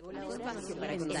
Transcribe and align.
Ya 0.00 1.20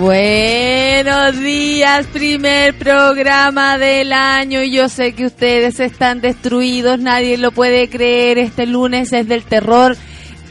Buenos 0.00 1.38
días, 1.40 2.06
primer 2.06 2.72
programa 2.78 3.76
del 3.76 4.14
año. 4.14 4.62
Yo 4.62 4.88
sé 4.88 5.12
que 5.12 5.26
ustedes 5.26 5.78
están 5.78 6.22
destruidos, 6.22 6.98
nadie 6.98 7.36
lo 7.36 7.52
puede 7.52 7.90
creer. 7.90 8.38
Este 8.38 8.64
lunes 8.64 9.12
es 9.12 9.28
del 9.28 9.42
terror. 9.42 9.98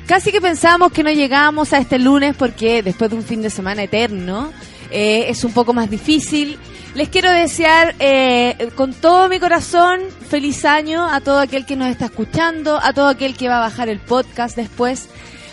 Casi 0.05 0.31
que 0.31 0.39
pensamos 0.39 0.91
que 0.91 1.01
no 1.01 1.09
llegamos 1.09 1.73
a 1.73 1.79
este 1.79 1.97
lunes 1.97 2.35
porque 2.37 2.83
después 2.83 3.09
de 3.09 3.17
un 3.17 3.23
fin 3.23 3.41
de 3.41 3.49
semana 3.49 3.81
eterno 3.81 4.53
eh, 4.91 5.25
es 5.29 5.43
un 5.43 5.51
poco 5.51 5.73
más 5.73 5.89
difícil. 5.89 6.59
Les 6.93 7.09
quiero 7.09 7.31
desear 7.31 7.95
eh, 7.97 8.69
con 8.75 8.93
todo 8.93 9.29
mi 9.29 9.39
corazón 9.39 10.01
feliz 10.29 10.63
año 10.63 11.09
a 11.09 11.21
todo 11.21 11.39
aquel 11.39 11.65
que 11.65 11.75
nos 11.75 11.87
está 11.87 12.05
escuchando, 12.05 12.79
a 12.79 12.93
todo 12.93 13.07
aquel 13.07 13.35
que 13.35 13.47
va 13.47 13.57
a 13.57 13.61
bajar 13.61 13.89
el 13.89 13.97
podcast 13.97 14.55
después 14.55 15.09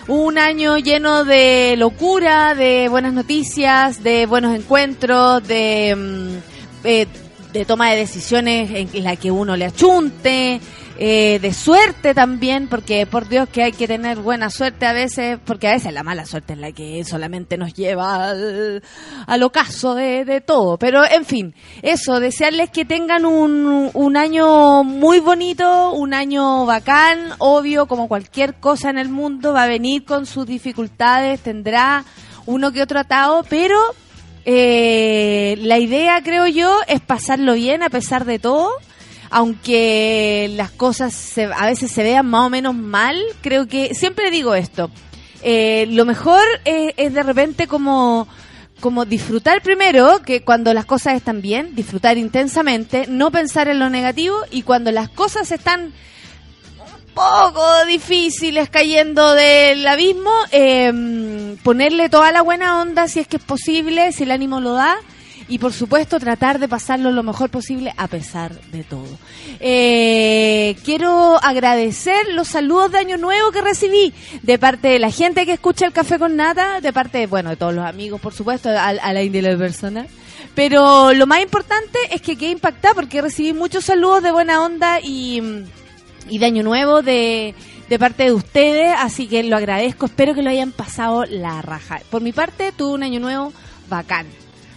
un 0.09 0.39
año 0.39 0.79
lleno 0.79 1.25
de 1.25 1.75
locura, 1.77 2.55
de 2.55 2.89
buenas 2.89 3.13
noticias, 3.13 4.03
de 4.03 4.27
buenos 4.27 4.55
encuentros, 4.55 5.47
de, 5.47 5.95
mm, 5.97 6.87
eh, 6.87 7.07
de 7.53 7.65
toma 7.65 7.91
de 7.91 7.97
decisiones 7.97 8.89
en 8.93 9.05
la 9.05 9.17
que 9.17 9.31
uno 9.31 9.57
le 9.57 9.65
achunte, 9.65 10.61
eh, 10.99 11.39
de 11.41 11.53
suerte 11.53 12.15
también, 12.15 12.69
porque 12.69 13.07
por 13.07 13.29
Dios 13.29 13.49
que 13.51 13.63
hay 13.63 13.73
que 13.73 13.87
tener 13.87 14.19
buena 14.19 14.49
suerte 14.49 14.87
a 14.87 14.95
veces, 14.95 15.39
porque 15.45 15.69
a 15.69 15.73
veces 15.73 15.93
la 15.93 16.03
mala 16.03 16.25
suerte 16.25 16.55
es 16.55 16.59
la 16.59 16.73
que 16.73 17.05
solamente 17.05 17.59
nos 17.59 17.75
lleva 17.75 18.31
al, 18.31 18.83
al 19.27 19.43
ocaso 19.43 19.95
de, 19.95 20.25
de 20.25 20.41
todo. 20.41 20.79
Pero 20.79 21.05
en 21.05 21.25
fin, 21.25 21.55
eso, 21.83 22.19
desearles 22.19 22.71
que 22.71 22.85
tengan 22.87 23.27
un, 23.27 23.91
un 23.93 24.17
año 24.17 24.85
muy 24.85 25.21
bonito, 25.21 25.93
un 25.93 26.15
año 26.15 26.65
bacán, 26.65 27.33
obvio, 27.39 27.87
como 27.87 28.09
cualquier 28.09 28.55
cosa 28.55 28.89
en 28.89 28.97
el 28.97 29.11
mundo, 29.11 29.53
va 29.53 29.65
a 29.65 29.69
venir 29.69 30.05
con 30.05 30.25
sus 30.25 30.47
dificultades, 30.47 31.41
tendrá 31.41 32.05
uno 32.47 32.73
que 32.73 32.81
otro 32.81 33.01
atado, 33.01 33.45
pero 33.51 33.79
eh, 34.47 35.57
la 35.61 35.79
idea, 35.79 36.23
creo 36.23 36.47
yo, 36.47 36.79
es 36.87 37.01
pasarlo 37.01 37.55
bien 37.55 37.83
a 37.83 37.91
pesar 37.91 38.25
de 38.25 38.39
todo 38.39 38.71
aunque 39.31 40.51
las 40.57 40.71
cosas 40.71 41.13
se- 41.15 41.45
a 41.55 41.67
veces 41.67 41.91
se 41.91 42.03
vean 42.03 42.27
más 42.27 42.47
o 42.47 42.51
menos 42.51 42.75
mal, 42.75 43.21
creo 43.43 43.67
que 43.67 43.95
siempre 43.95 44.31
digo 44.31 44.55
esto. 44.55 44.91
eh, 45.43 45.87
lo 45.91 46.05
mejor 46.05 46.43
es, 46.65 47.15
de 47.15 47.23
repente 47.23 47.67
como 47.67 48.27
como 48.81 49.05
disfrutar 49.07 49.63
primero, 49.63 50.21
que 50.23 50.43
cuando 50.43 50.75
las 50.75 50.85
cosas 50.85 51.15
están 51.15 51.41
bien, 51.41 51.75
disfrutar 51.75 52.19
intensamente, 52.19 53.07
no 53.09 53.31
pensar 53.31 53.69
en 53.69 53.79
lo 53.79 53.89
negativo 53.89 54.37
y 54.51 54.63
cuando 54.63 54.91
las 54.93 55.09
cosas 55.09 55.51
están 55.53 55.93
un 56.79 57.15
poco 57.15 57.65
difíciles 57.87 58.69
cayendo 58.69 59.33
del 59.35 59.87
abismo, 59.87 60.31
eh, 60.53 61.57
ponerle 61.63 62.09
toda 62.11 62.33
la 62.33 62.43
buena 62.43 62.81
onda 62.83 63.09
si 63.09 63.21
es 63.21 63.29
que 63.29 63.37
es 63.39 63.43
posible, 63.43 64.13
si 64.13 64.25
el 64.25 64.31
ánimo 64.31 64.61
lo 64.61 64.73
da 64.75 64.97
y 65.49 65.59
por 65.59 65.73
supuesto 65.73 66.19
tratar 66.19 66.59
de 66.59 66.69
pasarlo 66.69 67.11
lo 67.11 67.23
mejor 67.23 67.51
posible 67.51 67.93
a 67.97 68.09
pesar 68.09 68.61
de 68.73 68.85
todo. 68.85 69.07
Eh, 69.61 70.77
quiero 70.85 71.39
agradecer 71.43 72.29
los 72.33 72.49
saludos 72.49 72.93
de 72.93 72.99
Año 72.99 73.17
Nuevo 73.17 73.53
que 73.53 73.61
recibí 73.61 74.13
de 74.43 74.59
parte 74.59 74.89
de 74.89 74.99
la 74.99 75.11
gente 75.11 75.47
que 75.47 75.53
escucha 75.53 75.87
el 75.87 75.93
Café 75.93 76.19
con 76.19 76.37
Nata, 76.37 76.81
de 76.81 76.93
parte, 76.93 77.27
bueno, 77.27 77.51
de 77.51 77.57
todos 77.57 77.75
los 77.75 77.87
amigos, 77.87 78.21
por 78.21 78.35
supuesto, 78.35 78.71
a, 78.71 78.89
a 78.89 79.13
la 79.13 79.23
índole 79.23 79.57
personal. 79.57 80.09
Pero 80.55 81.13
lo 81.13 81.27
más 81.27 81.41
importante 81.41 81.99
es 82.11 82.21
que 82.23 82.37
quedé 82.37 82.51
impactada 82.51 82.95
porque 82.95 83.23
recibí 83.23 83.53
muchos 83.53 83.85
saludos 83.85 84.23
de 84.23 84.33
buena 84.33 84.65
onda 84.65 85.01
y, 85.01 85.65
y 86.29 86.39
de 86.39 86.47
Año 86.47 86.63
Nuevo 86.63 87.03
de, 87.03 87.55
de 87.89 87.99
parte 87.99 88.25
de 88.25 88.33
ustedes, 88.33 88.95
así 88.99 89.27
que 89.27 89.43
lo 89.43 89.57
agradezco, 89.57 90.07
espero 90.07 90.35
que 90.35 90.43
lo 90.43 90.51
hayan 90.51 90.73
pasado 90.73 91.25
la 91.27 91.63
raja. 91.63 92.01
Por 92.11 92.23
mi 92.23 92.33
parte, 92.33 92.73
tuve 92.73 92.95
un 92.95 93.03
Año 93.03 93.21
Nuevo 93.21 93.53
bacán 93.89 94.27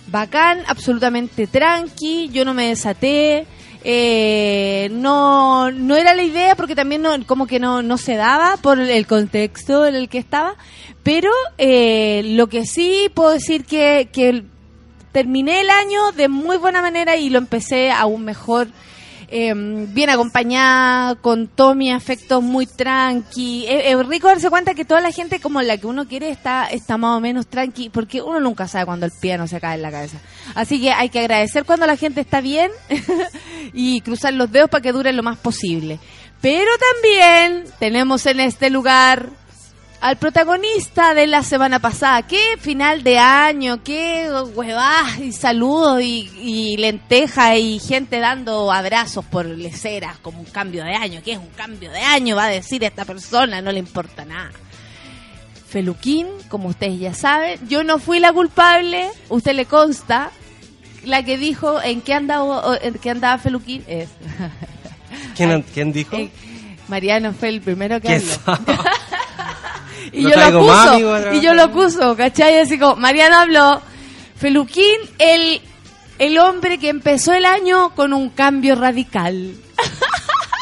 bacán, 0.09 0.63
absolutamente 0.67 1.47
tranqui, 1.47 2.29
yo 2.29 2.45
no 2.45 2.53
me 2.53 2.67
desaté, 2.69 3.45
eh, 3.83 4.89
no, 4.91 5.71
no 5.71 5.95
era 5.95 6.13
la 6.13 6.23
idea 6.23 6.55
porque 6.55 6.75
también 6.75 7.01
no, 7.01 7.11
como 7.25 7.47
que 7.47 7.59
no, 7.59 7.81
no 7.81 7.97
se 7.97 8.15
daba 8.15 8.57
por 8.57 8.79
el 8.79 9.07
contexto 9.07 9.85
en 9.85 9.95
el 9.95 10.09
que 10.09 10.17
estaba, 10.17 10.55
pero 11.03 11.31
eh, 11.57 12.21
lo 12.25 12.47
que 12.47 12.65
sí 12.65 13.09
puedo 13.13 13.31
decir 13.31 13.65
que, 13.65 14.09
que 14.11 14.43
terminé 15.11 15.61
el 15.61 15.69
año 15.69 16.11
de 16.11 16.27
muy 16.27 16.57
buena 16.57 16.81
manera 16.81 17.15
y 17.15 17.29
lo 17.29 17.37
empecé 17.37 17.91
aún 17.91 18.25
mejor. 18.25 18.67
Eh, 19.31 19.53
bien 19.55 20.09
acompañada, 20.09 21.15
con 21.15 21.47
todo 21.47 21.75
mi 21.75 21.91
afecto 21.91 22.41
muy 22.41 22.65
tranqui. 22.65 23.65
Es, 23.67 23.93
es 23.93 24.07
rico 24.07 24.27
darse 24.27 24.49
cuenta 24.49 24.73
que 24.73 24.85
toda 24.85 25.01
la 25.01 25.11
gente 25.11 25.39
como 25.39 25.61
la 25.61 25.77
que 25.77 25.87
uno 25.87 26.07
quiere 26.07 26.29
está, 26.29 26.65
está 26.65 26.97
más 26.97 27.17
o 27.17 27.19
menos 27.19 27.47
tranqui, 27.47 27.89
porque 27.89 28.21
uno 28.21 28.39
nunca 28.39 28.67
sabe 28.67 28.85
cuando 28.85 29.05
el 29.05 29.11
piano 29.21 29.47
se 29.47 29.59
cae 29.59 29.75
en 29.75 29.81
la 29.81 29.91
cabeza. 29.91 30.17
Así 30.55 30.81
que 30.81 30.91
hay 30.91 31.09
que 31.09 31.19
agradecer 31.19 31.65
cuando 31.65 31.85
la 31.85 31.95
gente 31.95 32.21
está 32.21 32.41
bien 32.41 32.71
y 33.73 34.01
cruzar 34.01 34.33
los 34.33 34.51
dedos 34.51 34.69
para 34.69 34.81
que 34.81 34.91
dure 34.91 35.13
lo 35.13 35.23
más 35.23 35.37
posible. 35.37 35.99
Pero 36.41 36.71
también 36.93 37.65
tenemos 37.79 38.25
en 38.25 38.39
este 38.39 38.69
lugar 38.69 39.29
al 40.01 40.17
protagonista 40.17 41.13
de 41.13 41.27
la 41.27 41.43
semana 41.43 41.79
pasada. 41.79 42.21
Qué 42.23 42.57
final 42.59 43.03
de 43.03 43.19
año, 43.19 43.83
qué 43.83 44.29
huevas 44.55 45.19
y 45.19 45.31
saludos 45.31 46.01
y, 46.01 46.29
y 46.41 46.77
lentejas 46.77 47.57
y 47.57 47.79
gente 47.79 48.19
dando 48.19 48.71
abrazos 48.71 49.25
por 49.25 49.45
leceras 49.45 50.17
como 50.19 50.39
un 50.39 50.45
cambio 50.45 50.83
de 50.83 50.95
año. 50.95 51.21
¿Qué 51.23 51.33
es 51.33 51.37
un 51.37 51.49
cambio 51.49 51.91
de 51.91 51.99
año? 51.99 52.35
Va 52.35 52.45
a 52.45 52.49
decir 52.49 52.83
esta 52.83 53.05
persona, 53.05 53.61
no 53.61 53.71
le 53.71 53.79
importa 53.79 54.25
nada. 54.25 54.51
Feluquín, 55.67 56.27
como 56.47 56.69
ustedes 56.69 56.99
ya 56.99 57.13
saben, 57.13 57.59
yo 57.67 57.83
no 57.83 57.99
fui 57.99 58.19
la 58.19 58.33
culpable, 58.33 59.07
usted 59.29 59.53
le 59.53 59.65
consta, 59.65 60.31
la 61.03 61.23
que 61.23 61.37
dijo 61.37 61.79
en 61.81 62.01
qué 62.01 62.13
andaba, 62.13 62.77
en 62.81 62.95
qué 62.95 63.11
andaba 63.11 63.37
Feluquín 63.37 63.83
es... 63.87 64.09
¿Quién, 65.35 65.61
quién 65.73 65.91
dijo? 65.91 66.15
Eh, 66.15 66.31
Mariano 66.87 67.33
fue 67.33 67.49
el 67.49 67.61
primero 67.61 68.01
que 68.01 68.07
¿Qué 68.07 68.15
habló. 68.15 68.65
y 70.11 70.23
yo 70.23 70.29
lo 70.29 70.35
más, 70.35 70.47
acuso, 70.87 70.93
amigo, 70.93 71.33
y 71.33 71.41
yo 71.41 71.53
lo 71.53 71.63
acuso, 71.63 72.15
¿cachai? 72.15 72.59
Así 72.59 72.77
como, 72.79 72.95
Mariano 72.95 73.37
habló, 73.37 73.81
Feluquín, 74.37 74.95
el, 75.17 75.61
el 76.19 76.37
hombre 76.37 76.77
que 76.77 76.89
empezó 76.89 77.33
el 77.33 77.45
año 77.45 77.93
con 77.95 78.13
un 78.13 78.29
cambio 78.29 78.75
radical. 78.75 79.53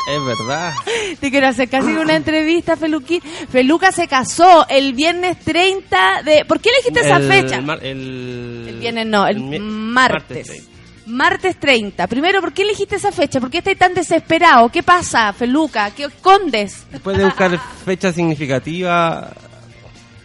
Es 0.09 0.23
verdad. 0.25 0.73
Te 1.19 1.29
quiero 1.29 1.49
hacer 1.49 1.67
casi 1.67 1.87
una 1.91 2.15
entrevista, 2.15 2.77
Feluquín. 2.77 3.19
Feluca 3.51 3.91
se 3.91 4.07
casó 4.07 4.65
el 4.69 4.93
viernes 4.93 5.37
30 5.41 6.21
de... 6.23 6.45
¿Por 6.45 6.61
qué 6.61 6.69
elegiste 6.69 7.01
esa 7.01 7.19
fecha? 7.19 7.59
mar- 7.59 7.83
el, 7.83 8.67
El 8.69 8.75
viernes 8.79 9.05
no, 9.05 9.27
el 9.27 9.37
mi- 9.41 9.59
martes. 9.59 10.47
treinta. 10.47 10.71
Martes 11.07 11.57
30. 11.59 12.07
Primero, 12.07 12.39
¿por 12.39 12.53
qué 12.53 12.61
elegiste 12.61 12.95
esa 12.95 13.11
fecha? 13.11 13.41
¿Por 13.41 13.49
qué 13.49 13.57
estás 13.57 13.77
tan 13.77 13.93
desesperado? 13.93 14.69
¿Qué 14.69 14.81
pasa, 14.81 15.33
Feluca? 15.33 15.91
¿Qué 15.91 16.05
escondes? 16.05 16.85
Después 16.89 17.17
de 17.17 17.25
buscar 17.25 17.59
fecha 17.85 18.13
significativa 18.13 19.29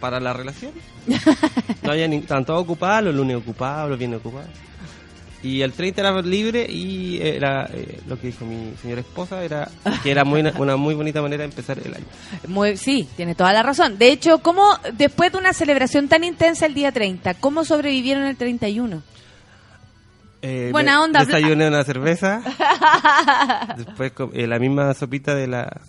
para 0.03 0.19
la 0.19 0.33
relación. 0.33 0.73
No 1.81 1.91
había 1.91 2.07
ni 2.07 2.21
tanto 2.21 2.55
ocupados, 2.57 3.05
los 3.05 3.15
lunes 3.15 3.37
ocupados, 3.37 3.89
los 3.89 3.97
viernes 3.97 4.19
ocupados. 4.19 4.49
Y 5.41 5.61
el 5.61 5.73
30 5.73 6.01
era 6.01 6.21
libre 6.21 6.65
y 6.69 7.21
era 7.21 7.69
eh, 7.73 7.99
lo 8.07 8.19
que 8.19 8.27
dijo 8.27 8.45
mi 8.45 8.73
señora 8.81 9.01
esposa, 9.01 9.43
era 9.43 9.69
que 10.01 10.11
era 10.11 10.23
muy, 10.23 10.41
una 10.57 10.75
muy 10.77 10.93
bonita 10.93 11.21
manera 11.21 11.43
de 11.43 11.49
empezar 11.49 11.79
el 11.79 11.93
año. 11.93 12.05
Muy, 12.47 12.75
sí, 12.77 13.07
tiene 13.15 13.35
toda 13.35 13.51
la 13.53 13.63
razón. 13.63 13.97
De 13.97 14.11
hecho, 14.11 14.39
¿cómo, 14.39 14.65
después 14.93 15.31
de 15.31 15.37
una 15.37 15.53
celebración 15.53 16.09
tan 16.09 16.23
intensa 16.25 16.65
el 16.65 16.73
día 16.73 16.91
30, 16.91 17.35
cómo 17.35 17.63
sobrevivieron 17.63 18.23
el 18.23 18.35
31? 18.35 19.01
Eh, 20.41 20.69
Buena 20.73 21.01
onda, 21.01 21.23
Desayuné 21.23 21.67
una 21.67 21.85
cerveza. 21.85 22.41
Después 23.77 24.11
eh, 24.33 24.47
la 24.47 24.59
misma 24.59 24.93
sopita 24.93 25.33
de 25.33 25.47
la, 25.47 25.81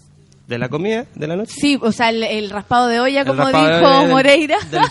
de 0.47 0.59
la 0.59 0.69
comida 0.69 1.07
de 1.15 1.27
la 1.27 1.37
noche. 1.37 1.53
Sí, 1.57 1.79
o 1.81 1.91
sea, 1.93 2.11
el, 2.11 2.23
el 2.23 2.51
raspado 2.51 2.87
de 2.89 3.01
olla, 3.01 3.21
El 3.23 3.27
como 3.27 3.47
dijo 3.47 4.07
Moreira. 4.09 4.59
Del 4.71 4.83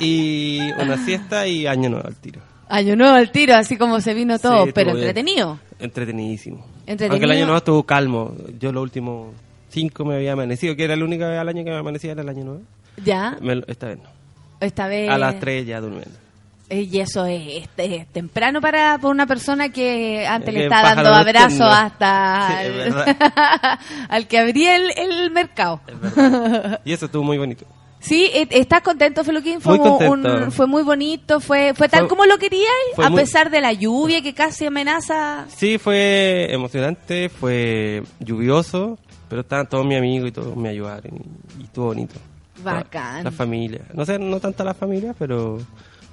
y 0.00 0.60
una 0.80 0.96
siesta 1.04 1.46
y 1.46 1.66
año 1.66 1.90
nuevo 1.90 2.06
al 2.06 2.14
tiro. 2.16 2.40
Año 2.68 2.96
nuevo 2.96 3.14
al 3.14 3.30
tiro, 3.32 3.54
así 3.54 3.76
como 3.76 4.00
se 4.00 4.14
vino 4.14 4.38
todo, 4.38 4.66
Sí, 4.66 4.72
pero 4.74 4.90
entretenido. 4.90 5.58
Entretenidísimo. 5.80 6.64
Entretenido. 6.86 7.12
Aunque 7.14 7.24
el 7.24 7.30
año 7.32 7.44
nuevo 7.46 7.58
estuvo 7.58 7.82
calmo. 7.84 8.34
Yo 8.60 8.72
los 8.72 8.82
últimos 8.82 9.34
cinco 9.70 10.04
me 10.04 10.16
había 10.16 10.32
amanecido, 10.34 10.76
que 10.76 10.84
era 10.84 10.94
la 10.96 11.04
única 11.04 11.28
vez 11.28 11.38
al 11.38 11.48
año 11.48 11.64
que 11.64 11.70
me 11.70 11.76
amanecía 11.78 12.12
era 12.12 12.22
el 12.22 12.28
año 12.28 12.44
nuevo. 12.44 12.60
Ya, 13.04 13.36
Me 13.40 13.54
lo- 13.56 13.66
esta 13.68 13.86
vez 13.86 13.98
no. 13.98 14.08
esta 14.60 14.86
vez. 14.88 15.08
A 15.08 15.18
las 15.18 15.38
tres 15.40 15.66
ya 15.66 15.80
durmiendo. 15.80 16.10
Eh, 16.70 16.82
Y 16.82 17.00
eso 17.00 17.24
es, 17.24 17.64
es- 17.64 17.68
es 17.78 18.06
temprano 18.12 18.60
para, 18.60 18.98
para 18.98 19.08
una 19.08 19.26
persona 19.26 19.70
que 19.70 20.26
antes 20.26 20.48
Es 20.50 20.54
le 20.54 20.64
está 20.64 20.82
dando 20.82 21.10
nocturno. 21.10 21.66
hasta 21.66 22.48
Sí, 22.50 22.90
al, 22.90 23.78
al 24.10 24.26
que 24.26 24.38
abría 24.38 24.76
el, 24.76 24.90
el 24.96 25.30
mercado. 25.30 25.80
Y 26.84 26.92
eso 26.92 27.06
estuvo 27.06 27.22
muy 27.22 27.38
bonito. 27.38 27.64
Sí, 28.00 28.30
eh, 28.32 28.46
¿estás 28.50 28.82
contento, 28.82 29.24
Feluquín? 29.24 29.60
Fue, 29.60 29.76
Muy 29.76 29.88
contento. 29.88 30.12
un- 30.44 30.52
fue 30.52 30.66
muy 30.68 30.82
bonito, 30.82 31.40
fue, 31.40 31.72
fue 31.74 31.88
tal 31.88 32.00
Fue- 32.00 32.08
como 32.10 32.26
lo 32.26 32.38
querías, 32.38 32.70
a 32.96 33.08
muy- 33.10 33.20
pesar 33.22 33.50
de 33.50 33.60
la 33.60 33.72
lluvia 33.72 34.22
que 34.22 34.34
casi 34.34 34.66
amenaza. 34.66 35.46
Sí, 35.48 35.78
fue 35.78 36.46
emocionante, 36.52 37.28
fue 37.28 38.02
lluvioso, 38.20 38.98
pero 39.28 39.40
estaban 39.40 39.68
todos 39.68 39.84
mis 39.84 39.98
amigos 39.98 40.28
y 40.28 40.32
todos 40.32 40.54
me 40.56 40.68
ayudaron 40.68 41.12
y, 41.16 41.60
y 41.62 41.64
estuvo 41.64 41.86
bonito. 41.86 42.14
Bacán. 42.62 43.16
La, 43.18 43.22
la 43.24 43.32
familia. 43.32 43.80
No 43.94 44.04
sé, 44.04 44.18
no 44.18 44.38
tanto 44.38 44.62
la 44.64 44.74
familia, 44.74 45.14
pero... 45.18 45.58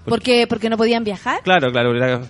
Porque, 0.06 0.46
porque 0.48 0.70
no 0.70 0.78
podían 0.78 1.04
viajar. 1.04 1.42
Claro, 1.44 1.72
claro. 1.72 1.96
era- 1.96 2.22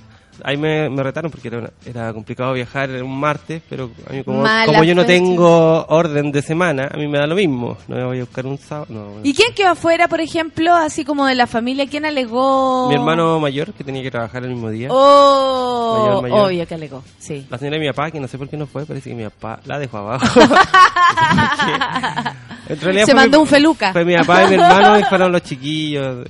ahí 0.43 0.57
me, 0.57 0.89
me 0.89 1.01
retaron 1.01 1.31
porque 1.31 1.47
era, 1.47 1.69
era 1.85 2.11
complicado 2.11 2.51
viajar 2.51 2.89
un 3.01 3.17
martes, 3.17 3.61
pero 3.69 3.89
a 4.09 4.11
mí 4.11 4.21
como, 4.21 4.43
yo 4.83 4.93
no 4.93 5.05
tengo 5.05 5.85
orden 5.87 6.29
de 6.33 6.41
semana, 6.41 6.89
a 6.93 6.97
mí 6.97 7.07
me 7.07 7.17
da 7.17 7.25
lo 7.25 7.35
mismo. 7.35 7.77
No 7.87 7.95
me 7.95 8.03
voy 8.03 8.17
a 8.17 8.21
buscar 8.25 8.45
un 8.45 8.57
sábado. 8.57 8.87
no. 8.89 9.05
¿Y 9.23 9.33
quién 9.33 9.53
quedó 9.53 9.69
afuera, 9.69 10.09
por 10.09 10.19
ejemplo, 10.19 10.73
así 10.73 11.05
como 11.05 11.25
de 11.25 11.35
la 11.35 11.47
familia? 11.47 11.87
¿Quién 11.89 12.03
alegó? 12.05 12.89
Mi 12.89 12.95
hermano 12.95 13.39
mayor, 13.39 13.71
que 13.73 13.85
tenía 13.85 14.03
que 14.03 14.11
trabajar 14.11 14.43
el 14.43 14.49
mismo 14.49 14.69
día. 14.69 14.89
Oh, 14.91 15.99
Mayor, 16.01 16.21
mayor. 16.23 16.39
obvio 16.47 16.67
que 16.67 16.75
alegó, 16.75 17.03
sí. 17.17 17.45
La 17.49 17.57
señora 17.57 17.77
de 17.77 17.85
mi 17.85 17.87
papá, 17.91 18.11
que 18.11 18.19
no 18.19 18.27
sé 18.27 18.37
por 18.37 18.49
qué 18.49 18.57
no 18.57 18.67
fue, 18.67 18.85
parece 18.85 19.09
que 19.11 19.15
mi 19.15 19.23
papá 19.23 19.61
la 19.65 19.79
dejó 19.79 19.99
abajo. 19.99 20.25
En 22.67 22.81
realidad 22.81 23.05
Se 23.05 23.13
mandó 23.13 23.37
mi- 23.37 23.41
un 23.43 23.47
feluca. 23.47 23.93
Fue 23.93 24.03
mi 24.03 24.15
papá 24.17 24.43
y 24.45 24.47
mi 24.49 24.53
hermano 24.55 24.99
y 24.99 25.03
fueron 25.09 25.31
los 25.31 25.43
chiquillos. 25.43 26.25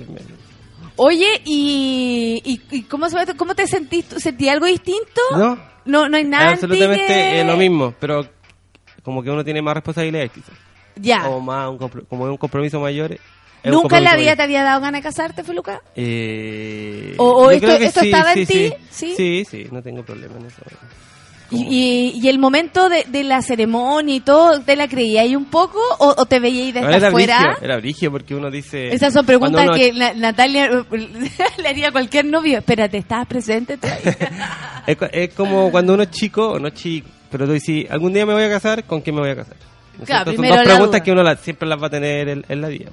Oye, 0.96 1.42
¿y, 1.44 2.40
y, 2.44 2.76
y 2.76 2.82
cómo, 2.84 3.08
se- 3.08 3.34
cómo 3.36 3.54
te 3.54 3.66
sentiste? 3.66 4.18
¿Sentí 4.20 4.48
algo 4.48 4.66
distinto? 4.66 5.20
No, 5.36 5.58
No, 5.84 6.08
no 6.08 6.16
hay 6.16 6.24
nada. 6.24 6.48
en 6.48 6.52
absolutamente 6.54 7.40
eh, 7.40 7.44
lo 7.44 7.56
mismo, 7.56 7.94
pero 8.00 8.26
como 9.02 9.22
que 9.22 9.30
uno 9.30 9.44
tiene 9.44 9.62
más 9.62 9.74
responsabilidades 9.74 10.32
quizás. 10.32 10.54
Ya. 10.96 11.28
O 11.28 11.40
más, 11.40 11.68
un 11.68 11.76
como 11.78 12.26
es 12.26 12.30
un 12.30 12.36
compromiso 12.38 12.80
mayor. 12.80 13.18
¿Nunca 13.64 13.96
un 13.96 13.98
en 13.98 14.04
la 14.04 14.16
vida 14.16 14.36
te 14.36 14.42
había 14.42 14.62
dado 14.62 14.80
ganas 14.80 15.00
de 15.00 15.02
casarte, 15.02 15.42
Feluca? 15.44 15.82
Eh, 15.96 17.14
O- 17.18 17.46
o 17.46 17.50
esto- 17.50 17.72
esto 17.72 18.00
estaba 18.00 18.32
en 18.32 18.46
ti, 18.46 18.72
¿sí? 18.90 19.14
Sí, 19.16 19.44
sí, 19.48 19.66
no 19.72 19.82
tengo 19.82 20.02
problema 20.04 20.36
en 20.38 20.46
eso. 20.46 20.62
Y, 21.50 21.62
y, 21.62 22.20
y 22.20 22.28
el 22.28 22.38
momento 22.40 22.88
de, 22.88 23.04
de 23.08 23.22
la 23.22 23.40
ceremonia 23.40 24.14
y 24.16 24.20
todo, 24.20 24.60
¿te 24.62 24.74
la 24.74 24.88
creía 24.88 25.20
ahí 25.22 25.36
un 25.36 25.44
poco 25.44 25.78
o, 25.98 26.14
o 26.16 26.26
te 26.26 26.40
veíais 26.40 26.74
desde 26.74 26.94
era 26.96 27.08
afuera? 27.08 27.38
brigio, 27.40 27.62
era 27.64 27.76
brigio 27.76 28.10
porque 28.10 28.34
uno 28.34 28.50
dice... 28.50 28.88
Esas 28.92 29.12
son 29.12 29.24
preguntas 29.24 29.62
uno- 29.64 29.74
que 29.74 29.92
la- 29.92 30.12
Natalia 30.14 30.68
le 31.58 31.68
haría 31.68 31.88
a 31.88 31.92
cualquier 31.92 32.24
novio. 32.24 32.58
Espérate, 32.58 32.98
¿estabas 32.98 33.26
presente? 33.28 33.78
Es, 34.86 34.96
es 35.12 35.34
como 35.34 35.70
cuando 35.72 35.94
uno 35.94 36.04
es 36.04 36.10
chico, 36.10 36.48
o 36.52 36.58
no 36.60 36.68
es 36.68 36.74
chico, 36.74 37.08
pero 37.30 37.44
tú 37.46 37.52
dices, 37.52 37.90
algún 37.90 38.12
día 38.12 38.24
me 38.24 38.34
voy 38.34 38.44
a 38.44 38.48
casar, 38.50 38.84
¿con 38.84 39.00
quién 39.00 39.16
me 39.16 39.22
voy 39.22 39.30
a 39.30 39.36
casar? 39.36 39.56
¿No 39.98 40.04
Claro? 40.04 40.32
Son 40.32 40.46
dos 40.46 40.56
preguntas 40.62 40.86
duda. 40.90 41.00
que 41.00 41.10
uno 41.12 41.22
la- 41.24 41.36
siempre 41.36 41.68
las 41.68 41.82
va 41.82 41.86
a 41.88 41.90
tener 41.90 42.28
en, 42.28 42.44
en 42.48 42.60
la 42.60 42.68
vida. 42.68 42.90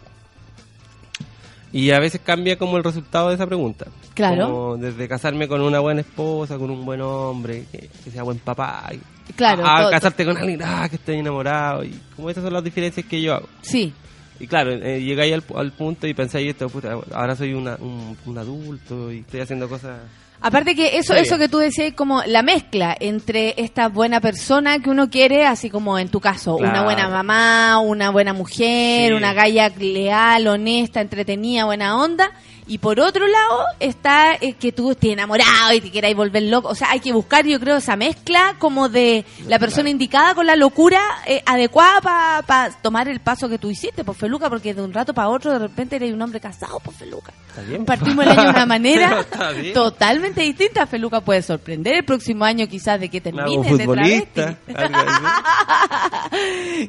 Y 1.74 1.90
a 1.92 2.00
veces 2.00 2.22
cambia 2.24 2.58
como 2.58 2.78
el 2.78 2.84
resultado 2.84 3.30
de 3.30 3.36
esa 3.36 3.46
pregunta. 3.48 3.88
Claro. 4.14 4.46
Como 4.48 4.78
desde 4.78 5.08
casarme 5.10 5.48
con 5.48 5.60
una 5.60 5.80
buena 5.80 6.02
esposa, 6.02 6.58
con 6.58 6.70
un 6.70 6.86
buen 6.86 7.02
hombre, 7.02 7.66
que, 7.72 7.90
que 8.04 8.12
sea 8.12 8.24
buen 8.24 8.38
papá. 8.40 8.90
y- 8.94 9.00
Claro, 9.34 9.66
A, 9.66 9.81
todo- 9.81 9.90
casarte 9.92 10.24
con 10.25 10.38
alguien, 10.38 10.62
ah, 10.64 10.88
que 10.88 10.98
estoy 10.98 11.16
enamorado. 11.18 11.84
Y 11.84 12.00
como 12.16 12.30
esas 12.30 12.44
son 12.44 12.54
las 12.54 12.64
diferencias 12.64 13.06
que 13.06 13.22
yo 13.22 13.34
hago. 13.36 13.48
Sí. 13.62 13.92
Y 14.40 14.48
claro, 14.48 14.72
eh, 14.72 15.02
llegáis 15.02 15.34
al, 15.34 15.44
al 15.56 15.72
punto 15.72 16.06
y 16.08 16.14
pensáis 16.14 16.50
esto, 16.50 16.70
puta, 16.70 16.96
ahora 17.14 17.36
soy 17.36 17.54
una- 17.54 17.78
un, 17.80 18.16
un 18.25 18.38
adulto 18.38 19.12
y 19.12 19.20
estoy 19.20 19.40
haciendo 19.42 19.68
cosas... 19.68 20.00
Aparte 20.45 20.75
que 20.75 20.98
eso, 20.98 21.13
eso 21.16 21.38
que 21.38 21.48
tú 21.48 21.57
decías, 21.60 21.94
como 21.94 22.22
la 22.25 22.42
mezcla 22.44 22.95
entre 23.00 23.56
esta 23.57 23.88
buena 23.88 24.19
persona 24.19 24.80
que 24.80 24.90
uno 24.90 25.10
quiere, 25.10 25.45
así 25.45 25.69
como 25.69 25.98
en 25.98 26.10
tu 26.10 26.19
caso, 26.19 26.57
una 26.57 26.84
buena 26.84 27.07
mamá, 27.07 27.80
una 27.80 28.10
buena 28.10 28.34
mujer, 28.34 29.07
Sí. 29.12 29.13
una 29.13 29.34
galla 29.34 29.69
leal, 29.80 30.45
honesta, 30.48 31.00
entretenida, 31.00 31.63
buena 31.63 31.95
onda, 31.98 32.30
y 32.68 32.77
por 32.77 33.00
otro 33.00 33.27
lado 33.27 33.63
está 33.80 34.36
eh, 34.39 34.54
que 34.54 34.71
tú 34.71 34.92
estés 34.92 35.12
enamorado 35.12 35.74
y 35.74 35.81
te 35.81 35.92
quieras 35.92 36.13
volver 36.15 36.44
loco. 36.44 36.69
O 36.69 36.75
sea, 36.75 36.92
hay 36.92 37.00
que 37.00 37.12
buscar, 37.12 37.45
yo 37.45 37.60
creo, 37.60 37.77
esa 37.77 37.95
mezcla 37.95 38.56
como 38.60 38.89
de 38.89 39.25
la 39.48 39.60
persona 39.60 39.89
indicada 39.89 40.36
con 40.36 40.45
la 40.45 40.56
locura 40.56 41.01
eh, 41.25 41.42
adecuada 41.45 42.42
para 42.45 42.71
tomar 42.81 43.07
el 43.07 43.19
paso 43.19 43.50
que 43.50 43.57
tú 43.57 43.69
hiciste, 43.69 44.04
por 44.04 44.15
Feluca, 44.15 44.50
porque 44.50 44.74
de 44.74 44.81
un 44.81 44.94
rato 44.94 45.13
para 45.13 45.30
otro 45.30 45.51
de 45.51 45.60
repente 45.60 45.95
eres 45.98 46.13
un 46.13 46.21
hombre 46.21 46.39
casado, 46.39 46.80
por 46.80 46.94
Feluca. 46.94 47.33
Está 47.50 47.62
bien. 47.62 47.86
Partimos 47.86 48.25
el 48.25 48.31
año 48.31 48.44
de 48.44 48.50
una 48.50 48.65
manera 48.65 49.25
totalmente 49.74 50.42
distinta. 50.42 50.88
Feluca 50.88 51.21
puede 51.21 51.42
sorprender 51.42 51.95
el 51.95 52.06
próximo 52.06 52.45
año 52.45 52.68
quizás 52.68 53.00
de 53.00 53.10
que 53.10 53.21
termine 53.21 53.77
de 53.77 53.88
travesti. 53.88 54.42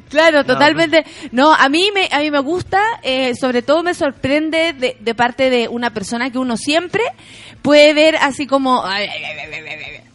Claro, 0.09 0.39
No, 0.39 0.45
totalmente. 0.45 1.05
No, 1.31 1.53
a 1.53 1.69
mí 1.69 1.89
me 1.93 2.09
a 2.11 2.19
mí 2.19 2.31
me 2.31 2.39
gusta, 2.39 2.81
eh, 3.03 3.33
sobre 3.35 3.61
todo 3.61 3.83
me 3.83 3.93
sorprende 3.93 4.73
de, 4.73 4.97
de 4.99 5.15
parte 5.15 5.49
de 5.49 5.67
una 5.75 5.91
persona 5.93 6.31
que 6.31 6.37
uno 6.37 6.57
siempre 6.57 7.03
puede 7.61 7.93
ver 7.93 8.15
así 8.15 8.47
como 8.47 8.83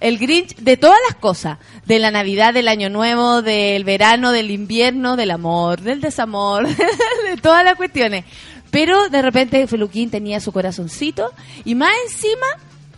el 0.01 0.19
Grinch 0.19 0.57
de 0.57 0.77
todas 0.77 0.99
las 1.09 1.17
cosas, 1.17 1.59
de 1.87 1.99
la 1.99 2.11
Navidad, 2.11 2.55
del 2.55 2.69
Año 2.69 2.89
Nuevo, 2.89 3.43
del 3.43 3.85
verano, 3.85 4.33
del 4.33 4.51
invierno, 4.51 5.17
del 5.17 5.31
amor, 5.31 5.81
del 5.83 6.01
desamor, 6.01 6.67
de 6.77 7.37
todas 7.41 7.65
las 7.65 7.77
cuestiones. 7.77 8.25
Pero 8.71 9.09
de 9.09 9.23
repente 9.23 9.67
Feluquín 9.67 10.11
tenía 10.11 10.41
su 10.41 10.53
corazoncito 10.53 11.33
y 11.65 11.75
más 11.75 11.91
encima 12.07 12.47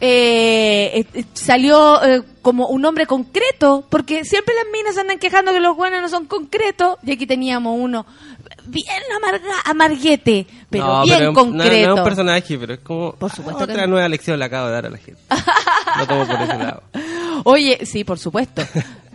eh, 0.04 0.90
eh, 0.98 1.06
eh, 1.14 1.24
salió 1.32 2.02
eh, 2.02 2.22
como 2.42 2.66
un 2.66 2.84
hombre 2.84 3.06
concreto, 3.06 3.86
porque 3.88 4.24
siempre 4.24 4.52
las 4.52 4.64
minas 4.72 4.98
andan 4.98 5.20
quejando 5.20 5.52
que 5.52 5.60
los 5.60 5.76
buenos 5.76 6.02
no 6.02 6.08
son 6.08 6.26
concretos, 6.26 6.98
y 7.04 7.12
aquí 7.12 7.24
teníamos 7.24 7.78
uno 7.78 8.04
bien 8.66 9.02
amarga, 9.16 9.54
amarguete, 9.64 10.46
pero 10.70 10.86
No, 10.86 11.02
bien 11.02 11.18
pero 11.18 11.32
no- 11.32 11.38
concreto. 11.38 11.88
No, 11.88 11.94
es 11.94 11.98
un 11.98 12.04
personaje, 12.04 12.58
pero 12.58 12.74
es 12.74 12.80
como 12.80 13.12
Por 13.14 13.30
supuesto 13.30 13.66
que 13.66 13.72
otra 13.72 13.86
no. 13.86 13.92
nueva 13.92 14.08
lección 14.08 14.38
le 14.38 14.44
acabo 14.44 14.66
de 14.68 14.72
dar 14.72 14.86
a 14.86 14.90
la 14.90 14.98
gente. 14.98 15.20
Lo 15.98 16.06
tomo 16.06 16.26
por 16.26 16.40
ese 16.42 16.58
lado. 16.58 16.82
Oye, 17.44 17.84
sí, 17.84 18.04
por 18.04 18.18
supuesto. 18.18 18.62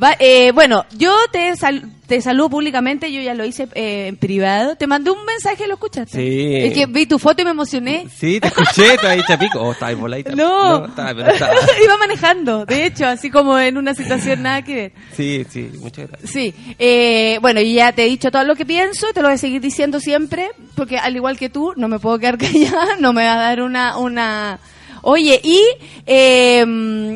Va- 0.01 0.15
eh, 0.19 0.51
bueno, 0.51 0.85
yo 0.95 1.15
te, 1.31 1.55
sal- 1.55 1.89
te 2.05 2.21
saludo 2.21 2.49
públicamente, 2.51 3.11
yo 3.11 3.19
ya 3.21 3.33
lo 3.33 3.43
hice 3.45 3.67
eh, 3.73 4.07
en 4.07 4.17
privado. 4.17 4.75
Te 4.75 4.85
mandé 4.85 5.09
un 5.11 5.25
mensaje, 5.25 5.65
¿lo 5.67 5.73
escuchaste? 5.73 6.17
Sí. 6.17 6.55
Es 6.55 6.73
que 6.73 6.85
vi 6.85 7.05
tu 7.07 7.17
foto 7.17 7.41
y 7.41 7.45
me 7.45 7.51
emocioné. 7.51 8.05
Sí, 8.15 8.39
te 8.39 8.47
escuché, 8.49 8.93
estaba 8.93 9.13
ahí 9.13 9.21
chapico. 9.27 9.59
Oh, 9.59 9.71
estaba 9.71 9.93
voladita. 9.95 10.35
No, 10.35 10.85
estaba, 10.85 11.13
pero 11.15 11.31
estaba. 11.31 11.53
iba 11.83 11.97
manejando, 11.97 12.65
de 12.65 12.85
hecho, 12.85 13.07
así 13.07 13.29
como 13.31 13.57
en 13.57 13.77
una 13.77 13.93
situación 13.95 14.43
nada 14.43 14.61
que 14.61 14.75
ver. 14.75 14.91
Sí, 15.15 15.45
sí, 15.49 15.71
muchas 15.79 16.07
gracias. 16.09 16.31
Sí, 16.31 16.53
eh, 16.77 17.39
bueno, 17.41 17.59
y 17.61 17.73
ya 17.73 17.91
te 17.91 18.03
he 18.03 18.07
dicho 18.07 18.29
todo 18.29 18.43
lo 18.43 18.55
que 18.55 18.65
pienso, 18.65 19.07
te 19.13 19.21
lo 19.21 19.29
voy 19.29 19.35
a 19.35 19.39
seguir 19.39 19.61
diciendo 19.61 19.99
siempre, 19.99 20.51
porque 20.75 20.97
al 20.99 21.15
igual 21.15 21.37
que 21.39 21.49
tú, 21.49 21.73
no 21.75 21.87
me 21.87 21.97
puedo 21.97 22.19
quedar 22.19 22.37
callada, 22.39 22.97
no 22.99 23.13
me 23.13 23.25
va 23.25 23.33
a 23.33 23.37
dar 23.37 23.61
una... 23.61 23.97
una... 23.97 24.59
Oye, 25.09 25.39
y 25.41 25.63
eh, 26.05 26.65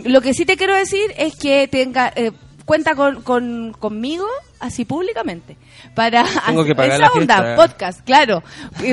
lo 0.05 0.21
que 0.21 0.33
sí 0.33 0.45
te 0.45 0.55
quiero 0.55 0.73
decir 0.73 1.13
es 1.17 1.35
que 1.35 1.67
tenga, 1.67 2.11
eh, 2.15 2.31
cuenta 2.63 2.95
con, 2.95 3.21
con- 3.21 3.73
conmigo, 3.77 4.25
así 4.61 4.85
públicamente, 4.85 5.57
para 5.93 6.23
Tengo 6.45 6.63
que 6.63 6.73
pagar 6.73 7.01
esa 7.01 7.01
la 7.01 7.11
onda, 7.11 7.35
fiesta. 7.43 7.55
podcast, 7.57 7.99
claro, 8.05 8.43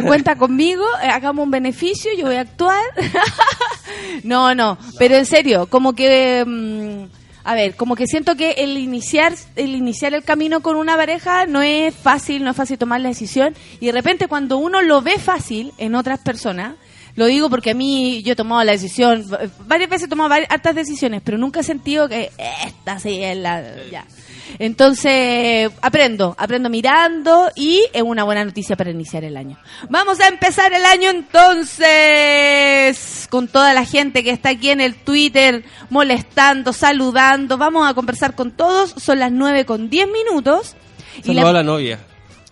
cuenta 0.04 0.34
conmigo, 0.34 0.84
eh, 1.00 1.06
hagamos 1.06 1.44
un 1.44 1.50
beneficio, 1.52 2.10
yo 2.18 2.26
voy 2.26 2.34
a 2.36 2.40
actuar. 2.40 2.82
no, 4.24 4.54
no, 4.54 4.76
pero 4.98 5.16
en 5.16 5.26
serio, 5.26 5.66
como 5.66 5.92
que... 5.94 6.44
mm, 6.46 7.18
a 7.44 7.54
ver, 7.54 7.76
como 7.76 7.96
que 7.96 8.06
siento 8.06 8.34
que 8.36 8.50
el 8.58 8.76
iniciar, 8.76 9.32
el 9.56 9.74
iniciar 9.74 10.12
el 10.12 10.22
camino 10.22 10.60
con 10.60 10.76
una 10.76 10.96
pareja 10.96 11.46
no 11.46 11.62
es 11.62 11.94
fácil, 11.94 12.44
no 12.44 12.50
es 12.50 12.56
fácil 12.56 12.76
tomar 12.76 13.00
la 13.00 13.08
decisión. 13.08 13.54
Y 13.80 13.86
de 13.86 13.92
repente 13.92 14.28
cuando 14.28 14.58
uno 14.58 14.82
lo 14.82 15.00
ve 15.00 15.18
fácil 15.18 15.72
en 15.78 15.94
otras 15.94 16.18
personas, 16.18 16.74
Lo 17.18 17.26
digo 17.26 17.50
porque 17.50 17.70
a 17.72 17.74
mí 17.74 18.22
yo 18.22 18.34
he 18.34 18.36
tomado 18.36 18.62
la 18.62 18.70
decisión, 18.70 19.26
varias 19.66 19.90
veces 19.90 20.06
he 20.06 20.08
tomado 20.08 20.28
varias, 20.30 20.52
hartas 20.52 20.76
decisiones, 20.76 21.20
pero 21.24 21.36
nunca 21.36 21.58
he 21.58 21.64
sentido 21.64 22.08
que 22.08 22.30
esta 22.64 23.00
sí 23.00 23.20
es 23.20 23.36
la... 23.36 23.60
Ya. 23.90 24.06
Entonces, 24.60 25.68
aprendo, 25.82 26.36
aprendo 26.38 26.70
mirando 26.70 27.50
y 27.56 27.82
es 27.92 28.02
una 28.02 28.22
buena 28.22 28.44
noticia 28.44 28.76
para 28.76 28.92
iniciar 28.92 29.24
el 29.24 29.36
año. 29.36 29.58
Vamos 29.90 30.20
a 30.20 30.28
empezar 30.28 30.72
el 30.72 30.84
año 30.84 31.10
entonces 31.10 31.66
con 33.30 33.48
toda 33.48 33.74
la 33.74 33.84
gente 33.84 34.22
que 34.22 34.30
está 34.30 34.50
aquí 34.50 34.70
en 34.70 34.80
el 34.80 34.94
Twitter 34.94 35.64
molestando, 35.90 36.72
saludando. 36.72 37.58
Vamos 37.58 37.90
a 37.90 37.94
conversar 37.94 38.36
con 38.36 38.52
todos. 38.52 38.94
Son 38.96 39.18
las 39.18 39.32
9 39.32 39.64
con 39.64 39.90
10 39.90 40.06
minutos. 40.06 40.76
Saludos 41.24 41.50
a 41.50 41.52
la 41.52 41.64
novia. 41.64 41.98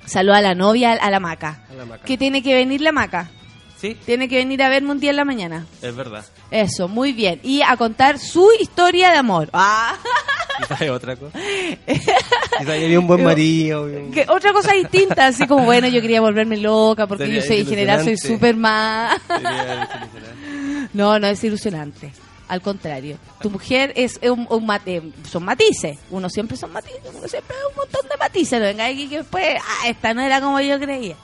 Saludos 0.07 0.39
a 0.39 0.43
la 0.43 0.57
novia, 0.57 0.95
a 0.95 1.09
la 1.09 1.21
maca. 1.21 1.63
Que 2.05 2.19
tiene 2.19 2.43
que 2.43 2.53
venir 2.53 2.81
la 2.81 2.91
maca. 2.91 3.31
Sí. 3.81 3.97
Tiene 4.07 4.29
que 4.29 4.37
venir 4.37 4.63
a 4.63 4.69
verme 4.69 4.93
un 4.93 5.01
día 5.01 5.11
en 5.11 5.17
la 5.17 5.25
mañana. 5.25 5.67
Es 5.83 5.95
verdad. 5.95 6.25
Eso, 6.51 6.89
muy 6.89 7.13
bien. 7.13 7.41
Y 7.43 7.63
a 7.63 7.77
contar 7.77 8.19
su 8.19 8.49
historia 8.59 9.11
de 9.11 9.19
amor. 9.19 9.51
Ah. 9.53 9.97
Quizás 10.59 10.81
hay 10.81 10.89
otra 10.89 11.17
cosa. 11.17 11.39
Quizás 11.87 12.69
había 12.69 12.99
un 12.99 13.07
buen 13.07 13.23
marido. 13.23 13.87
Que 14.13 14.27
otra 14.29 14.53
cosa 14.53 14.73
distinta, 14.73 15.27
así 15.27 15.47
como, 15.47 15.65
bueno, 15.65 15.89
yo 15.89 16.01
quería 16.01 16.21
volverme 16.21 16.57
loca 16.57 17.07
porque 17.07 17.31
yo 17.31 17.43
soy 17.43 17.61
en 17.61 17.67
general 17.67 18.03
soy 18.03 18.17
súper 18.17 18.57
más. 18.57 19.21
no, 20.95 21.19
no 21.19 21.27
es 21.27 21.45
ilusionante. 21.45 22.13
Al 22.49 22.63
contrario, 22.63 23.19
tu 23.41 23.51
mujer 23.51 23.93
es 23.97 24.21
un, 24.23 24.47
un 24.49 25.13
son 25.29 25.45
matices. 25.45 25.99
Uno 26.11 26.31
siempre 26.31 26.57
son 26.57 26.73
matices, 26.73 27.01
uno 27.13 27.27
siempre 27.27 27.57
es 27.57 27.71
un 27.71 27.77
montón 27.77 28.09
de 28.09 28.17
matices. 28.17 28.61
No 28.61 28.67
venga 28.67 28.87
aquí 28.87 29.09
que 29.09 29.19
después, 29.19 29.59
ah, 29.61 29.89
esta 29.89 30.15
no 30.15 30.23
era 30.23 30.41
como 30.41 30.61
yo 30.61 30.79
creía. 30.79 31.17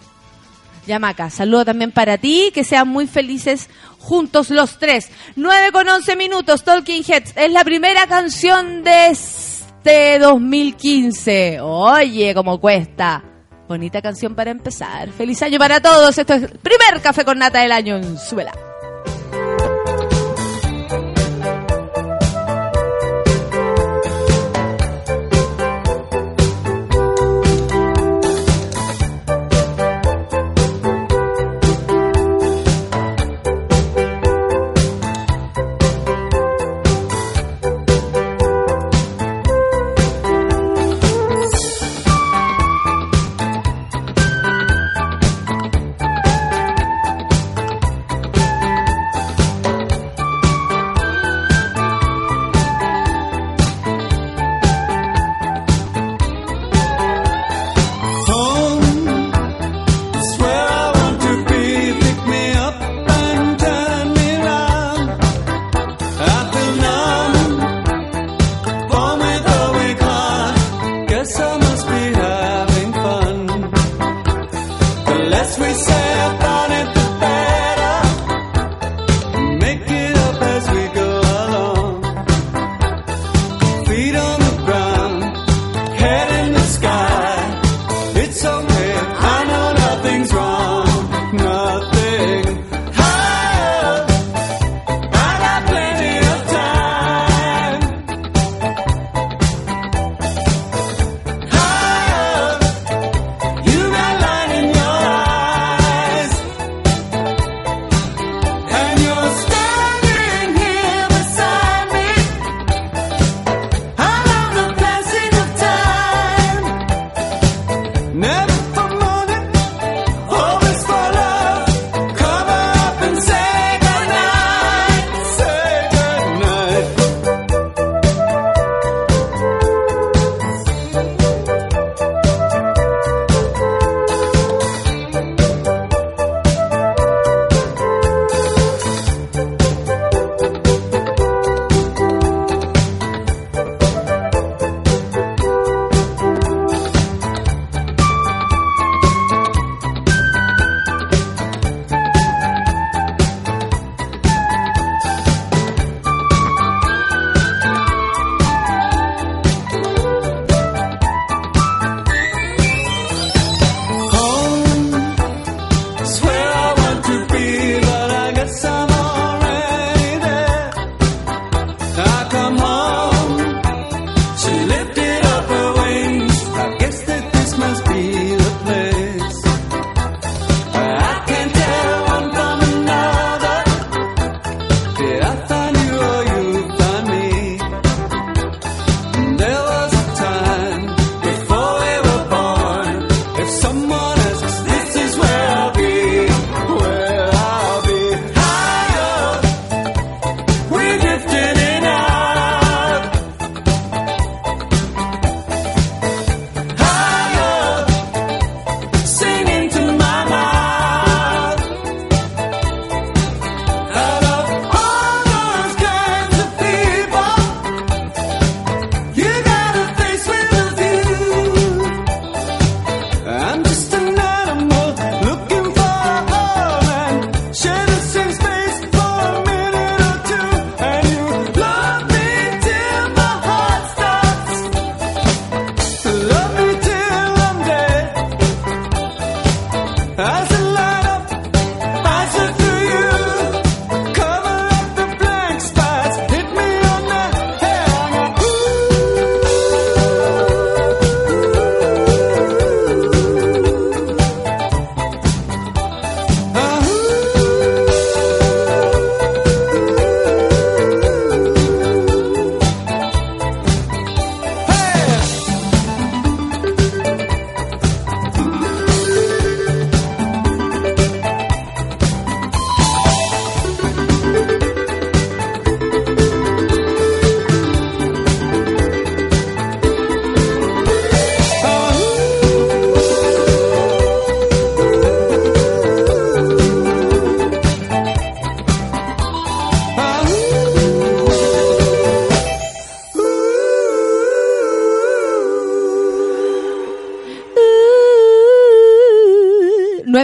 Yamaca, 0.87 1.31
saludo 1.31 1.65
también 1.65 1.93
para 1.93 2.19
ti, 2.19 2.51
que 2.53 2.65
sean 2.65 2.89
muy 2.89 3.07
felices 3.07 3.71
juntos 3.99 4.51
los 4.51 4.79
tres. 4.79 5.11
9 5.37 5.73
con 5.73 5.89
11 5.89 6.17
minutos, 6.17 6.65
Talking 6.65 7.05
Heads, 7.07 7.35
es 7.37 7.53
la 7.53 7.65
primera 7.65 8.07
canción 8.07 8.83
de 8.83 9.09
este 9.09 10.19
2015. 10.19 11.61
Oye, 11.61 12.35
cómo 12.35 12.61
cuesta. 12.61 13.23
Bonita 13.69 14.03
canción 14.03 14.35
para 14.35 14.51
empezar. 14.51 15.11
Feliz 15.13 15.41
año 15.43 15.59
para 15.59 15.81
todos. 15.81 16.19
Esto 16.19 16.35
es 16.35 16.43
el 16.43 16.59
primer 16.59 17.01
café 17.01 17.25
con 17.25 17.39
nata 17.39 17.61
del 17.61 17.73
año 17.73 17.97
en 17.97 18.19
Suela. 18.19 18.72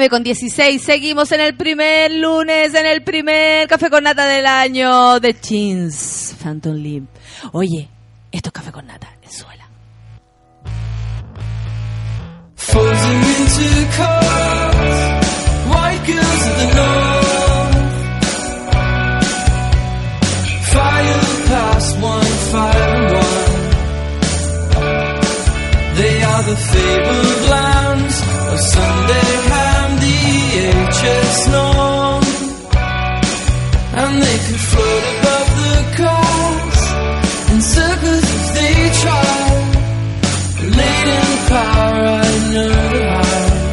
9 0.09 0.11
con 0.11 0.23
16. 0.23 0.83
Seguimos 0.83 1.31
en 1.33 1.41
el 1.41 1.55
primer 1.55 2.11
lunes, 2.12 2.75
en 2.75 2.87
el 2.87 3.03
primer 3.03 3.69
café 3.69 3.91
con 3.91 4.05
nata 4.05 4.27
del 4.27 4.47
año 4.47 5.21
de 5.21 5.38
Chins 5.38 6.35
Phantom 6.43 6.75
Limb. 6.75 7.07
Oye, 7.53 7.88
esto 8.33 8.49
es 8.49 8.53
café 8.53 8.73
con 8.73 8.87
nata 8.87 9.09
en 9.23 9.31
suela. 9.31 9.69
The 26.38 26.57
fabled 26.57 27.50
lands 27.50 28.23
of 28.23 28.61
Sunday 28.61 29.49
ham, 29.50 29.77
the 30.28 30.40
HS. 30.88 31.49
And 34.00 34.14
they 34.23 34.38
could 34.47 34.62
float 34.70 35.04
above 35.14 35.50
the 35.62 35.76
cars 35.99 36.80
in 37.52 37.58
circles 37.76 38.26
if 38.37 38.44
they 38.56 38.75
tried. 39.02 39.68
Laden 40.78 41.30
power, 41.52 41.99
I 42.23 42.30
know 42.52 42.75
to 42.94 43.02
hide. 43.16 43.66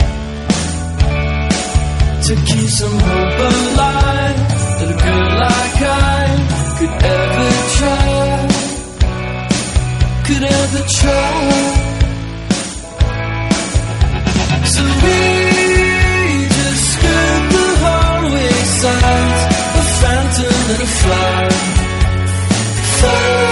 To 2.27 2.33
keep 2.49 2.69
some 2.79 2.97
hope 3.07 3.39
alive 3.51 4.39
that 4.77 4.89
a 4.93 4.97
girl 5.05 5.29
like 5.45 5.79
I 5.81 6.25
could 6.77 6.95
ever 7.19 7.49
try. 7.77 8.05
Could 10.25 10.43
ever 10.43 10.81
try. 10.99 11.64
Phantom 21.07 21.49
and 23.07 23.44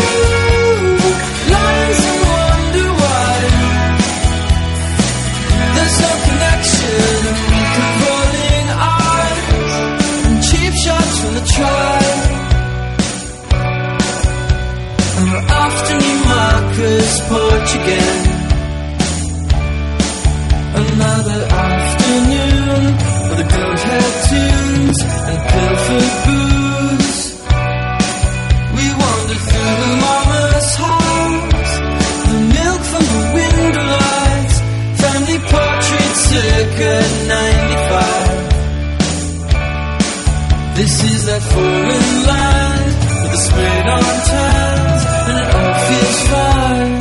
faces 40.94 41.26
that 41.26 41.42
fall 41.42 41.90
in 42.00 42.28
line 42.28 42.86
with 43.24 43.32
the 43.32 43.38
spread 43.38 43.88
on 43.88 44.04
times, 44.36 45.04
and 45.30 45.38
it 45.44 45.50
all 45.60 45.76
feels 45.90 46.20
fine. 46.34 47.00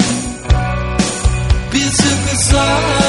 Beautiful 1.70 2.36
side. 2.36 3.01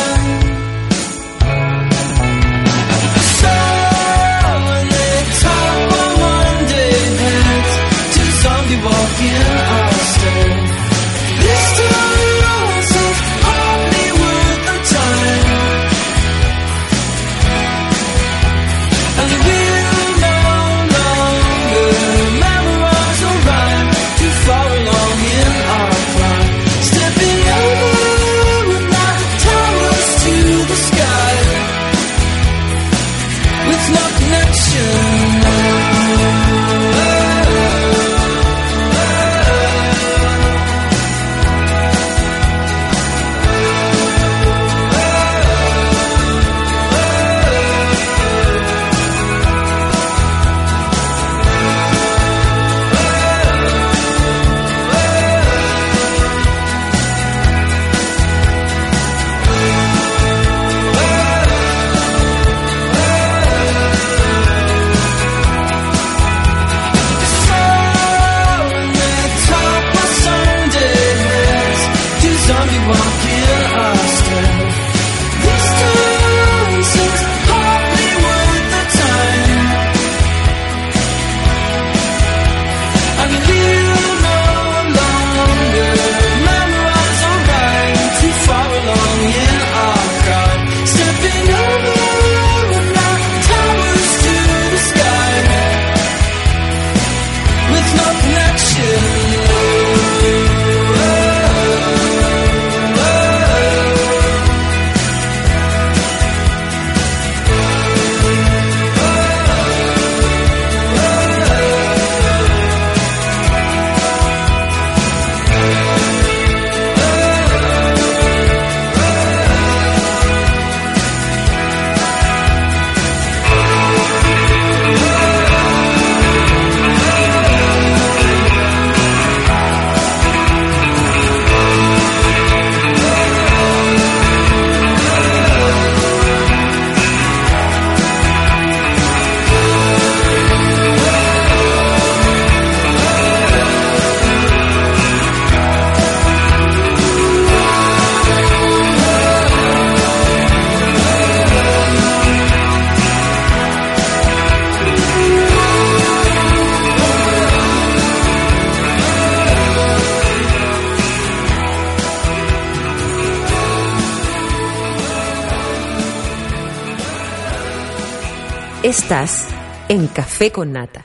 Estás 168.98 169.48
en 169.90 170.06
Café 170.06 170.52
con 170.52 170.72
Nata. 170.72 171.04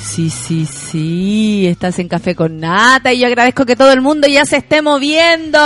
sí, 0.00 0.30
sí, 0.30 0.66
sí. 0.66 1.66
Estás 1.66 1.98
en 1.98 2.06
Café 2.06 2.36
con 2.36 2.60
Nata 2.60 3.12
y 3.12 3.18
yo 3.18 3.26
agradezco 3.26 3.66
que 3.66 3.74
todo 3.74 3.90
el 3.90 4.00
mundo 4.00 4.28
ya 4.28 4.44
se 4.44 4.58
esté 4.58 4.82
moviendo. 4.82 5.58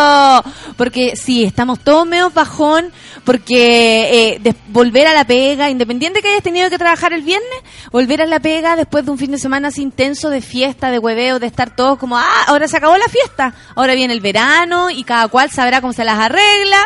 Porque 0.79 1.15
sí, 1.15 1.45
estamos 1.45 1.81
todos 1.81 2.07
medio 2.07 2.31
bajón. 2.31 2.91
Porque 3.25 4.31
eh, 4.33 4.39
de- 4.41 4.55
volver 4.69 5.07
a 5.07 5.13
la 5.13 5.27
pega, 5.27 5.69
independiente 5.69 6.23
que 6.23 6.29
hayas 6.29 6.43
tenido 6.43 6.71
que 6.71 6.79
trabajar 6.79 7.13
el 7.13 7.21
viernes, 7.21 7.59
volver 7.93 8.23
a 8.23 8.27
la 8.27 8.41
pega 8.41 8.77
después 8.77 9.05
de 9.05 9.11
un 9.11 9.19
fin 9.19 9.31
de 9.33 9.37
semana 9.39 9.69
así 9.69 9.83
intenso 9.83 10.31
de 10.31 10.41
fiesta, 10.41 10.91
de 10.91 10.99
hueveo, 10.99 11.39
de 11.39 11.47
estar 11.49 11.77
todos 11.77 11.99
como, 11.99 12.17
ah, 12.17 12.45
ahora 12.47 12.67
se 12.67 12.79
acabó 12.79 12.97
la 12.97 13.09
fiesta. 13.09 13.53
Ahora 13.75 13.95
viene 13.95 14.15
el 14.15 14.23
verano 14.23 14.89
y 14.89 15.05
cada 15.05 15.29
cual 15.29 15.51
sabrá 15.51 15.83
cómo 15.83 15.93
se 15.93 16.07
las 16.07 16.19
arregla. 16.19 16.79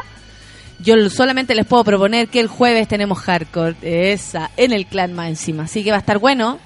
Yo 0.82 1.08
solamente 1.10 1.54
les 1.54 1.66
puedo 1.66 1.84
proponer 1.84 2.28
que 2.28 2.40
el 2.40 2.48
jueves 2.48 2.88
tenemos 2.88 3.18
hardcore, 3.20 3.76
esa, 4.12 4.50
en 4.56 4.72
el 4.72 4.86
clan 4.86 5.12
más 5.12 5.28
encima. 5.28 5.64
Así 5.64 5.84
que 5.84 5.90
va 5.90 5.96
a 5.96 6.00
estar 6.00 6.18
bueno. 6.18 6.58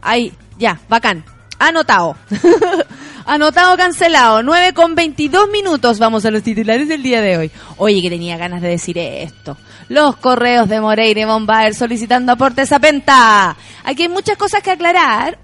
Ahí, 0.00 0.32
ya, 0.58 0.80
bacán. 0.88 1.24
Anotado. 1.58 2.16
Anotado, 3.26 3.76
cancelado. 3.76 4.42
9 4.42 4.72
con 4.72 4.94
22 4.94 5.50
minutos. 5.50 5.98
Vamos 5.98 6.24
a 6.24 6.30
los 6.30 6.42
titulares 6.42 6.88
del 6.88 7.02
día 7.02 7.20
de 7.20 7.38
hoy. 7.38 7.50
Oye, 7.76 8.02
que 8.02 8.10
tenía 8.10 8.36
ganas 8.36 8.62
de 8.62 8.68
decir 8.68 8.98
esto. 8.98 9.56
Los 9.88 10.16
correos 10.16 10.68
de 10.68 10.80
Moreira 10.80 11.20
y 11.20 11.24
Bombaer 11.24 11.74
solicitando 11.74 12.32
aportes 12.32 12.72
a 12.72 12.78
Penta. 12.78 13.56
Aquí 13.84 14.02
hay 14.02 14.08
muchas 14.08 14.36
cosas 14.36 14.62
que 14.62 14.70
aclarar. 14.70 15.38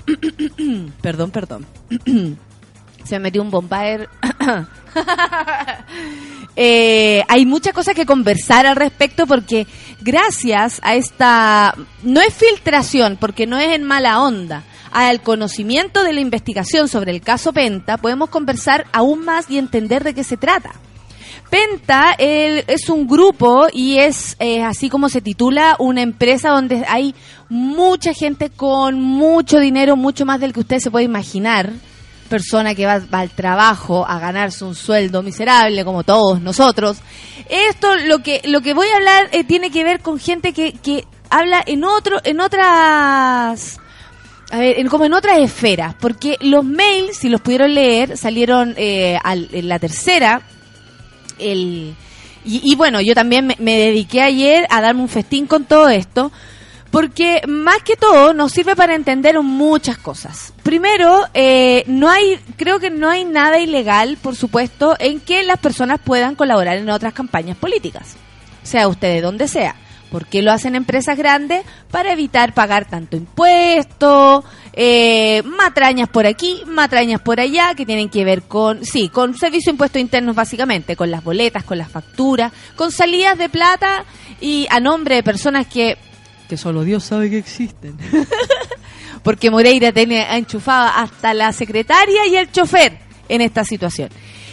perdón, 1.03 1.31
perdón. 1.31 1.67
Se 3.05 3.17
me 3.17 3.25
metió 3.25 3.43
un 3.43 3.51
Bombaer. 3.51 4.09
Eh, 6.63 7.25
hay 7.29 7.47
muchas 7.47 7.73
cosas 7.73 7.95
que 7.95 8.05
conversar 8.05 8.67
al 8.67 8.77
respecto 8.77 9.27
porque 9.27 9.67
gracias 10.03 10.79
a 10.83 10.95
esta, 10.95 11.75
no 12.03 12.21
es 12.21 12.35
filtración 12.35 13.17
porque 13.19 13.47
no 13.47 13.59
es 13.59 13.69
en 13.69 13.83
mala 13.83 14.21
onda, 14.21 14.65
al 14.93 15.23
conocimiento 15.23 16.05
de 16.05 16.13
la 16.13 16.21
investigación 16.21 16.89
sobre 16.89 17.13
el 17.13 17.23
caso 17.23 17.55
Penta, 17.55 17.97
podemos 17.97 18.29
conversar 18.29 18.85
aún 18.93 19.25
más 19.25 19.49
y 19.49 19.57
entender 19.57 20.05
de 20.05 20.13
qué 20.13 20.23
se 20.23 20.37
trata. 20.37 20.73
Penta 21.49 22.15
es 22.19 22.91
un 22.91 23.07
grupo 23.09 23.69
y 23.73 23.97
es 23.97 24.37
eh, 24.39 24.63
así 24.63 24.91
como 24.91 25.09
se 25.09 25.23
titula 25.23 25.77
una 25.79 26.03
empresa 26.03 26.51
donde 26.51 26.85
hay 26.87 27.15
mucha 27.49 28.13
gente 28.13 28.51
con 28.51 29.01
mucho 29.01 29.61
dinero, 29.61 29.97
mucho 29.97 30.27
más 30.27 30.41
del 30.41 30.53
que 30.53 30.61
usted 30.61 30.79
se 30.79 30.91
puede 30.91 31.07
imaginar. 31.07 31.73
Persona 32.31 32.75
que 32.75 32.87
va, 32.87 33.03
al 33.11 33.29
trabajo 33.31 34.07
a 34.09 34.19
ganarse 34.19 34.65
un 34.65 34.75
sueldo 34.75 35.23
miserable 35.23 35.85
como 35.85 36.03
todos 36.05 36.41
nosotros. 36.41 36.97
Esto 37.51 37.95
lo 37.97 38.21
que 38.21 38.41
lo 38.45 38.63
que 38.63 38.73
voy 38.73 38.87
a 38.89 38.97
hablar 38.97 39.29
eh, 39.33 39.45
tiene 39.45 39.71
que 39.71 39.85
ver 39.85 40.01
con 40.01 40.19
gente 40.19 40.55
que, 40.55 40.73
que 40.73 41.05
habla 41.29 41.63
en 41.67 41.85
otro 41.85 42.19
en 42.25 42.41
otras 42.41 43.79
a 44.53 44.59
ver, 44.59 44.79
en- 44.81 44.89
como 44.89 45.05
en 45.05 45.13
otras 45.13 45.39
esferas, 45.39 45.95
porque 46.01 46.37
los 46.41 46.65
mails, 46.65 47.17
si 47.19 47.29
los 47.29 47.41
pudieron 47.41 47.75
leer, 47.75 48.17
salieron 48.17 48.75
eh, 48.77 49.19
al- 49.23 49.49
en 49.53 49.69
la 49.69 49.79
tercera, 49.79 50.41
el, 51.39 51.95
y, 52.45 52.75
bueno, 52.75 53.01
yo 53.01 53.15
también 53.15 53.55
me 53.59 53.77
dediqué 53.77 54.23
ayer 54.23 54.67
a 54.71 54.81
darme 54.81 55.03
un 55.03 55.09
festín 55.09 55.47
con 55.47 55.65
todo 55.67 55.89
esto, 55.89 56.33
porque 56.91 57.43
más 57.47 57.83
que 57.83 57.97
todo 57.97 58.35
nos 58.35 58.53
sirve 58.53 58.75
para 58.75 58.95
entender 58.95 59.41
muchas 59.43 59.99
cosas. 59.99 60.53
Primero, 60.63 61.25
eh, 61.35 61.85
no 61.87 62.09
hay, 62.09 62.39
creo 62.57 62.81
que 62.81 62.91
no 62.91 63.09
hay 63.09 63.25
nada 63.25 63.59
ilegal, 63.59 64.19
por 64.21 64.37
supuesto, 64.37 64.97
en 64.99 65.21
que 65.21 65.43
las 65.45 65.59
personas 65.59 66.01
puedan 66.03 66.35
colaborar 66.35 66.77
en 66.77 66.91
otras 66.91 67.13
campañas 67.13 67.57
políticas, 67.57 68.17
sea 68.63 68.89
usted 68.89 69.15
de 69.15 69.21
donde 69.21 69.49
sea. 69.49 69.77
¿Por 70.11 70.27
qué 70.27 70.43
lo 70.43 70.51
hacen 70.51 70.75
empresas 70.75 71.17
grandes? 71.17 71.65
Para 71.93 72.13
evitar 72.13 72.53
pagar 72.53 72.85
tanto 72.85 73.17
impuesto, 73.17 74.45
eh, 74.73 75.43
matrañas 75.45 76.09
por 76.09 76.27
aquí, 76.27 76.63
matrañas 76.67 77.21
por 77.21 77.39
allá, 77.39 77.77
que 77.77 77.87
tienen 77.87 78.09
que 78.09 78.25
ver 78.25 78.43
con, 78.43 78.85
sí, 78.85 79.09
con 79.09 79.39
servicio 79.39 79.71
de 79.71 79.75
impuestos 79.75 80.01
internos 80.01 80.35
básicamente, 80.35 80.97
con 80.97 81.13
las 81.13 81.23
boletas, 81.23 81.63
con 81.63 81.79
las 81.79 81.89
facturas, 81.89 82.53
con 82.75 82.91
salidas 82.91 83.39
de 83.39 83.49
plata 83.49 84.05
y 84.41 84.67
a 84.71 84.81
nombre 84.81 85.15
de 85.15 85.23
personas 85.23 85.69
que, 85.69 85.97
que 86.51 86.57
solo 86.59 86.83
Dios 86.85 87.05
sabe 87.05 87.31
que 87.31 87.39
existen. 87.39 87.97
Porque 89.23 89.51
Moreira 89.51 89.93
tiene 89.93 90.37
enchufada 90.37 91.01
hasta 91.01 91.33
la 91.33 91.53
secretaria 91.53 92.27
y 92.27 92.37
el 92.37 92.51
chofer 92.51 92.99
en 93.29 93.41
esta 93.41 93.65
situación. 93.65 94.09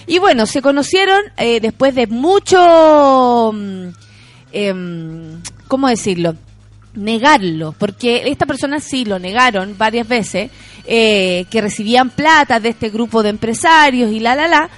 Y 0.05 0.19
bueno, 0.19 0.45
se 0.45 0.61
conocieron 0.61 1.19
eh, 1.37 1.59
después 1.59 1.95
de 1.95 2.07
mucho... 2.07 3.51
mm, 3.53 3.87
em, 4.53 5.41
¿cómo 5.67 5.87
decirlo? 5.87 6.35
Negarlo, 6.93 7.73
porque 7.77 8.23
esta 8.25 8.45
persona 8.47 8.79
sí 8.79 9.05
lo 9.05 9.19
negaron 9.19 9.75
varias 9.77 10.07
veces, 10.07 10.49
eh, 10.85 11.45
que 11.51 11.61
recibían 11.61 12.09
plata 12.09 12.59
de 12.59 12.69
este 12.69 12.89
grupo 12.89 13.21
de 13.21 13.29
empresarios 13.29 14.11
y 14.11 14.19
la, 14.19 14.35
la, 14.35 14.47
la. 14.47 14.69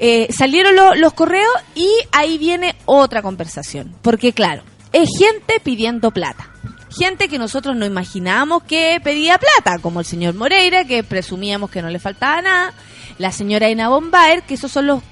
Eh, 0.00 0.28
salieron 0.32 0.74
lo- 0.76 0.94
los 0.94 1.12
correos 1.12 1.52
y 1.74 1.88
ahí 2.12 2.38
viene 2.38 2.74
otra 2.86 3.20
conversación, 3.20 3.94
porque 4.00 4.32
claro, 4.32 4.62
es 4.92 5.08
gente 5.18 5.60
pidiendo 5.62 6.10
plata. 6.10 6.47
Gente 6.90 7.28
que 7.28 7.38
nosotros 7.38 7.76
no 7.76 7.84
imaginábamos 7.84 8.62
que 8.62 9.00
pedía 9.02 9.38
plata, 9.38 9.78
como 9.78 10.00
el 10.00 10.06
señor 10.06 10.34
Moreira, 10.34 10.84
que 10.84 11.02
presumíamos 11.04 11.70
que 11.70 11.82
no 11.82 11.90
le 11.90 11.98
faltaba 11.98 12.40
nada, 12.40 12.74
la 13.18 13.30
señora 13.30 13.68
Ena 13.68 13.88
Bombaer, 13.88 14.42
que 14.42 14.54
esos 14.54 14.72
son 14.72 14.86
los 14.86 15.02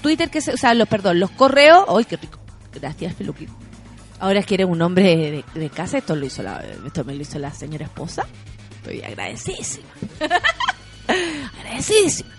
Twitter 0.00 0.30
que 0.30 0.40
se, 0.40 0.52
o 0.52 0.56
sea, 0.56 0.74
los, 0.74 0.86
perdón, 0.88 1.18
los 1.18 1.30
correos, 1.30 1.84
¡ay, 1.88 2.04
qué 2.04 2.16
rico! 2.16 2.38
Gracias, 2.72 3.14
Peluquín. 3.14 3.48
Ahora 4.20 4.40
es 4.40 4.46
que 4.46 4.54
eres 4.54 4.66
un 4.66 4.80
hombre 4.82 5.44
de, 5.54 5.70
casa, 5.70 5.98
esto 5.98 6.14
lo 6.14 6.24
hizo 6.24 6.42
esto 6.86 7.04
me 7.04 7.14
lo 7.14 7.22
hizo 7.22 7.38
la 7.38 7.52
señora 7.52 7.84
esposa. 7.84 8.26
Estoy 8.76 9.02
agradecidísima. 9.02 9.88
agradecidísima. 11.60 12.30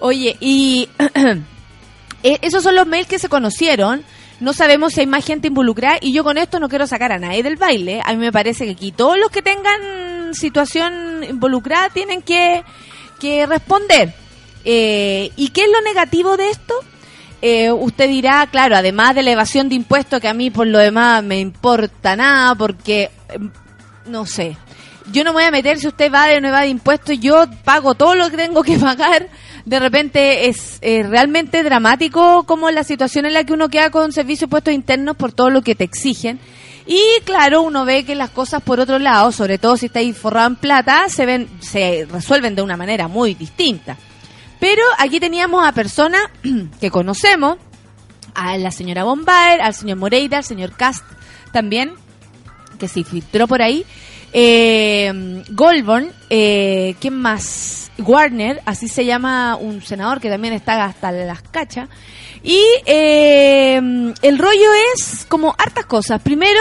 Oye, 0.00 0.36
y 0.40 0.88
eh, 2.22 2.38
esos 2.42 2.62
son 2.62 2.74
los 2.74 2.86
mails 2.86 3.06
que 3.06 3.18
se 3.18 3.28
conocieron. 3.28 4.02
No 4.40 4.54
sabemos 4.54 4.94
si 4.94 5.00
hay 5.00 5.06
más 5.06 5.24
gente 5.24 5.48
involucrada 5.48 5.98
y 6.00 6.12
yo 6.12 6.24
con 6.24 6.38
esto 6.38 6.58
no 6.58 6.68
quiero 6.68 6.86
sacar 6.86 7.12
a 7.12 7.18
nadie 7.18 7.42
del 7.42 7.56
baile. 7.56 8.00
A 8.04 8.12
mí 8.12 8.18
me 8.18 8.32
parece 8.32 8.64
que 8.64 8.72
aquí 8.72 8.90
todos 8.90 9.18
los 9.18 9.30
que 9.30 9.42
tengan 9.42 10.34
situación 10.34 11.24
involucrada 11.28 11.90
tienen 11.90 12.22
que, 12.22 12.64
que 13.18 13.46
responder. 13.46 14.14
Eh, 14.64 15.30
¿Y 15.36 15.48
qué 15.48 15.62
es 15.62 15.70
lo 15.70 15.80
negativo 15.82 16.36
de 16.36 16.50
esto? 16.50 16.74
Eh, 17.42 17.70
usted 17.70 18.08
dirá, 18.08 18.46
claro, 18.50 18.76
además 18.76 19.14
de 19.14 19.22
la 19.22 19.30
evasión 19.30 19.68
de 19.68 19.74
impuestos, 19.74 20.20
que 20.20 20.28
a 20.28 20.34
mí 20.34 20.50
por 20.50 20.66
lo 20.66 20.78
demás 20.78 21.22
me 21.22 21.38
importa 21.38 22.16
nada, 22.16 22.54
porque, 22.54 23.10
eh, 23.28 23.38
no 24.06 24.26
sé, 24.26 24.56
yo 25.10 25.24
no 25.24 25.30
me 25.30 25.34
voy 25.34 25.44
a 25.44 25.50
meter 25.50 25.78
si 25.78 25.88
usted 25.88 26.12
va 26.12 26.26
o 26.36 26.40
no 26.40 26.50
va 26.50 26.60
de 26.60 26.68
impuestos, 26.68 27.18
yo 27.18 27.46
pago 27.64 27.94
todo 27.94 28.14
lo 28.14 28.30
que 28.30 28.36
tengo 28.36 28.62
que 28.62 28.78
pagar. 28.78 29.28
De 29.64 29.78
repente 29.78 30.48
es 30.48 30.78
realmente 30.82 31.62
dramático 31.62 32.44
como 32.44 32.70
la 32.70 32.84
situación 32.84 33.26
en 33.26 33.34
la 33.34 33.44
que 33.44 33.52
uno 33.52 33.68
queda 33.68 33.90
con 33.90 34.12
servicios 34.12 34.40
de 34.40 34.44
impuestos 34.46 34.74
internos 34.74 35.16
por 35.16 35.32
todo 35.32 35.50
lo 35.50 35.62
que 35.62 35.74
te 35.74 35.84
exigen. 35.84 36.40
Y 36.86 37.00
claro, 37.24 37.62
uno 37.62 37.84
ve 37.84 38.04
que 38.04 38.14
las 38.14 38.30
cosas 38.30 38.62
por 38.62 38.80
otro 38.80 38.98
lado, 38.98 39.30
sobre 39.32 39.58
todo 39.58 39.76
si 39.76 39.86
está 39.86 40.00
ahí 40.00 40.12
forrado 40.12 40.48
en 40.48 40.56
plata, 40.56 41.08
se 41.08 41.26
ven, 41.26 41.48
se 41.60 42.06
resuelven 42.10 42.54
de 42.54 42.62
una 42.62 42.76
manera 42.76 43.06
muy 43.06 43.34
distinta. 43.34 43.96
Pero 44.58 44.82
aquí 44.98 45.20
teníamos 45.20 45.66
a 45.66 45.72
personas 45.72 46.20
que 46.80 46.90
conocemos, 46.90 47.58
a 48.34 48.56
la 48.58 48.70
señora 48.70 49.04
Bombaer, 49.04 49.60
al 49.60 49.74
señor 49.74 49.98
Moreira, 49.98 50.38
al 50.38 50.44
señor 50.44 50.72
Cast 50.76 51.04
también, 51.52 51.92
que 52.78 52.88
se 52.88 53.04
filtró 53.04 53.46
por 53.46 53.62
ahí. 53.62 53.84
Eh, 54.32 55.42
Goldborn, 55.50 56.10
eh, 56.28 56.94
¿quién 57.00 57.14
más? 57.14 57.90
Warner, 57.98 58.62
así 58.64 58.88
se 58.88 59.04
llama 59.04 59.56
un 59.56 59.82
senador 59.82 60.20
que 60.20 60.30
también 60.30 60.54
está 60.54 60.84
hasta 60.84 61.12
las 61.12 61.42
cachas. 61.42 61.88
Y 62.42 62.62
eh, 62.86 63.76
el 63.76 64.38
rollo 64.38 64.68
es 64.94 65.26
como 65.28 65.54
hartas 65.58 65.86
cosas. 65.86 66.22
Primero, 66.22 66.60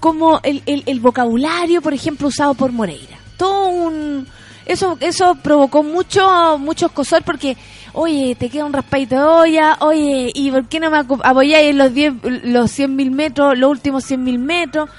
como 0.00 0.40
el, 0.42 0.62
el, 0.66 0.82
el 0.86 1.00
vocabulario, 1.00 1.82
por 1.82 1.92
ejemplo, 1.92 2.28
usado 2.28 2.54
por 2.54 2.72
Moreira. 2.72 3.18
Todo 3.36 3.68
un... 3.68 4.26
Eso, 4.64 4.98
eso 5.00 5.34
provocó 5.42 5.82
mucho, 5.82 6.58
mucho 6.58 6.86
escosor 6.86 7.22
porque, 7.22 7.56
oye, 7.94 8.36
te 8.38 8.50
queda 8.50 8.66
un 8.66 8.72
raspadito 8.74 9.14
de 9.14 9.22
olla, 9.22 9.78
oye, 9.80 10.30
¿y 10.34 10.50
por 10.50 10.68
qué 10.68 10.78
no 10.78 10.90
me 10.90 10.98
apoyáis 10.98 11.70
en 11.70 11.78
los, 11.78 11.94
10, 11.94 12.12
los 12.44 12.70
100 12.70 12.94
mil 12.94 13.10
metros, 13.10 13.56
los 13.56 13.70
últimos 13.70 14.04
100 14.04 14.22
mil 14.22 14.38
metros? 14.38 14.90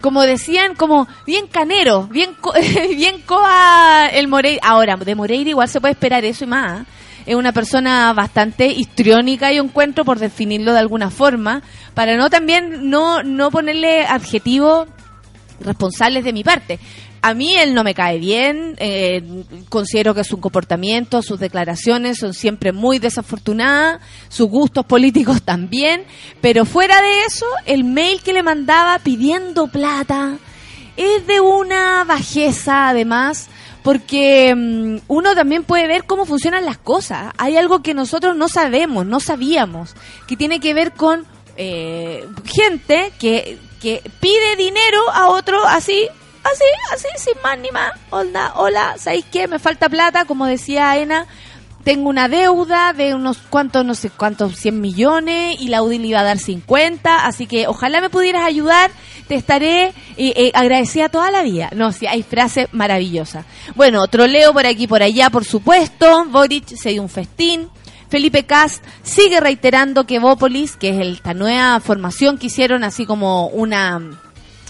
Como 0.00 0.22
decían, 0.22 0.74
como 0.74 1.06
bien 1.26 1.46
canero, 1.46 2.04
bien, 2.08 2.34
co- 2.40 2.54
bien 2.96 3.20
coa 3.26 4.08
el 4.12 4.28
Moreira. 4.28 4.60
Ahora, 4.64 4.96
de 4.96 5.14
Moreira 5.14 5.50
igual 5.50 5.68
se 5.68 5.80
puede 5.80 5.92
esperar 5.92 6.24
eso 6.24 6.44
y 6.44 6.46
más. 6.46 6.80
¿eh? 6.82 6.84
Es 7.26 7.34
una 7.34 7.52
persona 7.52 8.12
bastante 8.14 8.66
histriónica, 8.68 9.52
yo 9.52 9.62
encuentro, 9.62 10.04
por 10.06 10.18
definirlo 10.18 10.72
de 10.72 10.78
alguna 10.78 11.10
forma, 11.10 11.62
para 11.94 12.16
no 12.16 12.30
también 12.30 12.88
no, 12.88 13.22
no 13.22 13.50
ponerle 13.50 14.04
adjetivos 14.06 14.88
responsables 15.60 16.24
de 16.24 16.32
mi 16.32 16.42
parte. 16.42 16.78
A 17.22 17.34
mí 17.34 17.54
él 17.54 17.74
no 17.74 17.84
me 17.84 17.94
cae 17.94 18.18
bien, 18.18 18.76
eh, 18.78 19.22
considero 19.68 20.14
que 20.14 20.24
su 20.24 20.40
comportamiento, 20.40 21.20
sus 21.20 21.38
declaraciones 21.38 22.18
son 22.18 22.32
siempre 22.32 22.72
muy 22.72 22.98
desafortunadas, 22.98 24.00
sus 24.28 24.48
gustos 24.48 24.86
políticos 24.86 25.42
también, 25.44 26.04
pero 26.40 26.64
fuera 26.64 27.02
de 27.02 27.24
eso, 27.26 27.46
el 27.66 27.84
mail 27.84 28.22
que 28.22 28.32
le 28.32 28.42
mandaba 28.42 28.98
pidiendo 29.00 29.66
plata 29.66 30.38
es 30.96 31.26
de 31.26 31.40
una 31.40 32.04
bajeza 32.04 32.88
además, 32.88 33.48
porque 33.82 34.54
mm, 34.54 34.98
uno 35.08 35.34
también 35.34 35.64
puede 35.64 35.86
ver 35.86 36.04
cómo 36.04 36.26
funcionan 36.26 36.64
las 36.64 36.78
cosas. 36.78 37.32
Hay 37.38 37.56
algo 37.56 37.82
que 37.82 37.94
nosotros 37.94 38.36
no 38.36 38.48
sabemos, 38.48 39.06
no 39.06 39.20
sabíamos, 39.20 39.94
que 40.26 40.36
tiene 40.36 40.60
que 40.60 40.74
ver 40.74 40.92
con 40.92 41.26
eh, 41.56 42.26
gente 42.44 43.12
que, 43.18 43.58
que 43.80 44.02
pide 44.20 44.56
dinero 44.56 44.98
a 45.12 45.28
otro 45.28 45.66
así, 45.66 46.08
así, 46.44 46.64
así, 46.92 47.08
sin 47.16 47.42
más 47.42 47.58
ni 47.58 47.70
más. 47.70 47.92
Hola, 48.10 48.52
hola, 48.56 48.94
¿sabéis 48.98 49.24
qué? 49.30 49.48
Me 49.48 49.58
falta 49.58 49.88
plata, 49.88 50.24
como 50.24 50.46
decía 50.46 50.96
Ena. 50.96 51.26
Tengo 51.84 52.10
una 52.10 52.28
deuda 52.28 52.92
de 52.92 53.14
unos 53.14 53.38
cuantos, 53.38 53.86
no 53.86 53.94
sé 53.94 54.10
cuántos, 54.10 54.56
100 54.56 54.80
millones 54.82 55.56
y 55.58 55.68
la 55.68 55.82
UDI 55.82 55.98
le 55.98 56.08
iba 56.08 56.20
a 56.20 56.24
dar 56.24 56.38
50, 56.38 57.24
así 57.24 57.46
que 57.46 57.68
ojalá 57.68 58.02
me 58.02 58.10
pudieras 58.10 58.44
ayudar, 58.44 58.90
te 59.28 59.34
estaré 59.34 59.86
eh, 59.86 59.94
eh, 60.18 60.52
agradecida 60.54 61.08
toda 61.08 61.30
la 61.30 61.42
vida. 61.42 61.70
No, 61.74 61.92
sí, 61.92 62.06
hay 62.06 62.22
frases 62.22 62.68
maravillosas. 62.72 63.46
Bueno, 63.76 64.06
troleo 64.08 64.52
por 64.52 64.66
aquí 64.66 64.86
por 64.86 65.02
allá, 65.02 65.30
por 65.30 65.46
supuesto. 65.46 66.26
Boric 66.26 66.66
se 66.66 66.90
dio 66.90 67.00
un 67.00 67.08
festín. 67.08 67.70
Felipe 68.10 68.44
Cast 68.44 68.84
sigue 69.02 69.40
reiterando 69.40 70.04
que 70.04 70.18
Bópolis, 70.18 70.76
que 70.76 70.90
es 70.90 71.06
esta 71.06 71.32
nueva 71.32 71.80
formación 71.80 72.36
que 72.36 72.48
hicieron, 72.48 72.84
así 72.84 73.06
como 73.06 73.46
una, 73.46 74.02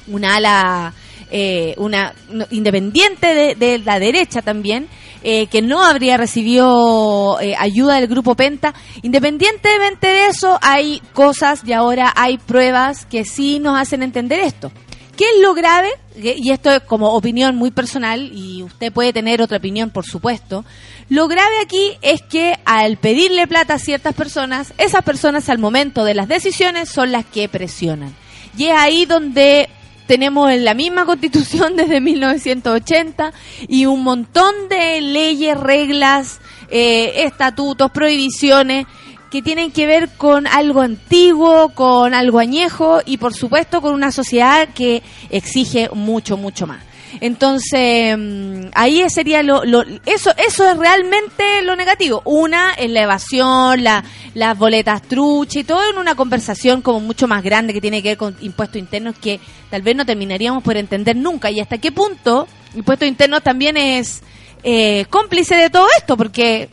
una 0.07 0.37
ala 0.37 0.95
eh, 1.31 1.75
una 1.77 2.15
independiente 2.51 3.55
de, 3.55 3.79
la 3.79 3.99
derecha 3.99 4.43
también, 4.43 4.89
eh, 5.23 5.47
que 5.49 5.63
no 5.63 5.83
habría 5.85 6.17
recibido 6.17 7.39
eh, 7.41 7.55
ayuda 7.59 7.97
del 7.97 8.07
grupo 8.09 8.35
Penta. 8.35 8.75
Independientemente 9.03 10.07
de 10.07 10.27
eso, 10.29 10.59
hay 10.63 11.01
cosas 11.13 11.63
y 11.67 11.73
ahora 11.73 12.13
hay 12.17 12.39
pruebas 12.39 13.07
que 13.07 13.25
sí 13.25 13.59
nos 13.59 13.79
hacen 13.79 14.03
entender 14.03 14.41
esto. 14.41 14.73
¿Qué 15.17 15.25
es 15.25 15.43
lo 15.43 15.53
grave? 15.53 15.91
Que- 16.15 16.37
Y 16.39 16.51
esto 16.51 16.71
es 16.73 16.81
como 16.81 17.13
opinión 17.13 17.55
muy 17.57 17.71
personal 17.71 18.31
y 18.33 18.63
usted 18.63 18.91
puede 18.93 19.13
tener 19.13 19.43
otra 19.43 19.59
opinión, 19.59 19.91
por 19.91 20.07
supuesto. 20.07 20.65
Lo 21.11 21.29
grave 21.29 21.61
aquí 21.63 21.93
es 22.01 22.23
que 22.23 22.55
al 22.65 22.97
pedirle 22.97 23.47
plata 23.47 23.75
a 23.75 23.79
ciertas 23.79 24.15
personas, 24.15 24.73
esas 24.79 25.03
personas 25.05 25.49
al 25.51 25.59
momento 25.59 26.05
de 26.05 26.15
las 26.15 26.29
decisiones 26.29 26.89
son 26.89 27.13
las 27.13 27.27
que 27.27 27.49
presionan. 27.49 28.15
Y 28.57 28.67
es 28.67 28.73
ahí 28.77 29.05
donde 29.05 29.69
tenemos 30.11 30.53
la 30.53 30.75
misma 30.75 31.05
constitución 31.05 31.77
desde 31.77 32.01
1980 32.01 33.33
y 33.69 33.87
un 33.87 34.03
montón 34.03 34.53
de 34.69 35.01
leyes, 35.01 35.57
reglas, 35.57 36.41
eh, 36.69 37.27
estatutos, 37.27 37.93
prohibiciones 37.93 38.89
que 39.31 39.41
tienen 39.41 39.71
que 39.71 39.87
ver 39.87 40.09
con 40.17 40.49
algo 40.49 40.81
antiguo, 40.81 41.69
con 41.77 42.13
algo 42.13 42.41
añejo 42.41 42.99
y 43.07 43.19
por 43.19 43.35
supuesto 43.35 43.81
con 43.81 43.95
una 43.95 44.11
sociedad 44.11 44.71
que 44.75 45.05
exige 45.31 45.89
mucho, 45.95 46.37
mucho 46.37 46.67
más. 46.67 46.90
Entonces, 47.21 48.17
mm, 48.19 48.69
ahí 48.75 49.03
sería 49.11 49.43
lo, 49.43 49.65
lo- 49.65 49.83
eso, 50.07 50.31
eso 50.37 50.69
es 50.71 50.77
realmente 50.77 51.63
lo 51.63 51.77
negativo. 51.77 52.23
Una 52.25 52.73
es 52.75 52.91
la 52.91 53.03
evasión, 53.03 53.83
la, 53.83 54.05
las 54.35 54.57
boletas 54.57 55.03
trucha 55.03 55.61
y 55.61 55.65
todo 55.65 55.81
en 55.91 55.99
una 55.99 56.15
conversación 56.15 56.83
como 56.83 57.01
mucho 57.01 57.27
más 57.29 57.43
grande 57.43 57.73
que 57.73 57.81
tiene 57.81 58.03
que 58.03 58.11
ver 58.11 58.19
con 58.19 58.37
impuestos 58.41 58.77
internos 58.79 59.15
que 59.21 59.41
tal 59.71 59.83
vez 59.83 59.97
no 59.97 60.07
terminaríamos 60.07 60.63
por 60.63 60.77
entender 60.77 61.17
nunca. 61.17 61.51
Y 61.51 61.61
hasta 61.61 61.79
qué 61.79 61.93
punto 61.93 62.47
impuestos 62.75 63.09
internos 63.09 63.43
también 63.43 63.77
es 63.77 64.23
eh, 64.63 65.07
cómplice 65.11 65.55
de 65.57 65.71
todo 65.71 65.87
esto, 65.99 66.17
porque 66.17 66.69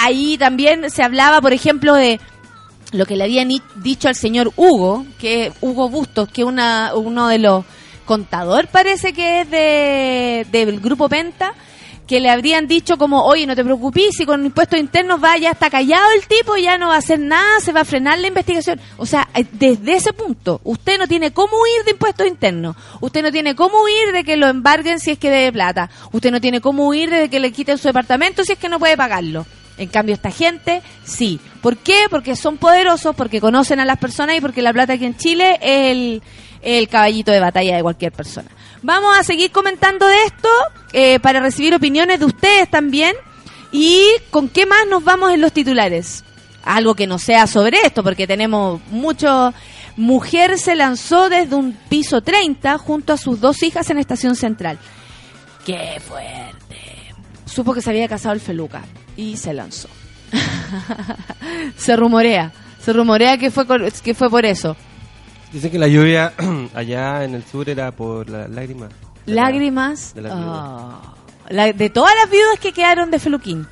ahí 0.00 0.38
también 0.38 0.90
se 0.90 1.02
hablaba, 1.02 1.40
por 1.40 1.52
ejemplo, 1.52 1.94
de 1.94 2.20
lo 2.92 3.04
que 3.04 3.16
le 3.16 3.24
habían 3.24 3.50
dicho 3.76 4.08
al 4.08 4.14
señor 4.14 4.52
Hugo, 4.56 5.04
que 5.18 5.52
Hugo 5.60 5.88
Bustos, 5.90 6.28
que 6.28 6.44
una 6.44 6.92
uno 6.94 7.28
de 7.28 7.38
los 7.38 7.64
contador 8.08 8.68
parece 8.68 9.12
que 9.12 9.42
es 9.42 9.50
de 9.50 10.46
del 10.50 10.80
grupo 10.80 11.10
Penta, 11.10 11.54
que 12.06 12.20
le 12.20 12.30
habrían 12.30 12.66
dicho 12.66 12.96
como, 12.96 13.22
oye, 13.22 13.46
no 13.46 13.54
te 13.54 13.62
preocupes, 13.62 14.16
si 14.16 14.24
con 14.24 14.44
impuestos 14.46 14.80
internos 14.80 15.22
va, 15.22 15.36
ya 15.36 15.50
está 15.50 15.68
callado 15.68 16.10
el 16.16 16.26
tipo, 16.26 16.56
ya 16.56 16.78
no 16.78 16.88
va 16.88 16.94
a 16.94 16.98
hacer 16.98 17.20
nada, 17.20 17.60
se 17.60 17.70
va 17.70 17.82
a 17.82 17.84
frenar 17.84 18.18
la 18.18 18.28
investigación. 18.28 18.80
O 18.96 19.04
sea, 19.04 19.28
eh, 19.34 19.44
desde 19.52 19.92
ese 19.92 20.14
punto, 20.14 20.62
usted 20.64 20.98
no 20.98 21.06
tiene 21.06 21.32
cómo 21.32 21.52
huir 21.58 21.84
de 21.84 21.90
impuestos 21.90 22.26
internos, 22.26 22.76
usted 23.02 23.22
no 23.22 23.30
tiene 23.30 23.54
cómo 23.54 23.82
huir 23.82 24.12
de 24.12 24.24
que 24.24 24.38
lo 24.38 24.48
embarguen 24.48 25.00
si 25.00 25.10
es 25.10 25.18
que 25.18 25.30
debe 25.30 25.52
plata, 25.52 25.90
usted 26.10 26.30
no 26.30 26.40
tiene 26.40 26.62
cómo 26.62 26.88
huir 26.88 27.10
de 27.10 27.28
que 27.28 27.40
le 27.40 27.52
quiten 27.52 27.76
su 27.76 27.88
departamento 27.88 28.42
si 28.42 28.52
es 28.52 28.58
que 28.58 28.70
no 28.70 28.78
puede 28.78 28.96
pagarlo. 28.96 29.44
En 29.76 29.88
cambio, 29.88 30.14
esta 30.14 30.32
gente, 30.32 30.82
sí. 31.04 31.38
¿Por 31.60 31.76
qué? 31.76 32.06
Porque 32.10 32.34
son 32.34 32.56
poderosos, 32.56 33.14
porque 33.14 33.40
conocen 33.40 33.78
a 33.78 33.84
las 33.84 33.98
personas 33.98 34.36
y 34.36 34.40
porque 34.40 34.62
la 34.62 34.72
plata 34.72 34.94
aquí 34.94 35.04
en 35.04 35.16
Chile 35.16 35.58
es 35.62 35.92
el, 35.92 36.22
el 36.62 36.88
caballito 36.88 37.30
de 37.30 37.40
batalla 37.40 37.76
de 37.76 37.82
cualquier 37.82 38.12
persona. 38.12 38.48
Vamos 38.82 39.16
a 39.18 39.24
seguir 39.24 39.50
comentando 39.50 40.06
de 40.06 40.24
esto 40.24 40.48
eh, 40.92 41.18
para 41.20 41.40
recibir 41.40 41.74
opiniones 41.74 42.20
de 42.20 42.26
ustedes 42.26 42.70
también. 42.70 43.14
¿Y 43.72 44.06
con 44.30 44.48
qué 44.48 44.66
más 44.66 44.86
nos 44.88 45.04
vamos 45.04 45.32
en 45.32 45.40
los 45.40 45.52
titulares? 45.52 46.24
Algo 46.64 46.94
que 46.94 47.06
no 47.06 47.18
sea 47.18 47.46
sobre 47.46 47.78
esto, 47.84 48.02
porque 48.02 48.26
tenemos 48.26 48.80
mucho... 48.90 49.52
Mujer 49.96 50.58
se 50.60 50.76
lanzó 50.76 51.28
desde 51.28 51.56
un 51.56 51.72
piso 51.72 52.20
30 52.20 52.78
junto 52.78 53.12
a 53.12 53.16
sus 53.16 53.40
dos 53.40 53.64
hijas 53.64 53.90
en 53.90 53.98
Estación 53.98 54.36
Central. 54.36 54.78
¡Qué 55.66 56.00
fuerte! 56.00 57.14
Supo 57.46 57.74
que 57.74 57.82
se 57.82 57.90
había 57.90 58.06
casado 58.06 58.32
el 58.32 58.40
Feluca 58.40 58.82
y 59.16 59.36
se 59.36 59.52
lanzó. 59.52 59.88
se 61.76 61.96
rumorea, 61.96 62.52
se 62.80 62.92
rumorea 62.92 63.38
que 63.38 63.50
fue, 63.50 63.66
que 64.04 64.14
fue 64.14 64.30
por 64.30 64.46
eso. 64.46 64.76
Dicen 65.52 65.70
que 65.70 65.78
la 65.78 65.88
lluvia 65.88 66.32
allá 66.74 67.24
en 67.24 67.34
el 67.34 67.44
sur 67.44 67.68
era 67.68 67.90
por 67.92 68.28
las 68.28 68.48
lágrimas. 68.50 68.90
La- 69.26 69.42
Lágrimas 69.44 70.14
de 70.14 70.22
la- 70.22 71.72
de 71.72 71.90
todas 71.90 72.14
las 72.20 72.30
viudas 72.30 72.58
que 72.60 72.72
quedaron 72.72 73.10
de 73.10 73.18
Feluquín. 73.18 73.66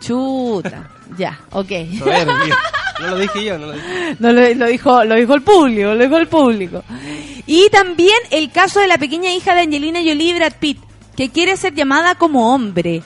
Chuta, 0.00 0.90
ya, 1.18 1.38
ok. 1.52 1.70
No 3.00 3.06
lo 3.08 3.16
dije 3.18 3.44
yo, 3.44 3.58
no 3.58 3.66
lo 3.66 3.72
dije. 3.72 4.16
No 4.20 4.32
lo, 4.32 4.54
lo 4.54 4.66
dijo, 4.68 5.04
lo 5.04 5.14
dijo 5.16 5.34
el 5.34 5.42
público, 5.42 5.94
lo 5.94 5.98
dijo 6.04 6.16
el 6.18 6.28
público. 6.28 6.84
Y 7.46 7.68
también 7.70 8.16
el 8.30 8.50
caso 8.52 8.80
de 8.80 8.86
la 8.86 8.98
pequeña 8.98 9.32
hija 9.34 9.54
de 9.54 9.62
Angelina 9.62 9.98
Jolie, 10.00 10.34
Brad 10.34 10.52
Pitt, 10.60 10.78
que 11.16 11.30
quiere 11.30 11.56
ser 11.56 11.74
llamada 11.74 12.14
como 12.14 12.54
hombre. 12.54 13.02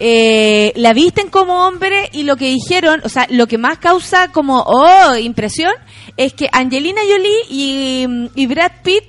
Eh, 0.00 0.72
la 0.76 0.92
visten 0.92 1.28
como 1.28 1.66
hombre 1.66 2.08
y 2.12 2.22
lo 2.22 2.36
que 2.36 2.46
dijeron, 2.46 3.00
o 3.02 3.08
sea, 3.08 3.26
lo 3.30 3.48
que 3.48 3.58
más 3.58 3.78
causa 3.78 4.30
como, 4.30 4.62
oh, 4.62 5.16
impresión, 5.16 5.72
es 6.16 6.32
que 6.34 6.48
Angelina 6.52 7.00
Jolie 7.00 8.30
y, 8.36 8.46
Brad 8.46 8.72
Pitt 8.84 9.04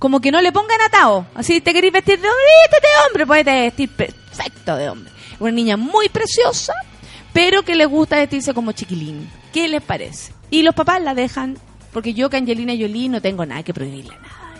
como 0.00 0.20
que 0.20 0.32
no 0.32 0.42
le 0.42 0.50
pongan 0.50 0.80
atado. 0.80 1.24
Así 1.36 1.60
te 1.60 1.72
querés 1.72 1.92
vestir 1.92 2.20
de 2.20 2.26
hombre, 2.28 2.42
de 2.82 3.06
hombre, 3.06 3.26
puedes 3.26 3.44
vestir 3.44 3.88
perfecto 3.90 4.76
de 4.76 4.90
hombre. 4.90 5.12
Una 5.38 5.52
niña 5.52 5.76
muy 5.76 6.08
preciosa, 6.08 6.74
pero 7.32 7.62
que 7.62 7.76
le 7.76 7.86
gusta 7.86 8.16
vestirse 8.16 8.52
como 8.52 8.72
chiquilín. 8.72 9.30
¿Qué 9.52 9.68
les 9.68 9.82
parece? 9.82 10.32
Y 10.50 10.62
los 10.62 10.74
papás 10.74 11.00
la 11.00 11.14
dejan, 11.14 11.58
porque 11.92 12.12
yo 12.12 12.28
que 12.28 12.38
Angelina 12.38 12.72
Jolie 12.72 13.08
no 13.08 13.22
tengo 13.22 13.46
nada 13.46 13.62
que 13.62 13.72
prohibirle 13.72 14.16
nada. 14.16 14.54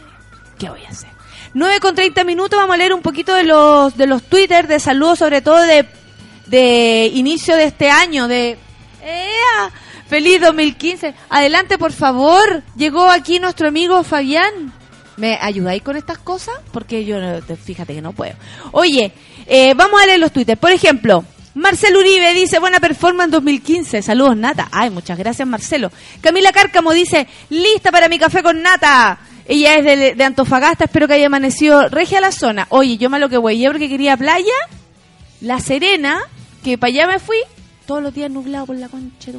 ¿Qué 0.56 0.70
voy 0.70 0.84
a 0.84 0.90
hacer? 0.90 1.13
9 1.54 1.78
con 1.78 1.94
30 1.94 2.24
minutos, 2.24 2.58
vamos 2.58 2.74
a 2.74 2.76
leer 2.76 2.92
un 2.92 3.00
poquito 3.00 3.32
de 3.32 3.44
los, 3.44 3.96
de 3.96 4.08
los 4.08 4.24
Twitter 4.24 4.66
de 4.66 4.80
saludos, 4.80 5.20
sobre 5.20 5.40
todo 5.40 5.62
de, 5.62 5.86
de 6.46 7.10
inicio 7.14 7.56
de 7.56 7.64
este 7.64 7.90
año, 7.90 8.26
de... 8.26 8.58
¡Ea! 9.00 9.70
¡Feliz 10.08 10.40
2015! 10.40 11.14
Adelante, 11.30 11.78
por 11.78 11.92
favor. 11.92 12.64
Llegó 12.76 13.08
aquí 13.08 13.38
nuestro 13.38 13.68
amigo 13.68 14.02
Fabián. 14.02 14.72
¿Me 15.16 15.38
ayudáis 15.40 15.82
con 15.82 15.96
estas 15.96 16.18
cosas? 16.18 16.56
Porque 16.72 17.04
yo, 17.04 17.18
fíjate 17.64 17.94
que 17.94 18.02
no 18.02 18.12
puedo. 18.12 18.34
Oye, 18.72 19.12
eh, 19.46 19.74
vamos 19.74 20.02
a 20.02 20.06
leer 20.06 20.18
los 20.18 20.32
Twitter. 20.32 20.58
Por 20.58 20.72
ejemplo, 20.72 21.24
Marcelo 21.54 22.00
Uribe 22.00 22.34
dice, 22.34 22.58
buena 22.58 22.80
performance 22.80 23.30
2015. 23.30 24.02
Saludos, 24.02 24.36
Nata. 24.36 24.68
Ay, 24.72 24.90
muchas 24.90 25.16
gracias, 25.16 25.46
Marcelo. 25.46 25.92
Camila 26.20 26.50
Cárcamo 26.50 26.92
dice, 26.92 27.28
lista 27.48 27.92
para 27.92 28.08
mi 28.08 28.18
café 28.18 28.42
con 28.42 28.60
Nata. 28.60 29.20
Ella 29.46 29.76
es 29.76 30.16
de, 30.16 30.24
Antofagasta, 30.24 30.84
espero 30.84 31.06
que 31.06 31.14
haya 31.14 31.26
amanecido 31.26 31.88
regia 31.88 32.20
la 32.20 32.32
zona. 32.32 32.66
Oye, 32.70 32.96
yo 32.96 33.10
me 33.10 33.18
lo 33.18 33.28
que 33.28 33.36
voy, 33.36 33.64
porque 33.66 33.88
quería 33.88 34.16
playa, 34.16 34.54
La 35.40 35.60
Serena, 35.60 36.20
que 36.62 36.78
para 36.78 36.92
allá 36.92 37.06
me 37.06 37.18
fui, 37.18 37.38
todos 37.86 38.02
los 38.02 38.14
días 38.14 38.30
nublado 38.30 38.66
por 38.66 38.76
la 38.76 38.88
concha. 38.88 39.30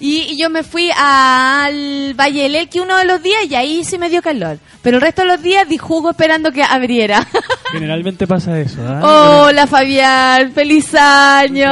Y, 0.00 0.18
y 0.30 0.38
yo 0.38 0.50
me 0.50 0.62
fui 0.62 0.90
al 0.96 2.14
Valle 2.14 2.42
del 2.44 2.54
Elqui 2.56 2.80
uno 2.80 2.96
de 2.98 3.04
los 3.04 3.22
días 3.22 3.40
y 3.48 3.54
ahí 3.54 3.84
sí 3.84 3.98
me 3.98 4.10
dio 4.10 4.22
calor. 4.22 4.58
Pero 4.82 4.96
el 4.96 5.02
resto 5.02 5.22
de 5.22 5.28
los 5.28 5.42
días 5.42 5.68
di 5.68 5.78
jugo 5.78 6.10
esperando 6.10 6.52
que 6.52 6.62
abriera. 6.62 7.26
Generalmente 7.72 8.26
pasa 8.26 8.58
eso, 8.60 8.78
¿ah? 8.86 9.44
Hola 9.46 9.66
Fabián, 9.66 10.52
feliz 10.52 10.94
año. 10.94 11.64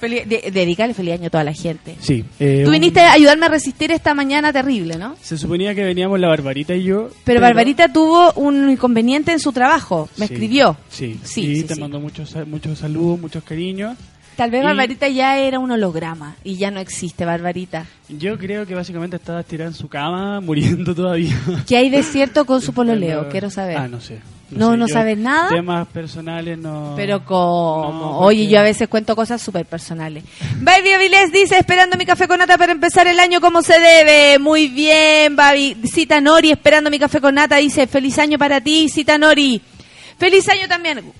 Feliz, 0.00 0.28
de- 0.28 0.50
dedícale 0.52 0.94
feliz 0.94 1.14
año 1.14 1.26
a 1.26 1.30
toda 1.30 1.44
la 1.44 1.52
gente. 1.52 1.96
Sí. 2.00 2.24
eh, 2.40 2.62
Tú 2.64 2.70
un- 2.70 2.72
viniste 2.72 3.00
a 3.00 3.12
ayudarme 3.12 3.46
a 3.46 3.48
resistir 3.50 3.92
esta 3.92 4.14
mañana 4.14 4.52
terrible, 4.52 4.96
¿no? 4.96 5.14
Se 5.22 5.36
suponía 5.38 5.74
que 5.74 5.84
veníamos 5.84 6.18
la 6.18 6.28
Barbarita 6.28 6.74
y 6.74 6.84
yo. 6.84 7.10
Pero, 7.24 7.40
Barbarita 7.40 7.92
tuvo 7.92 8.32
un 8.34 8.70
inconveniente 8.70 9.32
en 9.32 9.38
su 9.40 9.52
trabajo. 9.52 10.08
Me 10.16 10.26
Sí, 10.26 10.34
escribió. 10.34 10.76
Sí, 10.90 11.20
Sí, 11.22 11.40
y 11.42 11.56
sí, 11.56 11.62
te 11.64 11.74
sí. 11.74 11.80
mando 11.80 12.00
muchos, 12.00 12.34
muchos 12.46 12.78
saludos, 12.78 13.20
muchos 13.20 13.44
cariños. 13.44 13.96
Tal 14.42 14.50
vez 14.50 14.62
Y 14.62 14.66
Barbarita 14.66 15.08
ya 15.08 15.38
era 15.38 15.60
un 15.60 15.70
holograma 15.70 16.34
y 16.42 16.56
ya 16.56 16.72
no 16.72 16.80
existe 16.80 17.24
Barbarita. 17.24 17.86
Yo 18.08 18.36
creo 18.36 18.66
que 18.66 18.74
básicamente 18.74 19.14
estaba 19.14 19.44
tirada 19.44 19.70
en 19.70 19.76
su 19.76 19.86
cama, 19.86 20.40
muriendo 20.42 20.96
todavía. 20.96 21.38
¿Qué 21.64 21.76
hay 21.76 21.90
de 21.90 22.02
cierto 22.02 22.44
con 22.44 22.60
su 22.60 22.72
pololeo? 22.72 23.28
Quiero 23.28 23.50
saber. 23.50 23.76
Ah, 23.76 23.86
no 23.86 24.00
sé. 24.00 24.18
No, 24.50 24.72
sé. 24.72 24.76
no 24.78 24.88
sabes 24.88 25.16
nada. 25.16 25.48
Temas 25.48 25.86
personales 25.86 26.58
no. 26.58 26.94
Pero 26.96 27.24
como, 27.24 27.92
No, 27.92 28.18
oye, 28.18 28.48
yo 28.48 28.58
a 28.58 28.64
veces 28.64 28.88
cuento 28.88 29.14
cosas 29.14 29.40
súper 29.40 29.64
personales. 29.64 30.24
Baby 30.60 30.90
Avilés 30.90 31.30
dice, 31.30 31.56
esperando 31.56 31.96
mi 31.96 32.04
café 32.04 32.26
con 32.26 32.38
nata 32.38 32.58
para 32.58 32.72
empezar 32.72 33.06
el 33.06 33.20
año 33.20 33.40
como 33.40 33.62
se 33.62 33.78
debe. 33.78 34.40
Muy 34.40 34.66
bien, 34.66 35.36
Babi. 35.36 35.76
Cita 35.84 36.20
Nori, 36.20 36.50
esperando 36.50 36.90
mi 36.90 36.98
café 36.98 37.20
con 37.20 37.36
nata, 37.36 37.58
dice, 37.58 37.86
feliz 37.86 38.18
año 38.18 38.38
para 38.38 38.60
ti, 38.60 38.88
Cita 38.88 39.18
Nori. 39.18 39.62
Feliz 40.18 40.48
año 40.48 40.66
también. 40.66 41.12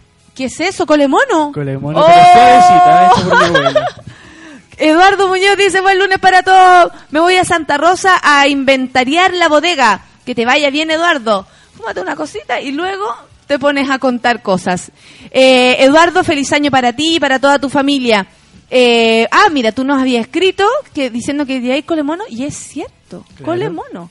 ¿Qué 0.42 0.46
es 0.46 0.58
eso, 0.58 0.86
colemono? 0.86 1.52
Colemono, 1.52 2.00
¡Oh! 2.00 2.04
pero 2.04 2.32
suavecita, 2.32 3.06
hecho 3.06 3.28
por 3.28 3.38
mi 3.38 3.56
abuela. 3.58 3.88
Eduardo 4.76 5.28
Muñoz 5.28 5.56
dice, 5.56 5.80
buen 5.80 6.00
lunes 6.00 6.18
para 6.18 6.42
todos. 6.42 6.90
Me 7.10 7.20
voy 7.20 7.36
a 7.36 7.44
Santa 7.44 7.76
Rosa 7.78 8.18
a 8.20 8.48
inventariar 8.48 9.32
la 9.34 9.48
bodega. 9.48 10.02
Que 10.26 10.34
te 10.34 10.44
vaya 10.44 10.70
bien, 10.70 10.90
Eduardo. 10.90 11.46
Fúmate 11.76 12.00
una 12.00 12.16
cosita 12.16 12.60
y 12.60 12.72
luego 12.72 13.04
te 13.46 13.60
pones 13.60 13.88
a 13.88 14.00
contar 14.00 14.42
cosas. 14.42 14.90
Eh, 15.30 15.76
Eduardo, 15.78 16.24
feliz 16.24 16.52
año 16.52 16.72
para 16.72 16.92
ti 16.92 17.14
y 17.16 17.20
para 17.20 17.38
toda 17.38 17.60
tu 17.60 17.68
familia. 17.68 18.26
Eh, 18.68 19.28
ah, 19.30 19.48
mira, 19.52 19.70
tú 19.70 19.84
nos 19.84 20.00
habías 20.00 20.22
escrito 20.26 20.66
que 20.92 21.08
diciendo 21.10 21.46
que 21.46 21.72
hay 21.72 21.84
colemono 21.84 22.24
y 22.28 22.44
es 22.46 22.56
cierto, 22.56 23.24
Claro. 23.36 23.44
colemono. 23.44 24.10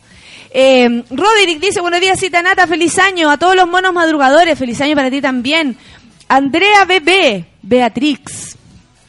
Eh, 0.54 1.04
Roderick 1.10 1.60
dice, 1.62 1.80
buenos 1.82 2.02
días, 2.02 2.20
cita 2.20 2.42
nata, 2.42 2.68
feliz 2.68 3.00
año 3.00 3.30
a 3.30 3.38
todos 3.38 3.56
los 3.56 3.68
monos 3.68 3.94
madrugadores, 3.94 4.60
feliz 4.60 4.80
año 4.82 4.96
para 4.96 5.10
ti 5.10 5.22
también. 5.22 5.78
Andrea 6.34 6.86
Bebé, 6.86 7.44
Beatrix, 7.62 8.56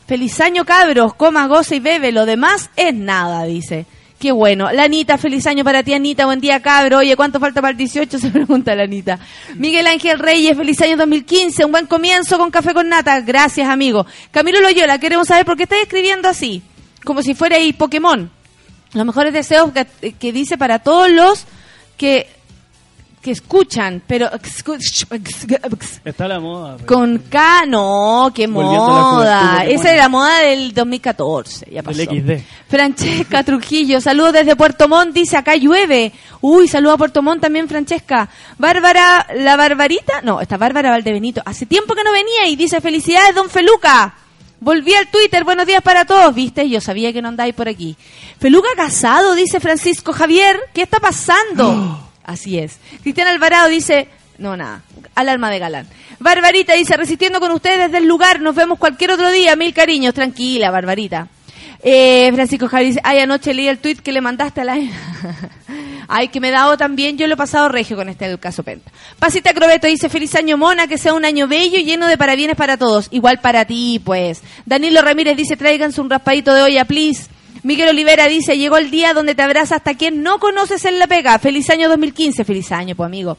feliz 0.08 0.40
año 0.40 0.64
cabros, 0.64 1.14
coma, 1.14 1.46
goza 1.46 1.76
y 1.76 1.78
bebe, 1.78 2.10
lo 2.10 2.26
demás 2.26 2.68
es 2.74 2.92
nada, 2.92 3.44
dice. 3.44 3.86
Qué 4.18 4.32
bueno. 4.32 4.72
La 4.72 4.82
Anita, 4.82 5.16
feliz 5.18 5.46
año 5.46 5.62
para 5.62 5.84
ti, 5.84 5.94
Anita. 5.94 6.26
Buen 6.26 6.40
día, 6.40 6.60
cabro. 6.60 6.98
Oye, 6.98 7.14
¿cuánto 7.14 7.38
falta 7.38 7.60
para 7.60 7.70
el 7.70 7.76
18? 7.76 8.18
Se 8.18 8.30
pregunta 8.30 8.74
la 8.74 8.82
Anita. 8.82 9.20
Miguel 9.54 9.86
Ángel 9.86 10.18
Reyes, 10.18 10.56
feliz 10.56 10.80
año 10.80 10.96
2015. 10.96 11.64
Un 11.64 11.70
buen 11.70 11.86
comienzo 11.86 12.38
con 12.38 12.50
café 12.50 12.74
con 12.74 12.88
nata. 12.88 13.20
Gracias, 13.20 13.68
amigo. 13.68 14.04
Camilo 14.32 14.60
Loyola, 14.60 14.98
queremos 14.98 15.28
saber 15.28 15.44
por 15.44 15.56
qué 15.56 15.62
estás 15.62 15.78
escribiendo 15.80 16.28
así. 16.28 16.60
Como 17.04 17.22
si 17.22 17.34
fuera 17.34 17.54
ahí 17.54 17.72
Pokémon. 17.72 18.32
Los 18.94 19.06
mejores 19.06 19.32
deseos 19.32 19.70
que 20.18 20.32
dice 20.32 20.58
para 20.58 20.80
todos 20.80 21.08
los 21.08 21.46
que, 21.96 22.26
que 23.22 23.30
escuchan, 23.30 24.02
pero 24.04 24.28
Está 26.04 26.26
la 26.26 26.40
moda. 26.40 26.76
pero- 26.76 26.86
con 26.86 27.18
K, 27.18 27.66
no, 27.66 28.32
qué 28.34 28.48
moda. 28.48 29.64
Esa 29.64 29.92
es 29.92 29.96
la 29.96 30.08
moda 30.08 30.40
del 30.40 30.74
2014, 30.74 31.70
ya 31.70 31.84
pasó. 31.84 31.98
Del 31.98 32.08
XD. 32.40 32.44
Francesca 32.68 33.44
Trujillo, 33.44 34.00
saludos 34.00 34.32
desde 34.32 34.56
Puerto 34.56 34.88
Montt, 34.88 35.14
dice 35.14 35.36
acá 35.36 35.54
llueve. 35.54 36.12
Uy, 36.40 36.66
saludos 36.66 36.94
a 36.96 36.98
Puerto 36.98 37.22
Montt 37.22 37.42
también, 37.42 37.68
Francesca. 37.68 38.28
Bárbara, 38.58 39.24
la 39.36 39.56
Barbarita, 39.56 40.20
no, 40.22 40.40
está 40.40 40.56
Bárbara 40.56 40.90
Valdebenito. 40.90 41.42
Hace 41.44 41.66
tiempo 41.66 41.94
que 41.94 42.02
no 42.02 42.10
venía 42.10 42.48
y 42.48 42.56
dice 42.56 42.80
felicidades, 42.80 43.36
don 43.36 43.48
Feluca. 43.48 44.14
Volví 44.58 44.94
al 44.94 45.08
Twitter, 45.08 45.44
buenos 45.44 45.66
días 45.66 45.82
para 45.82 46.04
todos, 46.04 46.34
viste, 46.34 46.68
yo 46.68 46.80
sabía 46.80 47.12
que 47.12 47.22
no 47.22 47.28
andáis 47.28 47.54
por 47.54 47.68
aquí. 47.68 47.96
Feluca 48.40 48.68
casado, 48.76 49.36
dice 49.36 49.60
Francisco 49.60 50.12
Javier, 50.12 50.58
¿qué 50.74 50.82
está 50.82 50.98
pasando? 50.98 52.00
Así 52.24 52.58
es. 52.58 52.78
Cristian 53.02 53.28
Alvarado 53.28 53.68
dice, 53.68 54.08
no, 54.38 54.56
nada, 54.56 54.82
alarma 55.14 55.50
de 55.50 55.58
galán. 55.58 55.86
Barbarita 56.18 56.74
dice, 56.74 56.96
resistiendo 56.96 57.40
con 57.40 57.52
ustedes 57.52 57.78
desde 57.78 57.98
el 57.98 58.06
lugar, 58.06 58.40
nos 58.40 58.54
vemos 58.54 58.78
cualquier 58.78 59.12
otro 59.12 59.30
día, 59.30 59.56
mil 59.56 59.74
cariños, 59.74 60.14
tranquila, 60.14 60.70
Barbarita. 60.70 61.28
Eh, 61.84 62.30
Francisco 62.32 62.68
Javier 62.68 62.88
dice, 62.90 63.00
ay, 63.02 63.18
anoche 63.18 63.52
leí 63.52 63.66
el 63.66 63.78
tweet 63.78 63.96
que 63.96 64.12
le 64.12 64.20
mandaste 64.20 64.60
a 64.60 64.64
la... 64.64 64.76
ay, 66.08 66.28
que 66.28 66.40
me 66.40 66.48
he 66.48 66.52
dado 66.52 66.76
también, 66.76 67.18
yo 67.18 67.26
lo 67.26 67.34
he 67.34 67.36
pasado 67.36 67.68
regio 67.68 67.96
con 67.96 68.08
este 68.08 68.38
caso 68.38 68.62
Penta. 68.62 68.92
Pasita 69.18 69.52
Crobeto 69.52 69.88
dice, 69.88 70.08
feliz 70.08 70.34
año 70.36 70.56
mona, 70.56 70.86
que 70.86 70.96
sea 70.96 71.12
un 71.12 71.24
año 71.24 71.48
bello 71.48 71.78
y 71.78 71.84
lleno 71.84 72.06
de 72.06 72.16
parabienes 72.16 72.56
para 72.56 72.76
todos. 72.76 73.08
Igual 73.10 73.40
para 73.40 73.64
ti, 73.64 74.00
pues. 74.04 74.42
Danilo 74.64 75.02
Ramírez 75.02 75.36
dice, 75.36 75.56
tráiganse 75.56 76.00
un 76.00 76.08
raspadito 76.08 76.54
de 76.54 76.62
olla, 76.62 76.84
please. 76.84 77.28
Miguel 77.62 77.90
Olivera 77.90 78.26
dice, 78.26 78.58
llegó 78.58 78.76
el 78.76 78.90
día 78.90 79.14
donde 79.14 79.34
te 79.34 79.42
abraza 79.42 79.76
hasta 79.76 79.94
quien 79.94 80.22
no 80.22 80.38
conoces 80.38 80.84
en 80.84 80.98
la 80.98 81.06
pega. 81.06 81.38
Feliz 81.38 81.70
año 81.70 81.88
2015, 81.88 82.44
feliz 82.44 82.72
año, 82.72 82.96
pues 82.96 83.06
amigo. 83.06 83.38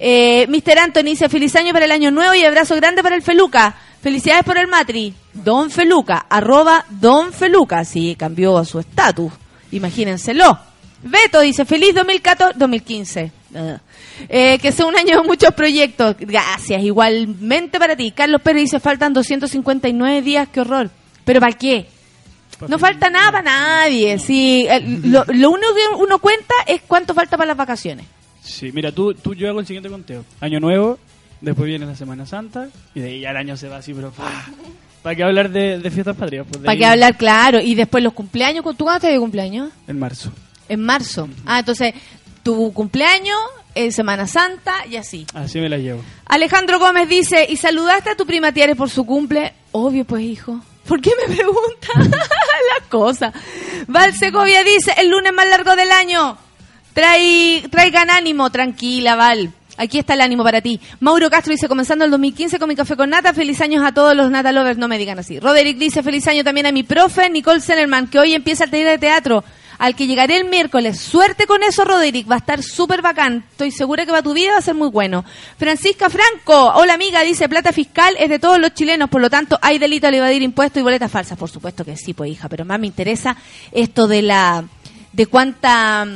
Eh, 0.00 0.46
Mr. 0.48 0.78
Anthony 0.78 1.04
dice, 1.04 1.28
feliz 1.28 1.54
año 1.54 1.72
para 1.72 1.84
el 1.84 1.92
año 1.92 2.10
nuevo 2.10 2.34
y 2.34 2.44
abrazo 2.44 2.74
grande 2.76 3.02
para 3.02 3.14
el 3.14 3.22
Feluca. 3.22 3.76
Felicidades 4.02 4.44
por 4.44 4.58
el 4.58 4.66
matri. 4.66 5.14
Don 5.32 5.70
Feluca, 5.70 6.26
arroba 6.28 6.84
Don 6.90 7.32
Feluca. 7.32 7.84
Sí, 7.84 8.16
cambió 8.18 8.64
su 8.64 8.80
estatus. 8.80 9.32
Imagínenselo. 9.70 10.58
Beto 11.02 11.40
dice, 11.40 11.64
feliz 11.64 11.94
2014, 11.94 12.58
2015. 12.58 13.32
Ah. 13.54 13.78
Eh, 14.28 14.58
que 14.58 14.72
sea 14.72 14.86
un 14.86 14.96
año 14.96 15.20
de 15.20 15.26
muchos 15.26 15.54
proyectos. 15.54 16.16
Gracias, 16.18 16.82
igualmente 16.82 17.78
para 17.78 17.94
ti. 17.94 18.10
Carlos 18.10 18.40
Pérez 18.42 18.62
dice, 18.64 18.80
faltan 18.80 19.12
259 19.12 20.22
días, 20.22 20.48
qué 20.52 20.60
horror. 20.60 20.90
¿Pero 21.24 21.40
para 21.40 21.52
qué? 21.52 21.86
No 22.68 22.78
falta 22.78 23.10
nada 23.10 23.32
para 23.32 23.42
nadie. 23.42 24.18
Sí, 24.18 24.66
el- 24.68 25.10
lo, 25.10 25.24
lo 25.26 25.50
único 25.50 25.74
que 25.74 25.96
uno 26.02 26.18
cuenta 26.18 26.54
es 26.66 26.82
cuánto 26.86 27.14
falta 27.14 27.36
para 27.36 27.48
las 27.48 27.56
vacaciones. 27.56 28.06
Sí, 28.42 28.70
mira, 28.72 28.92
tú, 28.92 29.14
tú, 29.14 29.34
yo 29.34 29.48
hago 29.48 29.60
el 29.60 29.66
siguiente 29.66 29.88
conteo. 29.88 30.24
Año 30.40 30.60
nuevo, 30.60 30.98
después 31.40 31.66
viene 31.66 31.86
la 31.86 31.96
Semana 31.96 32.26
Santa, 32.26 32.68
y 32.94 33.00
de 33.00 33.08
ahí 33.08 33.20
ya 33.20 33.30
el 33.30 33.36
año 33.38 33.56
se 33.56 33.68
va 33.68 33.78
así, 33.78 33.94
pero... 33.94 34.12
¿Para 35.02 35.16
qué 35.16 35.22
hablar 35.22 35.50
de, 35.50 35.78
de 35.78 35.90
fiestas 35.90 36.16
patrias? 36.16 36.46
Pues 36.50 36.64
¿Para 36.64 36.78
qué 36.78 36.86
hablar? 36.86 37.16
Claro. 37.18 37.60
Y 37.60 37.74
después 37.74 38.02
los 38.02 38.14
cumpleaños. 38.14 38.64
¿Tú 38.64 38.84
cuándo 38.84 38.96
estás 38.96 39.12
de 39.12 39.18
cumpleaños? 39.18 39.70
En 39.86 39.98
marzo. 39.98 40.32
En 40.66 40.80
marzo. 40.80 41.28
Ah, 41.44 41.58
entonces, 41.58 41.92
tu 42.42 42.72
cumpleaños, 42.72 43.36
en 43.74 43.92
Semana 43.92 44.26
Santa 44.26 44.72
y 44.90 44.96
así. 44.96 45.26
Así 45.34 45.60
me 45.60 45.68
la 45.68 45.76
llevo. 45.76 46.00
Alejandro 46.24 46.78
Gómez 46.78 47.06
dice, 47.06 47.46
¿y 47.46 47.56
saludaste 47.58 48.08
a 48.10 48.16
tu 48.16 48.24
prima 48.24 48.52
Tiare 48.52 48.74
por 48.76 48.88
su 48.88 49.04
cumple? 49.04 49.52
Obvio, 49.72 50.06
pues, 50.06 50.22
hijo. 50.22 50.60
¿Por 50.86 51.00
qué 51.00 51.10
me 51.26 51.34
pregunta 51.34 51.88
las 51.98 52.88
cosas? 52.88 53.32
Val 53.86 54.12
Segovia 54.14 54.62
dice, 54.64 54.94
el 54.98 55.10
lunes 55.10 55.32
más 55.32 55.48
largo 55.48 55.76
del 55.76 55.90
año. 55.90 56.36
Trae, 56.92 57.66
traigan 57.70 58.10
ánimo, 58.10 58.50
tranquila, 58.50 59.16
Val. 59.16 59.52
Aquí 59.76 59.98
está 59.98 60.14
el 60.14 60.20
ánimo 60.20 60.44
para 60.44 60.60
ti. 60.60 60.80
Mauro 61.00 61.28
Castro 61.30 61.52
dice, 61.52 61.66
comenzando 61.66 62.04
el 62.04 62.10
2015 62.12 62.58
con 62.58 62.68
mi 62.68 62.76
café 62.76 62.96
con 62.96 63.10
nata, 63.10 63.32
feliz 63.32 63.60
años 63.60 63.84
a 63.84 63.92
todos 63.92 64.14
los 64.14 64.30
nata 64.30 64.52
lovers, 64.52 64.78
no 64.78 64.86
me 64.86 64.98
digan 64.98 65.18
así. 65.18 65.40
Roderick 65.40 65.78
dice, 65.78 66.02
feliz 66.02 66.28
año 66.28 66.44
también 66.44 66.66
a 66.66 66.72
mi 66.72 66.84
profe, 66.84 67.28
Nicole 67.28 67.60
Sellerman, 67.60 68.06
que 68.06 68.20
hoy 68.20 68.34
empieza 68.34 68.64
el 68.64 68.70
taller 68.70 68.86
de 68.86 68.98
teatro, 68.98 69.42
al 69.78 69.94
que 69.94 70.06
llegaré 70.06 70.36
el 70.36 70.44
miércoles. 70.46 70.98
Suerte 70.98 71.46
con 71.46 71.62
eso, 71.62 71.84
Roderick, 71.84 72.30
va 72.30 72.36
a 72.36 72.38
estar 72.38 72.62
súper 72.62 73.02
bacán. 73.02 73.44
Estoy 73.50 73.70
segura 73.70 74.06
que 74.06 74.12
va 74.12 74.22
tu 74.22 74.34
vida 74.34 74.52
va 74.52 74.58
a 74.58 74.62
ser 74.62 74.74
muy 74.74 74.88
bueno. 74.88 75.24
Francisca 75.58 76.08
Franco, 76.10 76.72
hola 76.74 76.94
amiga, 76.94 77.22
dice, 77.22 77.48
plata 77.48 77.72
fiscal 77.72 78.14
es 78.18 78.28
de 78.28 78.38
todos 78.38 78.58
los 78.58 78.74
chilenos, 78.74 79.10
por 79.10 79.20
lo 79.20 79.30
tanto, 79.30 79.58
hay 79.62 79.78
delito 79.78 80.06
al 80.06 80.14
evadir 80.14 80.42
impuestos 80.42 80.80
y 80.80 80.82
boletas 80.82 81.10
falsas. 81.10 81.38
Por 81.38 81.50
supuesto 81.50 81.84
que 81.84 81.96
sí, 81.96 82.14
pues 82.14 82.30
hija, 82.30 82.48
pero 82.48 82.64
más 82.64 82.78
me 82.78 82.86
interesa 82.86 83.36
esto 83.72 84.06
de 84.06 84.22
la, 84.22 84.64
de 85.12 85.26
cuánta 85.26 86.06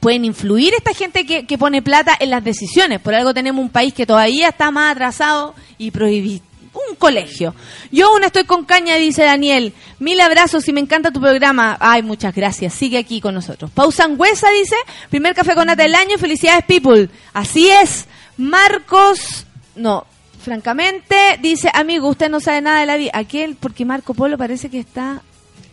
pueden 0.00 0.24
influir 0.24 0.74
esta 0.74 0.94
gente 0.94 1.26
que, 1.26 1.46
que 1.46 1.58
pone 1.58 1.82
plata 1.82 2.16
en 2.18 2.30
las 2.30 2.44
decisiones. 2.44 3.00
Por 3.00 3.14
algo 3.14 3.34
tenemos 3.34 3.62
un 3.62 3.70
país 3.70 3.92
que 3.92 4.06
todavía 4.06 4.48
está 4.48 4.70
más 4.70 4.92
atrasado 4.92 5.54
y 5.76 5.90
prohibí 5.90 6.42
un 6.90 6.96
colegio. 6.96 7.54
Yo 7.90 8.08
aún 8.08 8.24
estoy 8.24 8.44
con 8.44 8.64
caña, 8.64 8.96
dice 8.96 9.24
Daniel. 9.24 9.74
Mil 9.98 10.20
abrazos 10.20 10.68
y 10.68 10.72
me 10.72 10.80
encanta 10.80 11.10
tu 11.10 11.20
programa. 11.20 11.76
Ay, 11.80 12.02
muchas 12.02 12.34
gracias. 12.34 12.74
Sigue 12.74 12.98
aquí 12.98 13.20
con 13.20 13.34
nosotros. 13.34 13.70
Pausa 13.70 14.04
Angüesa 14.04 14.48
dice, 14.50 14.76
primer 15.10 15.34
café 15.34 15.54
con 15.54 15.66
nata 15.66 15.82
del 15.82 15.94
año. 15.94 16.18
Felicidades, 16.18 16.64
people. 16.64 17.08
Así 17.32 17.68
es. 17.68 18.06
Marcos, 18.36 19.46
no, 19.74 20.06
francamente, 20.42 21.38
dice, 21.40 21.70
amigo, 21.74 22.08
usted 22.08 22.30
no 22.30 22.40
sabe 22.40 22.60
nada 22.60 22.80
de 22.80 22.86
la 22.86 22.96
vida. 22.96 23.10
Aquel, 23.14 23.56
porque 23.56 23.84
Marco 23.84 24.14
Polo 24.14 24.38
parece 24.38 24.70
que 24.70 24.78
está 24.78 25.22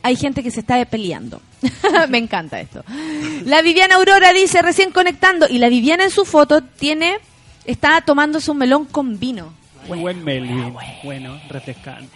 hay 0.06 0.16
gente 0.16 0.44
que 0.44 0.52
se 0.52 0.60
está 0.60 0.86
peleando. 0.86 1.42
Me 2.10 2.20
encanta 2.20 2.60
esto. 2.60 2.84
La 3.44 3.64
Viviana 3.64 3.96
Aurora 3.96 4.34
dice, 4.34 4.62
recién 4.62 4.92
conectando, 4.92 5.48
y 5.50 5.58
la 5.58 5.68
Viviana 5.68 6.04
en 6.04 6.12
su 6.12 6.26
foto 6.26 6.62
tiene, 6.62 7.18
está 7.66 8.02
tomándose 8.02 8.52
un 8.52 8.60
melón 8.60 8.86
con 8.86 9.20
vino. 9.20 9.52
Un 9.88 10.02
buen 10.02 10.24
Melvin. 10.24 10.74
Bueno, 11.04 11.40
refrescante. 11.50 12.10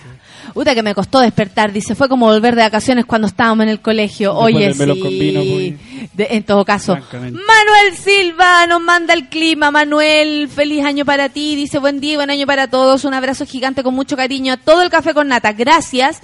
Puta 0.53 0.73
que 0.73 0.81
me 0.83 0.95
costó 0.95 1.19
despertar, 1.19 1.71
dice, 1.71 1.93
fue 1.95 2.09
como 2.09 2.25
volver 2.25 2.55
de 2.55 2.63
vacaciones 2.63 3.05
cuando 3.05 3.27
estábamos 3.27 3.63
en 3.63 3.69
el 3.69 3.79
colegio. 3.81 4.33
Después 4.33 4.55
Oye, 4.55 4.73
sí. 4.73 5.77
pues. 5.79 6.09
De- 6.13 6.27
en 6.37 6.43
todo 6.43 6.65
caso. 6.65 6.97
Manuel 7.13 7.95
Silva 7.97 8.65
nos 8.67 8.81
manda 8.81 9.13
el 9.13 9.29
clima. 9.29 9.71
Manuel, 9.71 10.49
feliz 10.49 10.83
año 10.83 11.05
para 11.05 11.29
ti. 11.29 11.55
Dice, 11.55 11.79
buen 11.79 11.99
día, 11.99 12.17
buen 12.17 12.29
año 12.29 12.45
para 12.47 12.67
todos. 12.69 13.05
Un 13.05 13.13
abrazo 13.13 13.45
gigante 13.45 13.83
con 13.83 13.93
mucho 13.93 14.15
cariño 14.17 14.53
a 14.53 14.57
todo 14.57 14.81
el 14.81 14.89
café 14.89 15.13
con 15.13 15.27
nata. 15.27 15.53
Gracias. 15.53 16.21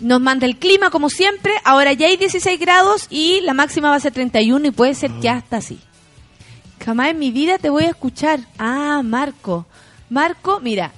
Nos 0.00 0.20
manda 0.20 0.46
el 0.46 0.56
clima 0.56 0.90
como 0.90 1.08
siempre. 1.08 1.52
Ahora 1.64 1.92
ya 1.92 2.08
hay 2.08 2.16
16 2.16 2.58
grados 2.58 3.06
y 3.08 3.40
la 3.42 3.54
máxima 3.54 3.88
va 3.90 3.96
a 3.96 4.00
ser 4.00 4.12
31 4.12 4.66
y 4.68 4.70
puede 4.72 4.94
ser 4.94 5.10
que 5.20 5.28
hasta 5.28 5.58
así. 5.58 5.78
Jamás 6.84 7.10
en 7.10 7.18
mi 7.20 7.30
vida 7.30 7.58
te 7.58 7.70
voy 7.70 7.84
a 7.84 7.90
escuchar. 7.90 8.40
Ah, 8.58 9.00
Marco. 9.04 9.66
Marco, 10.12 10.60
mira, 10.60 10.92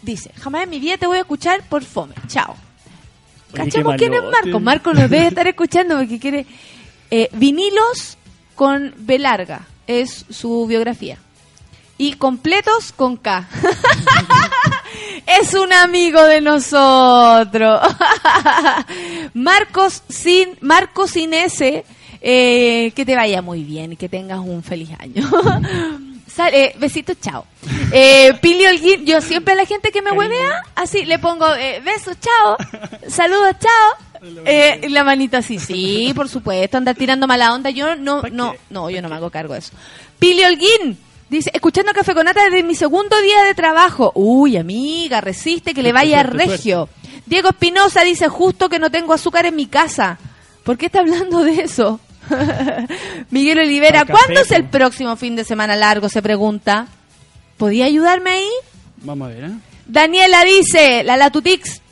dice, 0.00 0.32
jamás 0.38 0.62
en 0.62 0.70
mi 0.70 0.80
vida 0.80 0.96
te 0.96 1.06
voy 1.06 1.18
a 1.18 1.20
escuchar 1.20 1.62
por 1.68 1.84
fome. 1.84 2.14
Chao. 2.26 2.56
Oye, 3.52 3.64
¿Cachamos 3.64 3.92
qué 3.92 4.08
quién 4.08 4.14
es. 4.14 4.22
Marco? 4.22 4.60
Marco 4.60 4.94
nos 4.94 5.10
debe 5.10 5.26
estar 5.26 5.46
escuchando 5.46 5.98
porque 5.98 6.18
quiere... 6.18 6.46
eh, 7.10 7.28
vinilos 7.34 8.16
con 8.54 8.94
B 8.96 9.18
larga 9.18 9.66
es 9.86 10.24
su 10.30 10.66
biografía. 10.66 11.18
Y 11.98 12.14
completos 12.14 12.92
con 12.92 13.18
K. 13.18 13.46
es 15.38 15.52
un 15.52 15.70
amigo 15.74 16.24
de 16.24 16.40
nosotros. 16.40 17.78
Marcos 19.34 20.02
sin, 20.08 20.56
Marcos 20.62 21.10
sin 21.10 21.34
S, 21.34 21.84
eh, 22.22 22.92
que 22.96 23.04
te 23.04 23.14
vaya 23.16 23.42
muy 23.42 23.64
bien 23.64 23.92
y 23.92 23.96
que 23.96 24.08
tengas 24.08 24.38
un 24.38 24.62
feliz 24.62 24.88
año. 24.98 25.28
Sal- 26.34 26.54
eh, 26.54 26.74
besitos, 26.78 27.16
chao. 27.20 27.44
Eh, 27.92 28.32
Pili 28.40 28.66
Holguín, 28.66 29.04
yo 29.04 29.20
siempre 29.20 29.54
a 29.54 29.56
la 29.56 29.66
gente 29.66 29.90
que 29.90 30.00
me 30.02 30.12
huevea, 30.12 30.62
así 30.76 31.04
le 31.04 31.18
pongo 31.18 31.52
eh, 31.56 31.80
besos, 31.84 32.16
chao, 32.20 32.56
saludos, 33.08 33.56
chao. 33.58 34.22
Eh, 34.44 34.86
la 34.90 35.02
manita 35.02 35.38
así, 35.38 35.58
sí, 35.58 36.12
por 36.14 36.28
supuesto, 36.28 36.76
andar 36.76 36.94
tirando 36.94 37.26
mala 37.26 37.52
onda. 37.54 37.70
Yo 37.70 37.96
no, 37.96 38.22
¿Pa' 38.22 38.28
no, 38.30 38.54
no, 38.68 38.90
yo 38.90 39.00
no 39.02 39.08
me 39.08 39.16
hago 39.16 39.30
cargo 39.30 39.54
de 39.54 39.60
eso. 39.60 39.72
Pili 40.18 40.44
Holguín, 40.44 40.98
dice, 41.28 41.50
escuchando 41.54 41.92
Café 41.92 42.14
con 42.14 42.26
Nata 42.26 42.44
desde 42.44 42.62
mi 42.62 42.74
segundo 42.74 43.20
día 43.22 43.42
de 43.44 43.54
trabajo. 43.54 44.12
Uy, 44.14 44.56
amiga, 44.56 45.20
resiste 45.20 45.72
que 45.74 45.82
le 45.82 45.92
vaya 45.92 46.22
regio. 46.22 46.88
Diego 47.26 47.48
Espinosa 47.48 48.02
dice, 48.02 48.28
justo 48.28 48.68
que 48.68 48.78
no 48.78 48.90
tengo 48.90 49.14
azúcar 49.14 49.46
en 49.46 49.56
mi 49.56 49.66
casa. 49.66 50.18
¿Por 50.64 50.76
qué 50.76 50.86
está 50.86 51.00
hablando 51.00 51.42
de 51.42 51.62
eso? 51.62 51.98
Miguel 53.30 53.58
Olivera, 53.58 54.04
¿cuándo 54.04 54.40
es 54.40 54.50
el 54.50 54.64
po. 54.64 54.70
próximo 54.70 55.16
fin 55.16 55.36
de 55.36 55.44
semana 55.44 55.76
largo? 55.76 56.08
Se 56.08 56.22
pregunta. 56.22 56.86
¿Podía 57.56 57.84
ayudarme 57.84 58.30
ahí? 58.30 58.50
Vamos 58.98 59.30
a 59.30 59.34
ver, 59.34 59.44
¿eh? 59.44 59.52
Daniela 59.86 60.44
dice, 60.44 61.02
la 61.02 61.16
Latutix, 61.16 61.82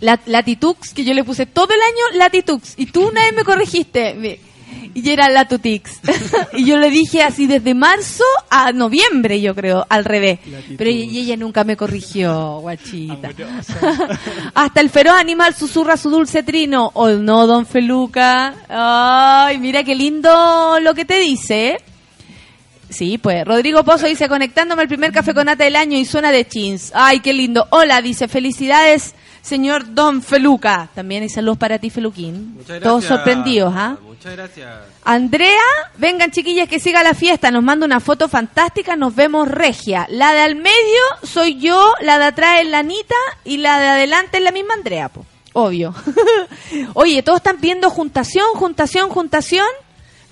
la, 0.00 0.18
Latitux, 0.26 0.94
que 0.94 1.04
yo 1.04 1.12
le 1.14 1.24
puse 1.24 1.46
todo 1.46 1.74
el 1.74 1.80
año 1.80 2.18
Latitux, 2.18 2.74
y 2.76 2.86
tú 2.86 3.08
una 3.08 3.22
vez 3.22 3.34
me 3.34 3.44
corregiste, 3.44 4.40
y 4.94 5.10
era 5.10 5.28
Latutix. 5.28 6.00
y 6.52 6.64
yo 6.64 6.76
le 6.76 6.90
dije 6.90 7.22
así 7.22 7.46
desde 7.46 7.74
marzo 7.74 8.24
a 8.50 8.72
noviembre, 8.72 9.40
yo 9.40 9.54
creo, 9.54 9.86
al 9.88 10.04
revés. 10.04 10.40
Pero 10.76 10.90
y 10.90 11.18
ella 11.18 11.36
nunca 11.36 11.64
me 11.64 11.76
corrigió, 11.76 12.60
guachita. 12.60 13.28
Amorosa. 13.28 13.78
Hasta 14.54 14.80
el 14.80 14.90
feroz 14.90 15.14
animal 15.14 15.54
susurra 15.54 15.96
su 15.96 16.10
dulce 16.10 16.42
trino. 16.42 16.90
¿O 16.94 17.08
no, 17.08 17.46
don 17.46 17.66
Feluca? 17.66 18.54
Ay, 18.68 19.58
mira 19.58 19.84
qué 19.84 19.94
lindo 19.94 20.78
lo 20.80 20.94
que 20.94 21.04
te 21.04 21.18
dice. 21.18 21.68
¿eh? 21.68 21.78
Sí, 22.90 23.18
pues. 23.18 23.44
Rodrigo 23.44 23.84
Pozo 23.84 24.06
dice, 24.06 24.28
conectándome 24.28 24.82
al 24.82 24.88
primer 24.88 25.12
café 25.12 25.34
con 25.34 25.46
nata 25.46 25.64
del 25.64 25.76
año 25.76 25.98
y 25.98 26.04
suena 26.04 26.30
de 26.30 26.46
chins. 26.46 26.92
Ay, 26.94 27.20
qué 27.20 27.32
lindo. 27.32 27.66
Hola, 27.70 28.00
dice, 28.00 28.28
felicidades, 28.28 29.14
señor 29.48 29.94
don 29.94 30.22
Feluca. 30.22 30.88
También 30.94 31.22
hay 31.22 31.28
saludos 31.28 31.58
para 31.58 31.78
ti, 31.78 31.90
Feluquín. 31.90 32.54
Muchas 32.54 32.80
Todos 32.80 33.02
gracias. 33.02 33.08
sorprendidos, 33.08 33.72
¿ah? 33.76 33.96
Muchas 34.02 34.32
gracias. 34.36 34.68
Andrea, 35.04 35.60
vengan 35.96 36.30
chiquillas 36.30 36.68
que 36.68 36.78
siga 36.80 37.02
la 37.02 37.14
fiesta, 37.14 37.50
nos 37.50 37.62
manda 37.62 37.86
una 37.86 38.00
foto 38.00 38.28
fantástica, 38.28 38.94
nos 38.96 39.14
vemos 39.14 39.48
regia. 39.48 40.06
La 40.10 40.32
de 40.32 40.40
al 40.40 40.54
medio 40.56 41.00
soy 41.22 41.58
yo, 41.58 41.92
la 42.00 42.18
de 42.18 42.26
atrás 42.26 42.56
es 42.60 42.68
la 42.68 42.80
Anita 42.80 43.14
y 43.44 43.56
la 43.58 43.80
de 43.80 43.88
adelante 43.88 44.38
es 44.38 44.44
la 44.44 44.52
misma 44.52 44.74
Andrea, 44.74 45.08
po. 45.08 45.24
obvio. 45.54 45.94
Oye, 46.94 47.22
todos 47.22 47.38
están 47.38 47.58
pidiendo 47.58 47.90
juntación, 47.90 48.46
juntación, 48.54 49.08
juntación. 49.08 49.66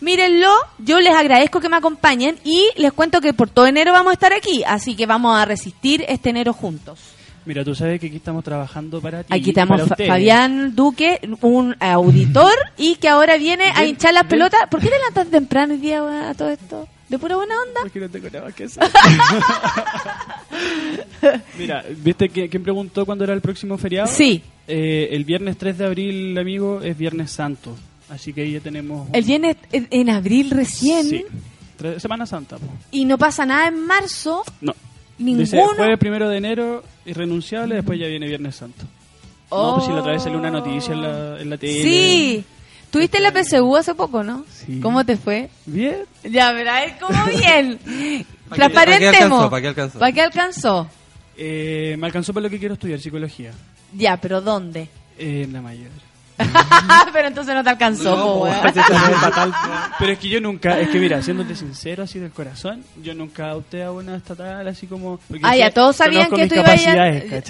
Mírenlo, 0.01 0.53
yo 0.79 1.01
les 1.01 1.14
agradezco 1.14 1.59
que 1.61 1.71
me 1.71 1.77
acompañen 1.77 2.39
y 2.45 2.69
les 2.77 2.93
cuento 2.93 3.23
que 3.23 3.33
por 3.33 3.49
todo 3.49 3.67
enero 3.67 3.93
vamos 3.93 4.11
a 4.11 4.14
estar 4.14 4.33
aquí, 4.35 4.62
así 4.67 4.95
que 4.95 5.07
vamos 5.07 5.35
a 5.41 5.47
resistir 5.47 6.05
este 6.07 6.29
enero 6.31 6.53
juntos. 6.53 6.99
Mira, 7.47 7.64
tú 7.64 7.74
sabes 7.76 8.01
que 8.01 8.09
aquí 8.09 8.16
estamos 8.16 8.42
trabajando 8.42 9.01
para 9.01 9.22
ti. 9.22 9.32
Aquí 9.32 9.51
estamos 9.51 9.88
para. 9.88 10.05
Fabián 10.05 10.74
Duque, 10.74 11.20
un 11.42 11.76
auditor, 11.78 12.53
y 12.76 12.97
que 12.97 13.09
ahora 13.09 13.38
viene 13.38 13.66
a 13.72 13.86
hinchar 13.86 14.12
las 14.12 14.24
pelotas. 14.24 14.68
¿Por 14.68 14.80
qué 14.80 14.88
te 14.88 14.99
levantas 14.99 15.28
temprano 15.28 15.74
el 15.74 15.80
día 15.80 16.30
a 16.30 16.34
todo 16.34 16.51
esto? 16.51 16.88
¿De 17.09 17.20
pura 17.20 17.36
buena 17.36 17.55
onda? 17.62 17.82
Porque 17.82 18.01
no 18.01 18.09
tengo 18.09 18.28
nada 18.30 18.51
que 18.51 18.64
hacer. 18.64 18.82
Mira, 21.57 21.84
¿viste 21.99 22.28
que, 22.28 22.49
quién 22.49 22.64
preguntó 22.64 23.07
cuándo 23.07 23.22
era 23.22 23.32
el 23.32 23.40
próximo 23.40 23.78
feriado? 23.78 24.09
Sí. 24.09 24.42
Eh, 24.66 25.11
el 25.12 25.24
viernes 25.24 25.57
3 25.57 25.78
de 25.78 25.86
abril, 25.86 26.36
amigo, 26.36 26.80
es 26.82 26.99
Viernes 26.99 27.30
Santo. 27.30 27.76
Así 28.09 28.32
que 28.32 28.40
ahí 28.42 28.53
ya 28.53 28.61
tenemos... 28.61 29.09
El 29.12 29.22
viernes 29.22 29.57
en, 29.70 30.11
abril 30.11 30.51
recién 30.51 31.09
Sí. 31.09 31.24
Semana 31.99 32.26
Santa, 32.26 32.57
po. 32.57 32.66
y 32.90 33.05
no 33.05 33.18
pasa 33.18 33.44
nada 33.44 33.68
en 33.68 33.86
marzo. 33.86 34.42
No. 34.61 34.74
Ninguno. 35.19 35.41
Dice 35.45 35.59
jueves 35.77 35.99
primero 35.99 36.29
de 36.29 36.37
enero, 36.39 36.83
irrenunciable, 37.05 37.77
después 37.77 37.99
ya 37.99 38.07
viene 38.07 38.27
Viernes 38.27 38.57
Santo. 38.57 38.85
No, 39.51 39.75
pues 39.75 39.87
si 39.87 39.93
la 39.93 40.01
otra 40.01 40.12
vez 40.12 40.23
salió 40.23 40.39
una 40.39 40.51
noticia 40.51 40.93
en 40.93 41.03
la, 41.03 41.41
en 41.41 41.51
la 41.51 41.57
tele. 41.57 41.83
Sí. 41.83 42.45
Tuviste 42.91 43.21
la 43.21 43.31
PSU 43.33 43.77
hace 43.77 43.95
poco, 43.95 44.23
¿no? 44.23 44.45
Sí. 44.51 44.81
¿Cómo 44.81 45.05
te 45.05 45.17
fue? 45.17 45.51
Bien. 45.67 45.99
Ya, 46.25 46.53
verá, 46.53 46.85
es 46.85 47.01
como 47.01 47.25
bien. 47.27 47.79
¿Pa' 48.49 48.57
qué- 48.57 48.62
pa' 48.62 48.69
qué 48.69 48.75
Transparentemos. 48.75 49.12
alcanzó? 49.14 49.51
¿Pa' 49.51 49.61
qué 49.61 49.69
alcanzó? 49.69 49.99
¿Para 49.99 50.12
qué 50.12 50.21
alcanzó? 50.23 50.89
Eh, 51.37 51.97
me 51.99 52.07
alcanzó 52.07 52.33
para 52.33 52.45
lo 52.45 52.51
que 52.51 52.59
quiero 52.59 52.75
estudiar, 52.75 52.99
psicología. 53.01 53.53
Ya, 53.95 54.17
pero 54.19 54.41
¿dónde? 54.41 54.89
Eh, 55.19 55.43
en 55.45 55.53
la 55.53 55.61
mayor. 55.62 55.91
pero 57.12 57.28
entonces 57.28 57.55
no 57.55 57.64
te 57.64 57.70
alcanzó, 57.70 58.16
No, 58.16 58.16
po, 58.16 58.32
po, 58.34 58.45
weón. 58.45 58.57
Pero 59.99 60.12
es 60.12 60.18
que 60.18 60.28
yo 60.28 60.41
nunca, 60.41 60.78
es 60.78 60.89
que 60.91 60.99
mira, 60.99 61.22
siéndote 61.22 61.55
sincero, 61.55 62.03
así 62.03 62.18
del 62.18 62.30
corazón, 62.30 62.84
yo 63.03 63.14
nunca 63.14 63.55
opté 63.55 63.82
a 63.82 63.93
una 63.93 64.16
estatal, 64.16 64.66
así 64.68 64.87
como... 64.87 65.18
Ah, 65.43 65.57
ya, 65.57 65.70
todos 65.70 65.97
sabían 65.97 66.30
que 66.30 66.47
tú 66.47 66.57
ibas 66.57 66.87
a-. 66.87 67.47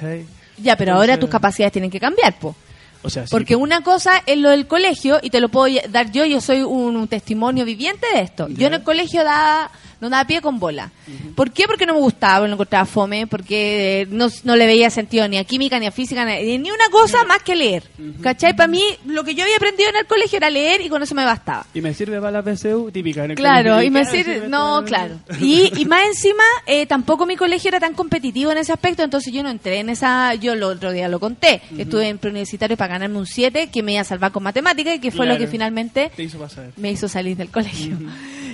Ya, 0.58 0.76
pero 0.76 0.94
ahora 0.94 1.18
tus 1.18 1.28
capacidades 1.28 1.72
tienen 1.72 1.90
que 1.90 2.00
cambiar, 2.00 2.38
po. 2.38 2.54
O 3.02 3.10
sea, 3.10 3.24
sí, 3.24 3.30
Porque 3.30 3.56
una 3.56 3.82
cosa 3.82 4.22
es 4.26 4.38
lo 4.38 4.50
del 4.50 4.66
colegio, 4.66 5.18
y 5.22 5.30
te 5.30 5.40
lo 5.40 5.48
puedo 5.48 5.72
dar 5.90 6.10
yo, 6.10 6.24
yo 6.24 6.40
soy 6.40 6.62
un, 6.62 6.96
un 6.96 7.08
testimonio 7.08 7.64
viviente 7.64 8.06
de 8.14 8.22
esto. 8.22 8.48
Yo 8.48 8.66
en 8.68 8.74
el 8.74 8.82
colegio 8.82 9.22
daba, 9.22 9.70
no 10.00 10.10
daba 10.10 10.26
pie 10.26 10.40
con 10.40 10.58
bola. 10.58 10.90
¿Por 11.34 11.50
qué? 11.50 11.64
Porque 11.66 11.86
no 11.86 11.94
me 11.94 12.00
gustaba, 12.00 12.38
porque 12.38 12.48
no 12.48 12.54
encontraba 12.54 12.84
fome, 12.86 13.26
porque 13.26 14.02
eh, 14.02 14.06
no, 14.10 14.28
no 14.44 14.56
le 14.56 14.66
veía 14.66 14.90
sentido 14.90 15.28
ni 15.28 15.38
a 15.38 15.44
química, 15.44 15.78
ni 15.78 15.86
a 15.86 15.90
física, 15.90 16.24
ni, 16.24 16.58
ni 16.58 16.70
una 16.70 16.88
cosa 16.90 17.24
más 17.24 17.42
que 17.42 17.56
leer. 17.56 17.84
¿Cachai? 18.22 18.56
Para 18.56 18.68
mí, 18.68 18.82
lo 19.06 19.24
que 19.24 19.34
yo 19.34 19.44
había 19.44 19.56
aprendido 19.56 19.90
en 19.90 19.96
el 19.96 20.06
colegio 20.06 20.36
era 20.38 20.50
leer 20.50 20.80
y 20.80 20.88
con 20.88 21.02
eso 21.02 21.14
me 21.14 21.24
bastaba. 21.24 21.66
Y 21.74 21.80
me 21.80 21.94
sirve 21.94 22.20
para 22.20 22.42
la 22.42 22.56
PSU 22.56 22.90
típica. 22.90 23.24
En 23.24 23.32
el 23.32 23.36
Claro, 23.36 23.82
y 23.82 23.90
me 23.90 24.04
sirve, 24.04 24.48
no, 24.48 24.82
claro. 24.84 25.18
Y, 25.40 25.72
y 25.80 25.84
más 25.84 26.06
encima, 26.06 26.44
eh, 26.66 26.86
tampoco 26.86 27.26
mi 27.26 27.36
colegio 27.36 27.68
era 27.68 27.80
tan 27.80 27.94
competitivo 27.94 28.52
en 28.52 28.58
ese 28.58 28.72
aspecto, 28.72 29.02
entonces 29.02 29.32
yo 29.32 29.42
no 29.42 29.50
entré 29.50 29.80
en 29.80 29.90
esa, 29.90 30.34
yo 30.34 30.52
el 30.52 30.62
otro 30.62 30.92
día 30.92 31.08
lo 31.08 31.20
conté, 31.20 31.62
estuve 31.76 32.08
en 32.08 32.18
preuniversitario 32.18 32.76
para 32.76 32.94
ganarme 32.94 33.18
un 33.18 33.26
7 33.26 33.68
que 33.68 33.82
me 33.82 33.92
iba 33.92 34.00
a 34.00 34.04
salvar 34.04 34.32
con 34.32 34.42
matemáticas 34.42 34.96
y 34.96 34.98
que 34.98 35.10
fue 35.10 35.26
lo 35.26 35.36
que 35.38 35.46
finalmente 35.46 36.10
hizo 36.18 36.38
me 36.76 36.90
hizo 36.90 37.08
salir 37.08 37.36
del 37.36 37.50
colegio. 37.50 37.96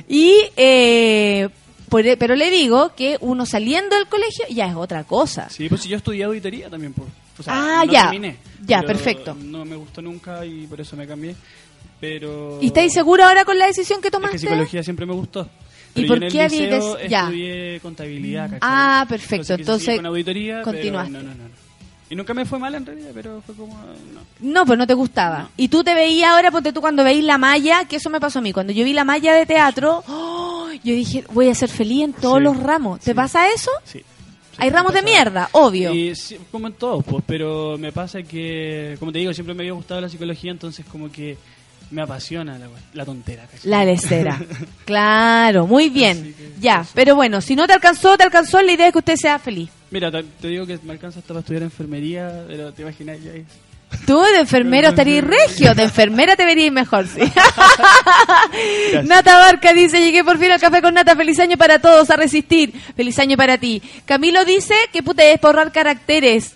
Y, 0.09 0.35
eh, 0.57 1.49
por- 1.89 2.05
pero 2.19 2.35
le 2.35 2.51
digo 2.51 2.95
que 2.97 3.17
uno 3.21 3.47
saliendo 3.47 3.97
del 3.97 4.07
colegio 4.07 4.45
ya 4.51 4.67
es 4.69 4.75
otra 4.75 5.05
cosa. 5.05 5.49
Sí, 5.51 5.69
pues 5.69 5.83
si 5.83 5.89
yo 5.89 5.97
estudié 5.97 6.25
auditoría 6.25 6.69
también, 6.71 6.93
pues. 6.93 7.09
O 7.39 7.43
sea, 7.43 7.53
Ah, 7.81 7.85
no 7.87 7.93
ya. 7.93 8.03
terminé, 8.11 8.37
Ya, 8.67 8.83
perfecto. 8.83 9.35
No 9.35 9.65
me 9.65 9.75
gustó 9.77 10.01
nunca 10.03 10.45
y 10.47 10.67
por 10.67 10.81
eso 10.81 10.97
me 10.97 11.07
cambié. 11.07 11.35
Pero... 12.01 12.59
¿Y 12.61 12.67
estáis 12.67 12.93
seguro 12.93 13.25
ahora 13.25 13.45
con 13.45 13.59
la 13.59 13.67
decisión 13.67 14.01
que 14.01 14.09
Es 14.09 14.13
tomaste? 14.13 14.37
que 14.37 14.39
psicología 14.41 14.83
siempre 14.83 15.07
me 15.07 15.15
gustó. 15.15 15.49
¿Y 15.95 16.05
por 16.07 16.19
qué 16.21 16.27
el 16.27 16.41
había 16.41 16.49
liceo 16.49 16.97
des- 16.97 17.11
ya. 17.11 17.21
estudié 17.25 17.81
contabilidad, 17.81 18.45
¿cachai? 18.45 18.59
Ah, 18.63 19.07
perfecto. 19.09 19.55
Entonces, 19.55 19.85
seguir 19.85 19.99
con 20.01 20.07
auditoría, 20.07 20.63
continuaste. 20.63 21.13
Pero 21.13 21.25
no, 21.25 21.35
no, 21.35 21.43
no. 21.45 21.51
Y 22.13 22.15
nunca 22.15 22.35
me 22.35 22.45
fue 22.45 22.59
mal 22.59 22.75
en 22.75 22.85
realidad, 22.85 23.11
pero 23.15 23.41
fue 23.41 23.55
como... 23.55 23.75
No. 23.75 24.21
No, 24.41 24.67
pues 24.67 24.79
no 24.79 24.87
te 24.87 24.93
gustaba. 24.93 25.39
No. 25.39 25.49
Y 25.57 25.69
tú 25.69 25.83
te 25.83 25.95
veías 25.95 26.31
ahora, 26.31 26.51
ponte 26.51 26.71
tú 26.71 26.83
cuando 26.83 27.03
veís 27.05 27.25
la 27.25 27.39
malla, 27.39 27.87
que 27.87 27.97
eso 27.97 28.11
me 28.11 28.21
pasó 28.21 28.41
a 28.41 28.43
mí. 28.43 28.53
Cuando 28.53 28.71
yo 28.71 28.85
vi 28.85 28.93
la 28.93 29.05
malla 29.05 29.33
de 29.33 29.47
teatro, 29.47 30.05
¡oh! 30.07 30.69
yo 30.85 30.95
dije, 30.95 31.25
voy 31.33 31.49
a 31.49 31.55
ser 31.55 31.71
feliz 31.71 32.05
en 32.05 32.13
todos 32.13 32.37
Sí, 32.37 32.45
los 32.45 32.59
ramos. 32.59 33.01
¿Te 33.01 33.13
sí. 33.13 33.15
pasa 33.15 33.49
eso? 33.49 33.71
Sí. 33.85 34.03
Hay 34.59 34.69
ramos 34.69 34.93
de 34.93 35.01
mierda, 35.01 35.49
obvio. 35.53 35.95
Y 35.95 36.15
sí, 36.15 36.37
como 36.51 36.67
en 36.67 36.75
todos, 36.75 37.03
pues, 37.03 37.25
pero 37.27 37.79
me 37.79 37.93
pasa 37.93 38.23
que, 38.23 38.95
como 38.99 39.11
te 39.11 39.19
digo, 39.19 39.33
siempre 39.33 39.55
me 39.55 39.63
había 39.63 39.73
gustado 39.73 40.03
la 40.03 40.11
psicología, 40.11 40.51
entonces 40.51 40.85
como 40.85 41.11
que 41.11 41.39
me 41.93 42.03
apasiona 42.03 42.59
la, 42.59 42.67
la 42.95 43.05
tontera. 43.05 43.45
¿cachai? 43.47 43.71
La 43.71 43.85
lecera. 43.85 44.41
claro, 44.85 45.67
muy 45.67 45.89
bien. 45.91 46.35
Que 46.37 46.53
Ya, 46.59 46.81
eso. 46.81 46.91
pero 46.95 47.15
bueno, 47.15 47.41
si 47.41 47.55
no 47.55 47.67
te 47.67 47.73
alcanzó, 47.75 48.17
te 48.17 48.25
alcanzó. 48.25 48.61
La 48.63 48.73
idea 48.73 48.87
es 48.89 48.93
que 48.93 48.99
usted 48.99 49.17
sea 49.17 49.39
feliz. 49.39 49.71
Mira, 49.91 50.11
te, 50.11 50.23
te 50.25 50.49
digo 50.49 50.67
que 50.67 50.79
me 50.83 50.93
alcanza 50.93 51.21
hasta 51.21 51.29
para 51.29 51.41
estudiar 51.41 51.63
enfermería, 51.63 52.45
pero 52.49 52.73
te 52.73 52.83
imaginas 52.83 53.23
ya 53.23 53.31
es- 53.33 53.45
Tú 54.07 54.23
de 54.23 54.39
enfermero 54.41 54.89
estarías 54.89 55.23
regio, 55.23 55.75
de 55.75 55.83
enfermera 55.83 56.35
te 56.35 56.47
verías 56.47 56.73
mejor, 56.73 57.07
sí. 57.07 57.21
Nata 59.05 59.37
Barca 59.39 59.73
dice, 59.75 60.01
llegué 60.01 60.25
por 60.25 60.39
fin 60.39 60.51
al 60.51 60.61
café 60.61 60.81
con 60.81 60.95
Nata, 60.95 61.15
feliz 61.17 61.39
año 61.41 61.57
para 61.57 61.79
todos, 61.79 62.09
a 62.11 62.17
resistir, 62.17 62.73
feliz 62.97 63.19
año 63.19 63.37
para 63.37 63.59
ti. 63.59 63.83
Camilo 64.07 64.45
dice 64.47 64.75
que 64.93 65.03
puta 65.03 65.25
es 65.25 65.39
borrar 65.41 65.73
caracteres. 65.73 66.55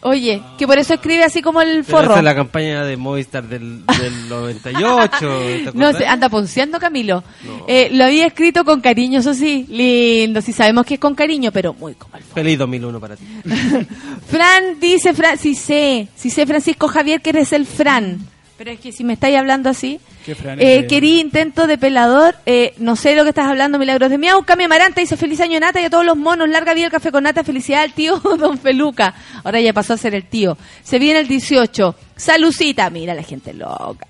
Oye, 0.00 0.40
que 0.56 0.66
por 0.66 0.78
eso 0.78 0.94
escribe 0.94 1.24
así 1.24 1.42
como 1.42 1.60
el 1.60 1.82
Pero 1.84 1.98
forro. 1.98 2.10
esa 2.10 2.18
es 2.18 2.24
la 2.24 2.34
campaña 2.34 2.84
de 2.84 2.96
Movistar 2.96 3.42
del, 3.48 3.84
del 3.86 4.28
98. 4.28 5.10
¿te 5.20 5.70
No, 5.74 5.92
se 5.92 6.06
anda 6.06 6.28
ponceando 6.28 6.78
Camilo. 6.78 7.24
No. 7.44 7.64
Eh, 7.66 7.88
lo 7.92 8.04
había 8.04 8.26
escrito 8.26 8.64
con 8.64 8.80
cariño, 8.80 9.18
eso 9.20 9.34
sí. 9.34 9.66
Lindo, 9.68 10.40
sí 10.40 10.52
sabemos 10.52 10.86
que 10.86 10.94
es 10.94 11.00
con 11.00 11.14
cariño, 11.16 11.50
pero 11.52 11.74
muy 11.74 11.94
como 11.94 12.16
el 12.16 12.22
forro. 12.22 12.34
Feliz 12.34 12.58
2001 12.58 13.00
para 13.00 13.16
ti. 13.16 13.24
Fran 14.30 14.78
dice, 14.80 15.14
Fran, 15.14 15.36
sí 15.38 15.54
sé, 15.54 16.08
sí 16.14 16.30
sé 16.30 16.46
Francisco 16.46 16.86
Javier 16.88 17.20
que 17.20 17.30
eres 17.30 17.52
el 17.52 17.66
Fran. 17.66 18.18
Pero 18.58 18.72
es 18.72 18.80
que 18.80 18.90
si 18.90 19.04
me 19.04 19.12
estáis 19.12 19.36
hablando 19.36 19.70
así, 19.70 20.00
¿Qué 20.26 20.34
Fran 20.34 20.60
eh, 20.60 20.78
es? 20.78 20.88
querí 20.88 21.20
intento 21.20 21.68
de 21.68 21.78
pelador, 21.78 22.34
eh, 22.44 22.74
no 22.78 22.96
sé 22.96 23.14
lo 23.14 23.22
que 23.22 23.28
estás 23.28 23.46
hablando, 23.46 23.78
Milagros 23.78 24.10
de 24.10 24.18
Miau, 24.18 24.42
Cami 24.42 24.64
Amaranta 24.64 25.00
dice 25.00 25.16
feliz 25.16 25.40
año 25.40 25.60
Nata 25.60 25.80
y 25.80 25.84
a 25.84 25.90
todos 25.90 26.04
los 26.04 26.16
monos, 26.16 26.48
larga 26.48 26.74
vida 26.74 26.86
el 26.86 26.90
café 26.90 27.12
con 27.12 27.22
Nata, 27.22 27.44
felicidad 27.44 27.82
al 27.82 27.92
tío 27.92 28.16
Don 28.38 28.58
Feluca, 28.58 29.14
ahora 29.44 29.60
ya 29.60 29.72
pasó 29.72 29.94
a 29.94 29.96
ser 29.96 30.16
el 30.16 30.24
tío, 30.24 30.58
se 30.82 30.98
viene 30.98 31.20
el 31.20 31.28
18, 31.28 31.94
Salucita, 32.16 32.90
mira 32.90 33.14
la 33.14 33.22
gente 33.22 33.54
loca. 33.54 34.08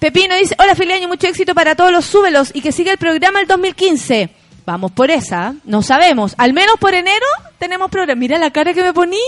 Pepino 0.00 0.34
dice, 0.34 0.56
hola 0.58 0.74
feliz 0.74 0.96
año, 0.96 1.06
mucho 1.06 1.28
éxito 1.28 1.54
para 1.54 1.76
todos 1.76 1.92
los 1.92 2.04
súbelos 2.04 2.50
y 2.52 2.62
que 2.62 2.72
siga 2.72 2.90
el 2.90 2.98
programa 2.98 3.40
el 3.40 3.46
2015. 3.46 4.28
Vamos 4.66 4.92
por 4.92 5.10
esa, 5.10 5.54
no 5.64 5.82
sabemos, 5.82 6.34
al 6.38 6.54
menos 6.54 6.76
por 6.80 6.94
enero 6.94 7.26
tenemos 7.58 7.90
programa. 7.90 8.18
Mira 8.18 8.38
la 8.38 8.50
cara 8.50 8.72
que 8.72 8.82
me 8.82 8.92
poní, 8.94 9.20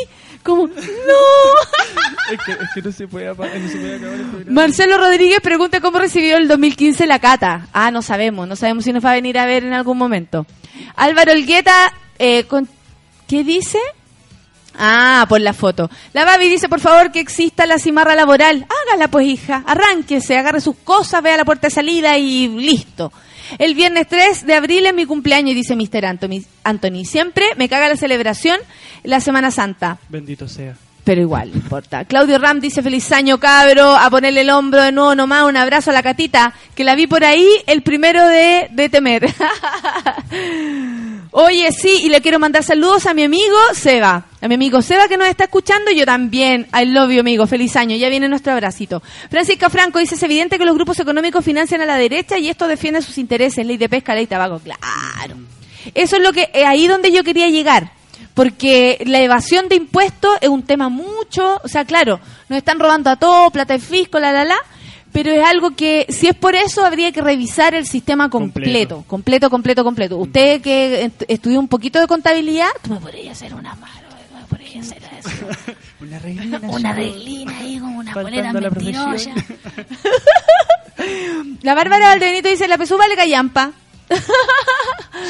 como, 0.42 0.66
no. 0.66 0.72
Es 2.32 2.40
que, 2.44 2.52
es 2.52 2.58
que 2.74 2.82
no 2.82 2.90
se 2.90 3.06
puede 3.06 3.28
apagar, 3.28 3.56
no 3.56 3.68
se 3.68 3.76
puede 3.76 3.94
acabar 3.96 4.14
el 4.14 4.26
programa. 4.26 4.50
Marcelo 4.62 4.98
Rodríguez 4.98 5.40
pregunta 5.40 5.80
cómo 5.80 5.98
recibió 6.00 6.38
el 6.38 6.48
2015 6.48 7.06
la 7.06 7.20
cata. 7.20 7.68
Ah, 7.72 7.90
no 7.92 8.02
sabemos, 8.02 8.48
no 8.48 8.56
sabemos 8.56 8.82
si 8.84 8.92
nos 8.92 9.04
va 9.04 9.10
a 9.10 9.14
venir 9.14 9.38
a 9.38 9.46
ver 9.46 9.62
en 9.64 9.72
algún 9.74 9.96
momento. 9.96 10.44
Álvaro 10.96 11.30
Olgueta, 11.32 11.92
eh, 12.18 12.44
con- 12.44 12.68
¿qué 13.28 13.44
dice? 13.44 13.78
Ah, 14.78 15.24
por 15.28 15.40
la 15.40 15.52
foto. 15.52 15.88
La 16.12 16.24
Babi 16.24 16.48
dice, 16.48 16.68
por 16.68 16.80
favor, 16.80 17.12
que 17.12 17.20
exista 17.20 17.64
la 17.64 17.78
cimarra 17.78 18.14
laboral. 18.16 18.66
Hágala 18.88 19.08
pues, 19.08 19.26
hija. 19.26 19.62
Arránquese, 19.66 20.36
agarre 20.36 20.60
sus 20.60 20.76
cosas, 20.76 21.22
vea 21.22 21.36
la 21.36 21.44
puerta 21.44 21.68
de 21.68 21.74
salida 21.74 22.18
y 22.18 22.48
listo. 22.48 23.12
El 23.58 23.74
viernes 23.74 24.06
3 24.08 24.46
de 24.46 24.54
abril 24.54 24.86
es 24.86 24.94
mi 24.94 25.06
cumpleaños, 25.06 25.54
dice 25.54 25.76
Mr. 25.76 26.06
Anthony. 26.06 26.42
Anthony. 26.64 27.04
Siempre 27.04 27.46
me 27.56 27.68
caga 27.68 27.88
la 27.88 27.96
celebración 27.96 28.58
la 29.02 29.20
Semana 29.20 29.50
Santa. 29.50 29.98
Bendito 30.08 30.48
sea. 30.48 30.76
Pero 31.04 31.20
igual, 31.20 31.50
no 31.50 31.56
importa. 31.58 32.04
Claudio 32.04 32.36
Ram 32.38 32.58
dice 32.58 32.82
feliz 32.82 33.12
año, 33.12 33.38
cabro, 33.38 33.94
a 33.94 34.10
ponerle 34.10 34.40
el 34.40 34.50
hombro 34.50 34.82
de 34.82 34.90
nuevo 34.90 35.14
nomás, 35.14 35.44
un 35.44 35.56
abrazo 35.56 35.90
a 35.90 35.94
la 35.94 36.02
catita, 36.02 36.52
que 36.74 36.82
la 36.82 36.96
vi 36.96 37.06
por 37.06 37.22
ahí 37.22 37.46
el 37.68 37.82
primero 37.82 38.26
de, 38.26 38.68
de 38.72 38.88
temer. 38.88 39.32
Oye, 41.32 41.70
sí, 41.72 42.02
y 42.04 42.08
le 42.08 42.20
quiero 42.20 42.38
mandar 42.38 42.62
saludos 42.62 43.06
a 43.06 43.14
mi 43.14 43.24
amigo 43.24 43.56
Seba. 43.74 44.26
A 44.40 44.48
mi 44.48 44.54
amigo 44.54 44.80
Seba 44.82 45.08
que 45.08 45.16
nos 45.16 45.28
está 45.28 45.44
escuchando, 45.44 45.90
y 45.90 45.96
yo 45.96 46.06
también. 46.06 46.66
I 46.72 46.86
love 46.86 47.10
you, 47.10 47.20
amigo. 47.20 47.46
Feliz 47.46 47.76
año. 47.76 47.96
Ya 47.96 48.08
viene 48.08 48.28
nuestro 48.28 48.52
abracito. 48.52 49.02
Francisca 49.30 49.70
Franco 49.70 49.98
dice, 49.98 50.14
es 50.14 50.22
evidente 50.22 50.58
que 50.58 50.64
los 50.64 50.74
grupos 50.74 50.98
económicos 51.00 51.44
financian 51.44 51.80
a 51.80 51.86
la 51.86 51.96
derecha 51.96 52.38
y 52.38 52.48
esto 52.48 52.68
defiende 52.68 53.02
sus 53.02 53.18
intereses. 53.18 53.66
Ley 53.66 53.76
de 53.76 53.88
pesca, 53.88 54.14
ley 54.14 54.24
de 54.24 54.30
tabaco. 54.30 54.60
Claro. 54.60 55.36
Eso 55.94 56.16
es 56.16 56.22
lo 56.22 56.32
que, 56.32 56.50
eh, 56.52 56.64
ahí 56.64 56.86
donde 56.86 57.12
yo 57.12 57.24
quería 57.24 57.48
llegar. 57.48 57.92
Porque 58.34 59.02
la 59.06 59.20
evasión 59.20 59.68
de 59.68 59.76
impuestos 59.76 60.36
es 60.40 60.48
un 60.48 60.62
tema 60.62 60.90
mucho, 60.90 61.58
o 61.64 61.68
sea, 61.68 61.86
claro, 61.86 62.20
nos 62.50 62.58
están 62.58 62.78
robando 62.78 63.08
a 63.08 63.16
todo, 63.16 63.50
plata 63.50 63.72
de 63.72 63.78
fisco, 63.80 64.18
la, 64.18 64.30
la, 64.30 64.44
la, 64.44 64.58
pero 65.16 65.32
es 65.32 65.42
algo 65.46 65.70
que, 65.74 66.04
si 66.10 66.28
es 66.28 66.34
por 66.36 66.54
eso, 66.54 66.84
habría 66.84 67.10
que 67.10 67.22
revisar 67.22 67.74
el 67.74 67.86
sistema 67.86 68.28
completo, 68.28 69.02
completo, 69.06 69.48
completo, 69.48 69.82
completo. 69.82 70.18
Usted 70.18 70.60
que 70.60 71.04
est- 71.04 71.22
estudió 71.28 71.58
un 71.58 71.68
poquito 71.68 71.98
de 71.98 72.06
contabilidad, 72.06 72.68
tú 72.82 72.90
me 72.90 73.00
podrías 73.00 73.32
hacer 73.36 73.54
una 73.54 73.74
mano, 73.76 73.94
me 74.34 74.44
podrías 74.46 74.86
hacer 74.86 75.02
eso. 75.18 75.30
Una 76.02 76.18
reglina. 76.18 76.60
Una 76.68 76.92
reglina 76.92 77.58
ahí 77.58 77.78
con 77.78 77.96
una 77.96 78.12
polera 78.12 78.52
mentirosa. 78.52 79.30
La 81.62 81.74
Bárbara 81.74 82.08
Valdebenito 82.08 82.48
dice, 82.48 82.68
la 82.68 82.78
pesú 82.78 82.96
vale 82.98 83.16
callampa. 83.16 83.72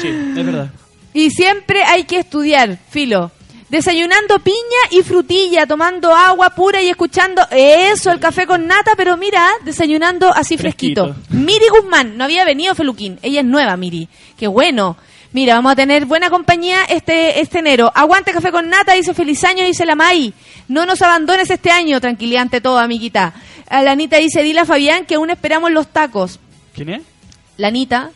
Sí, 0.01 0.07
es 0.07 0.45
verdad. 0.45 0.69
Y 1.13 1.31
siempre 1.31 1.83
hay 1.83 2.03
que 2.03 2.19
estudiar, 2.19 2.77
filo. 2.89 3.31
Desayunando 3.69 4.39
piña 4.39 4.55
y 4.91 5.01
frutilla, 5.03 5.65
tomando 5.65 6.15
agua 6.15 6.51
pura 6.51 6.81
y 6.81 6.87
escuchando 6.87 7.41
eso, 7.51 8.11
el 8.11 8.19
café 8.19 8.47
con 8.47 8.65
nata, 8.65 8.93
pero 8.95 9.17
mira, 9.17 9.45
desayunando 9.65 10.33
así 10.33 10.57
fresquito. 10.57 11.13
Fresquito. 11.13 11.35
Miri 11.35 11.67
Guzmán, 11.67 12.15
no 12.17 12.23
había 12.23 12.45
venido 12.45 12.75
Feluquín, 12.75 13.19
ella 13.21 13.41
es 13.41 13.45
nueva, 13.45 13.75
Miri. 13.75 14.07
Qué 14.37 14.47
bueno. 14.47 14.95
Mira, 15.33 15.55
vamos 15.55 15.73
a 15.73 15.75
tener 15.75 16.05
buena 16.05 16.29
compañía 16.29 16.85
este, 16.85 17.41
este 17.41 17.59
enero. 17.59 17.91
Aguante 17.93 18.31
café 18.31 18.51
con 18.51 18.69
nata, 18.69 18.93
dice 18.93 19.13
feliz 19.13 19.43
año, 19.43 19.65
dice 19.65 19.85
la 19.85 19.95
May. 19.95 20.33
No 20.69 20.85
nos 20.85 21.01
abandones 21.01 21.49
este 21.49 21.69
año, 21.69 21.99
tranquilidad 21.99 22.43
ante 22.43 22.61
todo, 22.61 22.79
amiguita. 22.79 23.33
A 23.69 23.83
la 23.83 23.91
Anita 23.91 24.15
dice, 24.17 24.43
dile 24.43 24.61
a 24.61 24.65
Fabián 24.65 25.05
que 25.05 25.15
aún 25.15 25.29
esperamos 25.29 25.71
los 25.71 25.87
tacos. 25.87 26.39
¿Quién 26.73 26.89
es? 26.89 27.01
La 27.57 27.67
Anita, 27.67 28.11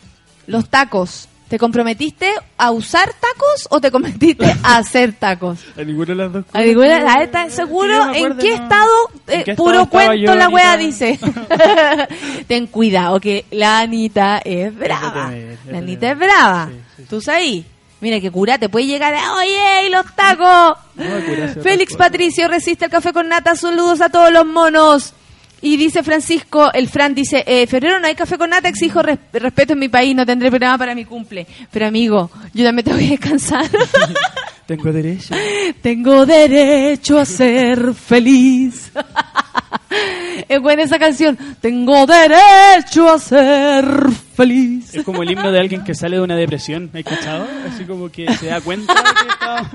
los 0.46 0.70
tacos. 0.70 1.28
¿Te 1.52 1.58
comprometiste 1.58 2.32
a 2.56 2.70
usar 2.70 3.12
tacos 3.12 3.68
o 3.68 3.78
te 3.78 3.90
comprometiste 3.90 4.46
a 4.62 4.76
hacer 4.78 5.12
tacos? 5.12 5.58
A 5.76 5.82
ninguna 5.82 6.06
de 6.06 6.14
las 6.14 6.32
dos. 6.32 6.44
¿A 6.50 6.62
ninguna- 6.62 7.12
a 7.12 7.22
esta- 7.22 7.50
seguro? 7.50 7.92
Sí, 8.14 8.20
yo 8.22 8.28
me 8.28 8.32
¿En 8.32 8.38
qué 8.38 8.48
no. 8.56 8.62
estado? 8.62 8.90
¿En 9.26 9.40
Eh, 9.40 9.44
qué 9.44 9.54
puro 9.54 9.82
estado 9.82 10.00
estaba 10.00 10.06
cuento 10.16 10.34
la 10.34 10.48
wea 10.48 10.76
dice. 10.78 11.18
Ten 12.48 12.66
cuidado 12.68 13.20
que 13.20 13.44
la 13.50 13.80
Anita 13.80 14.40
es 14.42 14.74
brava. 14.74 15.28
de 15.28 15.58
La 15.70 15.76
Anita 15.78 16.12
es 16.12 16.18
brava. 16.18 16.68
Sí, 16.70 16.74
sí, 16.96 17.02
sí. 17.02 17.04
¿Tú 17.10 17.20
sabes? 17.20 17.64
Mira 18.00 18.18
que 18.18 18.30
cura 18.30 18.56
te 18.56 18.70
puede 18.70 18.86
llegar 18.86 19.14
a, 19.14 19.34
oye, 19.34 19.86
y 19.88 19.90
los 19.90 20.06
tacos. 20.16 20.78
No, 20.94 21.04
Félix 21.62 21.92
cosas. 21.92 22.08
Patricio 22.08 22.48
resiste 22.48 22.86
el 22.86 22.90
café 22.90 23.12
con 23.12 23.28
nata. 23.28 23.54
Saludos 23.56 24.00
a 24.00 24.08
todos 24.08 24.32
los 24.32 24.46
monos. 24.46 25.12
Y 25.62 25.76
dice 25.76 26.02
Francisco, 26.02 26.72
el 26.72 26.88
Fran 26.88 27.14
dice, 27.14 27.44
eh, 27.46 27.66
febrero 27.68 28.00
no 28.00 28.06
hay 28.08 28.14
café 28.16 28.36
con 28.36 28.50
nata, 28.50 28.68
exijo 28.68 29.00
res- 29.00 29.18
respeto 29.32 29.74
en 29.74 29.78
mi 29.78 29.88
país, 29.88 30.14
no 30.14 30.26
tendré 30.26 30.50
programa 30.50 30.76
para 30.76 30.94
mi 30.94 31.04
cumple. 31.04 31.46
Pero 31.70 31.86
amigo, 31.86 32.30
yo 32.52 32.64
también 32.64 32.84
tengo 32.84 32.98
que 32.98 33.08
descansar. 33.10 33.66
Tengo 34.66 34.92
derecho. 34.92 35.34
tengo 35.82 36.24
derecho 36.24 37.18
a 37.18 37.24
ser 37.24 37.94
feliz. 37.94 38.81
Es 40.48 40.60
buena 40.60 40.82
esa 40.82 40.98
canción. 40.98 41.38
Tengo 41.60 42.06
derecho 42.06 43.10
a 43.10 43.18
ser 43.18 43.84
feliz. 44.36 44.94
Es 44.94 45.04
como 45.04 45.22
el 45.22 45.30
himno 45.30 45.52
de 45.52 45.60
alguien 45.60 45.84
que 45.84 45.94
sale 45.94 46.16
de 46.16 46.22
una 46.22 46.36
depresión, 46.36 46.90
¿has 46.94 47.04
cachado? 47.04 47.46
Así 47.72 47.84
como 47.84 48.10
que 48.10 48.32
se 48.34 48.46
da 48.46 48.60
cuenta 48.60 48.94
de 48.94 49.00
que 49.02 49.28
está... 49.28 49.70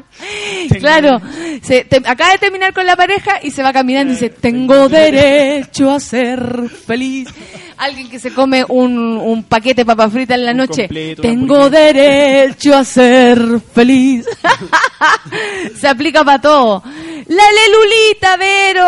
Tengo- 0.69 0.79
Claro, 0.79 1.21
se, 1.61 1.83
te- 1.85 1.97
acaba 1.97 2.31
de 2.31 2.37
terminar 2.39 2.73
con 2.73 2.85
la 2.85 2.95
pareja 2.95 3.39
y 3.43 3.51
se 3.51 3.61
va 3.63 3.71
caminando 3.73 4.11
y 4.13 4.15
dice, 4.15 4.29
tengo 4.29 4.89
derecho 4.89 5.91
a 5.91 5.99
ser 5.99 6.69
feliz. 6.69 7.29
Alguien 7.77 8.09
que 8.09 8.17
se 8.19 8.33
come 8.33 8.65
un, 8.67 8.97
un 8.97 9.43
paquete 9.43 9.81
de 9.81 9.85
papas 9.85 10.11
fritas 10.11 10.35
en 10.39 10.45
la 10.45 10.51
Un 10.51 10.57
noche, 10.57 10.83
completo, 10.87 11.21
tengo 11.21 11.69
derecho 11.69 12.75
a 12.75 12.83
ser 12.83 13.39
feliz. 13.73 14.25
se 15.79 15.87
aplica 15.87 16.23
para 16.23 16.41
todo. 16.41 16.83
La 17.27 17.43
Lelulita, 17.51 18.35
Vero, 18.37 18.87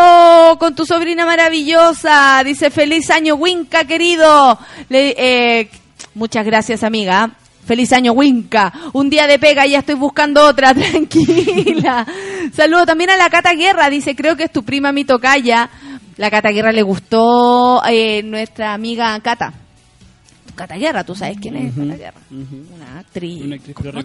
con 0.59 0.75
tu 0.75 0.85
sobrina 0.85 1.25
maravillosa, 1.25 2.41
dice, 2.43 2.69
feliz 2.69 3.09
año, 3.09 3.35
Winca, 3.35 3.85
querido. 3.85 4.57
Le- 4.89 5.15
eh, 5.17 5.69
muchas 6.15 6.45
gracias, 6.45 6.83
amiga. 6.83 7.31
Feliz 7.65 7.93
año, 7.93 8.13
Winca. 8.13 8.73
Un 8.93 9.09
día 9.09 9.27
de 9.27 9.37
pega 9.37 9.67
y 9.67 9.71
ya 9.71 9.79
estoy 9.79 9.95
buscando 9.95 10.43
otra, 10.45 10.73
tranquila. 10.75 12.05
Saludo 12.53 12.85
también 12.85 13.09
a 13.11 13.17
la 13.17 13.29
Cata 13.29 13.53
Guerra, 13.53 13.89
dice, 13.89 14.15
creo 14.15 14.35
que 14.35 14.45
es 14.45 14.51
tu 14.51 14.63
prima 14.63 14.91
mi 14.91 15.05
tocaya. 15.05 15.69
La 16.17 16.29
Cata 16.31 16.49
Guerra 16.49 16.71
le 16.71 16.81
gustó 16.81 17.81
eh, 17.87 18.23
nuestra 18.23 18.73
amiga 18.73 19.19
Cata. 19.21 19.53
Cata 20.59 20.75
Guerra, 20.75 21.05
tú 21.05 21.15
sabes 21.15 21.37
quién 21.41 21.55
es 21.55 21.73
Cata 21.73 21.95
Guerra. 21.95 22.19
Una 22.29 22.99
actriz. 22.99 23.45
Una 23.45 23.55
actriz 23.55 23.77
pero 23.81 24.01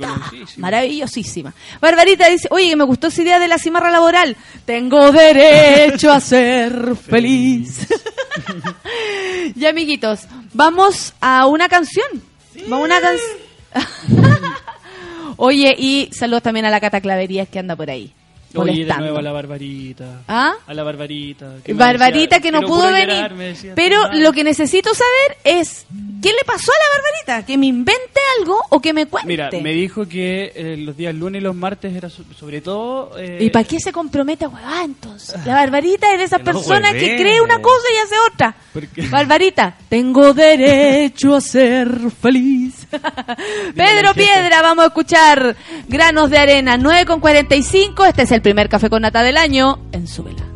maravillosísima. 0.59 1.53
Barbarita 1.81 2.29
dice, 2.29 2.47
oye, 2.53 2.69
que 2.69 2.77
me 2.77 2.85
gustó 2.85 3.09
esa 3.09 3.23
idea 3.23 3.41
de 3.41 3.49
la 3.49 3.59
cimarra 3.59 3.91
laboral. 3.91 4.37
Tengo 4.65 5.11
derecho 5.11 6.13
a 6.13 6.21
ser 6.21 6.95
feliz. 7.11 7.89
ya, 9.57 9.71
amiguitos, 9.71 10.29
vamos 10.53 11.13
a 11.21 11.47
una 11.47 11.69
canción. 11.69 12.07
Vamos 12.69 12.83
a 12.83 12.85
una 12.85 13.01
canción. 13.01 14.55
Oye, 15.37 15.75
y 15.77 16.09
saludos 16.13 16.45
también 16.45 16.67
a 16.67 16.71
la 16.71 16.79
Cata 16.79 17.01
Claverías 17.01 17.49
que 17.49 17.59
anda 17.59 17.75
por 17.75 17.91
ahí. 17.91 18.13
Oye, 18.55 18.85
de 18.85 18.95
nuevo 18.97 19.19
a 19.19 19.23
la 19.23 19.33
Barbarita. 19.33 20.23
¿Ah? 20.29 20.53
A 20.67 20.75
la 20.75 20.83
Barbarita. 20.83 21.57
que 21.65 21.73
Barbarita 21.75 22.37
decía, 22.37 22.41
que 22.41 22.53
no 22.53 22.63
pudo 22.67 22.91
venir. 22.93 23.33
decía, 23.35 23.73
pero 23.75 24.13
lo 24.13 24.33
que 24.33 24.45
necesito 24.45 24.91
saber 24.95 25.39
es 25.45 25.87
¿Qué 26.23 26.31
le 26.31 26.45
pasó 26.47 26.73
a 26.73 26.75
la 26.83 26.97
Barbarita? 27.03 27.47
¿Que 27.47 27.59
me 27.59 27.67
invente 27.67 28.21
algo 28.41 28.59
o 28.71 28.81
que 28.81 28.95
me 28.95 29.05
cuente? 29.05 29.29
Mira, 29.29 29.51
me 29.53 29.73
dijo 29.73 30.09
que 30.09 30.53
eh, 30.55 30.77
los 30.79 30.97
días 30.97 31.15
lunes 31.15 31.41
y 31.41 31.45
los 31.45 31.55
martes 31.55 31.95
era 31.95 32.09
so- 32.09 32.25
sobre 32.39 32.63
todo... 32.63 33.11
eh, 33.19 33.39
¿Y 33.43 33.51
para 33.51 33.65
qué 33.67 33.79
se 33.79 33.93
compromete 33.93 34.47
a 34.47 34.49
huevada 34.49 34.85
entonces? 34.85 35.45
La 35.45 35.55
Barbarita 35.57 36.11
es 36.13 36.19
de 36.19 36.25
esas 36.25 36.39
Que 36.41 36.45
no 36.47 36.53
personas 36.53 36.93
que 36.93 36.99
huevee. 37.03 37.17
cree 37.19 37.41
una 37.43 37.61
cosa 37.61 37.85
y 37.95 37.99
hace 38.07 38.15
otra. 38.33 38.55
¿Por 38.73 38.87
qué? 38.89 39.03
Barbarita, 39.09 39.77
tengo 39.91 40.33
derecho 40.33 41.35
a 41.35 41.43
ser 41.43 41.91
feliz. 42.23 42.87
Pedro 43.75 44.15
Piedra, 44.15 44.63
vamos 44.63 44.85
a 44.85 44.89
escuchar 44.89 45.55
Granos 45.89 46.31
de 46.31 46.39
Arena 46.39 46.79
9 46.79 47.05
con 47.05 47.21
45. 47.21 48.05
Este 48.07 48.23
es 48.23 48.33
el 48.33 48.41
primer 48.45 48.69
café 48.69 48.91
con 48.91 49.01
nata 49.01 49.23
del 49.23 49.39
año 49.39 49.79
en 49.93 50.07
su 50.07 50.23
vela. 50.23 50.54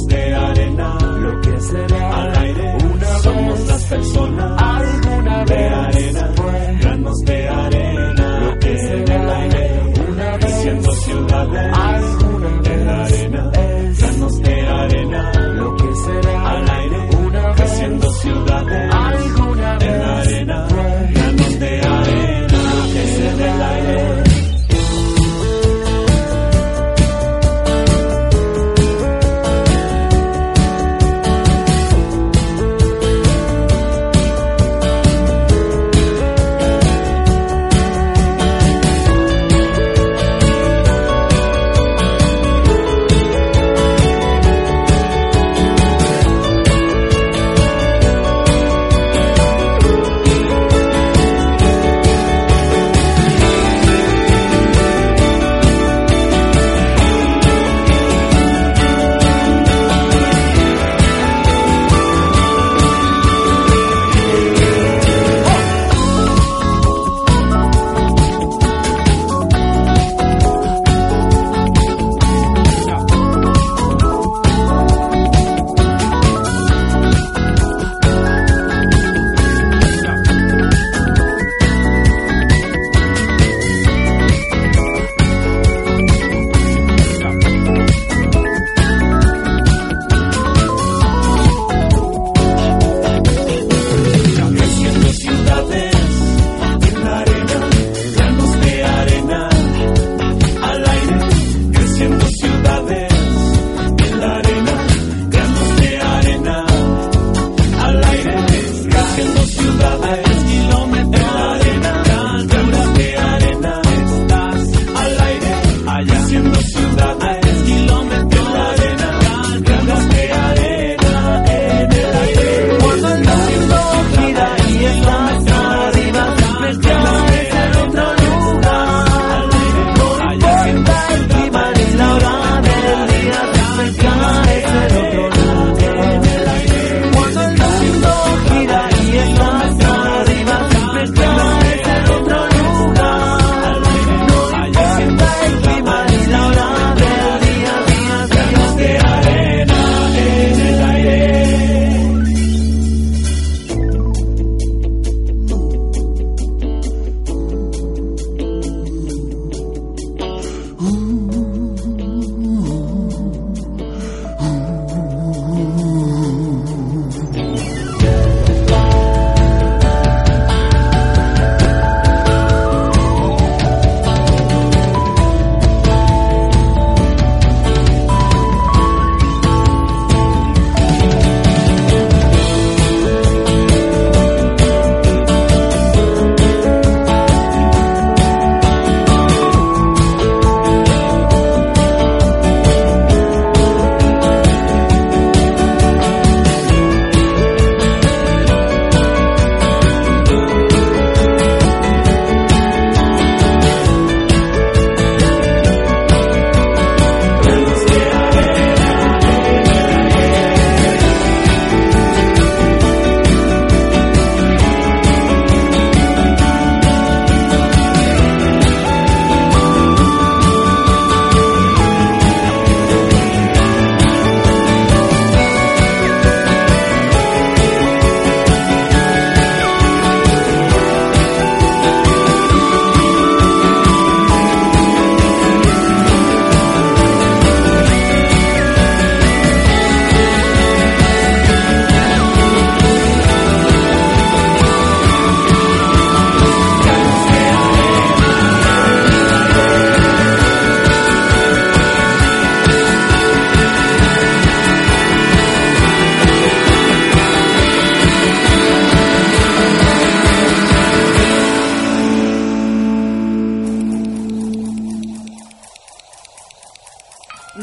De 0.00 0.34
arena 0.34 0.98
lo 1.00 1.40
que 1.40 1.60
será 1.60 2.22
al 2.22 2.36
aire. 2.38 2.78
Somos 3.22 3.66
las 3.66 3.84
personas 3.84 5.46
de 5.46 5.68
arena, 5.68 6.32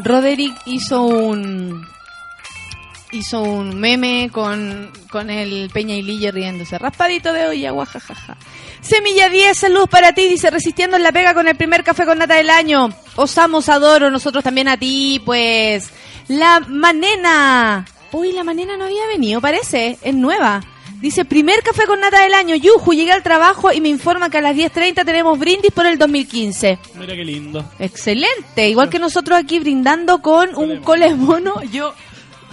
Roderick 0.03 0.55
hizo 0.65 1.03
un 1.03 1.87
hizo 3.11 3.41
un 3.41 3.79
meme 3.79 4.29
con, 4.31 4.91
con 5.09 5.29
el 5.29 5.69
Peña 5.71 5.95
y 5.95 6.01
Lille 6.01 6.31
riéndose. 6.31 6.77
Raspadito 6.77 7.33
de 7.33 7.47
olla, 7.47 7.71
guajajaja. 7.71 8.37
Semilla 8.81 9.29
10, 9.29 9.57
salud 9.57 9.87
para 9.89 10.13
ti, 10.13 10.27
dice, 10.27 10.49
resistiendo 10.49 10.97
en 10.97 11.03
la 11.03 11.11
pega 11.11 11.33
con 11.33 11.47
el 11.47 11.55
primer 11.55 11.83
café 11.83 12.05
con 12.05 12.19
nata 12.19 12.35
del 12.35 12.49
año. 12.49 12.89
Os 13.15 13.37
amo, 13.37 13.57
os 13.57 13.69
adoro, 13.69 14.09
nosotros 14.09 14.43
también 14.43 14.67
a 14.67 14.77
ti, 14.77 15.21
pues. 15.25 15.89
La 16.27 16.59
manena. 16.59 17.85
Uy, 18.11 18.31
la 18.31 18.43
manena 18.43 18.77
no 18.77 18.85
había 18.85 19.05
venido, 19.07 19.41
parece, 19.41 19.97
es 20.01 20.13
nueva. 20.15 20.61
Dice, 21.01 21.23
primer 21.23 21.61
café 21.63 21.85
con 21.85 22.01
nata 22.01 22.21
del 22.21 22.33
año, 22.33 22.55
yuju, 22.55 22.93
llegué 22.93 23.13
al 23.13 23.23
trabajo 23.23 23.71
y 23.71 23.79
me 23.79 23.87
informa 23.87 24.29
que 24.29 24.39
a 24.39 24.41
las 24.41 24.55
10.30 24.55 25.05
tenemos 25.05 25.39
brindis 25.39 25.71
por 25.71 25.85
el 25.85 25.97
2015. 25.97 26.77
Mira 26.95 27.15
qué 27.15 27.23
lindo. 27.23 27.63
Excelente, 27.79 28.69
igual 28.69 28.89
que 28.89 28.99
nosotros 28.99 29.39
aquí 29.39 29.59
brindando 29.59 30.21
con 30.21 30.53
un 30.55 30.81
cole 30.81 31.15
mono, 31.15 31.63
yo 31.71 31.93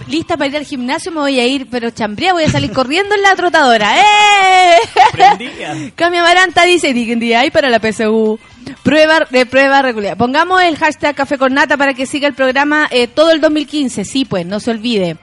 lista 0.07 0.37
para 0.37 0.49
ir 0.49 0.57
al 0.57 0.65
gimnasio 0.65 1.11
me 1.11 1.19
voy 1.19 1.39
a 1.39 1.45
ir, 1.45 1.67
pero 1.69 1.89
chambría, 1.91 2.31
voy 2.31 2.43
a 2.43 2.49
salir 2.49 2.71
corriendo 2.71 3.15
en 3.15 3.21
la 3.21 3.35
trotadora. 3.35 3.95
¡Eh! 3.99 5.91
Cami 5.95 6.17
Amaranta 6.17 6.63
dice, 6.63 6.93
ahí 7.35 7.51
para 7.51 7.69
la 7.69 7.79
PSU. 7.79 8.39
Prueba 8.83 9.27
de 9.29 9.45
prueba 9.45 9.81
regular. 9.81 10.17
Pongamos 10.17 10.61
el 10.61 10.77
hashtag 10.77 11.15
Café 11.15 11.37
con 11.37 11.53
Nata 11.53 11.77
para 11.77 11.93
que 11.93 12.05
siga 12.05 12.27
el 12.27 12.33
programa 12.33 12.87
eh, 12.91 13.07
todo 13.07 13.31
el 13.31 13.41
2015. 13.41 14.05
Sí, 14.05 14.25
pues, 14.25 14.45
no 14.45 14.59
se 14.59 14.71
olvide. 14.71 15.17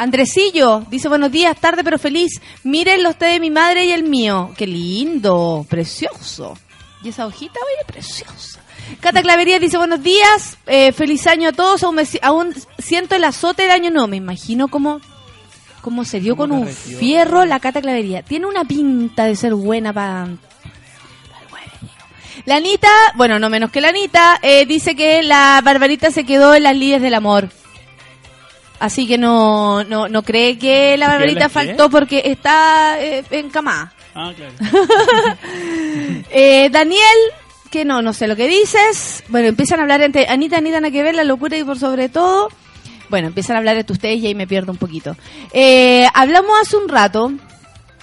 Andresillo 0.00 0.86
dice 0.88 1.08
buenos 1.08 1.30
días, 1.30 1.54
tarde 1.60 1.84
pero 1.84 1.98
feliz. 1.98 2.40
Miren 2.64 3.02
los 3.02 3.16
té 3.16 3.26
de 3.26 3.38
mi 3.38 3.50
madre 3.50 3.84
y 3.84 3.92
el 3.92 4.02
mío. 4.02 4.50
Qué 4.56 4.66
lindo, 4.66 5.66
precioso. 5.68 6.56
Y 7.04 7.10
esa 7.10 7.26
hojita, 7.26 7.60
oye, 7.60 7.84
preciosa. 7.86 8.60
Cata 9.00 9.20
Clavería 9.20 9.58
dice 9.58 9.76
buenos 9.76 10.02
días, 10.02 10.56
eh, 10.66 10.92
feliz 10.92 11.26
año 11.26 11.50
a 11.50 11.52
todos. 11.52 11.82
Aún, 11.82 11.96
me 11.96 12.04
aún 12.22 12.54
siento 12.78 13.14
el 13.14 13.24
azote 13.24 13.64
del 13.64 13.72
año 13.72 13.90
nuevo. 13.90 14.08
Me 14.08 14.16
imagino 14.16 14.68
cómo, 14.68 15.02
cómo 15.82 16.06
se 16.06 16.18
dio 16.18 16.34
con 16.34 16.50
un 16.50 16.66
fierro 16.66 17.44
la 17.44 17.60
Cata 17.60 17.82
Clavería. 17.82 18.22
Tiene 18.22 18.46
una 18.46 18.64
pinta 18.64 19.26
de 19.26 19.36
ser 19.36 19.54
buena 19.54 19.92
para... 19.92 20.28
La 22.46 22.56
Anita, 22.56 22.88
bueno, 23.16 23.38
no 23.38 23.50
menos 23.50 23.70
que 23.70 23.82
la 23.82 23.90
Anita, 23.90 24.38
eh, 24.40 24.64
dice 24.64 24.96
que 24.96 25.22
la 25.22 25.60
Barbarita 25.62 26.10
se 26.10 26.24
quedó 26.24 26.54
en 26.54 26.62
las 26.62 26.74
lides 26.74 27.02
del 27.02 27.12
amor. 27.12 27.50
Así 28.80 29.06
que 29.06 29.18
no, 29.18 29.84
no, 29.84 30.08
no 30.08 30.22
cree 30.22 30.58
que 30.58 30.96
la 30.96 31.06
¿Que 31.06 31.12
Barbarita 31.12 31.44
qué? 31.44 31.48
faltó 31.50 31.90
porque 31.90 32.22
está 32.24 33.00
eh, 33.00 33.22
encamada. 33.30 33.92
Ah, 34.14 34.32
claro. 34.34 34.54
Eh, 36.32 36.68
Daniel, 36.70 37.18
que 37.70 37.84
no, 37.84 38.02
no 38.02 38.12
sé 38.12 38.26
lo 38.26 38.36
que 38.36 38.48
dices. 38.48 39.22
Bueno, 39.28 39.48
empiezan 39.48 39.80
a 39.80 39.82
hablar 39.82 40.00
entre 40.02 40.28
Anita, 40.28 40.58
Anita, 40.58 40.80
nada 40.80 40.90
que 40.92 41.02
ver, 41.02 41.14
la 41.14 41.24
locura 41.24 41.56
y 41.56 41.64
por 41.64 41.78
sobre 41.78 42.08
todo. 42.08 42.48
Bueno, 43.08 43.28
empiezan 43.28 43.56
a 43.56 43.58
hablar 43.58 43.76
entre 43.76 43.92
ustedes 43.92 44.20
y 44.20 44.28
ahí 44.28 44.34
me 44.34 44.46
pierdo 44.46 44.72
un 44.72 44.78
poquito. 44.78 45.16
Eh, 45.52 46.06
hablamos 46.14 46.52
hace 46.62 46.76
un 46.76 46.88
rato 46.88 47.32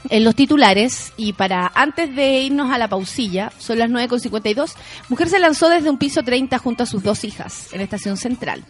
en 0.09 0.23
los 0.23 0.35
titulares 0.35 1.13
y 1.17 1.33
para 1.33 1.71
antes 1.73 2.13
de 2.15 2.41
irnos 2.41 2.71
a 2.71 2.77
la 2.77 2.87
pausilla, 2.87 3.51
son 3.57 3.79
las 3.79 3.89
9.52, 3.89 4.73
mujer 5.09 5.29
se 5.29 5.39
lanzó 5.39 5.69
desde 5.69 5.89
un 5.89 5.97
piso 5.97 6.23
30 6.23 6.57
junto 6.59 6.83
a 6.83 6.85
sus 6.85 7.01
dos 7.03 7.23
hijas 7.23 7.73
en 7.73 7.81
Estación 7.81 8.17
Central. 8.17 8.63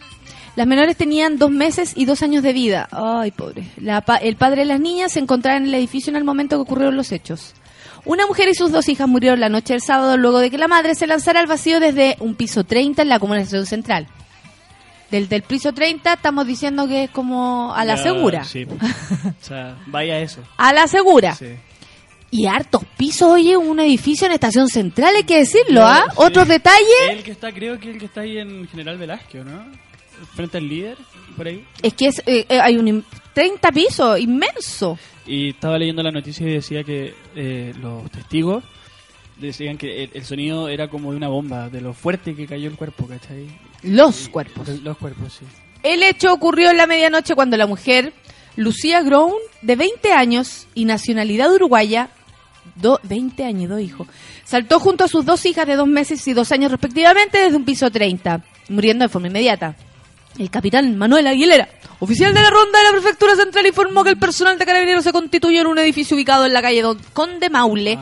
Las 0.58 0.66
menores 0.66 0.96
tenían 0.96 1.38
dos 1.38 1.52
meses 1.52 1.92
y 1.94 2.04
dos 2.04 2.20
años 2.24 2.42
de 2.42 2.52
vida. 2.52 2.88
Ay, 2.90 3.30
pobre. 3.30 3.62
La 3.76 4.00
pa- 4.00 4.16
el 4.16 4.34
padre 4.34 4.62
de 4.62 4.64
las 4.66 4.80
niñas 4.80 5.12
se 5.12 5.20
encontraba 5.20 5.56
en 5.56 5.66
el 5.66 5.74
edificio 5.74 6.10
en 6.10 6.16
el 6.16 6.24
momento 6.24 6.56
que 6.56 6.62
ocurrieron 6.62 6.96
los 6.96 7.12
hechos. 7.12 7.54
Una 8.04 8.26
mujer 8.26 8.48
y 8.48 8.54
sus 8.54 8.72
dos 8.72 8.88
hijas 8.88 9.06
murieron 9.06 9.38
la 9.38 9.48
noche 9.50 9.74
del 9.74 9.82
sábado 9.82 10.16
luego 10.16 10.40
de 10.40 10.50
que 10.50 10.58
la 10.58 10.66
madre 10.66 10.96
se 10.96 11.06
lanzara 11.06 11.38
al 11.38 11.46
vacío 11.46 11.78
desde 11.78 12.16
un 12.18 12.34
piso 12.34 12.64
30 12.64 13.02
en 13.02 13.08
la 13.08 13.20
comuna 13.20 13.36
de 13.38 13.44
Estación 13.44 13.66
Central. 13.66 14.08
Del, 15.12 15.28
del 15.28 15.42
piso 15.42 15.72
30 15.72 16.14
estamos 16.14 16.44
diciendo 16.44 16.88
que 16.88 17.04
es 17.04 17.10
como 17.10 17.72
a 17.72 17.84
la 17.84 17.96
segura. 17.96 18.42
Sí. 18.42 18.66
O 19.40 19.44
sea, 19.44 19.76
vaya 19.86 20.18
eso. 20.18 20.40
A 20.56 20.72
la 20.72 20.88
segura. 20.88 21.36
Sí. 21.36 21.46
Y 22.32 22.46
hartos 22.46 22.82
pisos, 22.96 23.30
oye, 23.30 23.56
un 23.56 23.78
edificio 23.78 24.26
en 24.26 24.32
Estación 24.32 24.68
Central, 24.68 25.14
hay 25.14 25.22
que 25.22 25.38
decirlo, 25.38 25.86
¿ah? 25.86 26.04
Sí. 26.10 26.14
Otros 26.16 26.48
detalles. 26.48 27.10
El 27.10 27.22
que 27.22 27.30
está, 27.30 27.52
creo 27.52 27.78
que 27.78 27.92
el 27.92 27.98
que 27.98 28.06
está 28.06 28.22
ahí 28.22 28.38
en 28.38 28.66
General 28.66 28.98
Velázquez, 28.98 29.44
¿no? 29.46 29.62
Frente 30.34 30.58
al 30.58 30.68
líder, 30.68 30.96
por 31.36 31.46
ahí. 31.46 31.64
Es 31.82 31.94
que 31.94 32.06
es, 32.08 32.18
eh, 32.26 32.46
eh, 32.48 32.60
hay 32.60 32.76
un 32.76 32.86
im- 32.86 33.04
30 33.34 33.70
pisos, 33.72 34.18
inmenso. 34.20 34.98
Y 35.26 35.50
estaba 35.50 35.78
leyendo 35.78 36.02
la 36.02 36.10
noticia 36.10 36.46
y 36.46 36.52
decía 36.54 36.82
que 36.84 37.14
eh, 37.36 37.72
los 37.80 38.10
testigos 38.10 38.64
decían 39.36 39.76
que 39.78 40.04
el, 40.04 40.10
el 40.14 40.24
sonido 40.24 40.68
era 40.68 40.88
como 40.88 41.10
de 41.12 41.16
una 41.16 41.28
bomba, 41.28 41.68
de 41.68 41.80
lo 41.80 41.92
fuerte 41.94 42.34
que 42.34 42.46
cayó 42.46 42.68
el 42.68 42.76
cuerpo, 42.76 43.06
¿cachai? 43.06 43.46
Los 43.82 44.28
cuerpos. 44.28 44.68
Los 44.82 44.96
cuerpos, 44.98 45.34
sí. 45.38 45.44
El 45.82 46.02
hecho 46.02 46.32
ocurrió 46.32 46.70
en 46.70 46.76
la 46.76 46.86
medianoche 46.88 47.34
cuando 47.36 47.56
la 47.56 47.66
mujer, 47.68 48.12
Lucía 48.56 49.00
Grown, 49.02 49.32
de 49.62 49.76
20 49.76 50.12
años 50.12 50.66
y 50.74 50.84
nacionalidad 50.86 51.52
uruguaya, 51.52 52.08
do- 52.74 52.98
20 53.04 53.44
años 53.44 53.62
y 53.62 53.66
dos 53.66 53.80
hijos, 53.80 54.08
saltó 54.44 54.80
junto 54.80 55.04
a 55.04 55.08
sus 55.08 55.24
dos 55.24 55.46
hijas 55.46 55.66
de 55.68 55.76
dos 55.76 55.86
meses 55.86 56.26
y 56.26 56.32
dos 56.32 56.50
años 56.50 56.72
respectivamente 56.72 57.38
desde 57.38 57.56
un 57.56 57.64
piso 57.64 57.90
30, 57.90 58.42
muriendo 58.70 59.04
de 59.04 59.08
forma 59.08 59.28
inmediata. 59.28 59.76
El 60.38 60.50
capitán 60.50 60.96
Manuel 60.96 61.26
Aguilera, 61.26 61.68
oficial 61.98 62.32
de 62.32 62.40
la 62.40 62.50
ronda 62.50 62.78
de 62.78 62.84
la 62.84 62.92
prefectura 62.92 63.34
central, 63.34 63.66
informó 63.66 64.04
que 64.04 64.10
el 64.10 64.18
personal 64.18 64.56
de 64.56 64.64
carabineros 64.64 65.02
se 65.02 65.12
constituyó 65.12 65.62
en 65.62 65.66
un 65.66 65.78
edificio 65.78 66.16
ubicado 66.16 66.46
en 66.46 66.52
la 66.52 66.62
calle 66.62 66.80
Don 66.80 66.98
Conde 67.12 67.50
Maule, 67.50 67.98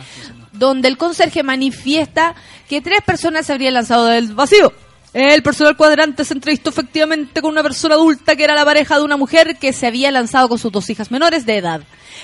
donde 0.53 0.89
el 0.89 0.99
conserje 0.99 1.43
manifiesta 1.43 2.34
que 2.68 2.82
tres 2.82 3.01
personas 3.01 3.47
se 3.47 3.53
habrían 3.53 3.72
lanzado 3.72 4.07
del 4.07 4.34
vacío. 4.34 4.72
El 5.14 5.43
personal 5.43 5.78
cuadrante 5.78 6.26
se 6.26 6.34
entrevistó 6.34 6.68
efectivamente 6.68 7.41
con 7.41 7.53
una 7.53 7.62
persona 7.62 7.95
adulta 7.95 8.37
que 8.37 8.45
era 8.45 8.55
la 8.55 8.66
pareja 8.66 8.99
de 8.99 9.05
una 9.05 9.16
mujer 9.16 9.57
que 9.57 9.72
se 9.72 9.87
había 9.87 10.11
lanzado 10.11 10.51
con 10.51 10.59
sus 10.59 10.70
dos 10.70 10.91
hijas 10.91 11.11
menores 11.11 11.47
de 11.47 11.57
edad. 11.57 11.80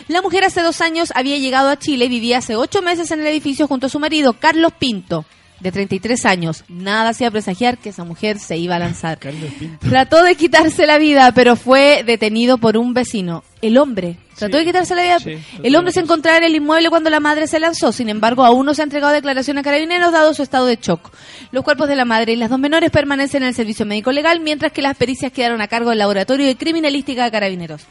La 0.08 0.20
mujer 0.20 0.44
hace 0.44 0.60
dos 0.60 0.82
años 0.82 1.10
había 1.14 1.38
llegado 1.38 1.70
a 1.70 1.78
Chile 1.78 2.04
y 2.04 2.08
vivía 2.10 2.38
hace 2.38 2.54
ocho 2.54 2.82
meses 2.82 3.10
en 3.10 3.20
el 3.20 3.26
edificio 3.28 3.66
junto 3.66 3.86
a 3.86 3.90
su 3.90 3.98
marido, 3.98 4.34
Carlos 4.34 4.74
Pinto, 4.78 5.24
de 5.62 5.70
33 5.72 6.26
años. 6.26 6.64
Nada 6.68 7.10
hacía 7.10 7.30
presagiar 7.30 7.78
que 7.78 7.90
esa 7.90 8.04
mujer 8.04 8.38
se 8.38 8.56
iba 8.56 8.76
a 8.76 8.78
lanzar. 8.80 9.18
Trató 9.80 10.22
de 10.22 10.34
quitarse 10.34 10.86
la 10.86 10.98
vida, 10.98 11.32
pero 11.32 11.54
fue 11.56 12.02
detenido 12.04 12.58
por 12.58 12.76
un 12.76 12.92
vecino. 12.94 13.44
El 13.60 13.78
hombre 13.78 14.16
trató 14.36 14.56
Sí. 14.58 14.64
de 14.64 14.66
quitarse 14.66 14.94
la 14.96 15.02
vida. 15.02 15.18
Sí, 15.20 15.38
el 15.62 15.76
hombre 15.76 15.92
se 15.92 16.00
encontraba 16.00 16.38
en 16.38 16.44
el 16.44 16.56
inmueble 16.56 16.90
cuando 16.90 17.10
la 17.10 17.20
madre 17.20 17.46
se 17.46 17.60
lanzó. 17.60 17.92
Sin 17.92 18.08
embargo, 18.08 18.44
aún 18.44 18.66
no 18.66 18.74
se 18.74 18.82
ha 18.82 18.84
entregado 18.84 19.12
declaración 19.12 19.56
a 19.58 19.62
carabineros 19.62 20.10
dado 20.12 20.34
su 20.34 20.42
estado 20.42 20.66
de 20.66 20.76
shock. 20.82 21.12
Los 21.52 21.62
cuerpos 21.62 21.86
de 21.88 21.94
la 21.94 22.04
madre 22.04 22.32
y 22.32 22.36
las 22.36 22.50
dos 22.50 22.58
menores 22.58 22.90
permanecen 22.90 23.44
en 23.44 23.50
el 23.50 23.54
servicio 23.54 23.86
médico 23.86 24.10
legal, 24.10 24.40
mientras 24.40 24.72
que 24.72 24.82
las 24.82 24.96
pericias 24.96 25.30
quedaron 25.30 25.60
a 25.60 25.68
cargo 25.68 25.90
del 25.90 26.00
laboratorio 26.00 26.44
de 26.46 26.56
criminalística 26.56 27.22
de 27.24 27.30
carabineros. 27.30 27.82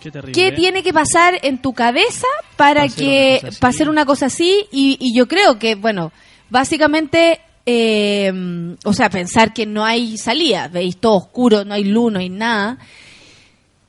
Qué 0.00 0.10
terrible. 0.10 0.32
¿Qué 0.32 0.48
¿eh? 0.48 0.52
tiene 0.52 0.82
que 0.82 0.92
pasar 0.94 1.38
en 1.42 1.58
tu 1.60 1.74
cabeza 1.74 2.26
para 2.56 2.80
Pa' 2.80 2.86
hacer 2.86 2.96
que 3.04 3.40
una 3.42 3.42
cosa 3.42 3.48
así. 3.48 3.58
para 3.60 3.70
hacer 3.70 3.88
una 3.90 4.06
cosa 4.06 4.26
así? 4.26 4.66
Y, 4.72 4.96
y 5.00 5.14
yo 5.14 5.28
creo 5.28 5.58
que, 5.58 5.74
bueno, 5.74 6.12
básicamente, 6.50 7.40
eh, 7.66 8.76
o 8.84 8.92
sea, 8.92 9.10
pensar 9.10 9.52
que 9.52 9.66
no 9.66 9.84
hay 9.84 10.16
salida, 10.18 10.68
veis 10.68 10.96
todo 10.98 11.16
oscuro, 11.16 11.64
no 11.64 11.74
hay 11.74 11.84
luz, 11.84 12.12
no 12.12 12.18
hay 12.18 12.28
nada. 12.28 12.78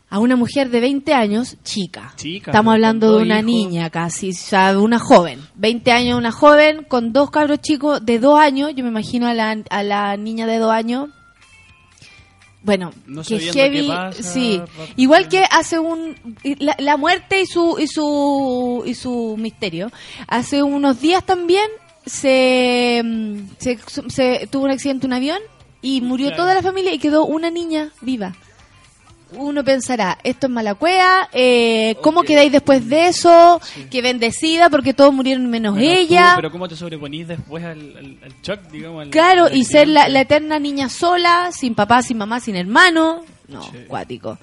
A 0.07 0.19
una 0.19 0.35
mujer 0.35 0.69
de 0.69 0.79
20 0.79 1.13
años, 1.13 1.57
chica. 1.63 2.13
Chica, 2.15 2.51
Estamos 2.51 2.73
hablando 2.73 3.17
de 3.17 3.23
una 3.23 3.41
niña 3.41 3.89
casi, 3.89 4.29
o 4.29 4.33
sea, 4.33 4.71
de 4.71 4.77
una 4.77 4.99
joven. 4.99 5.41
20 5.55 5.91
años, 5.91 6.17
una 6.17 6.31
joven 6.31 6.85
con 6.87 7.11
dos 7.11 7.31
cabros 7.31 7.59
chicos 7.59 8.05
de 8.05 8.19
dos 8.19 8.39
años. 8.39 8.71
Yo 8.75 8.83
me 8.83 8.91
imagino 8.91 9.27
a 9.27 9.33
la, 9.33 9.57
a 9.69 9.83
la 9.83 10.15
niña 10.15 10.45
de 10.47 10.57
dos 10.59 10.71
años. 10.71 11.09
Bueno, 12.65 12.91
No 13.05 13.21
que 13.23 13.39
heavy, 13.39 13.81
qué 13.81 13.87
pasa, 13.87 14.23
sí. 14.23 14.61
Igual 14.95 15.27
que 15.27 15.43
hace 15.51 15.77
un 15.77 16.15
la, 16.59 16.75
la 16.79 16.97
muerte 16.97 17.41
y 17.41 17.45
su 17.45 17.77
y 17.79 17.87
su 17.87 18.83
y 18.85 18.95
su 18.95 19.35
misterio. 19.37 19.91
Hace 20.27 20.63
unos 20.63 20.99
días 20.99 21.23
también 21.23 21.69
se 22.05 23.01
mm, 23.03 23.39
se, 23.57 23.79
se 24.09 24.47
tuvo 24.51 24.65
un 24.65 24.71
accidente 24.71 25.05
un 25.07 25.13
avión 25.13 25.39
y 25.81 26.01
murió 26.01 26.27
Claro. 26.27 26.43
toda 26.43 26.55
la 26.55 26.61
familia 26.61 26.93
y 26.93 26.99
quedó 26.99 27.25
una 27.25 27.49
niña 27.51 27.91
viva. 28.01 28.35
Uno 29.37 29.63
pensará, 29.63 30.17
esto 30.23 30.47
es 30.47 30.53
mala 30.53 30.75
cueva, 30.75 31.27
eh, 31.33 31.95
¿cómo 32.01 32.21
quedáis 32.23 32.51
después 32.51 32.87
de 32.87 33.07
eso? 33.07 33.59
Que 33.89 34.01
bendecida 34.01 34.69
porque 34.69 34.93
todos 34.93 35.13
murieron 35.13 35.49
menos 35.49 35.73
Bueno, 35.75 35.93
tú, 35.93 35.99
ella. 35.99 36.33
pero 36.37 36.51
¿cómo 36.51 36.67
te 36.69 36.75
sobreponís 36.75 37.27
después 37.27 37.63
al, 37.63 37.97
al, 37.97 38.17
al 38.23 38.41
shock, 38.43 38.61
digamos? 38.71 39.01
al- 39.03 39.09
Claro, 39.09 39.47
y 39.51 39.65
ser 39.65 39.87
la, 39.87 40.07
eterna 40.21 40.59
niña 40.59 40.89
sola, 40.89 41.49
sin 41.51 41.73
papá, 41.75 42.01
sin 42.03 42.17
mamá, 42.17 42.39
sin 42.39 42.55
hermano. 42.55 43.23
No, 43.47 43.63
Sí. 43.63 43.71
cuático. 43.87 44.37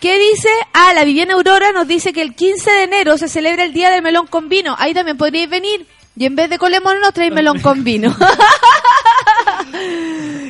¿Qué 0.00 0.18
dice? 0.18 0.50
Ah, 0.74 0.92
la 0.94 1.04
Viviana 1.04 1.34
Aurora 1.34 1.72
nos 1.72 1.88
dice 1.88 2.12
que 2.12 2.20
el 2.20 2.34
15 2.34 2.70
de 2.70 2.82
enero 2.82 3.16
se 3.16 3.28
celebra 3.28 3.64
el 3.64 3.72
Día 3.72 3.90
del 3.90 4.02
Melón 4.02 4.26
con 4.26 4.48
Vino. 4.48 4.74
Ahí 4.78 4.92
también 4.92 5.16
podríais 5.16 5.48
venir. 5.48 5.86
Y 6.16 6.24
en 6.24 6.34
vez 6.34 6.48
de 6.48 6.58
colemón 6.58 6.98
nos 7.00 7.12
traéis 7.12 7.34
melón 7.34 7.60
con 7.60 7.84
vino. 7.84 8.16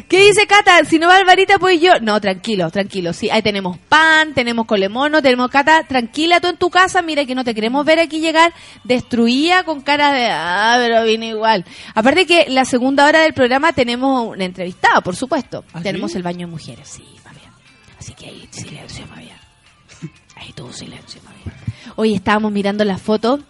¿Qué 0.08 0.20
dice 0.20 0.46
Cata? 0.46 0.84
Si 0.84 1.00
no 1.00 1.08
va 1.08 1.16
Alvarita, 1.16 1.58
pues 1.58 1.80
yo. 1.80 1.98
No, 2.00 2.20
tranquilo, 2.20 2.70
tranquilo. 2.70 3.12
Sí, 3.12 3.28
ahí 3.30 3.42
tenemos 3.42 3.76
pan, 3.76 4.32
tenemos 4.34 4.66
colemono, 4.66 5.20
tenemos 5.20 5.50
Cata. 5.50 5.82
Tranquila 5.82 6.38
tú 6.40 6.46
en 6.48 6.56
tu 6.56 6.70
casa. 6.70 7.02
Mira 7.02 7.24
que 7.24 7.34
no 7.34 7.42
te 7.42 7.54
queremos 7.54 7.84
ver 7.84 7.98
aquí 7.98 8.20
llegar 8.20 8.52
destruida 8.84 9.64
con 9.64 9.80
cara 9.80 10.12
de. 10.12 10.28
Ah, 10.30 10.76
pero 10.78 11.02
vine 11.04 11.30
igual. 11.30 11.64
Aparte 11.94 12.26
que 12.26 12.46
la 12.48 12.64
segunda 12.64 13.04
hora 13.04 13.22
del 13.22 13.34
programa 13.34 13.72
tenemos 13.72 14.28
una 14.28 14.44
entrevistada, 14.44 15.00
por 15.00 15.16
supuesto. 15.16 15.64
¿Ah, 15.72 15.80
tenemos 15.82 16.12
sí? 16.12 16.18
el 16.18 16.22
baño 16.22 16.46
de 16.46 16.52
mujeres, 16.52 16.88
sí, 16.88 17.04
Fabián. 17.24 17.52
Así 17.98 18.14
que 18.14 18.26
ahí, 18.26 18.48
silencio, 18.50 19.04
Fabián. 19.06 19.38
Ahí 20.36 20.52
todo 20.52 20.72
silencio, 20.72 21.20
Fabián. 21.22 21.56
Hoy 21.96 22.14
estábamos 22.14 22.52
mirando 22.52 22.84
las 22.84 23.02
fotos 23.02 23.40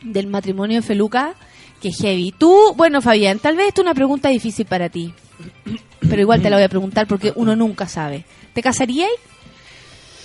del 0.00 0.28
matrimonio 0.28 0.80
de 0.80 0.86
Feluca. 0.86 1.34
Que 1.80 1.90
heavy. 1.92 2.32
Tú, 2.36 2.74
bueno, 2.76 3.00
Fabián, 3.00 3.38
tal 3.38 3.56
vez 3.56 3.68
esto 3.68 3.82
es 3.82 3.86
una 3.86 3.94
pregunta 3.94 4.28
difícil 4.28 4.66
para 4.66 4.88
ti. 4.88 5.12
Pero 6.00 6.20
igual 6.20 6.42
te 6.42 6.50
la 6.50 6.56
voy 6.56 6.64
a 6.64 6.68
preguntar 6.68 7.06
porque 7.06 7.32
uno 7.36 7.54
nunca 7.54 7.86
sabe. 7.86 8.24
¿Te 8.52 8.62
casaríais? 8.62 9.12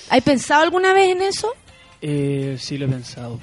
¿Has 0.10 0.22
pensado 0.22 0.64
alguna 0.64 0.93
vez 0.93 1.10
en 1.12 1.22
eso? 1.22 1.49
Eh, 2.01 2.58
sí, 2.60 2.78
lo 2.78 2.86
he 2.86 2.89
pensado. 2.89 3.39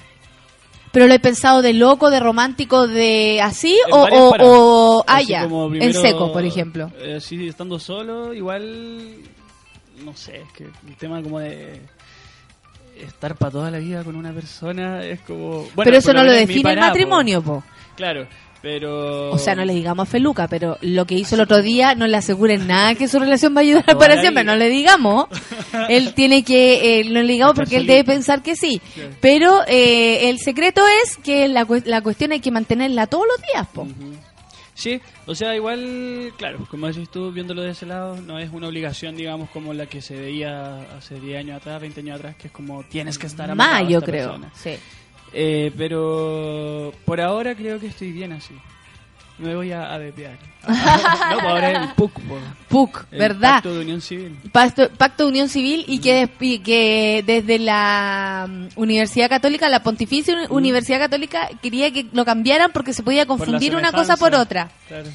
¿Pero 0.93 1.07
lo 1.07 1.15
he 1.15 1.21
pensado 1.21 1.63
de 1.63 1.73
loco, 1.73 2.11
de 2.11 2.19
romántico, 2.19 2.89
de 2.89 3.41
así? 3.41 3.79
En 3.87 3.93
¿O, 3.93 4.35
o, 4.41 5.05
ah, 5.07 5.23
ya, 5.23 5.45
en 5.45 5.95
seco, 5.95 6.33
por 6.33 6.45
ejemplo? 6.45 6.91
eh, 7.01 7.21
sí, 7.21 7.47
estando 7.47 7.79
solo, 7.79 8.35
igual. 8.35 9.15
No 10.05 10.17
sé, 10.17 10.39
es 10.39 10.53
que 10.53 10.65
el 10.65 10.97
tema 10.99 11.23
como 11.23 11.39
de. 11.39 11.81
Estar 12.97 13.35
para 13.37 13.51
toda 13.51 13.71
la 13.71 13.79
vida 13.79 14.05
con 14.05 14.17
una 14.17 14.33
persona 14.33 15.05
es 15.05 15.21
como. 15.21 15.61
Bueno, 15.75 15.85
pero 15.85 15.97
eso 15.97 16.13
no 16.13 16.25
lo 16.25 16.33
define 16.33 16.73
el 16.73 16.79
po. 16.79 16.85
matrimonio, 16.85 17.43
po. 17.43 17.65
Claro, 17.97 18.27
pero. 18.63 19.31
O 19.31 19.39
sea, 19.39 19.55
no 19.55 19.65
le 19.65 19.75
digamos 19.75 20.09
a 20.09 20.11
Feluca, 20.11 20.49
pero 20.49 20.77
lo 20.83 21.07
que 21.07 21.15
hizo 21.15 21.35
el 21.35 21.41
otro 21.41 21.63
día 21.63 21.95
no 21.95 22.07
le 22.07 22.17
aseguren 22.17 22.67
nada 22.67 22.95
que 22.95 23.09
su 23.09 23.19
relación 23.19 23.55
va 23.55 23.61
a 23.61 23.63
ayudar 23.63 23.85
para 23.99 24.21
siempre. 24.21 24.45
No 24.45 24.57
le 24.57 24.69
digamos. 24.69 25.27
Él 25.89 26.15
tiene 26.15 26.43
que, 26.43 27.01
eh, 27.01 27.05
no 27.05 27.23
le 27.23 27.33
digamos 27.33 27.55
porque 27.55 27.77
él 27.77 27.87
debe 27.87 28.05
pensar 28.05 28.43
que 28.43 28.57
sí. 28.57 28.81
Pero 29.21 29.61
eh, 29.67 30.29
el 30.31 30.39
secreto 30.39 30.83
es 31.05 31.17
que 31.17 31.49
la, 31.49 31.67
la 31.85 32.01
cuestión 32.03 32.33
hay 32.33 32.41
que 32.41 32.51
mantenerla 32.51 33.07
todos 33.07 33.25
los 33.27 33.47
días, 33.47 33.67
po. 33.73 33.87
Sí, 34.75 34.99
o 35.27 35.35
sea, 35.35 35.55
igual, 35.55 36.33
claro, 36.39 36.67
como 36.71 36.87
decís 36.87 37.11
tú, 37.11 37.31
viéndolo 37.33 37.61
de 37.63 37.73
ese 37.73 37.85
lado, 37.85 38.17
no 38.17 38.39
es 38.39 38.51
una 38.51 38.67
obligación, 38.69 39.15
digamos, 39.15 39.51
como 39.51 39.75
la 39.75 39.85
que 39.85 40.01
se 40.01 40.17
veía 40.17 40.81
hace 40.97 41.21
10 41.21 41.41
años 41.41 41.57
atrás, 41.59 41.83
20 41.83 42.01
años 42.01 42.19
atrás, 42.19 42.37
que 42.37 42.47
es 42.47 42.53
como 42.53 42.83
tienes 42.85 43.19
que 43.19 43.27
estar 43.27 43.51
amarrado 43.51 43.79
Más, 43.79 43.87
a 43.87 43.91
yo 43.91 44.01
creo. 44.01 44.29
persona. 44.29 44.51
Sí. 44.55 44.71
Eh, 45.33 45.73
pero 45.77 46.93
por 47.05 47.21
ahora 47.21 47.55
creo 47.55 47.79
que 47.79 47.87
estoy 47.89 48.13
bien 48.13 48.33
así. 48.33 48.55
Me 49.39 49.55
voy 49.57 49.73
a, 49.73 49.95
a 49.95 49.99
no, 49.99 50.05
pues 50.69 51.45
ahora 51.45 51.71
es 51.73 51.81
el 51.89 51.95
PUC, 51.95 52.13
po. 52.21 52.39
PUC, 52.69 53.07
El 53.11 53.19
¿verdad? 53.19 53.55
Pacto 53.55 53.73
de 53.75 53.81
Unión 53.81 54.01
Civil. 54.03 54.37
Pacto, 54.53 54.91
Pacto 54.91 55.23
de 55.25 55.29
Unión 55.31 55.49
Civil 55.49 55.85
y 55.89 56.01
que, 56.01 56.29
y 56.41 56.59
que 56.59 57.23
desde 57.27 57.59
la 57.59 58.47
mm, 58.47 58.67
Universidad 58.77 59.31
Católica, 59.31 59.71
la 59.71 59.83
Pontificia 59.83 60.35
Uni- 60.35 60.47
Universidad 60.51 60.99
Católica, 60.99 61.49
quería 61.63 61.91
que 61.91 62.07
lo 62.13 62.27
cambiaran 62.27 62.71
porque 62.73 62.93
se 62.93 63.03
podía 63.03 63.25
Por 63.25 63.39
confundir 63.39 63.75
una 63.77 63.93
cosa 63.93 64.19
por 64.19 64.35
otra. 64.35 64.71
Claro. 64.89 65.09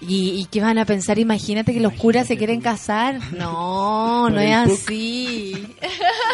¿Y, 0.00 0.40
y 0.40 0.44
qué 0.46 0.60
van 0.60 0.78
a 0.78 0.84
pensar? 0.84 1.18
Imagínate 1.18 1.72
que 1.72 1.80
los 1.80 1.92
curas 1.94 2.26
se 2.26 2.36
quieren 2.36 2.60
casar. 2.60 3.20
No, 3.32 4.30
no 4.30 4.40
es 4.40 4.54
así. 4.54 5.74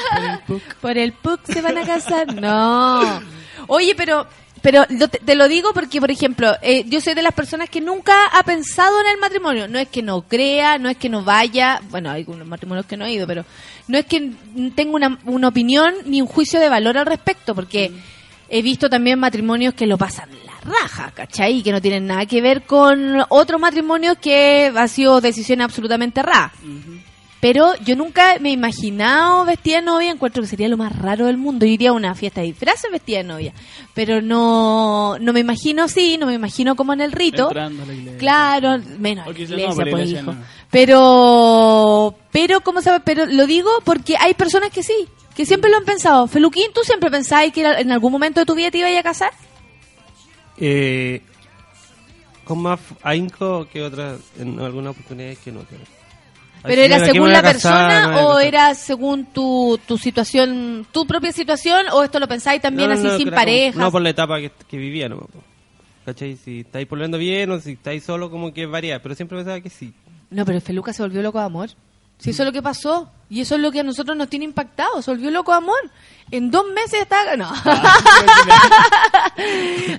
Por 0.80 0.98
el 0.98 1.12
PUC. 1.12 1.40
Se 1.46 1.60
van 1.60 1.78
a 1.78 1.86
casar. 1.86 2.34
No. 2.34 3.20
Oye, 3.68 3.94
pero 3.96 4.26
pero 4.64 4.86
te, 4.86 5.34
lo 5.34 5.46
digo 5.46 5.74
porque, 5.74 6.00
por 6.00 6.10
ejemplo, 6.10 6.56
eh, 6.62 6.84
yo 6.86 6.98
soy 7.02 7.12
de 7.12 7.20
las 7.20 7.34
personas 7.34 7.68
que 7.68 7.82
nunca 7.82 8.14
ha 8.32 8.42
pensado 8.44 8.98
en 9.02 9.08
el 9.08 9.18
matrimonio. 9.18 9.68
No 9.68 9.78
es 9.78 9.88
que 9.88 10.00
no 10.00 10.22
crea, 10.22 10.78
no 10.78 10.88
es 10.88 10.96
que 10.96 11.10
no 11.10 11.22
vaya. 11.22 11.82
Bueno, 11.90 12.10
hay 12.10 12.22
algunos 12.22 12.48
matrimonios 12.48 12.86
que 12.86 12.96
no 12.96 13.04
he 13.04 13.12
ido, 13.12 13.26
pero 13.26 13.44
no 13.88 13.98
es 13.98 14.06
que 14.06 14.32
tenga 14.74 14.94
una, 14.94 15.18
una 15.26 15.48
opinión 15.48 15.92
ni 16.06 16.22
un 16.22 16.26
juicio 16.26 16.60
de 16.60 16.70
valor 16.70 16.96
al 16.96 17.04
respecto, 17.04 17.54
porque 17.54 17.92
he 18.54 18.62
visto 18.62 18.88
también 18.88 19.18
matrimonios 19.18 19.74
que 19.74 19.84
lo 19.84 19.98
pasan 19.98 20.28
la 20.46 20.52
raja, 20.60 21.10
¿cachai? 21.12 21.60
Que 21.64 21.72
no 21.72 21.82
tienen 21.82 22.06
nada 22.06 22.24
que 22.24 22.40
ver 22.40 22.62
con 22.62 23.16
otros 23.28 23.60
matrimonios 23.60 24.16
que 24.18 24.72
ha 24.72 24.86
sido 24.86 25.20
decisión 25.20 25.60
absolutamente 25.60 26.20
errada. 26.20 26.52
Pero 27.40 27.74
yo 27.84 27.96
nunca 27.96 28.38
me 28.38 28.50
he 28.50 28.52
imaginado 28.52 29.44
vestida 29.44 29.78
de 29.78 29.82
novia, 29.82 30.12
encuentro 30.12 30.40
que 30.40 30.48
sería 30.48 30.68
lo 30.68 30.76
más 30.76 30.96
raro 30.96 31.26
del 31.26 31.36
mundo. 31.36 31.66
Yo 31.66 31.72
iría 31.72 31.90
a 31.90 31.94
una 31.94 32.14
fiesta 32.14 32.42
de 32.42 32.46
disfraces 32.46 32.90
vestida 32.92 33.18
de 33.18 33.24
novia. 33.24 33.52
Pero 33.92 34.22
no, 34.22 35.18
no 35.18 35.32
me 35.32 35.40
imagino 35.40 35.82
así, 35.82 36.16
no 36.16 36.26
me 36.26 36.34
imagino 36.34 36.76
como 36.76 36.92
en 36.92 37.00
el 37.00 37.10
rito. 37.10 37.48
Entrando 37.48 37.82
a 37.82 37.86
la 37.86 37.92
iglesia. 37.92 38.18
Claro, 38.18 38.78
menos 39.00 39.26
la 39.26 39.32
iglesia, 39.32 39.68
no, 39.68 39.74
por 39.74 39.84
la 39.84 39.90
pues, 39.90 40.06
iglesia 40.06 40.20
hijo. 40.22 40.32
no. 40.32 40.44
Pero, 40.70 42.14
pero, 42.30 42.60
¿cómo 42.60 42.80
sabes? 42.82 43.02
Pero 43.04 43.26
lo 43.26 43.46
digo 43.46 43.68
porque 43.84 44.14
hay 44.16 44.34
personas 44.34 44.70
que 44.70 44.84
sí, 44.84 45.08
que 45.34 45.46
siempre 45.46 45.70
lo 45.70 45.76
han 45.78 45.84
pensado. 45.84 46.26
Feluquín, 46.26 46.70
¿tú 46.74 46.80
siempre 46.84 47.10
pensabas 47.10 47.52
que 47.52 47.62
en 47.64 47.90
algún 47.92 48.12
momento 48.12 48.40
de 48.40 48.46
tu 48.46 48.54
vida 48.54 48.70
te 48.70 48.78
ibas 48.78 48.96
a 48.96 49.02
casar? 49.02 49.32
Eh, 50.56 51.22
con 52.44 52.60
más 52.62 52.80
ahínco 53.02 53.66
que 53.72 53.82
otras, 53.82 54.20
en 54.38 54.60
algunas 54.60 54.92
oportunidades 54.92 55.38
que 55.38 55.50
no. 55.52 55.60
Pero, 55.68 55.82
¿Pero 56.62 56.82
era 56.82 56.96
¿a 56.96 56.98
quién 56.98 57.08
me 57.08 57.12
según 57.12 57.32
la 57.32 57.42
casar? 57.42 57.52
persona 57.52 58.04
a 58.04 58.24
o 58.24 58.28
casar. 58.34 58.46
era 58.46 58.74
según 58.74 59.26
tu, 59.26 59.78
tu 59.86 59.98
situación, 59.98 60.86
tu 60.92 61.06
propia 61.06 61.32
situación 61.32 61.86
o 61.92 62.02
esto 62.04 62.18
lo 62.18 62.28
pensáis 62.28 62.60
también 62.62 62.88
No, 62.90 62.94
no, 62.94 63.00
así 63.00 63.08
no, 63.08 63.16
sin 63.16 63.28
que 63.30 63.34
pareja? 63.34 63.78
No, 63.78 63.90
por 63.90 64.02
la 64.02 64.10
etapa 64.10 64.38
que, 64.40 64.50
que 64.68 64.76
vivía, 64.76 65.08
no. 65.08 65.26
¿Cachai? 66.04 66.36
Si 66.36 66.60
estáis 66.60 66.88
volviendo 66.88 67.16
bien 67.18 67.50
o 67.50 67.58
si 67.60 67.72
estáis 67.72 68.04
solo, 68.04 68.30
como 68.30 68.52
que 68.52 68.66
varía. 68.66 69.02
Pero 69.02 69.14
siempre 69.14 69.38
pensaba 69.38 69.60
que 69.60 69.70
sí. 69.70 69.92
No, 70.30 70.44
pero 70.44 70.56
el 70.56 70.62
Feluca 70.62 70.92
se 70.92 71.02
volvió 71.02 71.22
loco 71.22 71.38
de 71.38 71.44
amor. 71.46 71.70
Si 72.24 72.30
eso 72.30 72.42
es 72.42 72.46
lo 72.46 72.52
que 72.54 72.62
pasó. 72.62 73.10
Y 73.28 73.42
eso 73.42 73.56
es 73.56 73.60
lo 73.60 73.70
que 73.70 73.80
a 73.80 73.82
nosotros 73.82 74.16
nos 74.16 74.30
tiene 74.30 74.46
impactado. 74.46 75.02
Se 75.02 75.10
volvió 75.10 75.30
loco 75.30 75.52
amor. 75.52 75.76
En 76.30 76.50
dos 76.50 76.64
meses 76.74 77.02
estaba... 77.02 77.36
No. 77.36 77.52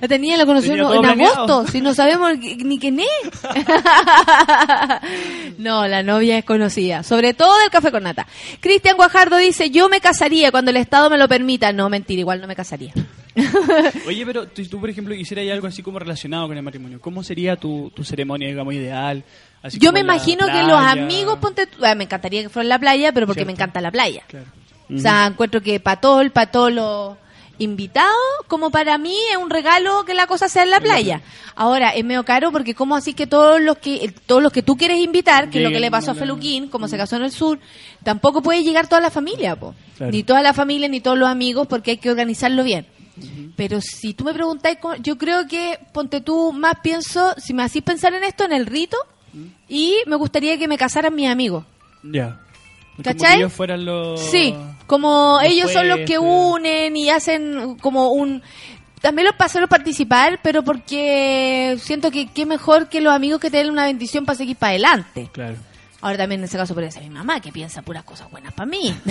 tenía, 0.08 0.36
la 0.36 0.44
conoció 0.44 0.72
Tenía 0.72 1.12
en, 1.12 1.20
agosto. 1.20 1.68
Si 1.68 1.80
no 1.80 1.94
sabemos 1.94 2.36
ni 2.36 2.56
ni 2.56 2.80
quién 2.80 2.98
es. 2.98 3.06
no, 5.58 5.86
la 5.86 6.02
novia 6.02 6.38
es 6.38 6.44
conocida. 6.44 7.04
Sobre 7.04 7.32
todo 7.32 7.56
del 7.60 7.70
café 7.70 7.92
con 7.92 8.02
nata. 8.02 8.26
Cristian 8.58 8.96
Guajardo 8.96 9.36
dice, 9.36 9.70
yo 9.70 9.88
me 9.88 10.00
casaría 10.00 10.50
cuando 10.50 10.72
el 10.72 10.78
Estado 10.78 11.08
me 11.08 11.18
lo 11.18 11.28
permita. 11.28 11.72
No, 11.72 11.88
mentira, 11.88 12.18
igual 12.18 12.40
no 12.40 12.48
me 12.48 12.56
casaría. 12.56 12.92
Oye, 14.08 14.26
pero 14.26 14.48
tú, 14.48 14.66
tú, 14.66 14.80
por 14.80 14.90
ejemplo, 14.90 15.14
hicieras 15.14 15.48
algo 15.52 15.68
así 15.68 15.80
como 15.80 16.00
relacionado 16.00 16.48
con 16.48 16.56
el 16.56 16.64
matrimonio. 16.64 17.00
¿Cómo 17.00 17.22
sería 17.22 17.54
tu, 17.54 17.92
tu 17.94 18.02
ceremonia, 18.02 18.48
digamos, 18.48 18.74
ideal? 18.74 19.22
Así 19.62 19.78
Yo 19.78 19.92
me 19.92 20.00
imagino 20.00 20.46
que 20.46 20.62
los 20.62 20.80
amigos, 20.80 21.38
ponte 21.40 21.66
tú- 21.66 21.84
ah, 21.84 21.94
me 21.94 22.04
encantaría 22.04 22.42
que 22.42 22.48
fuera 22.48 22.64
en 22.64 22.68
la 22.68 22.78
playa, 22.78 23.12
pero 23.12 23.26
porque 23.26 23.40
Cierto. 23.40 23.48
me 23.48 23.52
encanta 23.54 23.80
la 23.80 23.90
playa. 23.90 24.22
Claro. 24.28 24.46
O 24.94 24.98
sea, 24.98 25.26
encuentro 25.26 25.60
que 25.60 25.80
para 25.80 26.00
todo, 26.00 26.20
el- 26.20 26.30
para 26.30 26.50
todos 26.50 26.72
los 26.72 27.16
invitados, 27.58 28.12
como 28.48 28.70
para 28.70 28.98
mí 28.98 29.16
es 29.30 29.36
un 29.38 29.48
regalo 29.50 30.04
que 30.04 30.14
la 30.14 30.26
cosa 30.26 30.48
sea 30.48 30.62
en 30.62 30.70
la 30.70 30.78
playa. 30.80 31.22
Ahora, 31.54 31.90
es 31.90 32.04
medio 32.04 32.22
caro 32.24 32.52
porque 32.52 32.74
como 32.74 32.94
así 32.94 33.14
que 33.14 33.26
todos 33.26 33.60
los 33.60 33.78
que 33.78 33.96
eh, 34.04 34.14
todos 34.26 34.42
los 34.42 34.52
que 34.52 34.62
tú 34.62 34.76
quieres 34.76 34.98
invitar, 34.98 35.48
que 35.48 35.58
es 35.58 35.64
lo 35.64 35.70
que 35.70 35.80
le 35.80 35.90
pasó 35.90 36.10
a 36.10 36.14
Feluquín, 36.14 36.68
como 36.68 36.86
se 36.86 36.98
casó 36.98 37.16
en 37.16 37.22
el 37.22 37.32
sur, 37.32 37.58
tampoco 38.04 38.42
puede 38.42 38.62
llegar 38.62 38.86
toda 38.88 39.00
la 39.00 39.10
familia, 39.10 39.56
po. 39.56 39.74
Claro. 39.96 40.12
Ni 40.12 40.22
toda 40.22 40.42
la 40.42 40.52
familia, 40.52 40.86
ni 40.88 41.00
todos 41.00 41.18
los 41.18 41.28
amigos, 41.28 41.66
porque 41.66 41.92
hay 41.92 41.96
que 41.96 42.10
organizarlo 42.10 42.62
bien. 42.62 42.86
Pero 43.56 43.80
si 43.80 44.12
tú 44.12 44.24
me 44.24 44.34
preguntáis, 44.34 44.76
yo 45.00 45.16
creo 45.16 45.48
que, 45.48 45.78
ponte 45.94 46.20
tú, 46.20 46.52
más 46.52 46.74
pienso, 46.82 47.34
si 47.38 47.54
me 47.54 47.62
hacís 47.62 47.82
pensar 47.82 48.12
en 48.12 48.22
esto, 48.24 48.44
en 48.44 48.52
el 48.52 48.66
rito, 48.66 48.98
y 49.68 49.96
me 50.06 50.16
gustaría 50.16 50.58
que 50.58 50.68
me 50.68 50.78
casaran 50.78 51.14
mis 51.14 51.28
amigos. 51.28 51.64
Ya. 52.02 52.38
Como 52.96 53.04
¿Cachai? 53.04 53.32
que 53.32 53.38
ellos 53.38 53.52
fueran 53.52 53.84
los... 53.84 54.20
Sí, 54.20 54.54
como 54.86 55.38
los 55.42 55.52
ellos 55.52 55.72
son 55.72 55.88
los 55.88 56.00
que 56.00 56.18
unen 56.18 56.96
y 56.96 57.10
hacen 57.10 57.76
como 57.80 58.12
un... 58.12 58.42
También 59.00 59.26
los 59.26 59.36
pasaron 59.36 59.68
participar, 59.68 60.40
pero 60.42 60.62
porque 60.62 61.76
siento 61.80 62.10
que 62.10 62.28
qué 62.28 62.46
mejor 62.46 62.88
que 62.88 63.00
los 63.00 63.12
amigos 63.12 63.40
que 63.40 63.50
te 63.50 63.58
den 63.58 63.70
una 63.70 63.84
bendición 63.84 64.24
para 64.24 64.38
seguir 64.38 64.56
para 64.56 64.70
adelante. 64.70 65.28
Claro. 65.32 65.56
Ahora 66.00 66.18
también 66.18 66.40
en 66.40 66.44
ese 66.44 66.56
caso 66.56 66.74
podría 66.74 66.90
ser 66.90 67.02
mi 67.02 67.10
mamá, 67.10 67.40
que 67.40 67.52
piensa 67.52 67.82
puras 67.82 68.04
cosas 68.04 68.30
buenas 68.30 68.52
para 68.54 68.66
mí. 68.66 68.94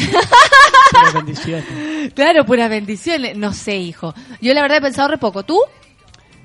Puras 0.91 1.13
bendiciones. 1.13 2.13
claro, 2.13 2.45
puras 2.45 2.69
bendiciones. 2.69 3.35
No 3.37 3.53
sé, 3.53 3.77
hijo. 3.77 4.13
Yo 4.41 4.53
la 4.53 4.61
verdad 4.61 4.77
he 4.77 4.81
pensado 4.81 5.07
re 5.09 5.17
poco. 5.17 5.43
¿Tú? 5.43 5.59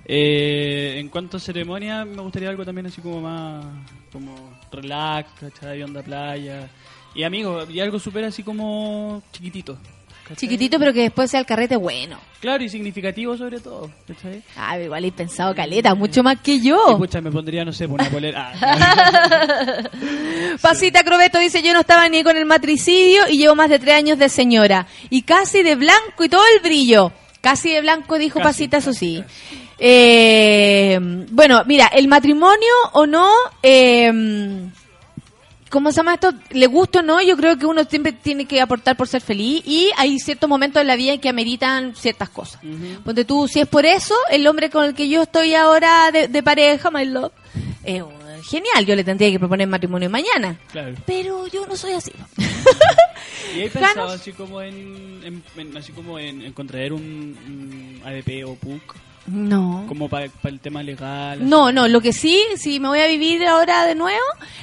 Eh, 0.04 0.96
en 0.98 1.08
cuanto 1.08 1.36
a 1.36 1.40
ceremonia, 1.40 2.04
me 2.04 2.20
gustaría 2.22 2.48
algo 2.48 2.64
también 2.64 2.86
así 2.86 3.00
como 3.00 3.20
más, 3.20 3.64
como 4.12 4.34
relax, 4.72 5.30
¿cachai? 5.38 5.82
Onda 5.82 6.02
playa. 6.02 6.68
Y 7.14 7.22
amigos, 7.22 7.68
y 7.70 7.80
algo 7.80 7.98
súper 7.98 8.24
así 8.24 8.42
como 8.42 9.22
chiquitito. 9.32 9.76
¿cachai? 10.22 10.36
Chiquitito, 10.36 10.78
pero 10.78 10.92
que 10.92 11.02
después 11.02 11.30
sea 11.30 11.40
el 11.40 11.46
carrete 11.46 11.76
bueno. 11.76 12.18
Claro, 12.40 12.64
y 12.64 12.68
significativo 12.68 13.36
sobre 13.36 13.60
todo, 13.60 13.90
¿cachai? 14.06 14.42
Ah, 14.56 14.78
igual 14.78 15.04
he 15.04 15.12
pensado 15.12 15.54
caleta, 15.54 15.94
mucho 15.94 16.22
más 16.22 16.40
que 16.40 16.60
yo. 16.60 16.96
pucha, 16.96 17.20
me 17.20 17.30
pondría, 17.30 17.64
no 17.64 17.72
sé, 17.72 17.86
por 17.86 18.00
una 18.00 18.10
polera. 18.10 18.52
Ah, 18.54 19.82
Pasita 20.62 21.04
Crobeto 21.04 21.38
dice, 21.38 21.62
yo 21.62 21.72
no 21.72 21.80
estaba 21.80 22.08
ni 22.08 22.22
con 22.22 22.36
el 22.36 22.46
matricidio 22.46 23.28
y 23.28 23.38
llevo 23.38 23.54
más 23.56 23.68
de 23.68 23.78
tres 23.78 23.94
años 23.94 24.18
de 24.18 24.28
señora. 24.28 24.86
Y 25.10 25.22
casi 25.22 25.62
de 25.62 25.74
blanco 25.74 26.24
y 26.24 26.28
todo 26.28 26.42
el 26.56 26.62
brillo. 26.62 27.12
Casi 27.40 27.70
de 27.70 27.80
blanco, 27.80 28.18
dijo 28.18 28.38
Casi, 28.38 28.48
Pasita, 28.48 28.76
eso 28.78 28.90
casi, 28.90 29.16
sí. 29.16 29.24
Eh, 29.82 30.98
bueno, 31.30 31.62
mira, 31.66 31.86
el 31.86 32.06
matrimonio 32.06 32.72
o 32.92 33.06
no, 33.06 33.30
eh, 33.62 34.12
¿cómo 35.70 35.90
se 35.90 35.96
llama 35.96 36.14
esto? 36.14 36.32
Le 36.50 36.66
gusta 36.66 36.98
o 36.98 37.02
no, 37.02 37.20
yo 37.22 37.36
creo 37.36 37.56
que 37.56 37.64
uno 37.66 37.84
siempre 37.84 38.12
tiene 38.12 38.44
que 38.46 38.60
aportar 38.60 38.96
por 38.96 39.08
ser 39.08 39.22
feliz 39.22 39.62
y 39.66 39.90
hay 39.96 40.18
ciertos 40.18 40.48
momentos 40.48 40.80
en 40.82 40.86
la 40.86 40.96
vida 40.96 41.14
en 41.14 41.20
que 41.20 41.28
ameritan 41.30 41.94
ciertas 41.96 42.28
cosas. 42.28 42.60
Ponte 43.04 43.24
tú, 43.24 43.48
si 43.48 43.60
es 43.60 43.66
por 43.68 43.86
eso, 43.86 44.14
el 44.30 44.46
hombre 44.46 44.68
con 44.68 44.84
el 44.84 44.94
que 44.94 45.08
yo 45.08 45.22
estoy 45.22 45.54
ahora 45.54 46.10
de, 46.12 46.28
de 46.28 46.42
pareja, 46.42 46.90
my 46.90 47.04
love, 47.06 47.32
eh, 47.84 48.02
genial, 48.48 48.84
yo 48.86 48.94
le 48.96 49.04
tendría 49.04 49.30
que 49.30 49.38
proponer 49.38 49.66
matrimonio 49.66 50.10
mañana. 50.10 50.58
Claro. 50.72 50.94
Pero 51.06 51.46
yo 51.46 51.66
no 51.66 51.76
soy 51.76 51.92
así. 51.92 52.12
¿Y 53.56 53.60
hay 53.60 53.68
pensado 53.94 54.08
así 54.10 54.32
como 54.32 54.60
en, 54.60 55.20
en- 55.24 55.42
en- 55.56 55.76
así 55.76 55.92
como 55.92 56.18
en, 56.18 56.42
en 56.42 56.52
contraer 56.52 56.92
un, 56.92 57.00
un 57.02 58.02
ADP 58.04 58.44
o 58.46 58.54
PUC? 58.56 58.94
No. 59.26 59.84
Como 59.86 60.08
para 60.08 60.26
el 60.44 60.60
tema 60.60 60.82
legal. 60.82 61.38
así? 61.40 61.48
No, 61.48 61.70
no, 61.72 61.86
lo 61.88 62.00
que 62.00 62.12
sí, 62.12 62.42
si 62.56 62.80
me 62.80 62.88
voy 62.88 63.00
a 63.00 63.06
vivir 63.06 63.46
ahora 63.46 63.84
de 63.84 63.94
nuevo, 63.94 64.18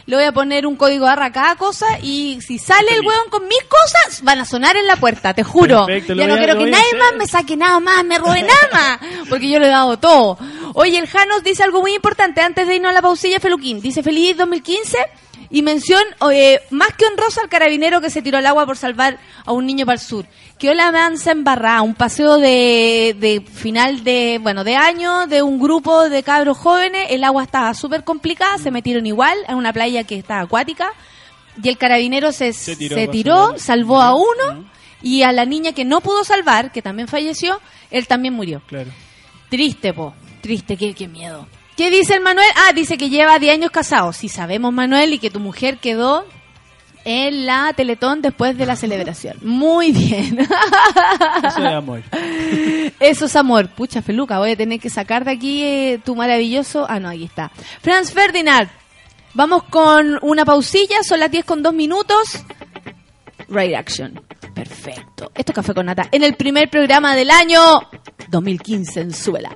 le 0.07 0.15
voy 0.15 0.25
a 0.25 0.31
poner 0.31 0.65
un 0.67 0.75
código 0.75 1.05
barra 1.05 1.27
a 1.27 1.31
cada 1.31 1.55
cosa 1.55 1.85
y 2.01 2.39
si 2.41 2.57
sale 2.59 2.91
el 2.93 3.05
hueón 3.05 3.29
con 3.29 3.47
mis 3.47 3.63
cosas, 3.63 4.23
van 4.23 4.39
a 4.39 4.45
sonar 4.45 4.75
en 4.75 4.87
la 4.87 4.95
puerta, 4.97 5.33
te 5.33 5.43
juro. 5.43 5.85
Perfecto, 5.85 6.15
ya 6.15 6.27
no 6.27 6.33
a- 6.33 6.37
quiero 6.37 6.57
que 6.57 6.69
nadie 6.69 6.93
más 6.99 7.13
me 7.17 7.27
saque 7.27 7.55
nada 7.55 7.79
más, 7.79 8.03
me 8.03 8.17
robe 8.17 8.41
nada 8.41 8.69
más, 8.73 8.99
porque 9.29 9.49
yo 9.49 9.59
le 9.59 9.67
he 9.67 9.69
dado 9.69 9.97
todo. 9.97 10.37
Oye, 10.73 10.97
el 10.99 11.07
Janos 11.07 11.43
dice 11.43 11.63
algo 11.63 11.81
muy 11.81 11.93
importante 11.95 12.41
antes 12.41 12.67
de 12.67 12.75
irnos 12.75 12.91
a 12.91 12.93
la 12.93 13.01
pausilla, 13.01 13.39
Feluquín. 13.39 13.79
Dice 13.81 14.03
feliz 14.03 14.35
2015 14.37 14.97
y 15.49 15.61
mención 15.61 16.01
eh, 16.31 16.61
más 16.69 16.93
que 16.97 17.05
honrosa 17.05 17.41
al 17.41 17.49
carabinero 17.49 18.01
que 18.01 18.09
se 18.09 18.21
tiró 18.21 18.37
al 18.37 18.45
agua 18.45 18.65
por 18.65 18.77
salvar 18.77 19.17
a 19.45 19.51
un 19.51 19.65
niño 19.65 19.85
para 19.85 19.95
el 19.95 20.01
sur. 20.01 20.25
Que 20.57 20.73
la 20.73 20.91
mansa 20.91 21.31
embarrada, 21.31 21.81
un 21.81 21.93
paseo 21.93 22.37
de, 22.37 23.15
de 23.19 23.41
final 23.41 24.03
de, 24.03 24.39
bueno, 24.41 24.63
de 24.63 24.75
año, 24.75 25.27
de 25.27 25.41
un 25.41 25.59
grupo 25.59 26.09
de 26.09 26.23
cabros 26.23 26.57
jóvenes, 26.57 27.07
el 27.11 27.23
agua 27.23 27.43
estaba 27.43 27.73
súper 27.73 28.03
complicada, 28.03 28.57
se 28.57 28.71
metieron 28.71 29.05
igual 29.05 29.37
en 29.47 29.55
una 29.55 29.71
playa 29.71 30.03
que 30.03 30.15
está 30.15 30.39
acuática, 30.39 30.91
y 31.61 31.69
el 31.69 31.77
carabinero 31.77 32.31
se, 32.31 32.53
Se 32.53 32.75
se 32.75 33.07
tiró 33.07 33.57
salvó 33.57 34.01
a 34.01 34.15
uno, 34.15 34.65
y 35.01 35.21
a 35.21 35.31
la 35.31 35.45
niña 35.45 35.73
que 35.73 35.85
no 35.85 36.01
pudo 36.01 36.23
salvar, 36.23 36.71
que 36.71 36.81
también 36.81 37.07
falleció, 37.07 37.59
él 37.91 38.07
también 38.07 38.33
murió. 38.33 38.61
Claro. 38.67 38.89
Triste, 39.49 39.93
po. 39.93 40.13
Triste, 40.41 40.75
qué, 40.75 40.93
qué 40.93 41.07
miedo. 41.07 41.47
¿Qué 41.77 41.91
dice 41.91 42.15
el 42.15 42.21
Manuel? 42.21 42.47
Ah, 42.55 42.73
dice 42.73 42.97
que 42.97 43.09
lleva 43.09 43.37
10 43.37 43.53
años 43.53 43.69
casado. 43.69 44.11
Si 44.11 44.29
sabemos, 44.29 44.73
Manuel, 44.73 45.13
y 45.13 45.19
que 45.19 45.29
tu 45.29 45.39
mujer 45.39 45.77
quedó 45.77 46.25
en 47.05 47.45
la 47.45 47.71
Teletón 47.73 48.23
después 48.23 48.57
de 48.57 48.65
la 48.65 48.75
celebración. 48.83 49.37
Muy 49.43 49.91
bien. 49.91 50.39
Eso 50.39 51.59
es 51.59 51.73
amor. 51.73 52.01
Eso 52.99 53.25
es 53.25 53.35
amor. 53.35 53.69
Pucha, 53.69 54.01
Feluca, 54.01 54.39
voy 54.39 54.51
a 54.51 54.55
tener 54.57 54.79
que 54.79 54.89
sacar 54.89 55.23
de 55.23 55.31
aquí 55.31 55.63
eh, 55.63 56.01
tu 56.03 56.15
maravilloso... 56.15 56.87
Ah, 56.89 56.99
no, 56.99 57.09
ahí 57.09 57.25
está. 57.25 57.51
Franz 57.81 58.11
Ferdinand. 58.11 58.69
Vamos 59.35 59.61
con 59.65 60.17
una 60.23 60.45
pausilla, 60.45 61.03
son 61.03 61.19
las 61.19 61.29
10 61.29 61.45
con 61.45 61.61
2 61.61 61.75
minutos. 61.75 62.43
Right 63.49 63.75
Action. 63.75 64.19
Perfecto. 64.55 65.31
Esto 65.35 65.51
es 65.51 65.55
Café 65.55 65.75
con 65.75 65.85
Nata. 65.85 66.09
En 66.11 66.23
el 66.23 66.35
primer 66.35 66.71
programa 66.71 67.15
del 67.15 67.29
año 67.29 67.61
2015 68.29 68.99
en 68.99 69.13
Suela. 69.13 69.55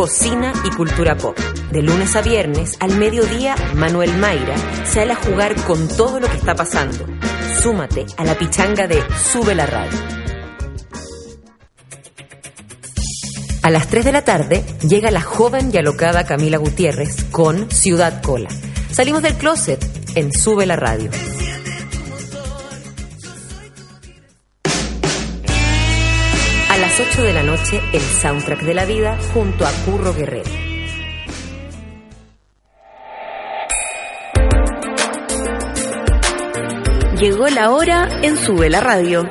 Cocina 0.00 0.54
y 0.64 0.70
cultura 0.70 1.14
pop. 1.14 1.38
De 1.70 1.82
lunes 1.82 2.16
a 2.16 2.22
viernes, 2.22 2.78
al 2.80 2.96
mediodía, 2.96 3.54
Manuel 3.74 4.16
Mayra 4.16 4.54
sale 4.86 5.12
a 5.12 5.14
jugar 5.14 5.54
con 5.66 5.88
todo 5.88 6.20
lo 6.20 6.26
que 6.26 6.38
está 6.38 6.54
pasando. 6.54 7.04
Súmate 7.60 8.06
a 8.16 8.24
la 8.24 8.34
pichanga 8.34 8.86
de 8.86 8.98
Sube 9.30 9.54
la 9.54 9.66
Radio. 9.66 9.98
A 13.62 13.68
las 13.68 13.88
3 13.88 14.06
de 14.06 14.12
la 14.12 14.24
tarde 14.24 14.64
llega 14.88 15.10
la 15.10 15.20
joven 15.20 15.70
y 15.70 15.76
alocada 15.76 16.24
Camila 16.24 16.56
Gutiérrez 16.56 17.24
con 17.24 17.70
Ciudad 17.70 18.22
Cola. 18.22 18.48
Salimos 18.90 19.20
del 19.20 19.34
closet 19.34 19.84
en 20.14 20.32
Sube 20.32 20.64
la 20.64 20.76
Radio. 20.76 21.10
Las 27.00 27.16
8 27.16 27.22
de 27.22 27.32
la 27.32 27.42
noche, 27.42 27.80
el 27.92 28.00
soundtrack 28.00 28.62
de 28.62 28.74
la 28.74 28.84
vida 28.84 29.18
junto 29.32 29.66
a 29.66 29.72
Curro 29.84 30.12
Guerrero. 30.12 30.50
Llegó 37.18 37.48
la 37.48 37.70
hora 37.70 38.20
en 38.22 38.36
Sube 38.36 38.68
la 38.68 38.80
Radio. 38.80 39.30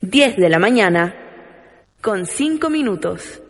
10 0.00 0.36
de 0.36 0.48
la 0.48 0.58
mañana, 0.58 1.14
con 2.02 2.26
5 2.26 2.68
minutos. 2.70 3.42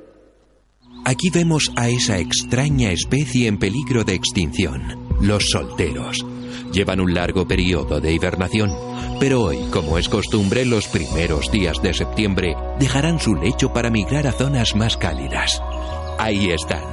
Aquí 1.05 1.31
vemos 1.31 1.73
a 1.77 1.89
esa 1.89 2.19
extraña 2.19 2.93
especie 2.93 3.49
en 3.49 3.59
peligro 3.59 4.05
de 4.05 4.15
extinción, 4.15 5.09
los 5.21 5.45
solteros. 5.51 6.25
Llevan 6.73 7.01
un 7.01 7.15
largo 7.15 7.47
periodo 7.47 8.01
de 8.01 8.13
hibernación, 8.13 8.73
pero 9.19 9.43
hoy, 9.43 9.59
como 9.71 9.99
es 9.99 10.09
costumbre, 10.09 10.65
los 10.65 10.87
primeros 10.87 11.51
días 11.51 11.83
de 11.83 11.93
septiembre 11.93 12.55
dejarán 12.79 13.19
su 13.19 13.35
lecho 13.35 13.73
para 13.73 13.91
migrar 13.91 14.27
a 14.27 14.33
zonas 14.33 14.77
más 14.77 14.97
cálidas. 14.97 15.61
Ahí 16.19 16.51
están. 16.51 16.85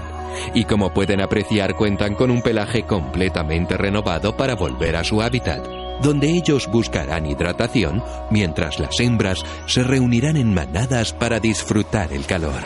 Y 0.54 0.66
como 0.66 0.94
pueden 0.94 1.22
apreciar, 1.22 1.76
cuentan 1.76 2.16
con 2.16 2.32
un 2.32 2.42
pelaje 2.42 2.84
completamente 2.84 3.78
renovado 3.78 4.36
para 4.36 4.56
volver 4.56 4.96
a 4.96 5.04
su 5.04 5.22
hábitat, 5.22 5.66
donde 6.02 6.30
ellos 6.30 6.68
buscarán 6.68 7.26
hidratación 7.26 8.04
mientras 8.32 8.80
las 8.80 9.00
hembras 9.00 9.44
se 9.68 9.84
reunirán 9.84 10.38
en 10.38 10.54
manadas 10.54 11.14
para 11.14 11.40
disfrutar 11.40 12.14
el 12.14 12.26
calor. 12.26 12.62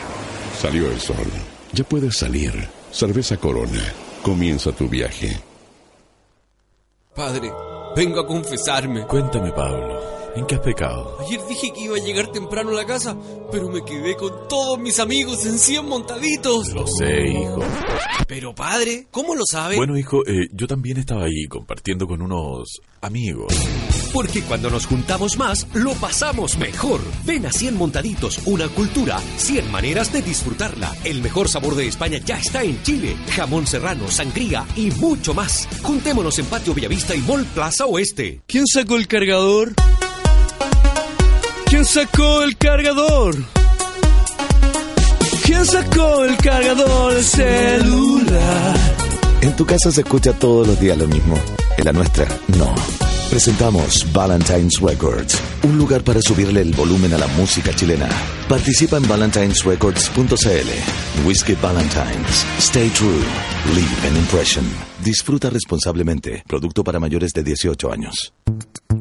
Salió 0.58 0.90
el 0.90 1.00
sol. 1.00 1.26
Ya 1.72 1.84
puedes 1.84 2.16
salir. 2.16 2.52
Cerveza 2.90 3.36
Corona. 3.36 3.82
Comienza 4.22 4.72
tu 4.72 4.88
viaje. 4.88 5.51
Padre, 7.14 7.52
vengo 7.94 8.20
a 8.20 8.26
confesarme. 8.26 9.06
Cuéntame, 9.06 9.52
Pablo. 9.52 10.00
¿En 10.34 10.46
qué 10.46 10.54
has 10.54 10.62
pecado? 10.62 11.18
Ayer 11.20 11.40
dije 11.46 11.70
que 11.74 11.80
iba 11.82 11.96
a 11.96 12.00
llegar 12.00 12.28
temprano 12.28 12.70
a 12.70 12.72
la 12.72 12.86
casa, 12.86 13.14
pero 13.50 13.68
me 13.68 13.84
quedé 13.84 14.16
con 14.16 14.48
todos 14.48 14.78
mis 14.78 14.98
amigos 14.98 15.44
en 15.44 15.58
100 15.58 15.86
montaditos. 15.86 16.72
Lo 16.72 16.86
sé, 16.86 17.28
hijo. 17.28 17.60
Pero 18.26 18.54
padre, 18.54 19.08
¿cómo 19.10 19.34
lo 19.34 19.42
sabe? 19.44 19.76
Bueno, 19.76 19.98
hijo, 19.98 20.26
eh, 20.26 20.48
yo 20.52 20.66
también 20.66 20.96
estaba 20.96 21.24
ahí 21.24 21.44
compartiendo 21.50 22.06
con 22.06 22.22
unos 22.22 22.80
amigos. 23.02 23.52
Porque 24.12 24.42
cuando 24.42 24.68
nos 24.68 24.86
juntamos 24.86 25.38
más, 25.38 25.66
lo 25.72 25.94
pasamos 25.94 26.58
mejor. 26.58 27.00
Ven 27.24 27.46
a 27.46 27.52
100 27.52 27.76
montaditos, 27.76 28.40
una 28.44 28.68
cultura, 28.68 29.18
100 29.36 29.70
maneras 29.70 30.12
de 30.12 30.20
disfrutarla. 30.20 30.94
El 31.04 31.22
mejor 31.22 31.48
sabor 31.48 31.74
de 31.74 31.88
España 31.88 32.18
ya 32.18 32.38
está 32.38 32.62
en 32.62 32.82
Chile. 32.82 33.16
Jamón 33.34 33.66
serrano, 33.66 34.10
sangría 34.10 34.66
y 34.76 34.90
mucho 34.90 35.32
más. 35.32 35.66
Juntémonos 35.82 36.38
en 36.38 36.46
Patio 36.46 36.74
Bellavista 36.74 37.14
y 37.14 37.20
Mall 37.20 37.46
Plaza 37.46 37.86
Oeste. 37.86 38.42
¿Quién 38.46 38.66
sacó 38.66 38.96
el 38.96 39.08
cargador? 39.08 39.72
¿Quién 41.66 41.84
sacó 41.86 42.42
el 42.42 42.56
cargador? 42.58 43.34
¿Quién 45.44 45.64
sacó 45.64 46.24
el 46.24 46.36
cargador 46.36 47.14
del 47.14 47.24
celular? 47.24 48.76
En 49.40 49.56
tu 49.56 49.64
casa 49.64 49.90
se 49.90 50.02
escucha 50.02 50.32
todos 50.34 50.66
los 50.66 50.78
días 50.78 50.98
lo 50.98 51.08
mismo. 51.08 51.36
En 51.78 51.84
la 51.84 51.92
nuestra, 51.92 52.28
no. 52.58 52.74
Presentamos 53.32 54.04
Valentine's 54.12 54.78
Records, 54.78 55.40
un 55.62 55.78
lugar 55.78 56.04
para 56.04 56.20
subirle 56.20 56.60
el 56.60 56.74
volumen 56.74 57.14
a 57.14 57.18
la 57.18 57.26
música 57.28 57.74
chilena. 57.74 58.06
Participa 58.46 58.98
en 58.98 59.08
valentinesrecords.cl. 59.08 61.26
Whiskey 61.26 61.54
Valentines. 61.54 62.44
Stay 62.58 62.90
true. 62.90 63.22
Leave 63.74 64.06
an 64.06 64.18
impression. 64.18 64.62
Disfruta 65.02 65.48
responsablemente. 65.48 66.44
Producto 66.46 66.84
para 66.84 67.00
mayores 67.00 67.32
de 67.32 67.42
18 67.42 67.90
años. 67.90 68.34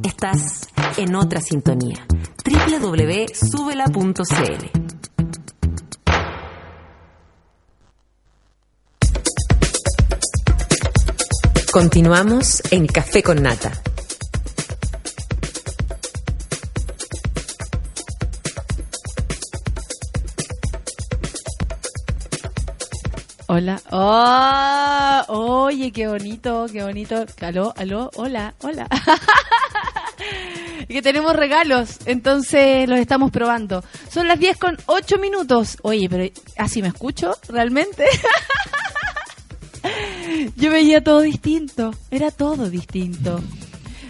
Estás 0.01 0.69
en 0.95 1.13
otra 1.13 1.41
sintonía. 1.41 2.07
www.subela.cl 2.45 4.65
Continuamos 11.69 12.63
en 12.71 12.87
Café 12.87 13.23
con 13.23 13.43
Nata. 13.43 13.73
Hola. 23.53 23.81
Oh, 23.91 25.65
oye, 25.65 25.91
qué 25.91 26.07
bonito, 26.07 26.67
qué 26.71 26.83
bonito. 26.83 27.25
Aló, 27.41 27.73
aló, 27.75 28.09
hola, 28.15 28.53
hola. 28.61 28.87
que 30.87 31.01
tenemos 31.01 31.35
regalos, 31.35 31.97
entonces 32.05 32.87
los 32.87 32.97
estamos 32.97 33.29
probando. 33.29 33.83
Son 34.09 34.29
las 34.29 34.39
10 34.39 34.57
con 34.57 34.77
8 34.85 35.17
minutos. 35.17 35.77
Oye, 35.81 36.07
pero 36.09 36.31
¿así 36.57 36.81
me 36.81 36.87
escucho 36.87 37.37
realmente? 37.49 38.05
Yo 40.55 40.71
veía 40.71 41.03
todo 41.03 41.19
distinto, 41.19 41.93
era 42.09 42.31
todo 42.31 42.69
distinto. 42.69 43.41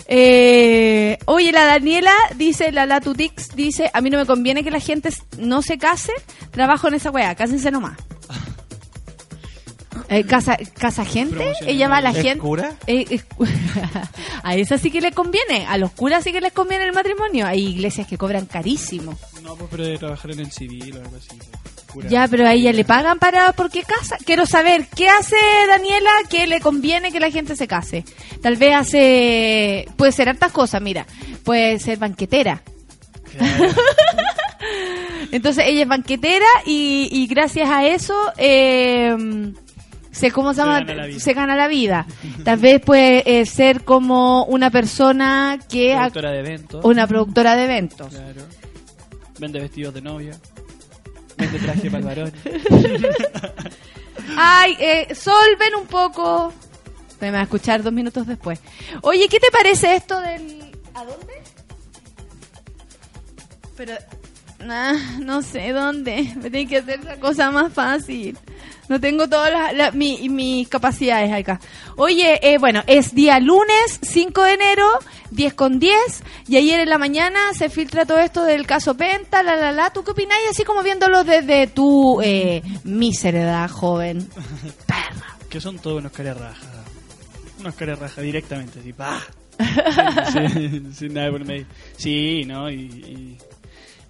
Eh, 0.06 1.18
oye, 1.26 1.52
la 1.52 1.66
Daniela 1.66 2.14
dice, 2.36 2.72
la 2.72 2.86
Latutix 2.86 3.56
dice, 3.56 3.90
a 3.92 4.02
mí 4.02 4.12
no 4.12 4.20
me 4.20 4.28
conviene 4.28 4.64
que 4.64 4.70
la 4.70 4.80
gente 4.80 5.10
no 5.40 5.64
se 5.64 5.80
case, 5.80 6.14
trabajo 6.52 6.90
en 6.90 6.94
esa 6.94 7.10
weá, 7.10 7.34
cásense 7.34 7.72
nomás. 7.72 7.98
Eh, 10.12 10.26
casa, 10.26 10.58
casa 10.78 11.06
gente, 11.06 11.54
ella 11.66 11.88
va 11.88 11.98
a 11.98 12.02
la 12.02 12.10
¿Es 12.12 12.18
gente. 12.22 12.40
cura? 12.40 12.74
Eh, 12.86 13.06
es 13.10 13.26
a 14.44 14.56
esa 14.56 14.78
sí 14.78 14.92
que 14.92 15.00
le 15.02 15.12
conviene, 15.14 15.66
a 15.68 15.78
los 15.78 15.92
curas 15.92 16.24
sí 16.24 16.32
que 16.34 16.42
les 16.42 16.52
conviene 16.54 16.84
el 16.84 16.92
matrimonio. 16.94 17.48
Hay 17.48 17.66
iglesias 17.66 18.06
que 18.08 18.18
cobran 18.18 18.46
carísimo. 18.46 19.18
No, 19.42 19.56
pues 19.56 19.70
pero 19.72 19.86
de 19.86 19.98
trabajar 19.98 20.32
en 20.32 20.42
el 20.42 20.52
civil 20.52 20.98
o 20.98 21.02
algo 21.02 21.16
así. 21.18 21.30
Pura- 21.94 22.10
Ya, 22.10 22.28
pero 22.28 22.46
a 22.48 22.54
ella 22.54 22.72
le 22.74 22.84
pagan 22.86 23.20
para 23.20 23.54
porque 23.54 23.84
casa. 23.84 24.18
Quiero 24.26 24.46
saber 24.46 24.88
qué 24.96 25.08
hace 25.10 25.36
Daniela 25.68 26.10
que 26.30 26.46
le 26.46 26.60
conviene 26.62 27.12
que 27.12 27.20
la 27.22 27.32
gente 27.32 27.56
se 27.56 27.68
case. 27.68 28.04
Tal 28.42 28.58
vez 28.58 28.76
hace 28.76 29.88
puede 29.96 30.12
ser 30.12 30.28
hartas 30.30 30.52
cosas, 30.52 30.82
mira, 30.82 31.06
puede 31.46 31.80
ser 31.80 31.98
banquetera. 32.00 32.62
Entonces 35.32 35.66
ella 35.68 35.84
es 35.84 35.88
banquetera 35.88 36.46
y, 36.66 37.08
y 37.12 37.28
gracias 37.28 37.70
a 37.70 37.86
eso 37.88 38.14
eh, 38.38 39.16
se 40.12 40.32
cómo 40.32 40.54
se 40.54 40.62
Se 40.62 40.66
llama 40.66 40.80
gana 40.80 40.94
la 40.96 41.06
vida. 41.08 41.20
se 41.20 41.34
gana 41.34 41.56
la 41.56 41.68
vida. 41.68 42.06
Tal 42.44 42.58
vez 42.60 42.82
puede 42.82 43.40
eh, 43.42 43.46
ser 43.46 43.84
como 43.84 44.44
una 44.46 44.70
persona 44.70 45.58
que 45.70 45.94
Productora 45.96 46.32
de 46.32 46.40
eventos. 46.40 46.86
una 46.86 47.08
productora 47.08 47.56
de 47.56 47.64
eventos. 47.66 48.10
Claro. 48.10 48.42
Vende 49.40 49.60
vestidos 49.60 49.94
de 49.94 50.02
novia. 50.02 50.32
Vende 51.38 51.60
traje 51.60 51.90
para 51.90 51.98
el 52.00 52.06
varón. 52.06 52.34
Ay, 54.38 54.76
eh, 54.80 55.16
Sol, 55.16 55.56
ven 55.60 55.76
un 55.76 55.88
poco. 55.88 56.54
Me 57.20 57.32
va 57.32 57.40
a 57.40 57.44
escuchar 57.44 57.82
dos 57.84 57.94
minutos 57.94 58.26
después. 58.28 58.60
Oye, 59.02 59.28
¿qué 59.30 59.40
te 59.40 59.50
parece 59.52 59.96
esto 59.96 60.20
del... 60.22 60.72
¿A 60.94 61.06
dónde? 61.06 61.34
Pero... 63.78 63.94
ah, 64.70 64.94
no 65.20 65.42
sé 65.42 65.72
dónde. 65.72 66.24
Me 66.36 66.50
tienen 66.50 66.68
que 66.68 66.78
hacer 66.78 67.04
la 67.04 67.16
cosa 67.18 67.50
más 67.52 67.72
fácil. 67.74 68.38
No 68.90 69.00
tengo 69.00 69.30
todas 69.30 69.52
las, 69.52 69.74
la- 69.74 69.92
mi- 69.92 70.28
mis 70.28 70.68
capacidades 70.68 71.32
acá. 71.32 71.62
Oye, 71.96 72.40
eh, 72.42 72.58
bueno, 72.58 72.84
es 72.88 73.16
día 73.16 73.40
lunes, 73.40 74.00
5 74.02 74.44
de 74.44 74.54
enero, 74.54 74.88
10 75.32 75.54
con 75.54 75.80
10. 75.80 75.96
Y 76.50 76.58
ayer 76.58 76.82
en 76.82 76.90
la 76.90 76.98
mañana 76.98 77.40
se 77.58 77.70
filtra 77.70 78.06
todo 78.06 78.20
esto 78.20 78.44
del 78.44 78.68
caso 78.68 78.96
Penta, 78.96 79.44
la, 79.44 79.56
la, 79.56 79.72
la. 79.72 79.92
¿Tú 79.94 80.04
qué 80.04 80.12
opináis? 80.12 80.42
Así 80.50 80.64
como 80.66 80.84
viéndolo 80.84 81.24
desde 81.24 81.68
tu 81.68 82.22
eh, 82.22 82.62
mísera 82.84 83.68
joven. 83.70 84.28
que 85.50 85.62
son 85.62 85.80
todos 85.80 86.00
unos 86.00 86.12
caras 86.12 86.38
rajas. 86.38 86.68
Unos 87.60 87.76
caras 87.76 88.00
rajas 88.00 88.24
directamente, 88.24 88.80
así, 88.80 88.92
¡pah! 88.92 89.22
sin, 90.34 90.94
sin 90.94 91.14
nada 91.14 91.30
por 91.32 91.46
medio. 91.46 91.66
Sí, 91.96 92.44
¿no? 92.46 92.70
Y, 92.70 92.76
y, 92.76 93.38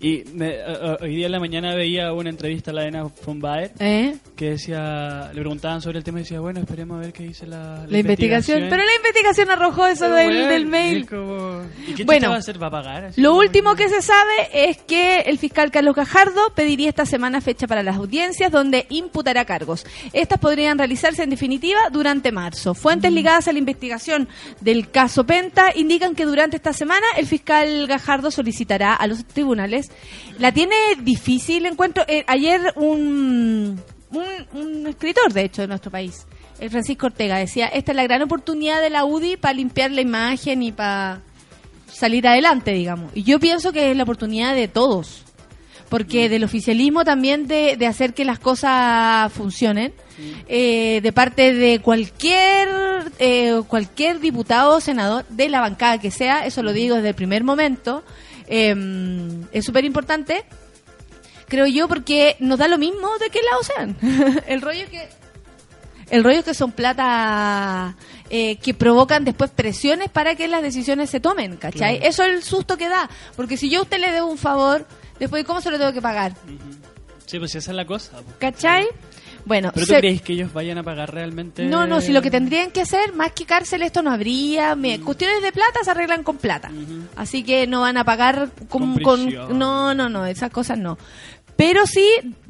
Y 0.04 0.24
me- 0.34 0.50
eh, 0.50 0.64
eh, 0.68 0.98
hoy 1.02 1.16
día 1.16 1.28
en 1.28 1.32
la 1.32 1.40
mañana 1.40 1.76
veía 1.76 2.12
una 2.12 2.32
entrevista 2.32 2.72
a 2.72 2.74
la 2.74 2.82
Elena 2.82 3.04
von 3.24 3.40
Baer 3.40 3.72
¿Eh? 3.80 4.16
que 4.36 4.52
decía, 4.52 5.30
le 5.32 5.42
preguntaban 5.42 5.80
sobre 5.80 6.00
el 6.00 6.04
tema 6.04 6.20
y 6.20 6.24
decía, 6.24 6.40
bueno, 6.40 6.60
esperemos 6.60 6.98
a 6.98 7.02
ver 7.02 7.14
qué 7.14 7.22
dice 7.24 7.46
la, 7.46 7.86
La 7.88 8.00
investigación. 8.00 8.62
Pero 8.68 8.84
la 8.84 8.96
investigación 8.96 9.52
arrojó 9.52 9.86
eso 9.86 10.10
del, 10.10 10.26
bueno, 10.26 10.48
del 10.48 10.62
y 10.64 10.66
mail. 10.66 11.08
como- 11.08 11.62
¿Y 11.88 11.94
qué 11.94 12.04
Bueno, 12.04 12.30
va 12.30 12.38
a 12.38 12.40
hacer? 12.40 12.62
¿Va 12.62 12.68
a 12.68 12.72
pagar? 12.72 13.12
Lo 13.18 13.36
último 13.36 13.76
que 13.76 13.90
se 13.90 14.02
sabe 14.02 14.32
es 14.70 14.78
que 14.78 15.20
el 15.20 15.38
fiscal 15.38 15.70
Carlos 15.70 15.96
Gajardo 15.96 16.52
pediría 16.56 16.90
esta 16.90 17.06
semana 17.06 17.40
fecha 17.40 17.68
para 17.68 17.84
las 17.84 17.98
audiencias 17.98 18.52
donde 18.52 18.88
imputará 18.90 19.46
cargos. 19.46 19.86
Estas 20.14 20.40
podrían 20.40 20.80
realizarse 20.80 21.22
en 21.22 21.30
definitiva 21.30 21.80
durante 21.92 22.32
marzo. 22.32 22.74
Fuentes 22.74 23.14
ligadas 23.14 23.48
a 23.48 23.54
la 23.54 23.60
investigación 23.60 24.28
del 24.62 24.90
caso 24.90 25.26
Penta 25.28 25.72
indican 25.76 26.16
que 26.16 26.26
durante 26.26 26.56
esta 26.56 26.74
semana 26.74 27.06
el 27.18 27.28
fiscal 27.28 27.86
Gajardo 27.86 28.32
solicitará 28.32 28.96
a 28.96 29.06
los 29.06 29.24
tribunales. 29.26 29.91
La 30.40 30.52
tiene 30.52 30.76
difícil, 31.02 31.66
encuentro. 31.66 32.04
eh, 32.08 32.24
ayer 32.28 32.62
un, 32.76 33.80
un, 34.12 34.24
un 34.60 34.88
escritor, 34.88 35.32
de 35.34 35.44
hecho, 35.44 35.62
de 35.62 35.68
nuestro 35.68 35.92
país, 35.92 36.26
el 36.60 36.70
Francisco 36.70 37.08
Ortega, 37.08 37.38
decía, 37.38 37.68
esta 37.68 37.92
es 37.92 37.96
la 37.96 38.04
gran 38.04 38.22
oportunidad 38.22 38.82
de 38.82 38.90
la 38.90 39.06
UDI 39.06 39.38
para 39.38 39.54
limpiar 39.54 39.92
la 39.92 40.02
imagen 40.02 40.64
y 40.64 40.72
para 40.72 41.22
salir 41.92 42.28
adelante, 42.28 42.72
digamos. 42.72 43.12
Y 43.14 43.24
yo 43.24 43.40
pienso 43.40 43.72
que 43.72 43.92
es 43.92 43.98
la 43.98 44.04
oportunidad 44.04 44.56
de 44.56 44.68
todos. 44.68 45.24
Porque 45.90 46.30
del 46.30 46.46
oficialismo 46.46 47.04
también 47.04 47.48
de, 47.48 47.76
de 47.76 47.86
hacer 47.86 48.14
que 48.14 48.24
las 48.24 48.40
cosas 48.40 49.30
funcionen, 49.34 49.94
eh, 50.48 51.02
de 51.04 51.12
parte 51.12 51.54
de 51.54 51.80
cualquier 51.80 52.70
eh, 53.20 53.62
cualquier 53.68 54.22
diputado 54.22 54.78
o 54.78 54.80
senador 54.80 55.26
de 55.28 55.50
la 55.50 55.60
bancada 55.60 55.98
que 55.98 56.10
sea, 56.10 56.46
eso 56.46 56.64
lo 56.64 56.72
digo 56.72 56.96
desde 56.96 57.10
el 57.10 57.16
primer 57.16 57.44
momento, 57.44 58.04
eh, 58.52 58.76
es 59.54 59.66
súper 59.66 59.86
importante, 59.86 60.44
creo 61.48 61.66
yo, 61.68 61.88
porque 61.88 62.36
nos 62.40 62.60
da 62.60 62.68
lo 62.68 62.78
mismo 62.78 63.18
de 63.18 63.30
qué 63.30 63.40
lado 63.42 63.64
sean. 63.64 63.98
el 64.48 64.62
rollo 64.62 64.84
es 64.84 64.90
que 64.90 65.10
el 66.10 66.26
rollo 66.26 66.40
es 66.40 66.46
que 66.46 66.54
son 66.54 66.74
plata 66.74 67.96
eh, 68.30 68.58
que 68.58 68.74
provocan 68.74 69.24
después 69.24 69.50
presiones 69.50 70.10
para 70.10 70.36
que 70.36 70.50
las 70.50 70.62
decisiones 70.62 71.10
se 71.10 71.22
tomen, 71.22 71.56
¿cachai? 71.56 72.00
Claro. 72.00 72.10
Eso 72.10 72.24
es 72.24 72.36
el 72.36 72.44
susto 72.44 72.78
que 72.78 72.90
da. 72.90 73.10
Porque 73.38 73.56
si 73.56 73.70
yo 73.70 73.80
a 73.80 73.84
usted 73.84 74.00
le 74.00 74.12
debo 74.12 74.28
un 74.28 74.38
favor, 74.38 74.86
después, 75.18 75.46
¿cómo 75.46 75.62
se 75.62 75.72
lo 75.72 75.78
tengo 75.78 75.94
que 75.94 76.02
pagar? 76.02 76.34
Sí, 77.26 77.40
pues 77.40 77.56
esa 77.56 77.72
es 77.72 77.78
la 77.78 77.86
cosa. 77.86 78.12
¿Cachai? 78.40 78.88
Bueno, 79.46 79.72
¿Pero 79.74 79.86
tú 79.86 79.92
se- 79.94 80.00
crees 80.00 80.22
que 80.22 80.34
ellos 80.34 80.54
vayan 80.54 80.78
a 80.78 80.84
pagar 80.84 81.14
realmente? 81.14 81.66
no, 81.66 81.88
no, 81.88 82.00
si 82.02 82.14
lo 82.14 82.22
que 82.22 82.30
tendrían 82.32 82.72
que 82.72 82.82
hacer, 82.82 83.14
más 83.14 83.32
que 83.32 83.46
cárcel, 83.46 83.82
esto 83.82 84.02
no 84.02 84.12
habría. 84.12 84.76
Me- 84.76 85.00
Cuestiones 85.02 85.42
de 85.42 85.52
plata 85.52 85.80
se 85.84 85.92
arreglan 85.92 86.24
con 86.24 86.38
plata. 86.38 86.72
Así 87.16 87.44
que 87.44 87.66
no 87.68 87.82
van 87.82 87.98
a 87.98 88.04
pagar 88.04 88.50
con, 88.70 88.94
Con 88.96 89.04
con- 89.04 89.24
prisión. 89.26 89.58
No, 89.58 89.94
no, 89.96 90.10
no, 90.10 90.26
esas 90.26 90.52
cosas 90.52 90.78
no. 90.78 90.98
Pero 91.56 91.86
sí 91.88 92.08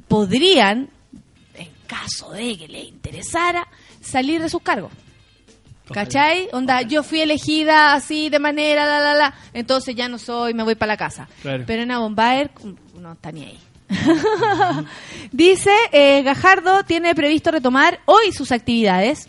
podrían, 0.07 0.89
en 1.55 1.69
caso 1.87 2.31
de 2.31 2.57
que 2.57 2.67
les 2.67 2.85
interesara, 2.89 3.67
salir 4.01 4.41
de 4.41 4.49
sus 4.49 4.61
cargos. 4.61 4.91
¿Cachai? 5.93 6.47
Onda, 6.53 6.83
yo 6.83 7.03
fui 7.03 7.19
elegida 7.19 7.93
así 7.93 8.29
de 8.29 8.39
manera, 8.39 8.85
la, 8.85 8.99
la, 9.01 9.13
la. 9.13 9.33
Entonces 9.53 9.93
ya 9.93 10.07
no 10.07 10.17
soy, 10.17 10.53
me 10.53 10.63
voy 10.63 10.75
para 10.75 10.93
la 10.93 10.97
casa. 10.97 11.27
Claro. 11.41 11.65
Pero 11.67 11.81
en 11.83 11.89
Bombaer 11.89 12.51
no 12.97 13.11
está 13.11 13.31
ni 13.33 13.43
ahí. 13.43 13.59
Dice, 15.31 15.71
eh, 15.91 16.23
Gajardo 16.23 16.83
tiene 16.83 17.15
previsto 17.15 17.51
retomar 17.51 17.99
hoy 18.05 18.31
sus 18.31 18.51
actividades, 18.51 19.27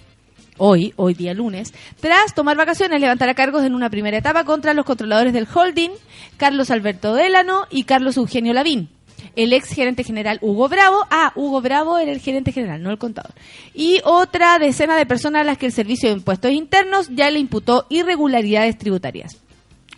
hoy, 0.59 0.93
hoy 0.97 1.15
día 1.15 1.35
lunes, 1.35 1.73
tras 2.01 2.35
tomar 2.35 2.57
vacaciones, 2.57 3.01
levantará 3.01 3.35
cargos 3.35 3.65
en 3.65 3.75
una 3.75 3.91
primera 3.91 4.19
etapa 4.19 4.45
contra 4.45 4.75
los 4.75 4.85
controladores 4.85 5.33
del 5.33 5.49
holding, 5.53 5.91
Carlos 6.37 6.71
Alberto 6.71 7.15
Delano 7.15 7.67
y 7.71 7.85
Carlos 7.85 8.17
Eugenio 8.17 8.53
Lavín. 8.53 8.89
El 9.35 9.53
ex 9.53 9.71
gerente 9.71 10.05
general 10.05 10.39
Hugo 10.43 10.69
Bravo, 10.69 11.07
ah, 11.11 11.33
Hugo 11.37 11.61
Bravo 11.63 11.99
era 11.99 12.13
el 12.13 12.21
gerente 12.21 12.53
general, 12.53 12.83
no 12.83 12.91
el 12.91 12.99
contador. 12.99 13.33
Y 13.73 14.01
otra 14.05 14.59
decena 14.59 14.97
de 14.97 15.07
personas 15.07 15.43
a 15.43 15.45
las 15.45 15.59
que 15.59 15.67
el 15.67 15.73
Servicio 15.73 16.11
de 16.11 16.17
Impuestos 16.17 16.53
Internos 16.53 17.09
ya 17.09 17.31
le 17.31 17.39
imputó 17.39 17.87
irregularidades 17.89 18.77
tributarias. 18.77 19.42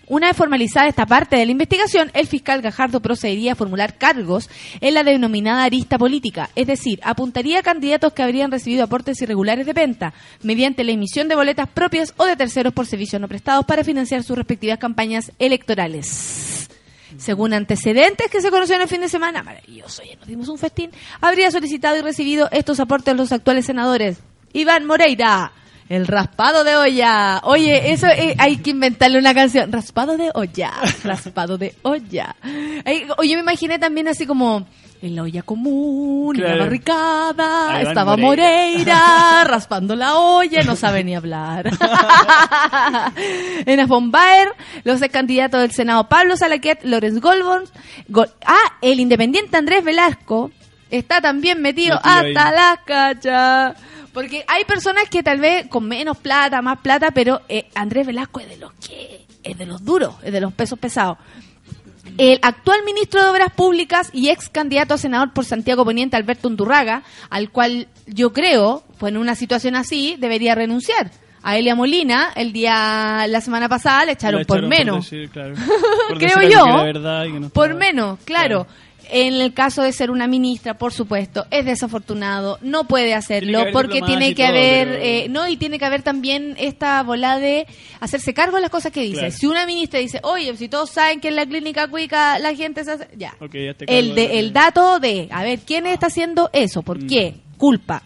Una 0.06 0.28
vez 0.28 0.36
formalizada 0.36 0.88
esta 0.88 1.06
parte 1.06 1.36
de 1.36 1.46
la 1.46 1.52
investigación, 1.52 2.10
el 2.12 2.26
fiscal 2.26 2.60
Gajardo 2.60 3.00
procedería 3.00 3.52
a 3.52 3.56
formular 3.56 3.96
cargos 3.96 4.50
en 4.80 4.94
la 4.94 5.02
denominada 5.02 5.64
arista 5.64 5.96
política, 5.96 6.50
es 6.54 6.66
decir, 6.66 7.00
apuntaría 7.02 7.60
a 7.60 7.62
candidatos 7.62 8.12
que 8.12 8.22
habrían 8.22 8.50
recibido 8.50 8.84
aportes 8.84 9.22
irregulares 9.22 9.64
de 9.64 9.72
venta 9.72 10.12
mediante 10.42 10.84
la 10.84 10.92
emisión 10.92 11.28
de 11.28 11.36
boletas 11.36 11.68
propias 11.68 12.12
o 12.18 12.26
de 12.26 12.36
terceros 12.36 12.74
por 12.74 12.86
servicios 12.86 13.20
no 13.20 13.28
prestados 13.28 13.64
para 13.64 13.82
financiar 13.82 14.22
sus 14.22 14.36
respectivas 14.36 14.78
campañas 14.78 15.32
electorales. 15.38 16.68
Según 17.16 17.54
antecedentes 17.54 18.30
que 18.30 18.42
se 18.42 18.50
conocieron 18.50 18.82
el 18.82 18.88
fin 18.88 19.00
de 19.00 19.08
semana, 19.08 19.42
maravilloso, 19.42 20.02
ya 20.02 20.16
nos 20.16 20.26
dimos 20.26 20.48
un 20.48 20.58
festín, 20.58 20.90
habría 21.20 21.50
solicitado 21.50 21.96
y 21.96 22.02
recibido 22.02 22.48
estos 22.50 22.80
aportes 22.80 23.16
los 23.16 23.32
actuales 23.32 23.66
senadores 23.66 24.18
Iván 24.52 24.86
Moreira, 24.86 25.52
el 25.88 26.06
raspado 26.06 26.64
de 26.64 26.76
olla. 26.76 27.40
Oye, 27.44 27.92
eso 27.92 28.06
eh, 28.06 28.34
hay 28.38 28.56
que 28.58 28.70
inventarle 28.70 29.18
una 29.18 29.34
canción. 29.34 29.70
Raspado 29.70 30.16
de 30.16 30.30
olla, 30.34 30.72
raspado 31.04 31.58
de 31.58 31.74
olla. 31.82 32.34
Ay, 32.84 33.06
oye, 33.18 33.34
me 33.36 33.42
imaginé 33.42 33.78
también 33.78 34.08
así 34.08 34.26
como 34.26 34.66
en 35.02 35.14
la 35.16 35.22
olla 35.24 35.42
común, 35.42 36.34
en 36.36 36.40
Claro. 36.40 36.56
la 36.56 36.64
barricada, 36.64 37.82
estaba 37.82 38.16
Moreira. 38.16 38.46
Moreira 38.74 39.44
raspando 39.44 39.94
la 39.94 40.16
olla, 40.16 40.62
no 40.62 40.76
sabe 40.76 41.04
ni 41.04 41.14
hablar. 41.14 41.68
en 43.66 43.80
Afombaer, 43.80 44.48
los 44.84 45.02
ex 45.02 45.12
candidatos 45.12 45.60
del 45.60 45.72
Senado 45.72 46.08
Pablo 46.08 46.36
Salaquet, 46.36 46.84
Lorenz 46.84 47.20
Goldborn, 47.20 47.64
Gol- 48.08 48.30
ah, 48.46 48.76
el 48.80 49.00
independiente 49.00 49.56
Andrés 49.56 49.84
Velasco 49.84 50.50
está 50.90 51.20
también 51.20 51.60
metido, 51.60 51.96
Metido 51.96 52.14
ahí. 52.14 52.34
hasta 52.34 52.52
las 52.52 52.78
cachas. 52.86 53.76
Porque 54.14 54.44
hay 54.46 54.64
personas 54.64 55.08
que 55.10 55.24
tal 55.24 55.40
vez 55.40 55.66
con 55.66 55.86
menos 55.88 56.16
plata, 56.16 56.62
más 56.62 56.78
plata, 56.78 57.10
pero 57.10 57.42
eh, 57.48 57.66
Andrés 57.74 58.06
Velasco 58.06 58.38
es 58.40 58.48
de 58.48 58.56
los 58.56 58.72
que 58.74 59.26
es 59.42 59.58
de 59.58 59.66
los 59.66 59.84
duros, 59.84 60.14
es 60.22 60.32
de 60.32 60.40
los 60.40 60.52
pesos 60.52 60.78
pesados. 60.78 61.18
El 62.16 62.38
actual 62.42 62.84
ministro 62.84 63.20
de 63.22 63.28
Obras 63.28 63.52
Públicas 63.52 64.10
y 64.12 64.28
ex 64.28 64.48
candidato 64.48 64.94
a 64.94 64.98
senador 64.98 65.32
por 65.32 65.44
Santiago 65.44 65.84
Poniente, 65.84 66.16
Alberto 66.16 66.46
Undurraga, 66.46 67.02
al 67.28 67.50
cual 67.50 67.88
yo 68.06 68.32
creo, 68.32 68.84
pues 68.98 69.12
en 69.12 69.16
una 69.16 69.34
situación 69.34 69.74
así, 69.74 70.16
debería 70.18 70.54
renunciar. 70.54 71.10
A 71.42 71.58
Elia 71.58 71.74
Molina, 71.74 72.30
el 72.36 72.52
día, 72.52 73.26
la 73.28 73.40
semana 73.40 73.68
pasada, 73.68 74.06
le 74.06 74.12
echaron, 74.12 74.44
por 74.46 74.62
menos. 74.66 75.10
decir, 75.10 75.28
claro, 75.28 75.56
por 76.08 76.18
creo 76.18 76.40
yo. 76.48 76.64
algo 76.64 76.64
que 76.64 76.70
era 76.70 76.82
verdad 76.84 77.24
y 77.24 77.32
que 77.32 77.40
no 77.40 77.48
por 77.50 77.74
menos, 77.74 78.18
claro. 78.24 78.66
En 79.16 79.34
el 79.34 79.54
caso 79.54 79.82
de 79.82 79.92
ser 79.92 80.10
una 80.10 80.26
ministra, 80.26 80.76
por 80.76 80.92
supuesto, 80.92 81.46
es 81.52 81.64
desafortunado, 81.64 82.58
no 82.62 82.88
puede 82.88 83.14
hacerlo 83.14 83.58
Tiene 83.58 83.72
porque 83.72 84.02
tiene 84.02 84.34
que 84.34 84.42
todo, 84.42 84.46
haber, 84.56 84.88
pero- 84.88 85.04
eh, 85.04 85.26
no, 85.30 85.46
y 85.48 85.56
tiene 85.56 85.78
que 85.78 85.84
haber 85.84 86.02
también 86.02 86.56
esta 86.58 87.00
bola 87.04 87.38
de 87.38 87.66
hacerse 88.00 88.34
cargo 88.34 88.56
de 88.56 88.62
las 88.62 88.70
cosas 88.70 88.90
que 88.90 89.02
dice. 89.02 89.20
Claro. 89.20 89.30
Si 89.34 89.46
una 89.46 89.66
ministra 89.66 90.00
dice, 90.00 90.18
oye, 90.24 90.56
si 90.56 90.68
todos 90.68 90.90
saben 90.90 91.20
que 91.20 91.28
en 91.28 91.36
la 91.36 91.46
clínica 91.46 91.86
cuica 91.86 92.40
la 92.40 92.54
gente 92.56 92.82
se 92.84 92.90
hace, 92.90 93.08
ya. 93.16 93.36
Ok, 93.40 93.54
ya 93.54 93.74
te 93.74 93.86
cargo 93.86 93.98
El, 94.00 94.14
de, 94.16 94.28
de- 94.28 94.38
el 94.40 94.52
dato 94.52 94.98
de, 94.98 95.28
a 95.30 95.44
ver, 95.44 95.60
¿quién 95.60 95.86
está 95.86 96.08
haciendo 96.08 96.50
eso? 96.52 96.82
¿Por 96.82 97.02
Mm. 97.04 97.06
qué? 97.06 97.34
Culpa. 97.56 98.02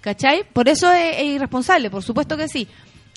¿Cachai? 0.00 0.44
Por 0.52 0.68
eso 0.68 0.92
es, 0.92 1.16
es 1.18 1.24
irresponsable, 1.24 1.90
por 1.90 2.04
supuesto 2.04 2.36
que 2.36 2.46
sí. 2.46 2.68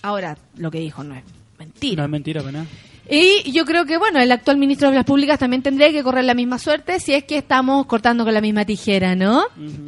Ahora, 0.02 0.36
lo 0.58 0.72
que 0.72 0.80
dijo 0.80 1.04
no 1.04 1.16
es 1.16 1.24
mentira. 1.60 1.98
No 1.98 2.04
es 2.06 2.10
mentira, 2.10 2.42
para 2.42 2.52
nada. 2.54 2.66
Y 3.10 3.52
yo 3.52 3.66
creo 3.66 3.86
que, 3.86 3.98
bueno, 3.98 4.20
el 4.20 4.32
actual 4.32 4.58
ministro 4.58 4.88
de 4.88 4.94
Obras 4.96 5.06
Públicas 5.06 5.38
también 5.38 5.62
tendría 5.62 5.92
que 5.92 6.02
correr 6.04 6.24
la 6.26 6.34
misma 6.34 6.58
suerte 6.58 7.00
si 7.00 7.14
es 7.14 7.24
que 7.24 7.38
estamos 7.38 7.86
cortando 7.86 8.24
con 8.24 8.34
la 8.34 8.42
misma 8.42 8.66
tijera, 8.66 9.16
¿no? 9.16 9.44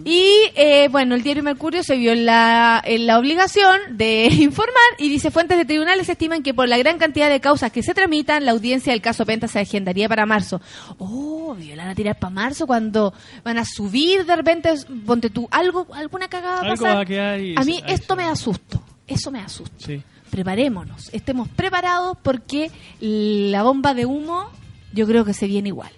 Y, 0.06 0.32
eh, 0.56 0.88
bueno, 0.92 1.16
el 1.16 1.24
diario 1.24 1.42
Mercurio 1.44 1.82
se 1.84 1.96
vio 1.98 2.12
en 2.12 2.26
la, 2.26 2.82
en 2.86 3.08
la 3.08 3.18
obligación 3.18 3.80
de 3.98 4.26
informar 4.32 4.76
y 5.00 5.10
dice, 5.10 5.32
fuentes 5.32 5.58
de 5.58 5.66
tribunales 5.66 6.08
estiman 6.10 6.44
que 6.44 6.54
por 6.54 6.68
la 6.70 6.78
gran 6.78 6.98
cantidad 7.00 7.30
de 7.30 7.40
causas 7.40 7.72
que 7.72 7.82
se 7.84 7.94
tramitan, 7.94 8.46
la 8.46 8.52
audiencia 8.52 8.94
del 8.94 9.02
caso 9.02 9.26
Penta 9.26 9.48
se 9.48 9.60
agendaría 9.60 10.08
para 10.08 10.26
marzo. 10.26 10.62
Oh, 11.00 11.56
¿me 11.58 11.76
van 11.76 11.88
a 11.90 11.96
tirar 11.96 12.20
para 12.20 12.34
marzo 12.34 12.68
cuando 12.68 13.14
van 13.44 13.58
a 13.58 13.66
subir 13.66 14.26
de 14.26 14.36
repente, 14.36 14.74
ponte 15.06 15.30
tú, 15.30 15.48
algo, 15.52 15.88
alguna 15.94 16.28
cagada 16.28 16.62
va 16.62 16.68
a 16.68 16.70
pasar. 16.70 16.96
va 16.98 17.02
a 17.02 17.06
quedar 17.06 17.40
y- 17.42 17.56
A 17.58 17.62
mí 17.64 17.82
esto 17.88 18.16
me 18.16 18.26
asusto, 18.26 18.82
eso 19.08 19.32
me 19.32 19.40
asusta 19.40 19.74
Sí. 19.86 20.02
Preparémonos, 20.28 21.10
estemos 21.14 21.48
preparados 21.50 22.18
porque 22.22 22.72
la 23.00 23.64
bomba 23.64 23.94
de 23.94 24.06
humo 24.06 24.50
yo 24.94 25.06
creo 25.08 25.26
que 25.26 25.34
se 25.34 25.48
viene 25.48 25.70
igual. 25.70 25.92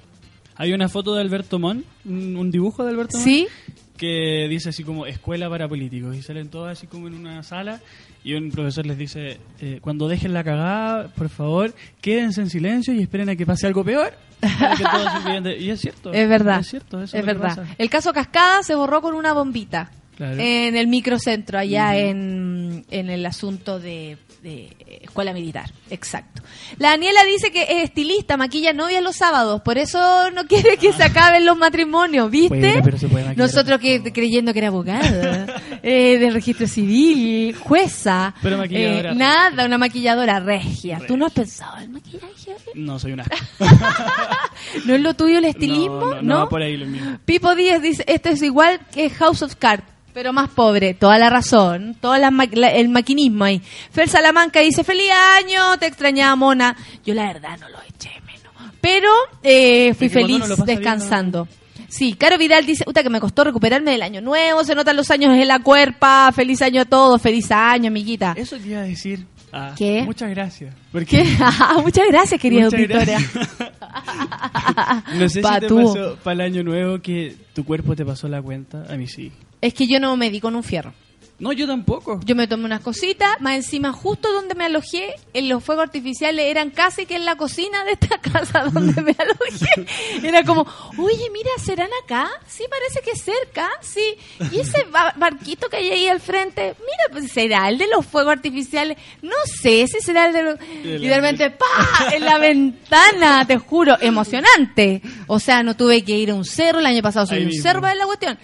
Hay 0.55 0.73
una 0.73 0.89
foto 0.89 1.15
de 1.15 1.21
Alberto 1.21 1.57
Mon, 1.57 1.85
un, 2.03 2.51
dibujo 2.51 2.83
de 2.83 2.91
Alberto 2.91 3.17
Mon. 3.17 3.23
¿Sí? 3.23 3.47
Que 3.95 4.47
dice 4.49 4.69
así 4.69 4.83
como 4.83 5.05
escuela 5.05 5.49
para 5.49 5.67
políticos. 5.69 6.15
Y 6.15 6.21
salen 6.21 6.49
todos 6.49 6.69
así 6.69 6.85
como 6.87 7.07
en 7.07 7.13
una 7.13 7.43
sala. 7.43 7.79
Y 8.23 8.33
un 8.33 8.51
profesor 8.51 8.85
les 8.85 8.97
dice: 8.97 9.39
eh, 9.61 9.79
Cuando 9.81 10.07
dejen 10.07 10.33
la 10.33 10.43
cagada, 10.43 11.07
por 11.15 11.29
favor, 11.29 11.73
quédense 12.01 12.41
en 12.41 12.49
silencio 12.49 12.93
y 12.93 13.01
esperen 13.01 13.29
a 13.29 13.35
que 13.35 13.45
pase 13.45 13.67
algo 13.67 13.83
peor. 13.85 14.13
que 14.41 14.83
todos 14.83 15.43
de- 15.43 15.57
Y 15.59 15.69
es 15.69 15.79
cierto. 15.79 16.11
Es 16.11 16.27
verdad. 16.27 16.59
Es 16.59 16.67
cierto, 16.67 17.01
eso 17.01 17.17
es 17.17 17.25
lo 17.25 17.33
que 17.33 17.39
verdad. 17.39 17.65
El 17.77 17.89
caso 17.89 18.11
Cascada 18.11 18.63
se 18.63 18.75
borró 18.75 19.01
con 19.01 19.15
una 19.15 19.33
bombita. 19.33 19.91
Claro. 20.19 20.35
en 20.37 20.75
el 20.75 20.87
microcentro, 20.87 21.57
allá 21.57 21.95
en, 21.95 22.85
en 22.91 23.09
el 23.09 23.25
asunto 23.25 23.79
de, 23.79 24.17
de 24.43 24.75
escuela 25.01 25.33
militar. 25.33 25.71
Exacto. 25.89 26.41
La 26.77 26.89
Daniela 26.89 27.23
dice 27.25 27.51
que 27.51 27.63
es 27.63 27.85
estilista, 27.85 28.37
maquilla 28.37 28.73
novias 28.73 29.01
los 29.01 29.15
sábados, 29.15 29.61
por 29.61 29.77
eso 29.77 30.29
no 30.31 30.45
quiere 30.45 30.75
que 30.77 30.93
se 30.93 31.03
acaben 31.03 31.45
los 31.45 31.57
matrimonios, 31.57 32.29
¿viste? 32.29 32.57
Bueno, 32.59 32.81
pero 32.83 32.97
se 32.97 33.07
puede 33.07 33.25
maquillar. 33.25 33.47
Nosotros 33.47 33.79
que 33.79 34.11
creyendo 34.11 34.51
que 34.53 34.59
era 34.59 34.67
abogada, 34.67 35.61
eh, 35.83 36.17
del 36.17 36.33
registro 36.33 36.67
civil, 36.67 37.55
jueza, 37.55 38.33
Pero 38.41 38.57
maquilladora 38.57 39.11
eh, 39.11 39.15
nada, 39.15 39.65
una 39.65 39.77
maquilladora 39.77 40.39
regia. 40.39 40.99
¿Tú 41.07 41.17
no 41.17 41.25
has 41.25 41.33
pensado 41.33 41.79
en 41.79 41.93
maquillaje? 41.93 42.55
No, 42.75 42.99
soy 42.99 43.13
una. 43.13 43.25
¿No 44.85 44.95
es 44.95 45.01
lo 45.01 45.13
tuyo 45.13 45.37
el 45.37 45.45
estilismo? 45.45 45.99
No, 45.99 46.15
no, 46.15 46.21
no 46.21 46.37
va 46.39 46.49
por 46.49 46.61
ahí 46.61 46.77
lo 46.77 46.85
mío. 46.85 47.01
Pipo 47.25 47.55
Díaz 47.55 47.81
dice, 47.81 48.03
esto 48.07 48.29
es 48.29 48.41
igual 48.41 48.79
que 48.93 49.09
House 49.09 49.41
of 49.41 49.55
Cards, 49.55 49.83
pero 50.13 50.33
más 50.33 50.49
pobre. 50.49 50.93
Toda 50.93 51.17
la 51.17 51.29
razón, 51.29 51.95
todo 51.99 52.17
la 52.17 52.31
ma- 52.31 52.45
la- 52.51 52.69
el 52.71 52.89
maquinismo 52.89 53.43
ahí. 53.45 53.61
Fer 53.91 54.07
Salamanca 54.09 54.59
dice, 54.61 54.83
feliz 54.83 55.09
año, 55.39 55.77
te 55.79 55.85
extrañaba, 55.87 56.35
mona. 56.35 56.75
Yo 57.05 57.13
la 57.13 57.27
verdad 57.27 57.57
no 57.59 57.69
lo 57.69 57.77
eché 57.87 58.11
menos. 58.25 58.39
Pero 58.81 59.09
eh, 59.43 59.93
fui 59.93 60.09
feliz 60.09 60.45
bien, 60.45 60.65
descansando. 60.65 61.47
Sí, 61.87 62.13
Caro 62.13 62.37
Vidal 62.37 62.65
dice, 62.67 62.83
puta 62.85 63.01
que 63.01 63.09
me 63.09 63.19
costó 63.19 63.43
recuperarme 63.43 63.91
del 63.91 64.03
año 64.03 64.21
nuevo, 64.21 64.63
se 64.63 64.75
notan 64.75 64.95
los 64.95 65.09
años 65.09 65.33
en 65.33 65.47
la 65.47 65.59
cuerpa, 65.59 66.31
feliz 66.35 66.61
año 66.61 66.81
a 66.81 66.85
todos, 66.85 67.19
feliz 67.19 67.51
año, 67.51 67.87
amiguita. 67.87 68.33
Eso 68.37 68.57
te 68.57 68.67
iba 68.67 68.79
a 68.81 68.83
decir. 68.83 69.25
Ah, 69.51 69.73
¿Qué? 69.75 70.03
Muchas 70.03 70.29
gracias. 70.29 70.75
Porque 70.91 71.23
¿Qué? 71.23 71.37
Muchas 71.83 72.05
gracias, 72.07 72.39
querida 72.39 72.65
Muchas 72.65 72.79
auditoria. 72.79 73.17
no 75.15 75.19
sé 75.21 75.29
si 75.29 75.35
te 75.35 75.41
Patú. 75.41 75.75
pasó 75.77 76.17
para 76.23 76.33
el 76.35 76.41
año 76.41 76.63
nuevo 76.63 76.99
que 76.99 77.35
tu 77.53 77.65
cuerpo 77.65 77.95
te 77.95 78.05
pasó 78.05 78.27
la 78.27 78.41
cuenta. 78.41 78.85
A 78.87 78.95
mí 78.95 79.07
sí. 79.07 79.31
Es 79.61 79.73
que 79.73 79.87
yo 79.87 79.99
no 79.99 80.15
me 80.17 80.29
di 80.29 80.39
con 80.39 80.55
un 80.55 80.63
fierro. 80.63 80.93
No, 81.39 81.53
yo 81.53 81.65
tampoco. 81.67 82.19
Yo 82.25 82.35
me 82.35 82.49
tomé 82.49 82.65
unas 82.65 82.81
cositas, 82.81 83.39
más 83.39 83.55
encima 83.55 83.93
justo 83.93 84.29
donde 84.33 84.55
me 84.55 84.65
alojé, 84.65 85.15
en 85.33 85.47
los 85.47 85.63
fuegos 85.63 85.83
artificiales 85.85 86.43
eran 86.47 86.69
casi 86.69 87.05
que 87.05 87.15
en 87.15 87.23
la 87.23 87.37
cocina 87.37 87.81
de 87.85 87.93
esta 87.93 88.17
casa 88.21 88.65
donde 88.65 89.01
me 89.01 89.15
alojé. 89.17 89.85
Era 90.27 90.43
como, 90.43 90.67
oye, 90.97 91.29
mira, 91.31 91.49
¿serán 91.63 91.87
acá? 92.03 92.29
Sí, 92.45 92.65
parece 92.69 92.99
que 93.05 93.11
es 93.11 93.21
cerca, 93.23 93.69
sí. 93.79 94.03
Y 94.51 94.59
ese 94.59 94.83
ba- 94.91 95.13
barquito 95.15 95.69
que 95.69 95.77
hay 95.77 95.89
ahí 95.91 96.07
al 96.09 96.19
frente, 96.19 96.75
mira, 96.77 97.03
pues 97.13 97.31
será 97.31 97.69
el 97.69 97.77
de 97.77 97.87
los 97.87 98.05
fuegos 98.05 98.33
artificiales. 98.33 98.97
No 99.21 99.35
sé 99.61 99.87
si 99.87 100.01
será 100.01 100.25
el 100.25 100.33
de 100.33 100.43
los... 100.43 100.59
Y 100.83 101.07
de 101.07 101.15
repente, 101.15 101.51
¡pa! 101.51 102.13
En 102.13 102.25
la 102.25 102.37
ventana, 102.37 103.45
te 103.47 103.57
juro, 103.57 103.95
emocionante. 104.01 105.01
O 105.27 105.39
sea, 105.39 105.63
no 105.63 105.77
tuve 105.77 106.03
que 106.03 106.17
ir 106.17 106.31
a 106.31 106.35
un 106.35 106.43
cerro, 106.43 106.79
el 106.79 106.85
año 106.85 107.01
pasado 107.01 107.27
subí 107.27 107.39
un 107.43 107.45
mismo. 107.47 107.63
cerro 107.63 107.79
para 107.79 107.93
ver 107.93 107.99
la 107.99 108.05
cuestión. 108.07 108.37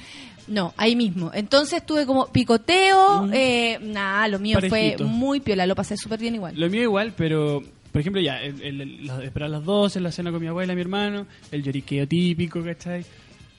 No, 0.47 0.73
ahí 0.77 0.95
mismo. 0.95 1.31
Entonces 1.34 1.84
tuve 1.85 2.05
como 2.05 2.27
picoteo, 2.27 3.27
eh, 3.34 3.80
nada, 3.81 4.27
lo 4.27 4.39
mío 4.39 4.57
Mm. 4.59 4.69
Parejito. 4.69 4.97
fue 4.99 5.07
muy 5.07 5.39
piola, 5.39 5.65
lo 5.65 5.76
pasé 5.76 5.97
súper 5.97 6.19
bien 6.19 6.35
igual. 6.35 6.53
Lo 6.59 6.69
mío 6.69 6.84
igual, 6.84 7.13
pero 7.17 7.63
por 7.91 8.01
ejemplo, 8.01 8.22
ya, 8.22 8.41
el, 8.41 8.61
el- 8.61 8.81
el- 8.81 9.07
la- 9.07 9.23
esperar 9.23 9.47
a 9.47 9.49
las 9.53 9.63
12, 9.63 9.99
la 10.01 10.11
cena 10.11 10.30
con 10.31 10.41
mi 10.41 10.47
abuela 10.47 10.73
y 10.73 10.76
mi 10.76 10.81
hermano, 10.81 11.26
el 11.51 11.63
lloriqueo 11.63 12.05
típico, 12.07 12.61
¿cachai? 12.63 13.05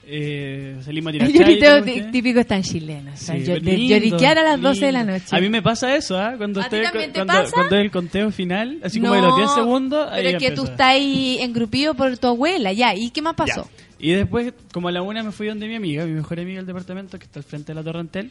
Eh, 0.09 0.77
salimos 0.85 1.11
a 1.11 1.13
tirar 1.15 1.29
El 1.35 1.59
¿cachai? 1.59 2.11
típico 2.13 2.39
es 2.39 2.47
tan 2.47 2.63
chileno. 2.63 3.11
o 3.13 3.17
sea, 3.17 3.35
Sí, 3.35 3.41
yo- 3.45 3.55
pero 3.55 3.65
de 3.65 3.77
lindo, 3.77 3.95
lloriquear 3.97 4.39
a 4.39 4.43
las 4.45 4.61
12 4.61 4.87
de 4.87 4.93
la 4.93 5.03
noche. 5.05 5.25
A 5.37 5.41
mí 5.41 5.49
me 5.49 5.63
pasa 5.63 5.97
eso, 5.97 6.17
¿ah? 6.19 6.35
Cuando, 6.37 6.61
¿A 6.61 6.69
ti 6.69 6.77
estoy, 6.77 7.09
cuando, 7.13 7.51
cuando 7.53 7.77
es 7.77 7.83
el 7.85 7.91
conteo 7.91 8.31
final, 8.31 8.79
así 8.85 9.01
como 9.01 9.15
de 9.15 9.23
los 9.23 9.37
10 9.37 9.51
segundos, 9.55 10.07
ahí 10.13 10.25
Pero 10.27 10.39
es 10.39 10.45
que 10.45 10.51
tú 10.53 10.65
estás 10.65 10.81
ahí 10.89 11.39
engrupido 11.41 11.95
por 11.95 12.17
tu 12.19 12.29
abuela, 12.29 12.73
ya. 12.73 12.95
¿Y 12.95 13.11
qué 13.11 13.21
más 13.23 13.35
pasó? 13.35 13.65
Ya. 13.65 13.86
Y 13.99 14.13
después, 14.13 14.53
como 14.73 14.89
a 14.89 14.93
la 14.93 15.03
una, 15.03 15.23
me 15.23 15.33
fui 15.33 15.47
donde 15.47 15.67
mi 15.69 15.75
amiga, 15.77 16.05
mi 16.05 16.13
mejor 16.13 16.39
amiga 16.41 16.59
del 16.59 16.67
departamento, 16.67 17.19
que 17.19 17.25
está 17.25 17.41
al 17.41 17.45
frente 17.45 17.73
de 17.73 17.75
la 17.77 17.83
Torrentel, 17.83 18.31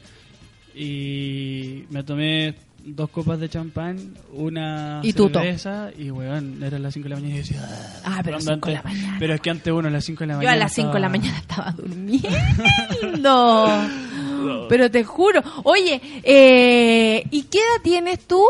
y 0.75 1.85
me 1.89 2.03
tomé 2.03 2.53
dos 2.83 3.09
copas 3.09 3.39
de 3.39 3.49
champán, 3.49 4.13
una 4.33 4.99
Y 5.03 5.13
tuto. 5.13 5.39
cerveza, 5.39 5.89
y 5.97 6.11
weón, 6.11 6.61
eran 6.61 6.83
las 6.83 6.93
5 6.93 7.05
de 7.05 7.09
la 7.09 7.15
mañana 7.15 7.33
y 7.33 7.37
yo 7.37 7.43
decía... 7.43 8.01
Ah, 8.03 8.21
pero 8.23 8.37
cuando 8.37 8.53
5 8.55 8.69
de 8.69 8.75
la 8.75 8.83
mañana. 8.83 9.15
Pero 9.17 9.33
es 9.33 9.41
que 9.41 9.49
antes 9.49 9.73
uno 9.73 9.87
a 9.87 9.91
las 9.91 10.05
5 10.05 10.19
de 10.19 10.27
la 10.27 10.33
Yo 10.33 10.37
mañana 10.37 10.53
a 10.53 10.57
las 10.57 10.73
5 10.73 10.93
de 10.93 10.99
la 10.99 11.09
mañana 11.09 11.37
estaba 11.39 11.71
durmiendo. 11.71 13.67
Pero 14.69 14.91
te 14.91 15.03
juro. 15.03 15.41
Oye, 15.63 15.99
eh, 16.23 17.23
¿y 17.31 17.43
qué 17.43 17.57
edad 17.57 17.81
tienes 17.83 18.19
tú? 18.27 18.43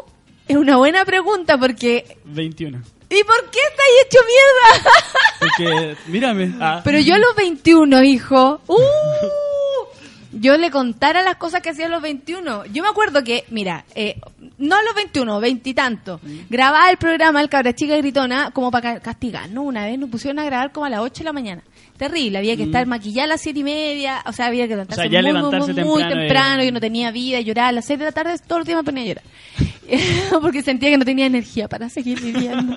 Es 0.48 0.58
una 0.58 0.76
buena 0.78 1.06
pregunta 1.06 1.58
porque... 1.58 2.18
21. 2.26 2.82
¿Y 3.10 3.24
por 3.24 3.50
qué 3.52 3.60
estás 3.70 3.86
hecho 4.06 4.20
mierda? 4.28 4.92
Porque, 5.40 5.98
mírame. 6.12 6.54
Ah. 6.60 6.82
Pero 6.84 7.00
yo 7.00 7.16
a 7.16 7.20
los 7.20 7.36
21, 7.36 8.04
hijo. 8.04 8.62
¡Uh! 8.68 8.76
Yo 10.38 10.58
le 10.58 10.70
contara 10.70 11.24
las 11.24 11.38
cosas 11.38 11.62
que 11.62 11.70
hacía 11.70 11.86
a 11.86 11.90
los 11.90 12.02
21. 12.02 12.66
Yo 12.66 12.84
me 12.84 12.90
acuerdo 12.90 13.24
que, 13.24 13.46
mira, 13.52 13.86
eh, 13.96 14.20
no 14.58 14.76
a 14.76 14.84
los 14.84 14.94
21, 14.94 15.40
veintitantos, 15.40 16.20
grababa 16.50 16.90
el 16.92 16.98
programa 16.98 17.40
El 17.42 17.48
Cabra 17.48 17.72
Chica 17.74 17.96
Gritona 17.96 18.52
como 18.52 18.70
para 18.70 19.00
castigar, 19.00 19.50
¿no? 19.50 19.64
Una 19.64 19.86
vez 19.86 19.98
nos 19.98 20.10
pusieron 20.10 20.40
a 20.40 20.44
grabar 20.44 20.74
como 20.74 20.88
a 20.88 20.90
las 20.90 21.00
8 21.00 21.20
de 21.20 21.24
la 21.24 21.32
mañana. 21.32 21.64
Terrible, 21.96 22.38
había 22.38 22.58
que 22.58 22.64
estar 22.64 22.86
maquillada 22.86 23.24
a 23.24 23.28
las 23.28 23.42
7 23.42 23.58
y 23.60 23.64
media, 23.64 24.22
o 24.26 24.34
sea, 24.34 24.48
había 24.48 24.64
que 24.68 24.72
levantarse 24.74 25.00
O 25.00 25.04
sea, 25.04 25.10
ya 25.10 25.22
muy, 25.22 25.32
muy, 25.32 25.40
levantarse 25.40 25.74
muy, 25.74 25.84
muy 25.86 26.02
temprano 26.02 26.22
temprano, 26.26 26.54
era- 26.56 26.64
yo 26.66 26.72
no 26.74 26.80
tenía 26.82 27.12
vida, 27.12 27.40
lloraba 27.40 27.70
a 27.70 27.72
las 27.72 27.86
6 27.86 28.00
de 28.00 28.06
la 28.06 28.12
tarde, 28.12 28.36
todos 28.46 28.60
los 28.60 28.68
días 28.68 28.78
me 28.78 28.84
ponía 28.84 29.04
a 29.04 29.08
llorar. 29.08 29.24
Porque 30.42 30.62
sentía 30.64 30.90
que 30.90 30.98
no 30.98 31.06
tenía 31.06 31.26
energía 31.26 31.68
para 31.68 31.90
seguir 31.90 32.22
viviendo. 32.22 32.76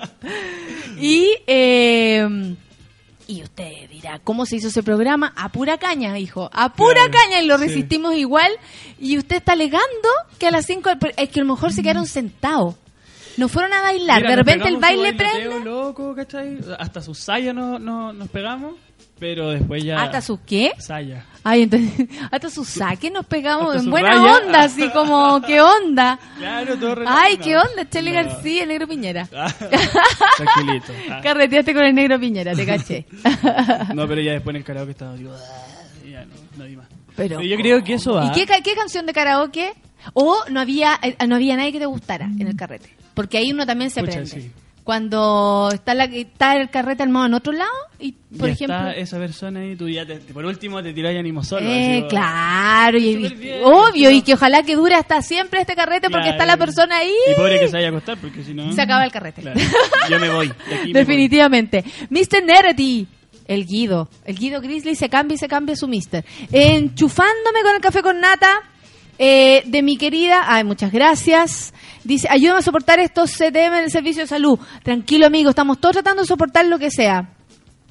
y... 0.99 1.27
Eh, 1.47 2.55
y 3.27 3.43
usted 3.43 3.87
dirá, 3.91 4.17
¿cómo 4.23 4.47
se 4.47 4.55
hizo 4.55 4.69
ese 4.69 4.81
programa? 4.81 5.33
A 5.35 5.49
pura 5.51 5.77
caña, 5.77 6.17
hijo. 6.17 6.49
A 6.51 6.73
pura 6.73 6.95
Claro, 6.95 7.11
caña 7.11 7.41
y 7.43 7.45
lo 7.45 7.59
sí. 7.59 7.67
resistimos 7.67 8.15
igual. 8.15 8.51
Y 8.99 9.19
usted 9.19 9.35
está 9.35 9.51
alegando 9.51 10.09
que 10.39 10.47
a 10.47 10.51
las 10.51 10.65
5... 10.65 10.89
Es 11.15 11.29
que 11.29 11.39
a 11.39 11.43
lo 11.43 11.53
mejor 11.53 11.71
se 11.71 11.83
quedaron 11.83 12.07
sentados. 12.07 12.73
No 13.37 13.47
fueron 13.47 13.71
a 13.73 13.81
bailar. 13.81 14.17
Mira, 14.23 14.31
de 14.31 14.35
repente 14.35 14.67
el 14.67 14.77
baile 14.77 15.13
prende. 15.13 15.59
loco, 15.63 16.15
¿cachai? 16.15 16.57
Hasta 16.79 17.01
sus 17.03 17.19
sayas 17.19 17.53
no, 17.53 17.77
no- 17.77 18.11
nos 18.13 18.29
pegamos, 18.29 18.73
pero 19.19 19.49
después 19.51 19.83
ya... 19.83 20.01
¿Hasta 20.01 20.21
sus 20.21 20.39
qué? 20.45 20.71
Saya. 20.79 21.25
Ay, 21.43 21.63
entonces, 21.63 22.07
hasta 22.31 22.49
sus 22.49 22.67
saques 22.67 23.11
nos 23.11 23.25
pegamos 23.25 23.75
en 23.75 23.89
buena 23.89 24.09
raya. 24.09 24.37
onda, 24.45 24.61
así 24.63 24.89
como, 24.89 25.41
¿qué 25.41 25.61
onda? 25.61 26.19
Claro, 26.37 26.77
todo 26.77 26.95
relajado. 26.95 27.23
Ay, 27.25 27.37
¿qué 27.37 27.55
onda? 27.57 27.89
Charlie 27.89 28.11
No. 28.11 28.23
García, 28.23 28.63
el 28.63 28.69
negro 28.69 28.87
Piñera. 28.87 29.27
Tranquilito. 30.37 30.93
Ah. 31.09 31.19
Carreteaste 31.21 31.73
con 31.73 31.83
el 31.83 31.95
negro 31.95 32.19
Piñera, 32.19 32.53
te 32.55 32.65
caché. 32.65 33.05
No, 33.93 34.07
pero 34.07 34.21
ya 34.21 34.33
después 34.33 34.53
en 34.53 34.57
el 34.57 34.63
karaoke 34.63 34.91
estaba 34.91 35.15
digo, 35.15 35.31
"Ah", 35.33 35.77
y 36.05 36.11
ya 36.11 36.25
no, 36.25 36.33
no 36.57 36.63
di 36.65 36.75
más. 36.75 36.87
Pero, 37.15 37.41
yo 37.41 37.55
creo 37.57 37.83
que 37.83 37.95
eso 37.95 38.13
va. 38.13 38.27
¿Y 38.27 38.31
qué, 38.31 38.45
ca- 38.45 38.61
qué 38.63 38.73
canción 38.75 39.05
de 39.05 39.13
karaoke? 39.13 39.73
O 40.13 40.37
no 40.49 40.59
había 40.61 40.97
eh, 41.01 41.15
no 41.27 41.35
había 41.35 41.57
nadie 41.57 41.71
que 41.73 41.79
te 41.79 41.85
gustara 41.85 42.25
en 42.25 42.47
el 42.47 42.55
carrete. 42.55 42.89
Porque 43.13 43.37
ahí 43.37 43.51
uno 43.51 43.65
también 43.65 43.89
se 43.91 43.99
Pucha, 44.01 44.13
prende. 44.13 44.29
sí. 44.29 44.51
Cuando 44.89 45.69
está, 45.71 45.93
la, 45.93 46.05
está 46.05 46.57
el 46.57 46.71
carrete 46.71 47.03
armado 47.03 47.27
en 47.27 47.35
otro 47.35 47.53
lado 47.53 47.69
y, 47.99 48.13
por 48.13 48.47
Ya 48.47 48.53
ejemplo... 48.53 48.75
está 48.75 48.93
esa 48.95 49.19
persona 49.19 49.59
ahí, 49.59 49.75
tú 49.75 49.87
ya 49.87 50.03
te- 50.03 50.15
por 50.17 50.43
último 50.43 50.81
te 50.81 50.93
tirás 50.93 51.13
y 51.13 51.17
ánimo 51.17 51.43
solo. 51.43 51.63
Eh, 51.69 51.99
así, 51.99 52.07
claro, 52.09 52.97
y, 52.97 53.15
bien, 53.17 53.61
obvio, 53.65 54.09
y 54.09 54.23
que 54.23 54.33
ojalá 54.33 54.63
que 54.63 54.75
dure 54.75 54.95
hasta 54.95 55.21
siempre 55.21 55.61
este 55.61 55.75
carrete 55.75 56.09
porque 56.09 56.29
está 56.29 56.43
la 56.47 56.57
persona 56.57 56.97
ahí. 56.97 57.13
Y 57.31 57.35
pobre 57.35 57.59
que 57.59 57.67
se 57.67 57.73
vaya 57.73 57.85
a 57.85 57.89
acostar 57.91 58.17
porque 58.17 58.43
si 58.43 58.55
no... 58.55 58.73
Se 58.73 58.81
acaba 58.81 59.05
el 59.05 59.11
carrete. 59.11 59.43
Claro. 59.43 59.59
Yo 60.09 60.19
me 60.19 60.29
voy. 60.31 60.51
me. 60.87 60.91
Definitivamente. 60.91 61.83
Mr. 62.09 62.43
Nerety. 62.43 63.07
El 63.45 63.67
Guido. 63.67 64.09
El 64.25 64.39
Guido 64.39 64.59
Grizzly 64.59 64.95
se 64.95 65.07
cambia 65.07 65.35
y 65.35 65.37
se 65.37 65.47
cambia 65.47 65.75
su 65.75 65.87
Mister. 65.87 66.25
Enchufándome 66.51 67.61
con 67.63 67.75
el 67.75 67.81
café 67.81 68.01
con 68.01 68.19
nata 68.19 68.49
eh, 69.21 69.63
de 69.65 69.83
mi 69.83 69.97
querida. 69.97 70.45
Ay, 70.47 70.63
muchas 70.63 70.93
gracias. 70.93 71.73
Dice, 72.05 72.27
ayúdame 72.31 72.59
a 72.59 72.61
soportar 72.61 72.99
estos 72.99 73.33
CTM 73.33 73.75
en 73.75 73.83
el 73.83 73.91
servicio 73.91 74.23
de 74.23 74.27
salud. 74.27 74.57
Tranquilo, 74.81 75.27
amigo. 75.27 75.49
Estamos 75.49 75.77
todos 75.79 75.93
tratando 75.93 76.21
de 76.21 76.27
soportar 76.27 76.65
lo 76.65 76.79
que 76.79 76.89
sea. 76.89 77.29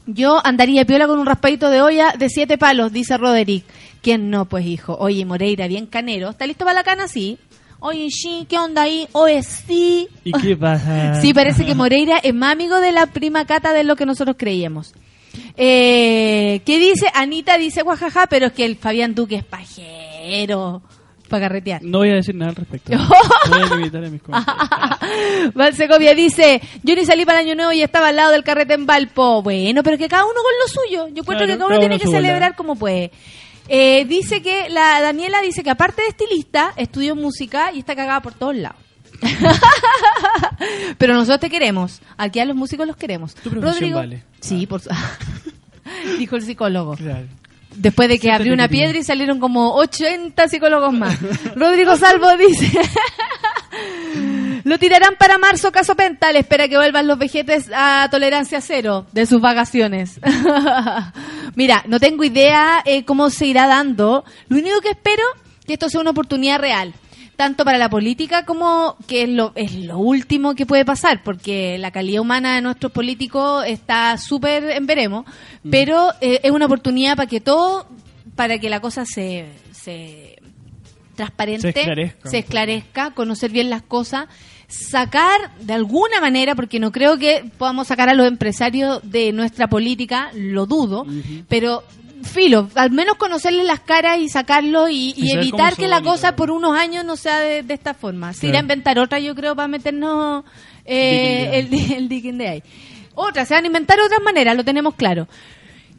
Yo 0.07 0.41
andaría 0.43 0.87
piola 0.87 1.07
con 1.07 1.19
un 1.19 1.27
raspadito 1.27 1.69
de 1.69 1.83
olla 1.83 2.15
de 2.19 2.31
siete 2.31 2.57
palos, 2.57 2.95
dice 2.95 3.19
Roderick. 3.19 3.67
¿Quién 4.01 4.31
no, 4.31 4.47
pues, 4.47 4.65
hijo? 4.65 4.97
Oye, 4.99 5.27
Moreira, 5.27 5.69
bien 5.69 5.85
canero. 5.85 6.31
¿Está 6.31 6.47
listo 6.47 6.65
para 6.65 6.79
la 6.79 6.83
cana? 6.83 7.09
Sí. 7.09 7.37
Oye, 7.81 8.09
sí, 8.11 8.47
¿qué 8.49 8.59
onda 8.59 8.83
ahí? 8.83 9.07
Oye, 9.13 9.43
sí. 9.43 10.09
¿Y 10.25 10.33
qué 10.33 10.57
pasa? 10.57 11.15
Sí, 11.21 11.35
parece 11.35 11.67
que 11.67 11.75
Moreira 11.75 12.17
es 12.23 12.35
más 12.35 12.53
amigo 12.53 12.81
de 12.81 12.91
la 12.91 13.07
prima 13.07 13.45
Cata 13.45 13.75
de 13.75 13.85
lo 13.85 13.97
que 13.97 14.07
nosotros 14.07 14.37
creíamos. 14.39 14.95
Eh, 15.59 16.63
¿Qué 16.65 16.79
dice? 16.79 17.07
Anita 17.13 17.59
dice 17.59 17.83
guajaja, 17.83 18.29
pero 18.29 18.47
es 18.47 18.53
que 18.53 18.65
el 18.65 18.77
Fabián 18.77 19.15
Duque 19.15 19.37
es 19.37 19.45
pajero 19.45 20.83
para 21.29 21.49
carretear. 21.49 21.83
No 21.83 21.99
voy 21.99 22.11
a 22.11 22.15
decir 22.15 22.35
nada 22.35 22.51
al 22.51 22.57
respecto. 22.57 22.93
voy 23.51 23.63
a 23.63 23.77
limitar 23.77 24.05
a 24.05 24.09
mis 24.11 24.23
comentarios. 24.23 26.17
Dice, 26.17 26.61
yo 26.83 26.95
ni 26.95 27.05
salí 27.05 27.25
para 27.25 27.41
el 27.41 27.47
año 27.47 27.55
nuevo 27.55 27.73
y 27.73 27.83
estaba 27.83 28.09
al 28.09 28.17
lado 28.17 28.33
del 28.33 28.45
carrete 28.45 28.75
en 28.75 28.87
Valpo. 28.87 29.43
Bueno, 29.43 29.83
pero 29.83 29.97
que 29.99 30.09
cada 30.09 30.25
uno 30.25 30.35
con 30.35 30.53
lo 30.61 30.69
suyo. 30.83 31.15
Yo 31.15 31.23
encuentro 31.23 31.47
Claro, 31.47 31.47
que 31.47 31.53
cada 31.59 31.67
uno 31.67 31.79
tiene 31.79 31.95
uno 31.97 32.05
que 32.05 32.11
celebrar 32.11 32.57
como 32.57 32.77
puede. 32.77 33.11
Eh, 33.69 34.05
dice 34.07 34.43
que 34.43 34.71
la 34.71 35.01
Daniela 35.01 35.43
dice 35.43 35.63
que 35.63 35.71
aparte 35.71 36.03
de 36.03 36.09
estilista, 36.09 36.73
estudió 36.77 37.15
música 37.15 37.71
y 37.73 37.81
está 37.81 37.95
cagada 37.95 38.21
por 38.23 38.33
todos 38.35 38.57
lados. 38.57 38.81
Pero 40.99 41.15
nosotros 41.15 41.41
te 41.41 41.51
queremos. 41.51 42.01
Aquí 42.17 42.41
a 42.41 42.45
los 42.45 42.57
músicos 42.57 42.87
los 42.87 42.97
queremos. 42.97 43.35
Tu 43.35 43.51
profesión 43.51 43.93
vale. 43.93 44.25
Sí, 44.41 44.67
por 44.67 44.81
su- 44.81 44.91
dijo 46.19 46.37
el 46.37 46.43
psicólogo. 46.43 46.97
Claro. 46.97 47.27
Después 47.79 48.09
de 48.09 48.19
que 48.19 48.31
abrió 48.31 48.53
una 48.53 48.69
piedra 48.69 48.99
y 48.99 49.05
salieron 49.05 49.39
como 49.39 49.75
80 49.75 50.49
psicólogos 50.49 50.93
más. 50.93 51.17
Rodrigo 51.55 51.97
Salvo 51.97 52.37
dice... 52.37 52.79
Lo 54.65 54.79
tirarán 54.79 55.15
para 55.19 55.39
marzo, 55.39 55.73
caso 55.73 55.95
Pental. 55.95 56.37
Espera 56.37 56.69
que 56.69 56.77
vuelvan 56.77 57.07
los 57.07 57.19
vejetes 57.19 57.71
a 57.75 58.09
tolerancia 58.11 58.61
cero 58.61 59.07
de 59.13 59.25
sus 59.25 59.41
vacaciones. 59.41 60.21
Mira, 61.55 61.85
no 61.87 61.99
tengo 61.99 62.23
idea 62.25 62.83
eh, 62.85 63.05
cómo 63.05 63.31
se 63.31 63.47
irá 63.47 63.67
dando. 63.67 64.25
Lo 64.49 64.59
único 64.59 64.81
que 64.81 64.91
espero 64.91 65.23
que 65.67 65.75
esto 65.75 65.89
sea 65.89 66.01
una 66.01 66.11
oportunidad 66.11 66.59
real. 66.59 66.93
Tanto 67.39 67.65
para 67.65 67.79
la 67.79 67.89
política 67.89 68.45
como 68.45 68.97
que 69.07 69.23
es 69.23 69.29
lo, 69.29 69.53
es 69.55 69.77
lo 69.77 69.99
último 69.99 70.57
que 70.57 70.67
puede 70.67 70.85
pasar, 70.85 71.23
porque 71.23 71.79
la 71.79 71.93
calidad 71.93 72.21
humana 72.21 72.57
de 72.57 72.63
nuestros 72.63 72.91
políticos 72.91 73.65
está 73.65 74.19
súper 74.19 74.71
en 74.71 74.87
veremos, 74.87 75.25
pero 75.71 76.09
eh, 76.21 76.41
es 76.43 76.51
una 76.51 76.67
oportunidad 76.67 77.15
para 77.15 77.29
que 77.29 77.41
todo, 77.41 77.87
para 78.35 78.59
que 78.59 78.69
la 78.69 78.81
cosa 78.81 79.05
se, 79.07 79.47
se 79.71 80.37
transparente, 81.15 81.71
Se 81.73 81.79
esclarezca. 81.79 82.29
se 82.29 82.39
esclarezca, 82.39 83.11
conocer 83.13 83.53
bien 83.53 83.71
las 83.71 83.83
cosas, 83.83 84.27
sacar 84.67 85.39
de 85.61 85.75
alguna 85.75 86.21
manera, 86.21 86.57
porque 86.57 86.81
no 86.81 86.91
creo 86.91 87.19
que 87.19 87.45
podamos 87.57 87.87
sacar 87.87 88.09
a 88.09 88.15
los 88.15 88.27
empresarios 88.27 89.01
de 89.05 89.31
nuestra 89.33 89.69
política, 89.69 90.33
lo 90.35 90.67
dudo, 90.67 91.07
pero 91.49 91.85
filo, 92.25 92.69
al 92.75 92.91
menos 92.91 93.17
conocerles 93.17 93.65
las 93.67 93.81
caras 93.81 94.19
y 94.19 94.29
sacarlo 94.29 94.89
y, 94.89 95.15
y 95.17 95.25
Y 95.25 95.29
saber 95.31 95.43
evitar 95.45 95.77
que 95.77 95.89
la 95.89 96.03
cosa 96.03 96.35
por 96.37 96.51
unos 96.51 96.77
años 96.77 97.05
no 97.05 97.17
sea 97.17 97.39
de, 97.39 97.63
de 97.63 97.75
esta 97.75 97.95
forma. 97.95 98.33
Se 98.33 98.47
irá 98.47 98.59
a 98.59 98.63
Claro. 98.63 98.65
inventar 98.65 98.99
otra, 98.99 99.19
yo 99.19 99.35
creo, 99.35 99.55
para 99.57 99.69
meternos 99.69 100.45
eh, 100.85 101.51
el, 101.55 101.93
el 101.95 102.09
digging 102.09 102.39
de 102.39 102.49
ahí. 102.49 102.63
Otra, 103.15 103.45
se 103.45 103.55
van 103.55 103.65
a 103.65 103.67
inventar 103.67 103.99
otras 104.01 104.21
maneras, 104.23 104.57
lo 104.57 104.65
tenemos 104.65 104.95
claro. 104.95 105.27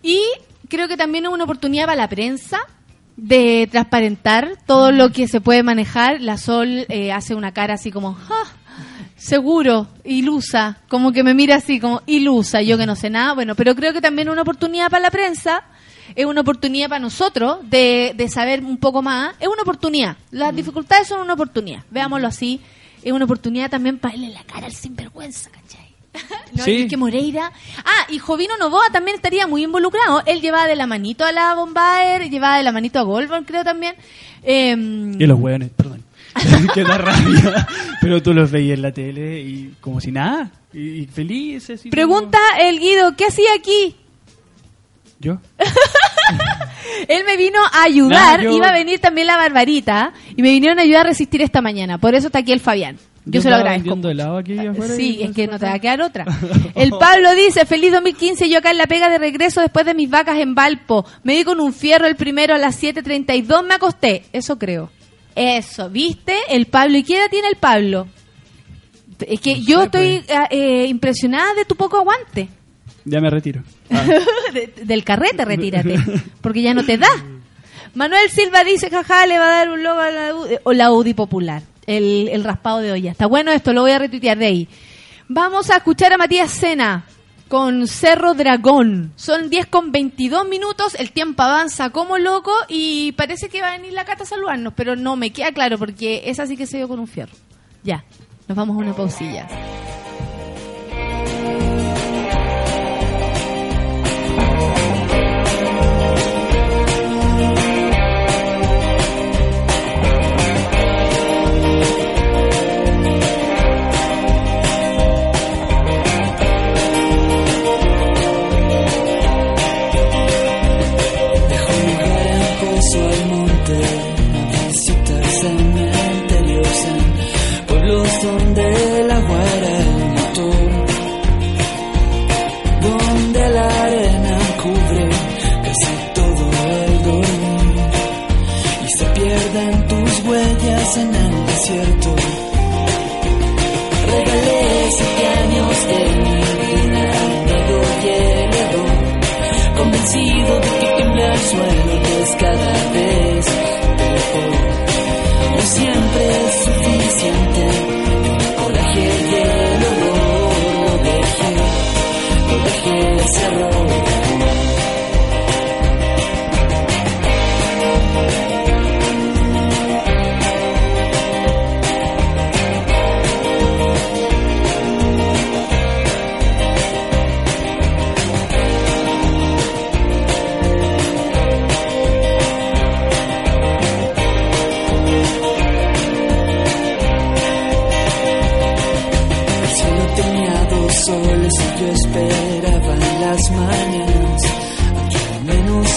Y 0.02 0.22
creo 0.70 0.88
que 0.88 0.96
también 0.98 1.26
es 1.26 1.32
una 1.32 1.44
oportunidad 1.44 1.86
para 1.86 1.96
la 1.98 2.08
prensa 2.10 2.60
de 3.18 3.68
transparentar 3.72 4.54
todo 4.66 4.92
lo 4.94 5.12
que 5.12 5.28
se 5.28 5.42
puede 5.42 5.62
manejar. 5.64 6.22
La 6.22 6.38
Sol 6.38 6.86
eh, 6.90 7.12
hace 7.12 7.36
una 7.36 7.52
cara 7.52 7.74
así 7.74 7.92
como, 7.92 8.18
"Ah, 8.30 8.46
seguro, 9.18 9.88
ilusa, 10.06 10.78
como 10.88 11.12
que 11.12 11.24
me 11.24 11.34
mira 11.34 11.56
así 11.56 11.80
como 11.82 12.02
ilusa, 12.06 12.62
yo 12.62 12.78
que 12.78 12.86
no 12.86 12.96
sé 12.96 13.10
nada. 13.10 13.34
Bueno, 13.34 13.56
pero 13.56 13.76
creo 13.76 13.92
que 13.94 14.00
también 14.02 14.28
es 14.30 14.32
una 14.32 14.44
oportunidad 14.44 14.90
para 14.90 15.02
la 15.04 15.12
prensa, 15.12 15.64
es 16.16 16.26
una 16.26 16.42
oportunidad 16.42 16.90
para 16.90 17.00
nosotros 17.00 17.60
de, 17.70 18.14
de 18.16 18.30
saber 18.30 18.64
un 18.64 18.78
poco 18.78 19.02
más. 19.02 19.36
Es 19.40 19.48
una 19.48 19.62
oportunidad. 19.62 20.18
Las 20.32 20.56
dificultades 20.56 21.08
son 21.08 21.22
una 21.22 21.34
oportunidad, 21.34 21.84
veámoslo 21.92 22.28
así. 22.28 22.60
Es 23.04 23.12
una 23.14 23.26
oportunidad 23.26 23.70
también 23.70 23.98
para 23.98 24.14
darle 24.16 24.30
la 24.34 24.44
cara 24.44 24.66
al 24.66 24.74
sinvergüenza, 24.74 25.50
¿cachai? 25.50 25.90
No, 26.56 26.64
Sí. 26.64 26.88
que 26.88 26.98
Moreira. 26.98 27.52
Ah, 27.86 28.08
y 28.10 28.18
Jovino 28.20 28.58
Novoa 28.58 28.88
también 28.92 29.16
estaría 29.16 29.46
muy 29.48 29.64
involucrado. 29.64 30.24
Él 30.26 30.42
llevaba 30.42 30.68
de 30.68 30.76
la 30.76 30.88
manito 30.88 31.24
a 31.24 31.32
la 31.32 31.54
Bombaer, 31.54 32.30
llevaba 32.30 32.58
de 32.58 32.64
la 32.64 32.72
manito 32.72 33.00
a 33.00 33.04
Goldberg, 33.04 33.46
creo 33.46 33.64
también. 33.64 33.96
Em, 34.44 35.14
Y 35.22 35.26
los 35.28 35.40
hueones, 35.40 35.70
perdón. 35.70 36.04
que 36.74 36.84
da 36.84 36.98
rabia. 36.98 37.68
Pero 38.02 38.22
tú 38.22 38.34
los 38.34 38.50
veías 38.52 38.76
en 38.78 38.82
la 38.82 38.92
tele 38.92 39.40
y 39.42 39.74
como 39.82 40.02
si 40.02 40.12
nada. 40.12 40.52
Y, 40.74 41.02
y 41.02 41.06
felices. 41.08 41.86
y 41.86 41.90
pregunta 41.90 42.40
el 42.60 42.80
Guido, 42.80 43.16
¿qué 43.16 43.26
hacía 43.26 43.50
aquí? 43.58 43.96
Yo. 45.20 45.38
Él 47.08 47.24
me 47.26 47.38
vino 47.38 47.60
a 47.74 47.84
ayudar, 47.84 48.40
Nah, 48.40 48.44
yo- 48.44 48.56
iba 48.56 48.70
a 48.70 48.74
venir 48.74 49.00
también 49.00 49.28
la 49.28 49.38
Barbarita, 49.38 50.14
y 50.36 50.42
me 50.42 50.50
vinieron 50.50 50.80
a 50.80 50.84
ayudar 50.84 51.06
a 51.06 51.10
resistir 51.10 51.42
esta 51.42 51.62
mañana. 51.62 51.98
Por 51.98 52.14
eso 52.16 52.28
está 52.28 52.40
aquí 52.40 52.52
el 52.52 52.60
Fabián. 52.60 52.98
Yo, 53.26 53.42
se 53.42 53.50
lo 53.50 53.58
agradezco. 53.58 53.90
aquí 54.60 54.68
afuera 54.68 54.96
Sí, 54.96 55.20
es 55.22 55.32
que 55.36 55.46
no 55.46 55.60
te 55.60 55.66
va 55.66 55.74
a 55.74 55.80
quedar 55.80 56.02
otra. 56.02 56.26
El 56.76 56.90
Pablo 56.92 57.36
dice, 57.36 57.66
feliz 57.66 57.92
2015, 57.92 58.50
yo 58.50 58.58
acá 58.58 58.72
en 58.72 58.78
la 58.80 58.88
pega 58.88 59.08
de 59.10 59.20
regreso 59.20 59.62
después 59.62 59.86
de 59.86 59.94
mis 59.94 60.10
vacas 60.10 60.40
en 60.40 60.56
Valpo. 60.56 61.06
Me 61.24 61.36
di 61.36 61.44
con 61.44 61.60
un 61.60 61.74
fierro 61.74 62.08
el 62.08 62.16
primero 62.16 62.56
a 62.56 62.58
las 62.58 62.82
7.32, 62.82 63.64
me 63.68 63.76
acosté. 63.76 64.24
Eso 64.34 64.58
creo. 64.58 64.90
Eso, 65.36 65.90
¿viste? 65.92 66.34
El 66.50 66.66
Pablo. 66.68 66.98
¿Y 66.98 67.04
qué 67.04 67.18
edad 67.18 67.30
tiene 67.30 67.50
el 67.50 67.58
Pablo? 67.58 68.08
Es 69.28 69.40
que 69.42 69.62
yo 69.62 69.84
estoy 69.84 70.24
pues. 70.26 70.38
eh, 70.52 70.84
eh, 70.84 70.86
impresionada 70.88 71.54
de 71.54 71.66
tu 71.66 71.76
poco 71.76 71.98
aguante. 71.98 72.50
Ya 73.06 73.22
me 73.22 73.30
retiro. 73.30 73.64
De- 74.54 74.74
del 74.84 75.04
carrete, 75.04 75.46
retírate. 75.46 76.00
Porque 76.42 76.62
ya 76.62 76.74
no 76.74 76.84
te 76.86 76.98
da. 76.98 77.08
Manuel 77.96 78.30
Silva 78.30 78.64
dice, 78.64 78.90
jaja, 78.90 79.26
le 79.26 79.40
va 79.40 79.46
a 79.48 79.58
dar 79.58 79.70
un 79.70 79.84
logo 79.84 80.00
a 80.00 80.12
la, 80.12 80.36
U- 80.36 80.48
o 80.64 80.74
la 80.74 80.90
popular. 81.16 81.64
El, 81.88 82.28
el 82.32 82.44
raspado 82.44 82.80
de 82.80 82.92
olla. 82.92 83.12
Está 83.12 83.26
bueno 83.26 83.52
esto, 83.52 83.74
lo 83.74 83.82
voy 83.82 83.92
a 83.92 84.00
retuitear 84.00 84.38
de 84.38 84.46
ahí. 84.46 84.68
Vamos 85.28 85.70
a 85.72 85.78
escuchar 85.78 86.14
a 86.14 86.18
Matías 86.18 86.52
Sena 86.52 87.06
con 87.48 87.88
Cerro 87.88 88.36
Dragón. 88.36 89.12
Son 89.16 89.50
10 89.50 89.66
con 89.68 89.92
22 89.92 90.48
minutos, 90.48 90.94
el 91.00 91.12
tiempo 91.12 91.42
avanza 91.42 91.90
como 91.90 92.20
loco 92.20 92.52
y 92.68 93.12
parece 93.14 93.50
que 93.50 93.62
va 93.62 93.70
a 93.70 93.78
venir 93.78 93.94
la 93.94 94.06
cata 94.06 94.22
a 94.24 94.28
saludarnos, 94.28 94.74
pero 94.76 94.96
no 94.96 95.16
me 95.16 95.32
queda 95.32 95.52
claro 95.52 95.80
porque 95.80 96.24
esa 96.26 96.46
sí 96.46 96.56
que 96.56 96.68
se 96.68 96.78
dio 96.78 96.88
con 96.88 97.00
un 97.00 97.08
fierro. 97.08 97.34
Ya, 97.84 98.04
nos 98.48 98.56
vamos 98.56 98.76
a 98.78 98.80
una 98.80 98.96
pausilla. 98.96 99.48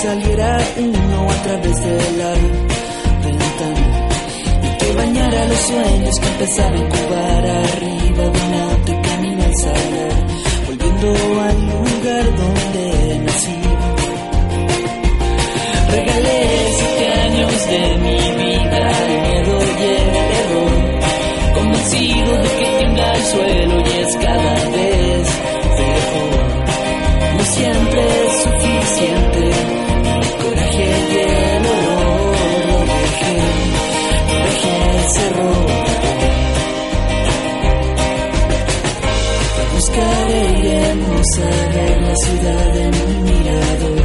Saliera 0.03 0.59
uno 0.79 1.31
a 1.31 1.43
través 1.45 1.81
de 1.81 1.97
la 2.19 2.33
ventana 3.23 4.09
y 4.65 4.69
que 4.79 4.93
bañara 4.97 5.45
los 5.47 5.59
sueños 5.61 6.19
que 6.19 6.29
empezaban 6.29 6.75
a 6.75 6.79
incubar 6.79 7.47
arriba 7.47 8.25
de 8.25 8.39
un 8.47 8.55
auto 8.69 8.93
y 8.93 9.09
camino 9.09 9.45
al 9.45 9.57
salar, 9.59 10.15
volviendo 10.67 11.09
al 11.47 11.59
lugar 11.71 12.25
donde 12.41 12.85
nací. 13.27 13.59
Regalé 15.93 16.41
siete 16.79 17.07
años 17.27 17.53
de 17.73 17.81
mi 18.05 18.19
vida 18.43 18.81
al 18.99 19.13
miedo 19.23 19.55
y 19.79 19.83
el 19.85 20.11
error 20.43 20.77
convencido 21.55 22.33
de 22.43 22.49
que 22.59 22.67
tiembla 22.79 23.13
el 23.13 23.23
suelo 23.23 23.75
y 23.81 23.91
es 24.03 24.17
cada 24.17 24.55
vez 24.77 25.25
mejor. 25.79 26.45
No 27.39 27.45
siempre 27.45 28.01
es 28.27 28.35
suficiente, 28.43 29.32
Te 39.57 39.63
buscaré, 39.75 40.59
iremos 40.59 41.27
a 41.39 41.75
ver 41.75 42.03
la 42.03 42.17
ciudad 42.17 42.77
en 42.77 42.95
un 42.95 43.25
mirador, 43.25 44.03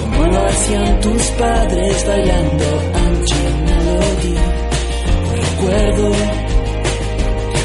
como 0.00 0.26
lo 0.26 0.46
hacía 0.46 0.58
decían 0.68 1.00
tus 1.00 1.22
padres 1.32 2.06
bailando 2.06 2.64
Angie 2.94 3.50
Melody. 3.66 4.36
Recuerdo 5.36 6.10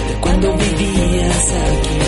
de 0.07 0.13
cuando 0.21 0.53
vivías 0.53 1.53
aquí. 1.67 1.99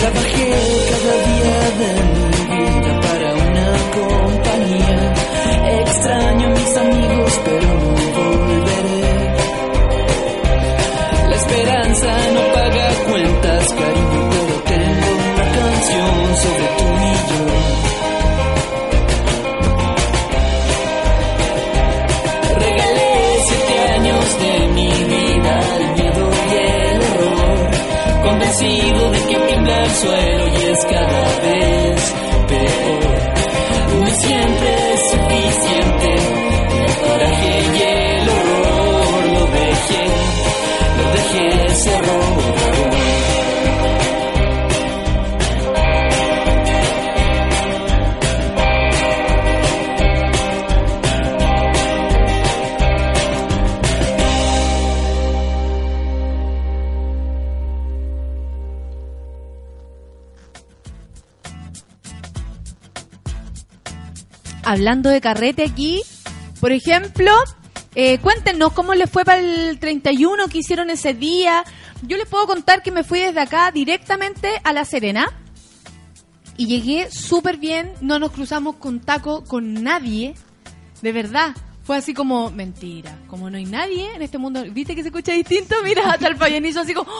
Trabajé 0.00 0.50
cada 0.90 1.14
día 1.28 1.60
de 1.80 1.90
mi 2.14 2.30
vida 2.56 3.00
para 3.00 3.28
una 3.34 3.68
compañía. 3.98 4.98
Extraño 5.80 6.46
a 6.46 6.50
mis 6.50 6.76
amigos, 6.76 7.40
pero 7.44 7.66
no 7.66 7.90
volveré. 8.16 8.37
Cuentas, 13.68 13.74
cariño, 13.74 14.30
pero 14.30 14.54
tengo 14.62 15.10
una 15.34 15.46
canción 15.52 16.36
sobre 16.36 16.66
tú 16.78 16.84
y 16.84 17.14
yo. 17.28 17.42
Regalé 22.58 23.12
siete 23.46 23.74
años 23.94 24.24
de 24.38 24.52
mi 24.74 24.90
vida 25.04 25.52
al 25.74 25.84
miedo 25.94 26.24
y 26.50 26.56
el 26.56 26.98
horror, 27.02 27.58
convencido 28.24 29.10
de 29.10 29.20
que 29.26 29.36
tiembla 29.46 29.84
el 29.84 29.90
suelo 29.90 30.48
y 30.48 30.50
es 30.70 30.84
cada 30.84 31.22
vez 31.42 31.47
hablando 64.78 65.10
de 65.10 65.20
carrete 65.20 65.64
aquí, 65.64 66.02
por 66.60 66.70
ejemplo, 66.70 67.32
eh, 67.96 68.18
cuéntenos 68.18 68.72
cómo 68.72 68.94
les 68.94 69.10
fue 69.10 69.24
para 69.24 69.40
el 69.40 69.76
31 69.80 70.46
que 70.46 70.58
hicieron 70.58 70.88
ese 70.88 71.14
día. 71.14 71.64
Yo 72.02 72.16
les 72.16 72.28
puedo 72.28 72.46
contar 72.46 72.80
que 72.84 72.92
me 72.92 73.02
fui 73.02 73.18
desde 73.18 73.40
acá 73.40 73.72
directamente 73.72 74.48
a 74.62 74.72
La 74.72 74.84
Serena 74.84 75.32
y 76.56 76.66
llegué 76.66 77.10
súper 77.10 77.56
bien, 77.56 77.92
no 78.00 78.20
nos 78.20 78.30
cruzamos 78.30 78.76
con 78.76 79.00
taco 79.00 79.42
con 79.42 79.82
nadie, 79.82 80.34
de 81.02 81.12
verdad. 81.12 81.56
Fue 81.82 81.96
así 81.96 82.14
como, 82.14 82.50
mentira, 82.50 83.18
como 83.26 83.50
no 83.50 83.56
hay 83.56 83.64
nadie 83.64 84.14
en 84.14 84.22
este 84.22 84.38
mundo, 84.38 84.62
¿viste 84.70 84.94
que 84.94 85.02
se 85.02 85.08
escucha 85.08 85.32
distinto? 85.32 85.74
Mira, 85.82 86.08
hasta 86.12 86.28
el 86.28 86.36
Fabianizo 86.36 86.80
así 86.80 86.94
como... 86.94 87.10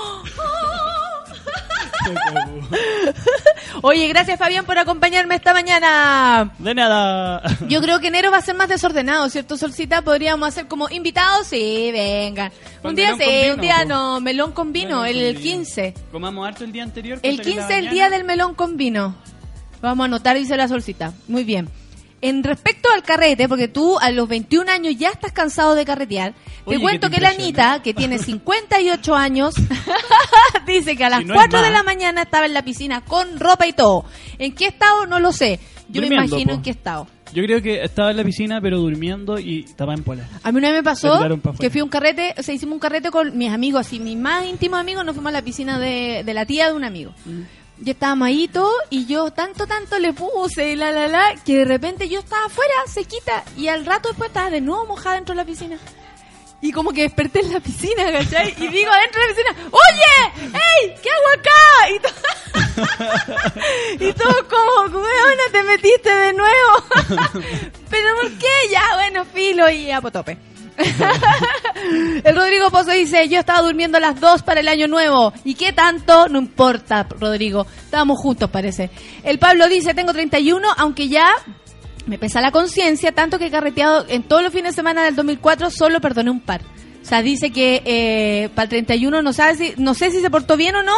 Oye, 3.82 4.09
gracias 4.09 4.39
Fabián 4.39 4.64
por 4.64 4.78
acompañarme 4.78 5.36
esta 5.36 5.52
mañana. 5.52 6.52
De 6.59 6.74
nada. 6.74 7.43
Yo 7.68 7.80
creo 7.80 8.01
que 8.01 8.09
enero 8.09 8.30
va 8.30 8.39
a 8.39 8.43
ser 8.43 8.55
más 8.55 8.68
desordenado, 8.68 9.28
¿cierto, 9.30 9.56
Solcita? 9.56 10.02
Podríamos 10.02 10.48
hacer 10.48 10.66
como 10.66 10.89
invitados, 10.90 11.47
sí, 11.47 11.90
venga. 11.93 12.51
Con 12.82 12.90
Un 12.90 12.97
día 12.97 13.14
sí, 13.16 13.24
vino, 13.24 13.55
un 13.55 13.60
día 13.60 13.85
no, 13.85 14.20
melón 14.20 14.52
con 14.52 14.72
vino, 14.72 15.02
Melón 15.02 15.06
el 15.06 15.35
con 15.35 15.43
vino. 15.43 15.56
15. 15.59 15.94
Comamos 16.12 16.48
harto 16.48 16.64
el 16.64 16.72
día 16.72 16.82
anterior. 16.82 17.20
El 17.22 17.36
cosa 17.39 17.43
que 17.51 17.56
la 17.56 17.62
15 17.62 17.78
es 17.78 17.85
el 17.85 17.90
día 17.90 18.10
del 18.10 18.24
melón 18.24 18.55
con 18.55 18.76
vino. 18.76 19.14
Vamos 19.80 20.05
a 20.05 20.06
anotar, 20.06 20.36
dice 20.36 20.56
la 20.56 20.68
Solcita. 20.68 21.12
Muy 21.28 21.44
bien. 21.44 21.68
En 22.20 22.43
respecto 22.43 22.89
al 22.93 23.03
carrete, 23.03 23.49
porque 23.49 23.69
tú 23.69 23.97
a 23.99 24.11
los 24.11 24.28
21 24.28 24.70
años 24.70 24.97
ya 24.97 25.11
estás 25.11 25.32
cansado 25.32 25.77
de 25.77 25.85
carretear, 25.85 26.35
Oye, 26.65 26.77
te 26.77 26.82
cuento 26.82 27.11
que 27.11 27.20
la. 27.20 27.28
Anita, 27.28 27.81
que 27.82 27.95
tiene 27.95 28.19
58 28.19 29.15
años, 29.15 29.55
dice 30.66 30.97
que 30.97 31.05
a 31.05 31.11
las 31.11 31.20
Si 31.20 31.27
no 31.27 31.35
hay 31.35 31.49
4 31.49 31.62
de 31.62 31.70
la 31.70 31.82
mañana 31.82 32.23
estaba 32.23 32.47
en 32.47 32.55
la 32.55 32.62
piscina 32.62 33.03
con 33.03 33.39
ropa 33.39 33.66
y 33.66 33.73
todo. 33.73 34.05
¿En 34.39 34.55
qué 34.55 34.66
estado? 34.66 35.07
No 35.07 35.20
lo 35.20 35.32
sé. 35.32 35.61
Yo 35.89 36.01
me 36.03 36.09
imagino 36.09 36.51
po. 36.51 36.55
en 36.55 36.62
qué 36.62 36.70
estado. 36.70 37.07
Yo 37.32 37.43
creo 37.45 37.62
que 37.62 37.82
estaba 37.85 38.11
en 38.11 38.16
la 38.16 38.24
piscina, 38.24 38.61
pero 38.61 38.78
durmiendo 38.78 39.39
y 39.39 39.61
estaba 39.61 39.95
en 39.95 40.03
pola. 40.03 40.27
A 40.43 40.51
mí 40.51 40.59
una 40.59 40.69
vez 40.69 40.78
me 40.78 40.82
pasó 40.82 41.20
que 41.59 41.70
fui 41.70 41.81
a 41.81 41.85
un 41.85 41.90
carrete, 41.90 42.35
o 42.39 42.43
sea, 42.43 42.55
hicimos 42.55 42.74
un 42.74 42.81
carrete 42.81 43.11
con 43.11 43.36
mis 43.36 43.51
amigos, 43.51 43.86
así, 43.86 44.01
mis 44.01 44.16
más 44.16 44.47
íntimos 44.47 44.81
amigos, 44.81 45.05
nos 45.05 45.15
fuimos 45.15 45.31
a 45.31 45.32
la 45.32 45.43
piscina 45.43 45.78
de, 45.78 46.23
de 46.24 46.35
la 46.35 46.47
tía 46.47 46.69
de 46.69 46.73
un 46.73 46.85
amigo. 46.85 47.12
Mm. 47.24 47.43
Y 47.84 47.90
estábamos 47.90 48.26
ahí 48.28 48.48
todo, 48.48 48.72
y 48.90 49.06
yo 49.06 49.30
tanto, 49.30 49.66
tanto 49.66 49.98
le 49.98 50.12
puse, 50.12 50.70
y 50.70 50.76
la, 50.76 50.90
la, 50.90 51.06
la, 51.09 51.34
que 51.44 51.59
de 51.59 51.64
repente 51.64 52.09
yo 52.09 52.18
estaba 52.18 52.46
afuera, 52.46 52.74
se 52.92 53.05
quita, 53.05 53.44
y 53.56 53.68
al 53.68 53.86
rato 53.86 54.09
después 54.09 54.28
estaba 54.28 54.50
de 54.50 54.60
nuevo 54.60 54.84
mojada 54.86 55.14
dentro 55.14 55.32
de 55.34 55.42
la 55.42 55.44
piscina. 55.44 55.78
Y 56.60 56.72
como 56.72 56.90
que 56.92 57.02
desperté 57.02 57.38
en 57.40 57.52
la 57.52 57.60
piscina, 57.60 58.10
¿cachai? 58.10 58.52
Y 58.59 58.66
digo 58.66 58.90
adentro 58.90 59.20
de 59.22 59.28
la 59.28 59.34
piscina, 59.34 59.55
¡Oye! 59.70 60.32
¡Ey! 60.59 60.92
¿Qué 61.00 61.09
hago 61.09 61.28
acá? 61.38 61.60
Y, 61.94 61.98
to- 62.00 62.14
y 64.06 64.12
todos 64.12 64.42
como, 64.44 64.86
weona, 64.98 65.42
te 65.52 65.62
metiste 65.62 66.10
de 66.12 66.32
nuevo. 66.32 66.82
¿Pero 67.90 68.16
por 68.20 68.30
qué? 68.38 68.68
Ya, 68.72 68.82
bueno, 68.94 69.24
filo 69.24 69.70
y 69.70 69.88
a 69.92 70.00
potope. 70.00 70.36
El 72.24 72.36
Rodrigo 72.36 72.70
Pozo 72.70 72.92
dice, 72.92 73.28
yo 73.28 73.40
estaba 73.40 73.62
durmiendo 73.62 73.98
a 73.98 74.00
las 74.00 74.20
2 74.20 74.42
para 74.42 74.60
el 74.60 74.68
año 74.68 74.86
nuevo. 74.86 75.32
¿Y 75.44 75.55
qué 75.55 75.72
tanto? 75.72 76.28
No 76.28 76.38
importa, 76.38 77.06
Rodrigo. 77.18 77.66
Estábamos 77.84 78.18
juntos, 78.18 78.50
parece. 78.50 78.90
El 79.22 79.38
Pablo 79.38 79.68
dice, 79.68 79.94
tengo 79.94 80.12
31, 80.12 80.66
aunque 80.76 81.09
ya 81.09 81.30
me 82.06 82.18
pesa 82.18 82.40
la 82.40 82.50
conciencia, 82.50 83.12
tanto 83.12 83.38
que 83.38 83.46
he 83.46 83.50
carreteado 83.50 84.06
en 84.09 84.22
todos 84.22 84.42
los 84.42 84.52
fines 84.52 84.72
de 84.72 84.76
semana 84.76 85.05
del 85.05 85.14
2004, 85.14 85.70
solo 85.70 86.00
perdoné 86.00 86.30
un 86.30 86.40
par. 86.40 86.62
O 87.02 87.05
sea, 87.05 87.22
dice 87.22 87.50
que 87.50 87.82
eh, 87.84 88.48
para 88.55 88.64
el 88.64 88.68
31 88.70 89.22
no 89.22 89.32
sabe 89.32 89.55
si, 89.56 89.74
no 89.76 89.94
sé 89.94 90.10
si 90.10 90.20
se 90.20 90.30
portó 90.30 90.56
bien 90.56 90.76
o 90.76 90.82
no, 90.82 90.96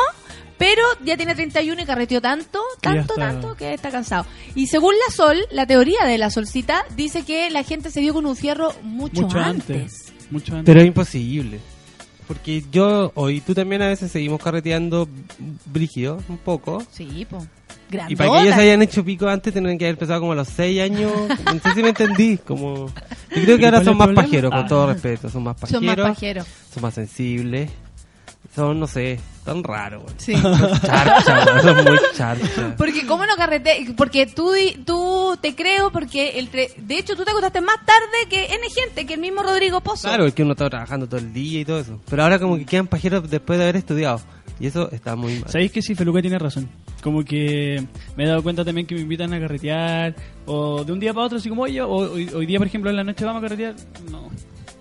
pero 0.60 0.82
ya 1.04 1.16
tiene 1.16 1.34
31 1.34 1.80
y 1.80 1.84
carreteó 1.86 2.20
tanto, 2.20 2.60
tanto, 2.82 3.14
tanto 3.14 3.56
que 3.56 3.72
está 3.72 3.90
cansado. 3.90 4.26
Y 4.54 4.66
según 4.66 4.94
la 5.08 5.12
Sol, 5.12 5.38
la 5.50 5.66
teoría 5.66 6.04
de 6.04 6.18
la 6.18 6.28
Solcita, 6.30 6.84
dice 6.94 7.22
que 7.24 7.48
la 7.50 7.62
gente 7.64 7.90
se 7.90 8.00
dio 8.00 8.12
con 8.12 8.26
un 8.26 8.36
fierro 8.36 8.72
mucho, 8.82 9.22
Mucho 9.22 9.38
antes. 9.38 9.76
antes. 9.76 10.12
Mucho 10.30 10.52
antes. 10.52 10.66
Pero 10.66 10.80
es 10.80 10.86
imposible. 10.86 11.58
Porque 12.28 12.62
yo, 12.70 13.10
hoy 13.14 13.40
tú 13.40 13.54
también 13.54 13.80
a 13.82 13.88
veces 13.88 14.12
seguimos 14.12 14.40
carreteando 14.40 15.08
brígido, 15.64 16.22
un 16.28 16.36
poco. 16.38 16.80
Sí, 16.92 17.26
po. 17.28 17.44
Y 18.08 18.14
para 18.14 18.30
que 18.30 18.42
ellos 18.42 18.54
hayan 18.54 18.82
hecho 18.82 19.04
pico 19.04 19.26
antes, 19.28 19.52
tendrían 19.52 19.76
que 19.78 19.86
haber 19.86 19.94
empezado 19.96 20.20
como 20.20 20.32
a 20.32 20.36
los 20.36 20.48
6 20.48 20.80
años. 20.80 21.10
No 21.44 21.58
sé 21.58 21.74
si 21.74 21.82
me 21.82 21.88
entendí. 21.88 22.36
Como... 22.36 22.86
Yo 23.34 23.42
creo 23.42 23.56
que 23.56 23.62
¿Y 23.62 23.64
ahora 23.64 23.82
son 23.82 23.96
más 23.96 24.06
problema? 24.08 24.22
pajeros, 24.22 24.50
con 24.52 24.60
Ah. 24.60 24.68
todo 24.68 24.92
respeto. 24.92 25.28
Son 25.30 25.42
más 25.42 25.56
Son 25.58 25.82
pajeros. 25.82 26.06
más 26.06 26.14
pajeros. 26.14 26.46
Son 26.72 26.82
más 26.82 26.94
sensibles. 26.94 27.70
Son, 28.54 28.80
no 28.80 28.86
sé, 28.88 29.20
son 29.44 29.62
raros. 29.62 30.02
güey. 30.02 30.14
Sí. 30.18 30.34
Son 30.36 30.80
charcha, 30.82 31.44
güey, 31.52 31.62
son 31.62 31.84
muy 31.84 31.98
charcha. 32.16 32.74
Porque 32.76 33.06
cómo 33.06 33.24
no 33.24 33.36
carrete, 33.36 33.94
porque 33.96 34.26
tú 34.26 34.52
di- 34.52 34.82
tú 34.84 35.38
te 35.40 35.54
creo 35.54 35.92
porque 35.92 36.38
el 36.38 36.50
tre- 36.50 36.74
de 36.76 36.98
hecho 36.98 37.14
tú 37.16 37.24
te 37.24 37.30
acostaste 37.30 37.60
más 37.60 37.76
tarde 37.86 38.28
que 38.28 38.46
N 38.46 38.58
gente, 38.74 39.06
que 39.06 39.14
el 39.14 39.20
mismo 39.20 39.42
Rodrigo 39.42 39.80
Pozo. 39.80 40.08
Claro, 40.08 40.26
es 40.26 40.34
que 40.34 40.42
uno 40.42 40.52
está 40.52 40.68
trabajando 40.68 41.06
todo 41.08 41.20
el 41.20 41.32
día 41.32 41.60
y 41.60 41.64
todo 41.64 41.78
eso. 41.78 42.00
Pero 42.10 42.24
ahora 42.24 42.38
como 42.40 42.56
que 42.56 42.66
quedan 42.66 42.88
pajeros 42.88 43.30
después 43.30 43.56
de 43.58 43.64
haber 43.66 43.76
estudiado. 43.76 44.20
Y 44.58 44.66
eso 44.66 44.90
está 44.90 45.16
muy 45.16 45.38
mal. 45.38 45.48
¿Sabéis 45.48 45.72
que 45.72 45.80
sí, 45.80 45.94
Feluca 45.94 46.20
tiene 46.20 46.38
razón? 46.38 46.68
Como 47.02 47.24
que 47.24 47.82
me 48.16 48.24
he 48.24 48.26
dado 48.26 48.42
cuenta 48.42 48.62
también 48.62 48.86
que 48.86 48.94
me 48.94 49.00
invitan 49.00 49.32
a 49.32 49.40
carretear, 49.40 50.14
o 50.44 50.84
de 50.84 50.92
un 50.92 51.00
día 51.00 51.14
para 51.14 51.24
otro, 51.26 51.38
así 51.38 51.48
como 51.48 51.62
oye, 51.62 51.80
o- 51.80 51.88
hoy, 51.88 52.28
hoy 52.34 52.44
día, 52.46 52.58
por 52.58 52.66
ejemplo, 52.66 52.90
en 52.90 52.96
la 52.96 53.04
noche 53.04 53.24
vamos 53.24 53.38
a 53.40 53.42
carretear. 53.44 53.74
No. 54.10 54.28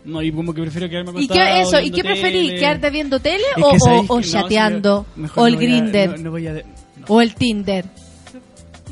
No, 0.10 0.22
y 0.22 0.32
como 0.32 0.54
que 0.54 0.62
prefiero 0.62 0.90
quedarme 0.90 1.12
¿Y 1.22 1.26
acostado 1.26 1.40
qué 1.40 1.62
eso? 1.62 1.80
¿Y 1.80 1.92
qué 1.92 2.04
preferís? 2.04 2.48
tele. 2.50 2.60
¿Quedarte 2.60 2.90
viendo 2.90 3.20
tele 3.20 3.44
Es 3.56 3.64
o, 3.64 3.72
que 3.72 3.78
o- 3.78 4.00
o 4.00 4.20
que 4.20 4.26
no, 4.28 4.32
chateando? 4.32 5.06
mejor 5.16 5.44
o 5.44 5.48
el 5.48 5.54
no 5.54 5.60
voy 5.60 5.66
a- 5.66 5.70
Grinder. 5.70 6.10
no- 6.12 6.18
no 6.18 6.32
voy 6.32 6.48
a 6.48 6.54
de- 6.54 6.66
O 7.08 7.22
el 7.22 7.36
Tinder. 7.36 7.86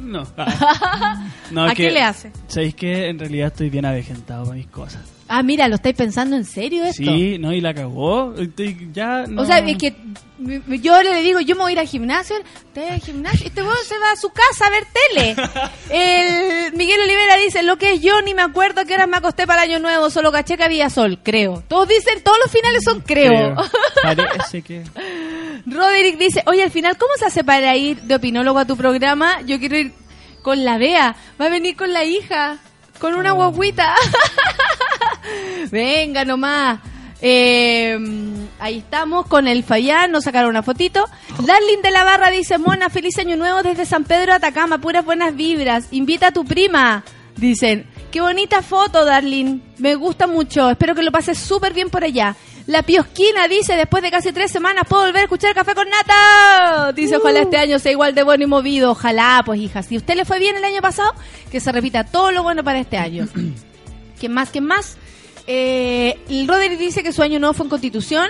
No. 0.01 0.23
Ah. 0.37 1.27
No, 1.51 1.63
¿A 1.63 1.69
es 1.69 1.75
qué 1.75 1.83
que- 1.87 1.91
le 1.91 2.01
hace? 2.01 2.31
¿Sabéis 2.47 2.75
que 2.75 3.07
en 3.07 3.17
realidad 3.19 3.47
estoy 3.47 3.69
bien 3.69 3.85
avejentado 3.85 4.43
para 4.45 4.55
mis 4.57 4.67
cosas? 4.67 5.01
Ah, 5.29 5.41
mira, 5.43 5.67
¿lo 5.67 5.75
estáis 5.75 5.95
pensando 5.95 6.35
en 6.35 6.43
serio 6.45 6.83
esto? 6.83 7.03
Sí, 7.03 7.37
no, 7.39 7.51
y 7.53 7.61
la 7.61 7.73
cagó. 7.73 8.33
Estoy 8.35 8.89
ya 8.93 9.25
no. 9.27 9.41
O 9.41 9.45
sea, 9.45 9.59
es 9.59 9.77
que 9.77 9.93
yo 10.81 11.03
le 11.03 11.21
digo, 11.21 11.39
yo 11.39 11.55
me 11.55 11.61
voy 11.61 11.71
a 11.71 11.73
ir 11.73 11.79
al 11.79 11.87
gimnasio, 11.87 12.35
te 12.73 12.89
al 12.89 12.99
gimnasio, 12.99 13.45
y 13.45 13.47
este 13.47 13.61
weón 13.61 13.77
se 13.85 13.97
va 13.99 14.11
a 14.11 14.15
su 14.15 14.29
casa 14.29 14.67
a 14.67 14.69
ver 14.69 14.85
tele. 14.85 15.35
El 15.89 16.73
Miguel 16.73 17.01
Olivera 17.01 17.37
dice, 17.37 17.63
lo 17.63 17.77
que 17.77 17.93
es 17.93 18.01
yo 18.01 18.21
ni 18.21 18.33
me 18.33 18.41
acuerdo 18.41 18.85
que 18.85 18.93
horas 18.93 19.07
me 19.07 19.17
acosté 19.17 19.45
para 19.47 19.63
el 19.63 19.71
año 19.71 19.79
nuevo, 19.79 20.09
solo 20.09 20.31
caché 20.31 20.57
que 20.57 20.63
había 20.63 20.89
sol, 20.89 21.19
creo. 21.23 21.63
Todos 21.67 21.87
dicen, 21.87 22.21
todos 22.23 22.37
los 22.43 22.51
finales 22.51 22.83
son 22.83 23.01
creo. 23.01 23.55
Parece 24.03 24.61
que. 24.61 24.83
Roderick 25.65 26.17
dice, 26.17 26.43
oye, 26.45 26.63
al 26.63 26.71
final, 26.71 26.97
¿cómo 26.97 27.11
se 27.17 27.25
hace 27.25 27.43
para 27.43 27.75
ir 27.75 28.01
de 28.01 28.15
opinólogo 28.15 28.59
a 28.59 28.65
tu 28.65 28.77
programa? 28.77 29.41
Yo 29.41 29.59
quiero 29.59 29.77
ir 29.77 29.93
con 30.41 30.63
la 30.63 30.77
Bea, 30.77 31.15
va 31.39 31.45
a 31.45 31.49
venir 31.49 31.75
con 31.75 31.91
la 31.91 32.03
hija, 32.05 32.57
con 32.99 33.15
una 33.15 33.31
guaguita. 33.31 33.95
Venga 35.71 36.23
nomás. 36.23 36.79
Eh, 37.21 37.97
ahí 38.59 38.77
estamos 38.77 39.25
con 39.25 39.47
el 39.47 39.63
Fayán, 39.63 40.11
nos 40.11 40.23
sacaron 40.23 40.49
una 40.49 40.63
fotito. 40.63 41.05
Darling 41.39 41.81
de 41.81 41.91
la 41.91 42.03
Barra 42.03 42.29
dice, 42.29 42.57
Mona, 42.57 42.89
feliz 42.89 43.17
año 43.17 43.35
nuevo 43.37 43.63
desde 43.63 43.85
San 43.85 44.03
Pedro 44.03 44.33
Atacama, 44.33 44.77
puras 44.79 45.03
buenas 45.03 45.35
vibras. 45.35 45.87
Invita 45.91 46.27
a 46.27 46.31
tu 46.31 46.45
prima. 46.45 47.03
Dicen, 47.35 47.87
qué 48.11 48.21
bonita 48.21 48.61
foto, 48.61 49.05
Darlene. 49.05 49.61
Me 49.77 49.95
gusta 49.95 50.27
mucho. 50.27 50.69
Espero 50.69 50.95
que 50.95 51.03
lo 51.03 51.11
pases 51.11 51.37
súper 51.37 51.73
bien 51.73 51.89
por 51.89 52.03
allá. 52.03 52.35
La 52.67 52.83
Piosquina 52.83 53.47
dice, 53.47 53.77
después 53.77 54.03
de 54.03 54.11
casi 54.11 54.33
tres 54.33 54.51
semanas 54.51 54.83
puedo 54.89 55.03
volver 55.05 55.21
a 55.21 55.23
escuchar 55.23 55.55
Café 55.55 55.73
con 55.73 55.87
Nata. 55.89 56.91
Dice, 56.91 57.15
ojalá 57.15 57.41
este 57.41 57.57
año 57.57 57.79
sea 57.79 57.93
igual 57.93 58.13
de 58.13 58.23
bueno 58.23 58.43
y 58.43 58.47
movido. 58.47 58.91
Ojalá, 58.91 59.41
pues 59.45 59.59
hija. 59.59 59.83
Si 59.83 59.95
usted 59.95 60.15
le 60.15 60.25
fue 60.25 60.37
bien 60.37 60.57
el 60.57 60.63
año 60.65 60.81
pasado, 60.81 61.13
que 61.49 61.61
se 61.61 61.71
repita 61.71 62.03
todo 62.03 62.31
lo 62.31 62.43
bueno 62.43 62.63
para 62.63 62.79
este 62.79 62.97
año. 62.97 63.27
¿Quién 64.19 64.33
más? 64.33 64.49
¿Quién 64.49 64.65
más? 64.65 64.97
Eh, 65.47 66.19
el 66.29 66.47
Roderick 66.47 66.77
dice 66.79 67.01
que 67.03 67.11
su 67.13 67.21
año 67.21 67.39
nuevo 67.39 67.53
fue 67.53 67.65
en 67.65 67.69
Constitución. 67.69 68.27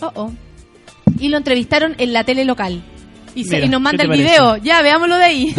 Oh, 0.00 0.10
oh. 0.14 0.32
Y 1.18 1.28
lo 1.28 1.36
entrevistaron 1.36 1.94
en 1.98 2.12
la 2.12 2.24
tele 2.24 2.44
local. 2.44 2.82
Y, 3.34 3.44
se- 3.44 3.54
Mira, 3.56 3.66
y 3.66 3.68
nos 3.68 3.80
manda 3.80 4.04
¿qué 4.04 4.10
el 4.12 4.18
video. 4.18 4.56
Ya, 4.56 4.82
veámoslo 4.82 5.16
de 5.16 5.24
ahí. 5.24 5.54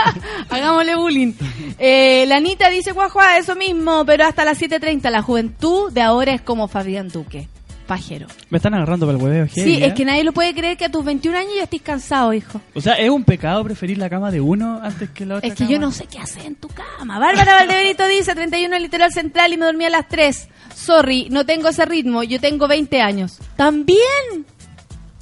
Hagámosle 0.50 0.96
bullying. 0.96 1.32
Eh, 1.78 2.24
la 2.26 2.36
Anita 2.36 2.68
dice, 2.70 2.92
guajua, 2.92 3.38
eso 3.38 3.54
mismo, 3.56 4.04
pero 4.04 4.24
hasta 4.24 4.44
las 4.44 4.60
7.30. 4.60 5.10
La 5.10 5.22
juventud 5.22 5.92
de 5.92 6.02
ahora 6.02 6.32
es 6.32 6.40
como 6.42 6.66
Fabián 6.68 7.08
Duque. 7.08 7.48
Pajero. 7.90 8.28
Me 8.50 8.58
están 8.58 8.72
agarrando 8.74 9.04
para 9.04 9.18
el 9.18 9.24
hueveo. 9.24 9.48
Sí, 9.48 9.82
es 9.82 9.94
que 9.94 10.04
nadie 10.04 10.22
lo 10.22 10.30
puede 10.32 10.54
creer 10.54 10.76
que 10.76 10.84
a 10.84 10.92
tus 10.92 11.04
21 11.04 11.36
años 11.36 11.52
ya 11.56 11.64
estés 11.64 11.82
cansado, 11.82 12.32
hijo. 12.32 12.60
O 12.72 12.80
sea, 12.80 12.94
es 12.94 13.10
un 13.10 13.24
pecado 13.24 13.64
preferir 13.64 13.98
la 13.98 14.08
cama 14.08 14.30
de 14.30 14.40
uno 14.40 14.78
antes 14.80 15.10
que 15.10 15.26
la 15.26 15.38
otra 15.38 15.48
Es 15.48 15.54
que 15.54 15.64
cama? 15.64 15.70
yo 15.72 15.78
no 15.80 15.90
sé 15.90 16.06
qué 16.06 16.20
hacer 16.20 16.46
en 16.46 16.54
tu 16.54 16.68
cama. 16.68 17.18
Bárbara 17.18 17.52
Valdebenito 17.56 18.06
dice 18.06 18.32
31 18.32 18.76
en 18.76 18.82
literal 18.82 19.12
central 19.12 19.52
y 19.52 19.56
me 19.56 19.66
dormí 19.66 19.86
a 19.86 19.90
las 19.90 20.06
3. 20.06 20.48
Sorry, 20.72 21.26
no 21.30 21.44
tengo 21.44 21.66
ese 21.70 21.84
ritmo. 21.84 22.22
Yo 22.22 22.38
tengo 22.38 22.68
20 22.68 23.00
años. 23.02 23.38
También. 23.56 23.98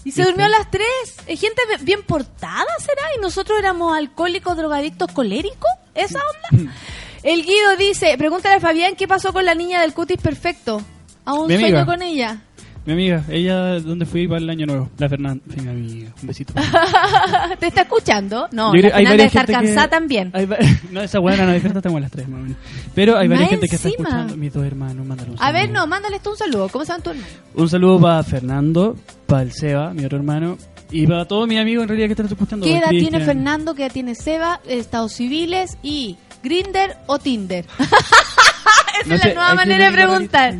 Y 0.05 0.13
se 0.13 0.21
¿Viste? 0.21 0.25
durmió 0.25 0.45
a 0.45 0.51
las 0.51 0.71
3. 0.71 0.87
Es 1.27 1.41
gente 1.41 1.63
bien 1.81 2.03
portada, 2.03 2.67
¿será? 2.81 3.01
¿Y 3.17 3.21
nosotros 3.23 3.59
éramos 3.59 3.97
alcohólicos, 3.97 4.55
drogadictos, 4.59 5.11
coléricos? 5.13 5.71
¿Esa 5.95 6.19
onda? 6.53 6.71
El 7.23 7.45
Guido 7.47 7.77
dice, 7.79 8.15
pregúntale 8.19 8.57
a 8.57 8.61
Fabián 8.61 8.95
qué 8.95 9.09
pasó 9.09 9.33
con 9.33 9.47
la 9.47 9.55
niña 9.55 9.81
del 9.81 9.95
cutis 9.95 10.19
perfecto. 10.21 10.83
¿Aún 11.25 11.49
sueño 11.49 11.87
con 11.87 12.03
ella? 12.03 12.43
Mi 12.89 12.95
amiga, 12.95 13.23
ella, 13.29 13.81
¿dónde 13.81 14.07
fui 14.07 14.27
para 14.27 14.39
el 14.41 14.49
año 14.49 14.65
nuevo? 14.65 14.89
La 14.97 15.11
Fernanda. 15.11 15.45
Mi 15.63 15.69
amiga, 15.69 16.11
un 16.23 16.27
besito. 16.27 16.55
¿Te 17.61 17.67
está 17.67 17.83
escuchando? 17.83 18.49
No, 18.51 18.75
Yo 18.75 18.81
la 18.81 18.89
Fernanda 18.95 19.29
gente 19.29 19.47
que- 19.47 19.53
cansada 19.53 19.89
también. 19.91 20.31
Hay 20.33 20.49
no, 20.91 21.03
esa 21.03 21.19
buena 21.19 21.45
no 21.45 21.53
despierta 21.53 21.81
estamos 21.81 21.99
a 21.99 22.01
las 22.01 22.11
3 22.11 22.27
más 22.31 22.41
o 22.41 22.43
menos. 22.45 22.57
Pero 22.95 23.19
hay 23.19 23.29
varias 23.29 23.51
gente 23.51 23.69
que 23.69 23.77
está 23.77 23.91
escuchando. 23.91 24.39
Mis 24.39 24.55
dos 24.55 24.65
hermanos, 24.65 25.05
mándale 25.07 25.33
un 25.33 25.37
A 25.39 25.53
ver, 25.53 25.67
saludo. 25.67 25.81
no, 25.81 25.87
mándale 25.87 26.19
tú 26.21 26.31
un 26.31 26.37
saludo. 26.39 26.69
¿Cómo 26.71 26.87
se 26.87 26.93
llama 26.93 27.05
tu 27.05 27.11
hermano? 27.11 27.29
Un 27.57 27.69
saludo 27.69 28.01
para 28.01 28.23
Fernando, 28.23 28.97
para 29.27 29.43
el 29.43 29.53
Seba, 29.53 29.93
mi 29.93 30.07
otro 30.07 30.17
hermano, 30.17 30.57
y 30.91 31.07
para 31.07 31.27
todos 31.27 31.47
mis 31.47 31.59
amigos 31.59 31.83
en 31.83 31.89
realidad 31.91 32.07
que 32.09 32.13
están 32.15 32.27
escuchando. 32.27 32.65
¿Qué 32.65 32.79
edad 32.79 32.89
tiene. 32.89 33.21
Fernando? 33.21 33.75
¿Qué 33.75 33.85
edad 33.85 33.93
tiene 33.93 34.15
Seba? 34.15 34.61
Estados 34.67 35.13
civiles 35.13 35.77
y 35.83 36.17
Grinder 36.43 36.97
o 37.07 37.19
Tinder. 37.19 37.67
Esa 37.79 39.09
No 39.09 39.15
es 39.15 39.21
sé, 39.21 39.29
la 39.29 39.35
nueva 39.35 39.55
manera 39.57 39.91
de 39.91 39.93
preguntar. 39.93 40.55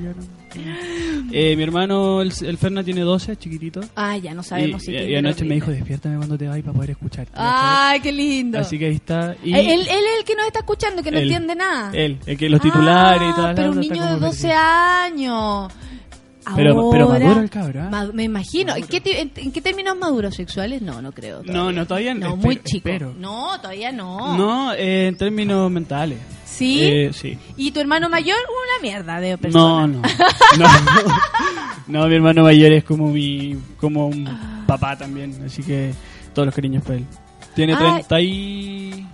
Eh, 1.31 1.55
mi 1.57 1.63
hermano, 1.63 2.23
el, 2.23 2.33
el 2.43 2.57
Ferna, 2.59 2.83
tiene 2.83 3.03
12, 3.03 3.37
chiquitito. 3.37 3.81
Ah, 3.97 4.17
ya 4.17 4.33
no 4.35 4.43
sabemos 4.43 4.83
y, 4.83 4.87
si 4.87 4.93
Tinder 4.93 5.11
y 5.11 5.17
anoche 5.17 5.45
me 5.45 5.55
dijo, 5.57 5.71
despiértame 5.71 6.17
cuando 6.17 6.39
te 6.39 6.49
vayas 6.49 6.65
para 6.65 6.75
poder 6.75 6.91
escucharte. 6.91 7.33
Ay, 7.37 8.01
qué 8.01 8.13
lindo. 8.13 8.59
Así 8.59 8.79
que 8.79 8.87
ahí 8.87 8.95
está. 8.95 9.37
Y 9.45 9.55
Eh, 9.55 9.61
él, 9.75 9.81
él 9.83 9.87
es 9.89 10.19
el 10.21 10.25
que 10.25 10.35
nos 10.35 10.47
está 10.47 10.61
escuchando, 10.61 11.03
que 11.03 11.11
no 11.11 11.19
Él. 11.19 11.25
entiende 11.25 11.55
nada. 11.55 11.91
Él, 11.93 12.19
el 12.27 12.37
que 12.39 12.49
los 12.49 12.61
titulares 12.61 13.21
Ah, 13.23 13.31
y 13.31 13.35
todas 13.35 13.47
las 13.51 13.57
Pero 13.57 13.71
un 13.73 13.81
niño 13.81 14.03
de 14.03 14.09
como 14.15 14.27
12 14.27 14.53
años. 14.53 15.73
Pero- 16.57 16.89
pero 16.91 17.05
Ahora- 17.05 17.19
maduro 17.27 17.41
el 17.43 17.51
cabro, 17.51 17.83
¿ah? 17.83 17.89
Ma- 17.91 18.11
Me 18.15 18.23
imagino. 18.25 18.75
¿En 18.75 18.87
qué, 18.87 19.03
en- 19.05 19.33
en 19.37 19.53
qué 19.53 19.61
términos 19.61 19.99
maduros 19.99 20.35
sexuales? 20.35 20.81
No, 20.81 21.03
no 21.03 21.13
creo. 21.13 21.43
No, 21.45 21.71
no, 21.73 21.87
todavía 21.87 22.15
no. 22.15 22.21
No, 22.21 22.27
espero- 22.37 22.47
muy 22.47 22.57
chico. 22.63 22.89
espero. 22.89 23.15
No, 23.19 23.61
todavía 23.61 23.93
no. 23.93 24.35
No, 24.39 24.73
eh, 24.73 25.09
en 25.09 25.17
términos 25.19 25.71
mentales. 25.71 26.19
¿Sí? 26.59 26.81
Eh, 26.83 27.11
sí. 27.13 27.39
¿Y 27.57 27.71
tu 27.71 27.81
hermano 27.81 28.09
mayor? 28.09 28.37
Una 28.49 28.83
mierda 28.83 29.21
de 29.21 29.39
persona. 29.39 29.87
No, 29.87 29.87
no. 29.87 30.03
No, 31.89 32.01
no, 32.03 32.07
mi 32.09 32.15
hermano 32.17 32.43
mayor 32.43 32.73
es 32.73 32.85
como 32.85 33.11
mi 33.11 33.57
como 33.81 34.09
un 34.09 34.29
papá 34.67 34.97
también, 34.97 35.41
así 35.47 35.63
que 35.63 35.93
todos 36.35 36.47
los 36.47 36.55
cariños 36.55 36.83
para 36.83 36.97
él. 36.97 37.07
Tiene 37.55 37.75
Ah. 37.75 37.79
30 38.09 38.21
y 38.21 39.07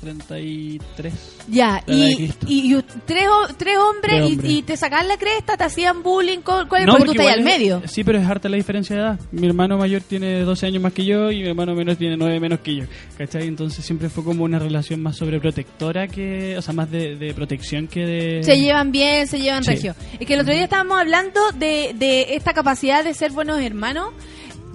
33. 0.00 1.14
Ya, 1.48 1.82
y, 1.86 2.24
y, 2.46 2.74
y 2.76 2.82
tres, 3.06 3.24
tres 3.56 3.78
hombres, 3.78 4.02
Tres 4.02 4.20
y- 4.30 4.32
hombres. 4.32 4.50
Y, 4.52 4.62
te 4.62 4.76
sacaban 4.76 5.08
la 5.08 5.16
cresta, 5.16 5.56
te 5.56 5.64
hacían 5.64 6.02
bullying. 6.02 6.38
¿Cuál, 6.44 6.68
cuál- 6.68 6.86
No, 6.86 6.92
porque 6.92 7.04
tú 7.06 7.10
estás 7.12 7.32
al 7.34 7.38
es- 7.40 7.44
medio. 7.44 7.82
Sí, 7.86 8.04
pero 8.04 8.18
es 8.18 8.26
harta 8.26 8.48
la 8.48 8.56
diferencia 8.56 8.96
de 8.96 9.02
edad. 9.02 9.20
Mi 9.32 9.46
hermano 9.46 9.78
mayor 9.78 10.02
tiene 10.02 10.40
12 10.40 10.66
años 10.66 10.82
más 10.82 10.92
que 10.92 11.04
yo 11.04 11.30
y 11.30 11.42
mi 11.42 11.48
hermano 11.48 11.74
menor 11.74 11.96
tiene 11.96 12.16
9 12.16 12.40
menos 12.40 12.60
que 12.60 12.76
yo. 12.76 12.84
¿Cachai? 13.16 13.46
Entonces 13.46 13.84
siempre 13.84 14.08
fue 14.08 14.24
como 14.24 14.44
una 14.44 14.58
relación 14.58 15.02
más 15.02 15.16
sobreprotectora 15.16 16.08
que... 16.08 16.56
O 16.58 16.62
sea, 16.62 16.74
más 16.74 16.90
de, 16.90 17.16
de 17.16 17.34
protección 17.34 17.86
que 17.88 18.00
de... 18.06 18.42
Se 18.42 18.58
llevan 18.58 18.92
bien, 18.92 19.26
se 19.26 19.38
llevan 19.40 19.64
Sí. 19.64 19.70
regio. 19.70 19.94
Es 20.18 20.26
que 20.26 20.34
el 20.34 20.40
otro 20.40 20.52
día 20.52 20.64
estábamos 20.64 20.98
hablando 20.98 21.40
de, 21.58 21.94
de 21.98 22.34
esta 22.34 22.52
capacidad 22.52 23.02
de 23.04 23.14
ser 23.14 23.32
buenos 23.32 23.60
hermanos. 23.60 24.10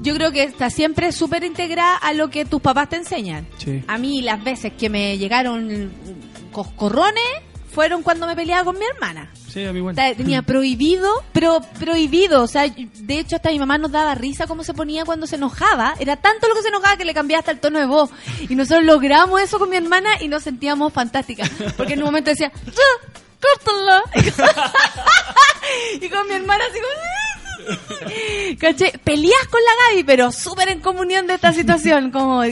Yo 0.01 0.13
creo 0.15 0.31
que 0.31 0.43
está 0.43 0.69
siempre 0.69 1.11
súper 1.11 1.43
integrada 1.43 1.95
a 1.97 2.13
lo 2.13 2.29
que 2.29 2.45
tus 2.45 2.61
papás 2.61 2.89
te 2.89 2.95
enseñan. 2.95 3.47
Sí. 3.57 3.83
A 3.87 3.97
mí 3.97 4.21
las 4.21 4.43
veces 4.43 4.73
que 4.77 4.89
me 4.89 5.17
llegaron 5.17 5.91
coscorrones 6.51 7.23
fueron 7.71 8.03
cuando 8.03 8.27
me 8.27 8.35
peleaba 8.35 8.65
con 8.65 8.77
mi 8.77 8.83
hermana. 8.85 9.31
Sí, 9.47 9.63
a 9.63 9.71
mí. 9.71 9.81
Ta- 9.95 10.13
Tenía 10.13 10.41
prohibido, 10.45 11.09
pero 11.31 11.61
prohibido. 11.79 12.41
O 12.43 12.47
sea, 12.47 12.65
de 12.67 13.19
hecho, 13.19 13.37
hasta 13.37 13.49
mi 13.49 13.59
mamá 13.59 13.77
nos 13.77 13.91
daba 13.91 14.13
risa 14.15 14.45
cómo 14.47 14.63
se 14.63 14.73
ponía 14.73 15.05
cuando 15.05 15.25
se 15.27 15.37
enojaba. 15.37 15.93
Era 15.99 16.17
tanto 16.17 16.47
lo 16.49 16.55
que 16.55 16.63
se 16.63 16.67
enojaba 16.67 16.97
que 16.97 17.05
le 17.05 17.13
cambiaba 17.13 17.39
hasta 17.39 17.51
el 17.51 17.59
tono 17.59 17.79
de 17.79 17.85
voz. 17.85 18.09
Y 18.49 18.55
nosotros 18.55 18.83
logramos 18.85 19.39
eso 19.39 19.57
con 19.59 19.69
mi 19.69 19.77
hermana 19.77 20.09
y 20.19 20.27
nos 20.27 20.43
sentíamos 20.43 20.91
fantásticas. 20.91 21.49
Porque 21.77 21.93
en 21.93 21.99
un 21.99 22.05
momento 22.05 22.29
decía, 22.31 22.51
¡Ya! 22.65 23.09
¡Córtala! 23.39 24.03
y 26.01 26.09
con 26.09 26.27
mi 26.27 26.33
hermana 26.33 26.63
así 26.69 26.79
como... 26.79 26.91
¿Caché? 28.59 28.93
Peleas 29.03 29.47
con 29.49 29.59
la 29.63 29.71
Gaby, 29.89 30.03
pero 30.03 30.31
súper 30.31 30.69
en 30.69 30.79
comunión 30.79 31.27
de 31.27 31.35
esta 31.35 31.51
situación. 31.53 32.11
Como, 32.11 32.43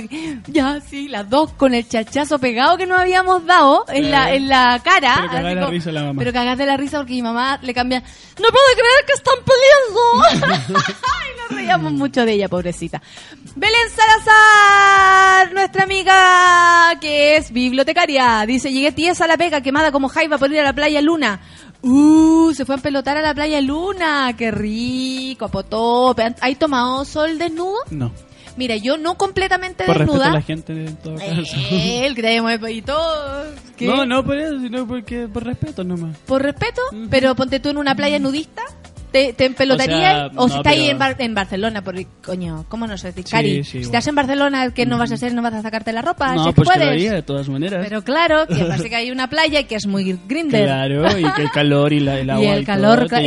ya, 0.47 0.79
sí, 0.81 1.07
las 1.07 1.29
dos 1.29 1.51
con 1.53 1.73
el 1.73 1.87
chachazo 1.87 2.39
pegado 2.39 2.77
que 2.77 2.85
nos 2.85 2.99
habíamos 2.99 3.45
dado 3.45 3.85
en, 3.89 4.11
la, 4.11 4.33
en 4.33 4.47
la 4.47 4.81
cara. 4.83 5.27
Pero 5.29 5.31
cagá 5.31 5.49
así 5.49 5.55
la 5.55 5.67
risa 5.67 5.91
la 5.91 6.01
mamá. 6.03 6.19
Pero 6.19 6.33
cagás 6.33 6.57
de 6.57 6.65
la 6.65 6.77
risa 6.77 6.97
porque 6.97 7.13
mi 7.13 7.21
mamá 7.21 7.59
le 7.61 7.73
cambia. 7.73 7.99
¡No 7.99 8.47
puedo 8.49 8.65
creer 8.75 9.05
que 9.05 9.13
están 9.13 9.35
peleando! 9.45 10.79
reíamos 11.55 11.93
mucho 11.93 12.25
de 12.25 12.33
ella, 12.33 12.49
pobrecita. 12.49 13.01
Belén 13.55 13.89
Salazar, 13.95 15.53
nuestra 15.53 15.83
amiga 15.83 16.97
que 16.99 17.37
es 17.37 17.51
bibliotecaria. 17.51 18.45
Dice, 18.45 18.71
llegué 18.71 18.91
tiesa 18.91 19.25
a 19.25 19.27
la 19.27 19.37
pega, 19.37 19.61
quemada 19.61 19.91
como 19.91 20.09
jaiba 20.09 20.37
por 20.37 20.51
ir 20.51 20.59
a 20.59 20.63
la 20.63 20.73
playa 20.73 21.01
Luna. 21.01 21.39
Uh, 21.81 22.53
se 22.53 22.65
fue 22.65 22.75
a 22.75 22.77
pelotar 22.79 23.17
a 23.17 23.21
la 23.21 23.33
playa 23.33 23.61
Luna. 23.61 24.33
Qué 24.37 24.51
rico, 24.51 25.47
potope. 25.49 26.35
¿Hay 26.41 26.55
tomado 26.55 27.05
sol 27.05 27.37
desnudo? 27.37 27.77
No. 27.89 28.11
Mira, 28.57 28.75
yo 28.75 28.97
no 28.97 29.17
completamente 29.17 29.85
Por 29.85 29.97
respeto 29.99 30.13
desnuda. 30.19 30.31
a 30.31 30.33
la 30.33 30.41
gente 30.41 30.73
en 30.73 30.97
todo 30.97 31.15
caso. 31.15 31.55
Él, 31.71 32.13
que 32.13 32.21
tenemos 32.21 32.69
y 32.69 32.81
todo. 32.81 33.45
¿Qué? 33.77 33.87
No, 33.87 34.05
no 34.05 34.25
por 34.25 34.37
eso, 34.37 34.59
sino 34.59 34.85
porque 34.85 35.29
por 35.29 35.45
respeto 35.45 35.85
nomás. 35.85 36.17
Por 36.25 36.41
respeto, 36.43 36.81
pero 37.09 37.35
ponte 37.35 37.61
tú 37.61 37.69
en 37.69 37.77
una 37.77 37.95
playa 37.95 38.19
nudista, 38.19 38.63
te, 39.11 39.33
te 39.33 39.45
empelotarías. 39.45 40.31
O, 40.35 40.47
si 40.49 40.55
estás 40.57 40.71
ahí 40.73 40.79
pero- 40.79 40.91
en, 40.91 40.97
Bar- 40.99 41.15
en 41.19 41.33
Barcelona, 41.35 41.81
porque, 41.83 42.07
coño, 42.23 42.65
¿cómo 42.69 42.87
no 42.87 42.97
sé? 42.97 43.13
Cari, 43.29 43.63
sí, 43.63 43.71
si 43.71 43.77
estás 43.79 44.05
en 44.07 44.15
Barcelona, 44.15 44.71
¿qué 44.73 44.85
no 44.85 44.97
vas 44.97 45.11
a 45.11 45.15
hacer? 45.15 45.33
¿No 45.33 45.41
vas 45.41 45.53
a 45.53 45.61
sacarte 45.61 45.91
la 45.93 46.01
ropa? 46.01 46.35
No, 46.35 46.45
Si 46.45 46.51
pues 46.53 46.69
puedes. 46.69 46.87
haría 46.87 47.13
de 47.13 47.21
todas 47.23 47.49
maneras. 47.49 47.83
Pero 47.87 48.03
claro, 48.03 48.45
que 48.47 48.55
parece 48.65 48.89
que 48.89 48.95
hay 48.95 49.11
una 49.11 49.27
playa 49.29 49.63
que 49.63 49.75
es 49.75 49.85
muy 49.87 50.17
grinder. 50.27 50.65
Claro, 50.65 51.17
y 51.19 51.23
que 51.33 51.41
el 51.41 51.51
calor 51.51 51.93
y 51.93 51.99
la, 51.99 52.19
el 52.19 52.29
agua 52.29 52.43
y 52.43 52.47
el 52.47 52.65
todo 52.65 52.75
calor, 52.75 52.99
a 52.99 53.03
el 53.03 53.09
sacarte 53.09 53.25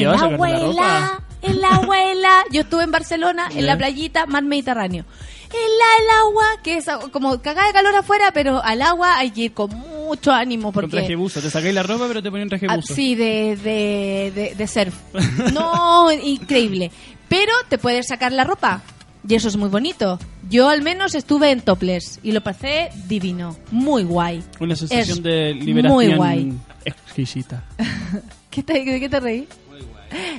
la 0.75 1.21
el 1.43 1.65
abuela. 1.65 2.45
Yo 2.53 2.61
estuve 2.61 2.85
en 2.85 2.91
Barcelona, 2.93 3.49
en 3.55 3.67
la 3.67 3.77
playita, 3.77 4.27
mar 4.27 4.45
Mediterráneo. 4.45 5.05
El, 5.57 6.03
el 6.05 6.11
agua, 6.27 6.45
que 6.63 6.77
es 6.79 6.87
como 7.13 7.41
cagada 7.43 7.67
de 7.69 7.73
calor 7.73 7.95
afuera, 7.97 8.31
pero 8.33 8.63
al 8.63 8.83
agua 8.83 9.17
hay 9.19 9.31
que 9.31 9.43
ir 9.43 9.53
con 9.53 9.71
mucho 9.71 10.33
ánimo 10.33 10.73
Con 10.73 10.89
traje 10.91 11.05
porque... 11.07 11.17
buzo, 11.17 11.41
te 11.41 11.51
sacáis 11.51 11.75
la 11.75 11.83
ropa 11.83 12.07
pero 12.09 12.23
te 12.23 12.31
ponen 12.31 12.49
traje 12.49 12.67
Ah, 12.69 12.77
buzo. 12.77 12.95
sí, 12.95 13.15
de, 13.15 13.57
de, 13.57 14.33
de, 14.35 14.55
de 14.57 14.67
surf. 14.67 14.95
No, 15.53 16.11
increíble. 16.13 16.91
Pero 17.29 17.53
te 17.69 17.79
puedes 17.79 18.07
sacar 18.09 18.33
la 18.33 18.45
ropa. 18.45 18.83
Y 19.29 19.35
eso 19.37 19.47
es 19.49 19.57
muy 19.57 19.69
bonito. 19.69 20.19
Yo 20.51 20.69
al 20.69 20.83
menos 20.83 21.15
estuve 21.15 21.51
en 21.53 21.61
topless 21.61 22.19
y 22.25 22.33
lo 22.33 22.41
pasé 22.43 22.91
divino. 23.07 23.57
Muy 23.71 24.03
guay. 24.03 24.43
Una 24.59 24.75
sensación 24.75 25.19
Es 25.19 25.23
de 25.23 25.55
liberación 25.55 25.95
Muy 25.95 26.15
guay. 26.15 26.53
exquisita. 26.85 27.63
¿Qué 28.51 28.63
te, 28.65 28.85
¿De 28.85 28.99
qué 29.01 29.09
te 29.09 29.21
reí? 29.21 29.47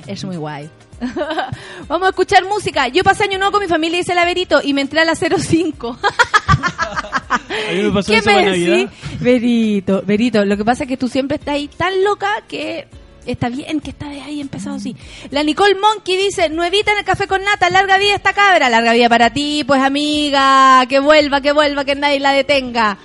Es 0.06 0.22
muy 0.24 0.36
guay. 0.36 0.68
Vamos 1.88 2.06
a 2.06 2.10
escuchar 2.10 2.44
música. 2.44 2.88
Yo 2.88 3.02
pasé 3.04 3.24
año 3.24 3.38
nuevo 3.38 3.52
con 3.52 3.62
mi 3.62 3.68
familia, 3.68 3.98
dice 3.98 4.12
el 4.12 4.18
Averito, 4.18 4.60
y 4.62 4.74
me 4.74 4.80
entré 4.80 5.00
a 5.00 5.04
la 5.04 5.14
05. 5.14 5.98
A 6.00 7.72
mí 7.72 7.82
me 7.82 7.90
pasó 7.90 8.12
¿Qué 8.12 8.18
eso 8.18 8.30
me 8.30 8.34
para 8.34 8.50
decís? 8.50 8.68
Navidad. 8.68 8.92
Verito, 9.20 10.02
Verito, 10.06 10.44
lo 10.44 10.56
que 10.56 10.64
pasa 10.64 10.84
es 10.84 10.88
que 10.88 10.96
tú 10.96 11.08
siempre 11.08 11.36
estás 11.36 11.54
ahí 11.54 11.68
tan 11.68 12.04
loca 12.04 12.42
que 12.48 12.86
está 13.26 13.48
bien 13.48 13.80
que 13.80 13.90
estás 13.90 14.08
ahí 14.08 14.40
empezado 14.40 14.76
así. 14.76 14.96
La 15.30 15.42
Nicole 15.42 15.76
Monkey 15.76 16.16
dice, 16.16 16.48
nuevita 16.50 16.92
en 16.92 16.98
el 16.98 17.04
café 17.04 17.26
con 17.26 17.42
nata, 17.42 17.70
larga 17.70 17.98
vida 17.98 18.14
esta 18.14 18.32
cabra, 18.32 18.68
larga 18.68 18.92
vida 18.92 19.08
para 19.08 19.30
ti, 19.30 19.64
pues 19.66 19.80
amiga, 19.80 20.84
que 20.88 21.00
vuelva, 21.00 21.40
que 21.40 21.52
vuelva, 21.52 21.84
que 21.84 21.94
nadie 21.94 22.20
la 22.20 22.32
detenga. 22.32 22.98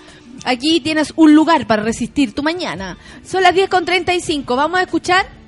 Aquí 0.45 0.79
tienes 0.79 1.13
un 1.15 1.35
lugar 1.35 1.67
para 1.67 1.83
resistir 1.83 2.33
tu 2.33 2.43
mañana. 2.43 2.97
Son 3.25 3.43
las 3.43 3.53
10 3.53 3.69
con 3.69 3.85
35. 3.85 4.55
Vamos 4.55 4.79
a 4.79 4.83
escuchar. 4.83 5.38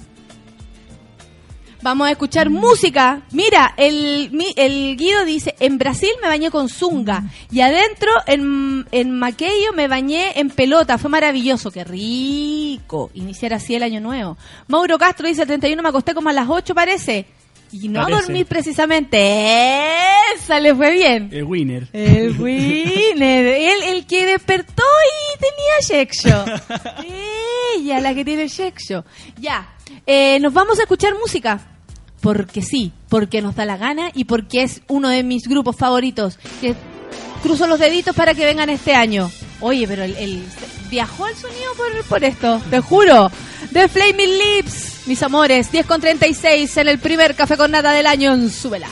Vamos 1.84 2.08
a 2.08 2.12
escuchar 2.12 2.50
música. 2.52 3.22
Mira, 3.32 3.74
el, 3.76 4.30
el 4.56 4.96
Guido 4.98 5.26
dice, 5.26 5.56
en 5.60 5.80
Brasil 5.80 6.12
me 6.22 6.28
bañé 6.28 6.52
con 6.52 6.70
zunga 6.70 7.24
y 7.52 7.62
adentro 7.62 8.12
en, 8.28 8.86
en 8.92 9.18
Maqueyo 9.18 9.74
me 9.74 9.88
bañé 9.88 10.40
en 10.40 10.50
pelota. 10.52 11.00
Fue 11.00 11.10
maravilloso. 11.10 11.72
Qué 11.72 11.84
rico. 11.84 13.10
Iniciar 13.16 13.54
así 13.56 13.74
el 13.74 13.82
año 13.84 14.00
nuevo. 14.00 14.38
Mauro 14.68 15.00
Castro 15.00 15.28
dice, 15.28 15.42
el 15.42 15.48
31 15.48 15.82
me 15.82 15.90
acosté 15.90 16.14
como 16.14 16.30
a 16.30 16.34
las 16.34 16.48
8 16.48 16.76
parece. 16.76 17.26
Y 17.72 17.88
no 17.88 18.02
Parece. 18.04 18.22
dormir 18.22 18.46
precisamente. 18.46 19.78
Esa 20.36 20.60
le 20.60 20.76
fue 20.76 20.92
bien. 20.92 21.30
El 21.32 21.46
winner. 21.46 21.88
El 21.94 22.40
winner, 22.40 23.46
el, 23.46 23.84
el 23.96 24.06
que 24.06 24.26
despertó 24.26 24.84
y 24.84 25.40
tenía 25.40 26.06
sexo. 26.06 26.46
Ella, 27.78 28.02
la 28.02 28.14
que 28.14 28.26
tiene 28.26 28.50
sexo. 28.50 29.06
Ya, 29.40 29.74
eh, 30.06 30.40
nos 30.40 30.54
vamos 30.54 30.80
a 30.80 30.84
escuchar 30.84 31.14
música. 31.20 31.60
Porque 32.22 32.62
sí, 32.62 32.92
porque 33.10 33.42
nos 33.42 33.56
da 33.56 33.66
la 33.66 33.78
gana 33.78 34.12
y 34.14 34.26
porque 34.26 34.62
es 34.62 34.82
uno 34.88 35.10
de 35.10 35.24
mis 35.24 35.48
grupos 35.48 35.76
favoritos. 35.76 36.38
Que 36.62 36.76
cruzo 37.42 37.66
los 37.66 37.80
deditos 37.80 38.16
para 38.16 38.36
que 38.36 38.46
vengan 38.46 38.70
este 38.70 38.94
año. 38.94 39.32
Oye, 39.60 39.88
pero 39.88 40.04
el, 40.04 40.44
viajó 40.90 41.28
el 41.28 41.36
sonido 41.36 41.74
por, 41.76 42.04
por 42.06 42.24
esto, 42.24 42.62
te 42.70 42.80
juro. 42.80 43.32
The 43.74 43.88
Flaming 43.88 44.38
Lips, 44.38 45.08
mis 45.08 45.24
amores, 45.24 45.72
10 45.72 45.86
con 45.86 46.02
36 46.02 46.78
en 46.78 46.88
el 46.90 47.00
primer 47.00 47.36
café 47.36 47.58
con 47.58 47.72
nada 47.72 47.92
del 47.92 48.06
año 48.06 48.34
en 48.34 48.52
Súbela. 48.52 48.88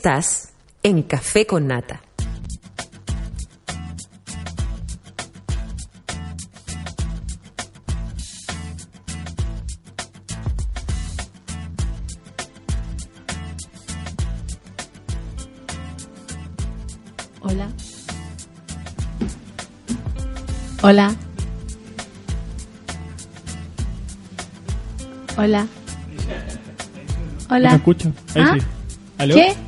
Estás 0.00 0.48
en 0.82 1.02
Café 1.02 1.46
con 1.46 1.66
Nata. 1.66 2.00
Hola. 17.42 17.68
Hola. 20.80 21.14
Hola. 25.36 25.66
No 27.50 27.54
Hola. 27.54 27.68
te 27.68 27.76
escucho. 27.76 28.12
Ahí 28.34 28.42
¿Ah? 28.42 28.54
sí. 28.58 28.66
¿Aló? 29.18 29.34
¿Qué? 29.34 29.54
¿Qué? 29.54 29.59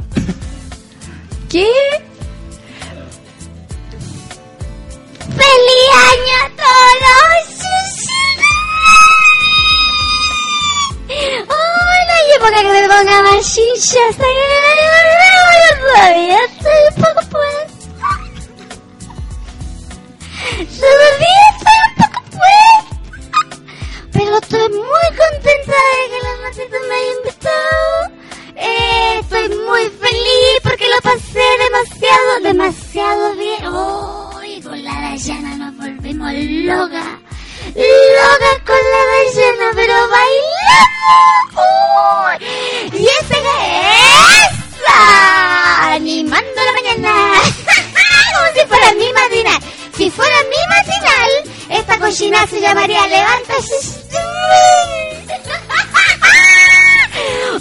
Se 52.72 52.78
llamaría 52.78 53.06
Levántase. 53.06 54.02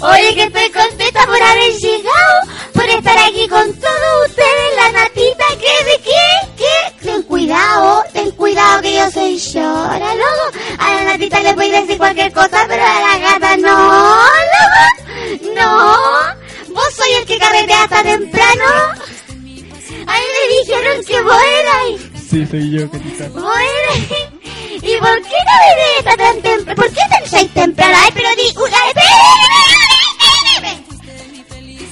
Oye, 0.00 0.34
que 0.34 0.42
estoy 0.44 0.70
contenta 0.70 1.26
por 1.26 1.42
haber 1.42 1.72
llegado, 1.74 2.40
por 2.72 2.84
estar 2.84 3.18
aquí 3.18 3.46
con 3.48 3.72
todos 3.74 4.28
ustedes, 4.28 4.76
la 4.76 4.90
natita, 4.92 5.44
¿qué? 5.60 5.84
¿De 5.84 6.00
qué? 6.02 6.22
¿Qué? 6.56 7.04
Ten 7.04 7.22
cuidado, 7.24 8.04
ten 8.12 8.30
cuidado 8.32 8.82
que 8.82 8.94
yo 8.94 9.10
soy 9.10 9.38
llora, 9.38 10.14
loco. 10.14 10.58
A 10.78 10.94
la 10.94 11.04
natita 11.04 11.40
le 11.40 11.54
puedes 11.54 11.72
decir 11.82 11.98
cualquier 11.98 12.32
cosa, 12.32 12.64
pero 12.66 12.82
a 12.82 13.00
la 13.00 13.18
gata 13.18 13.56
no, 13.58 14.22
loco. 14.52 15.52
No. 15.54 15.96
Vos 16.74 16.94
soy 16.96 17.12
el 17.12 17.26
que 17.26 17.38
carretea 17.38 17.84
hasta 17.84 18.02
temprano. 18.02 18.64
A 20.06 20.14
mí 20.14 20.24
me 20.34 20.56
dijeron 20.58 21.04
que 21.04 21.20
vos 21.20 21.42
eras. 21.60 22.00
Sí, 22.32 22.46
soy 22.46 22.70
yo, 22.70 22.90
Catita. 22.90 23.28
Vos 23.28 23.51
carretea 26.02 26.16
tan 26.16 26.42
temprano? 26.42 26.76
¿Por 26.82 26.88
qué 26.92 27.00
tan 27.10 27.48
temprano? 27.48 27.96
Ay, 28.02 28.10
pero 28.14 28.28
di... 28.36 28.48
Espérame. 30.58 30.84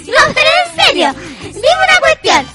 No, 0.06 0.34
pero 0.34 0.50
en 0.64 0.84
serio, 0.84 1.14
dime 1.42 1.84
una 1.88 1.98
cuestión. 2.00 2.46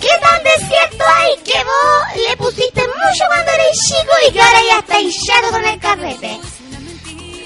¿Qué 0.00 0.08
tan 0.20 0.42
desierto 0.42 1.04
hay 1.16 1.36
que 1.44 1.58
vos 1.64 2.28
le 2.28 2.36
pusiste 2.36 2.80
mucho 2.82 3.24
cuando 3.28 3.52
eres 3.52 3.78
chico 3.86 4.12
y 4.28 4.32
que 4.32 4.40
ahora 4.42 4.58
ya 4.70 4.78
estáis 4.80 5.14
chato 5.24 5.50
con 5.50 5.64
el 5.64 5.78
carrete? 5.80 6.40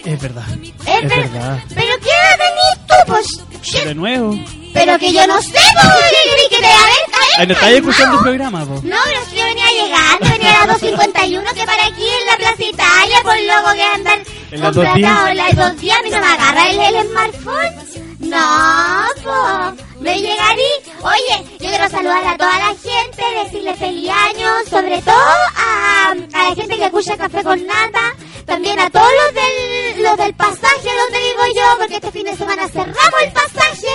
Es 0.05 0.21
verdad. 0.21 0.45
Es 0.87 1.03
Es 1.05 1.09
ver- 1.09 1.29
verdad. 1.29 1.59
¿Pero 1.75 1.99
qué 2.01 2.09
edad 2.09 2.39
tenés 2.39 2.87
tú? 2.87 2.95
Pues, 3.07 3.85
De 3.85 3.95
nuevo. 3.95 4.35
pero 4.73 4.99
que 4.99 5.13
yo 5.13 5.27
no 5.27 5.41
sé, 5.43 5.53
¿cómo 5.53 5.95
que 5.95 6.31
querés 6.31 6.49
que 6.51 6.59
te 6.59 6.67
a 6.67 6.85
ver? 6.87 6.95
Ay, 7.39 7.47
no 7.47 7.53
estáis 7.55 7.77
escuchando 7.77 8.17
el 8.17 8.23
programa, 8.23 8.65
po. 8.65 8.75
No, 8.83 8.97
pero 9.05 9.21
si 9.31 9.38
¿En 14.51 14.61
las 14.61 14.75
dos 14.75 14.95
días? 14.95 15.35
las 15.35 15.57
dos 15.57 15.81
días, 15.81 15.99
no 16.05 16.11
me 16.21 16.27
agarra 16.27 16.71
el, 16.71 16.79
el 16.97 17.09
smartphone. 17.09 17.89
No, 18.21 19.07
po, 19.23 19.83
me 20.01 20.19
llegarí. 20.21 20.63
Oye, 21.03 21.45
yo 21.61 21.69
quiero 21.69 21.89
saludar 21.89 22.27
a 22.27 22.37
toda 22.37 22.59
la 22.59 22.67
gente, 22.69 23.23
decirle 23.45 23.75
feliz 23.75 24.11
año, 24.11 24.49
sobre 24.69 25.01
todo 25.03 25.15
a, 25.57 26.11
a 26.11 26.49
la 26.49 26.55
gente 26.55 26.77
que 26.77 26.85
escucha 26.87 27.17
Café 27.17 27.43
con 27.45 27.65
Nata, 27.67 28.15
también 28.45 28.79
a 28.81 28.91
todos 28.91 29.09
los 29.25 29.35
del, 29.35 30.03
los 30.03 30.17
del 30.17 30.35
pasaje 30.35 30.89
donde 31.03 31.19
vivo 31.21 31.43
yo, 31.55 31.79
porque 31.79 31.95
este 31.97 32.11
fin 32.11 32.25
de 32.25 32.37
semana 32.37 32.69
cerramos 32.69 33.23
el 33.23 33.33
pasaje, 33.33 33.89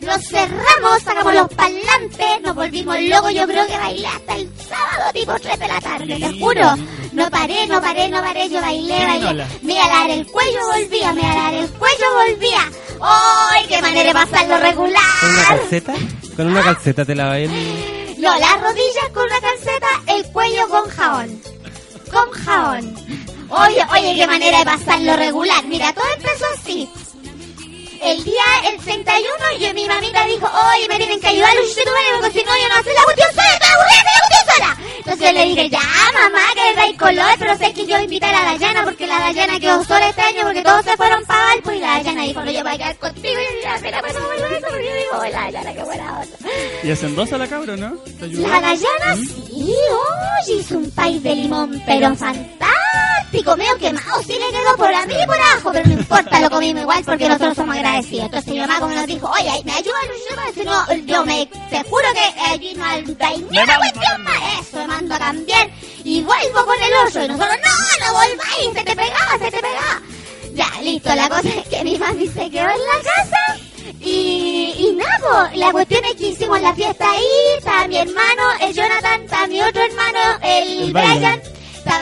lo 0.00 0.18
cerramos, 0.18 1.02
sacamos 1.02 1.34
los 1.34 1.48
parlantes, 1.48 2.42
nos 2.42 2.54
volvimos 2.54 3.00
locos, 3.00 3.32
yo 3.34 3.46
creo 3.46 3.66
que 3.66 3.78
bailé 3.78 4.06
hasta 4.06 4.34
el 4.36 4.50
sábado 4.68 5.12
tipo 5.14 5.32
3 5.40 5.58
de 5.58 5.68
la 5.68 5.80
tarde, 5.80 6.06
te 6.20 6.38
juro. 6.40 6.74
No 7.12 7.30
paré, 7.30 7.66
no 7.66 7.80
paré, 7.80 8.08
no 8.08 8.22
paré, 8.22 8.48
yo 8.48 8.60
bailé, 8.60 9.04
bailé. 9.04 9.44
Me 9.60 9.74
iba 9.74 9.84
a 9.84 9.88
dar 9.88 10.10
el 10.10 10.26
cuello, 10.26 10.60
volvía, 10.66 11.12
me 11.12 11.20
iba 11.20 11.32
a 11.32 11.34
dar 11.34 11.54
el 11.54 11.70
cuello, 11.70 12.06
volvía. 12.14 12.70
¡Ay, 13.02 13.66
qué 13.68 13.82
manera 13.82 14.08
de 14.08 14.14
pasarlo 14.14 14.58
regular! 14.58 15.02
¿Con 15.20 15.30
una 15.30 15.44
calceta? 15.48 15.94
¿Con 16.36 16.46
una 16.46 16.62
calceta 16.62 17.04
te 17.04 17.14
la 17.14 17.38
ir? 17.38 17.50
No, 18.18 18.38
las 18.38 18.60
rodillas 18.60 19.08
con 19.12 19.24
una 19.24 19.40
calceta, 19.40 19.88
el 20.06 20.24
cuello 20.32 20.68
con 20.68 20.88
jabón. 20.88 21.42
Con 22.10 22.30
jabón. 22.30 22.94
Oye, 23.50 23.84
oye, 23.92 24.14
qué 24.16 24.26
manera 24.26 24.60
de 24.60 24.64
pasarlo 24.64 25.16
regular. 25.16 25.64
Mira, 25.66 25.92
todo 25.92 26.06
empezó 26.16 26.46
así. 26.54 26.88
El 28.00 28.24
día, 28.24 28.42
el 28.70 28.78
31, 28.78 29.28
yo, 29.60 29.74
mi 29.74 29.86
mamita 29.86 30.24
dijo, 30.24 30.50
oye, 30.74 30.88
me 30.88 30.96
tienen 30.96 31.20
que 31.20 31.28
ayudar 31.28 31.54
los 31.54 31.68
youtubers 31.68 32.20
porque 32.20 32.38
si 32.38 32.44
no, 32.44 32.52
yo 32.56 32.68
no 32.68 32.74
hacer 32.80 32.94
la 32.94 33.04
cuestión 33.04 33.28
sola, 33.30 33.58
aburrí, 33.72 34.21
yo 35.22 35.32
le 35.32 35.44
dije, 35.44 35.70
ya, 35.70 35.80
mamá, 36.14 36.40
que 36.54 36.68
le 36.70 36.74
dais 36.76 36.98
color, 36.98 37.34
pero 37.38 37.56
sé 37.56 37.72
que 37.72 37.86
yo 37.86 37.98
invité 37.98 38.26
a 38.26 38.32
la 38.32 38.44
Dayana 38.52 38.84
porque 38.84 39.06
la 39.06 39.18
Dayana 39.20 39.60
quedó 39.60 39.84
sola 39.84 40.08
este 40.08 40.20
año 40.22 40.42
porque 40.42 40.62
todos 40.62 40.84
se 40.84 40.96
fueron 40.96 41.24
para 41.24 41.44
Valpo 41.44 41.72
y 41.72 41.78
la 41.78 41.98
Dayana 41.98 42.22
dijo, 42.22 42.44
no, 42.44 42.50
yo 42.50 42.62
voy 42.62 42.72
a 42.72 42.76
quedar 42.78 42.96
contigo 42.96 43.40
y 43.40 43.66
espera, 43.66 44.00
pues 44.00 44.14
no 44.14 44.20
vuelvo 44.26 44.46
eso 44.46 44.66
porque 44.68 44.84
yo 44.86 44.94
digo, 44.94 45.18
"Oye, 45.20 45.30
la 45.30 45.40
Dayana, 45.42 45.72
qué 45.74 45.82
buena 45.84 46.20
onda. 46.20 46.36
Y 46.82 46.90
hacen 46.90 47.14
dos 47.14 47.32
a 47.32 47.38
la 47.38 47.46
cabra, 47.46 47.76
¿no? 47.76 47.96
La 48.20 48.60
Dayana 48.60 49.16
sí, 49.16 49.74
oye, 50.48 50.60
hizo 50.60 50.76
un 50.78 50.90
país 50.90 51.22
de 51.22 51.34
limón, 51.36 51.82
pero 51.86 52.14
fantástico, 52.16 52.66
medio 53.56 53.76
quemado, 53.78 54.22
sí 54.22 54.32
le 54.32 54.58
quedó 54.58 54.76
por 54.76 54.94
arriba 54.94 55.22
y 55.22 55.26
por 55.26 55.36
abajo, 55.36 55.70
pero 55.72 55.88
no 55.88 55.92
importa, 55.92 56.40
lo 56.40 56.50
comimos 56.50 56.82
igual 56.82 57.04
porque 57.04 57.28
nosotros 57.28 57.56
somos 57.56 57.76
agradecidos. 57.76 58.26
Entonces 58.26 58.52
mi 58.52 58.60
mamá 58.60 58.80
como 58.80 58.94
nos 58.94 59.06
dijo, 59.06 59.30
oye, 59.30 59.62
me 59.64 59.72
ayuda 59.72 59.96
Luciano, 60.08 60.42
si 60.54 60.64
no, 60.64 61.06
yo 61.06 61.24
me, 61.24 61.46
te 61.46 61.82
juro 61.84 62.06
que 62.14 62.40
allí 62.42 62.74
no 62.74 62.84
hay 62.84 63.02
ni 63.02 63.58
una 63.58 63.78
cuestión 63.78 64.22
más, 64.22 64.60
eso, 64.60 64.76
me 64.78 64.86
mando 64.86 65.14
a 65.14 65.18
cambiar 65.18 65.70
y 66.04 66.22
vuelvo 66.22 66.66
con 66.66 66.82
el 66.82 67.06
oso, 67.06 67.24
y 67.24 67.28
nosotros, 67.28 67.56
no, 67.62 68.06
no 68.06 68.12
volváis, 68.12 68.74
se 68.74 68.84
te 68.84 68.96
pegaba, 68.96 69.38
se 69.38 69.50
te 69.50 69.58
pegaba. 69.58 70.02
Ya, 70.54 70.70
listo, 70.82 71.14
la 71.14 71.28
cosa 71.28 71.48
es 71.48 71.68
que 71.68 71.84
mi 71.84 71.98
mami 71.98 72.28
se 72.28 72.50
quedó 72.50 72.68
en 72.68 72.78
la 72.78 73.12
casa 73.14 73.56
y, 74.00 74.74
y 74.78 74.96
nada, 74.96 75.50
la 75.54 75.70
cuestión 75.72 76.04
es 76.04 76.14
que 76.16 76.28
hicimos 76.28 76.60
la 76.60 76.74
fiesta 76.74 77.10
ahí, 77.10 77.56
estaba 77.56 77.86
mi 77.86 77.96
hermano, 77.96 78.42
el 78.60 78.74
Jonathan, 78.74 79.22
estaba 79.22 79.46
mi 79.46 79.62
otro 79.62 79.82
hermano, 79.82 80.18
el, 80.42 80.82
El. 80.82 80.92
Brian, 80.92 81.42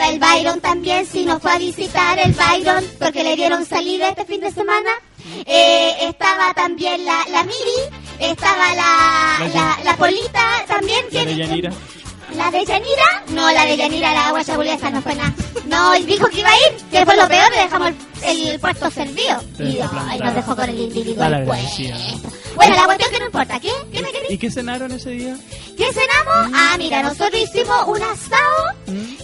estaba 0.01 0.12
el 0.12 0.18
Byron 0.18 0.60
también, 0.60 1.05
sí 1.05 1.24
nos 1.24 1.43
fue 1.43 1.52
a 1.52 1.59
visitar 1.59 2.18
el 2.18 2.32
Byron 2.32 2.85
porque 2.98 3.22
le 3.22 3.36
dieron 3.36 3.66
salida 3.66 4.09
este 4.09 4.24
fin 4.24 4.40
de 4.40 4.51
semana. 4.51 4.90
Eh, 5.44 5.94
estaba 6.09 6.55
también 6.55 7.05
la, 7.05 7.24
la 7.31 7.43
Miri, 7.43 7.98
estaba 8.18 8.74
la, 8.74 9.78
La 9.85 9.97
Polita 9.97 10.64
también. 10.66 11.05
La 11.12 11.24
de 11.24 11.36
Yanira. 11.36 11.72
¿La 12.35 12.51
de 12.51 12.64
Yanira? 12.64 13.24
No, 13.28 13.51
la 13.52 13.66
de 13.66 13.77
Yanira, 13.77 14.12
la 14.12 14.28
agua 14.28 14.44
chabulesa 14.44 14.90
no 14.90 15.02
fue 15.02 15.14
nada. 15.14 15.35
No, 15.66 15.93
dijo 15.93 16.28
que 16.28 16.40
iba 16.40 16.51
a 16.51 16.56
ir, 16.56 16.77
que 16.90 17.05
fue 17.05 17.16
lo 17.16 17.28
peor, 17.28 17.51
le 17.51 17.62
dejamos 17.62 17.89
el, 17.89 17.97
el 18.24 18.59
puesto 18.60 18.90
servido. 18.90 19.42
Y 19.59 19.78
ay, 20.09 20.18
nos 20.18 20.34
dejó 20.34 20.56
con 20.56 20.68
el 20.68 20.78
individual. 20.78 21.44
Pues. 21.47 21.59
agradecida. 21.60 21.97
Bueno, 22.56 22.74
la 22.76 22.84
cuestión 22.84 23.10
que 23.12 23.18
no 23.20 23.26
importa. 23.26 23.60
¿Qué? 23.60 23.70
¿Qué 23.92 24.02
me 24.02 24.12
querés? 24.12 24.30
¿Y 24.30 24.38
qué 24.38 24.51
cenaron 24.51 24.90
ese 24.92 25.10
día? 25.10 25.36
¿Qué 25.76 25.86
cenamos? 25.92 26.52
Ah, 26.55 26.74
mira, 26.78 27.02
nosotros 27.02 27.40
hicimos 27.40 27.86
un 27.86 28.02
asado, 28.02 28.74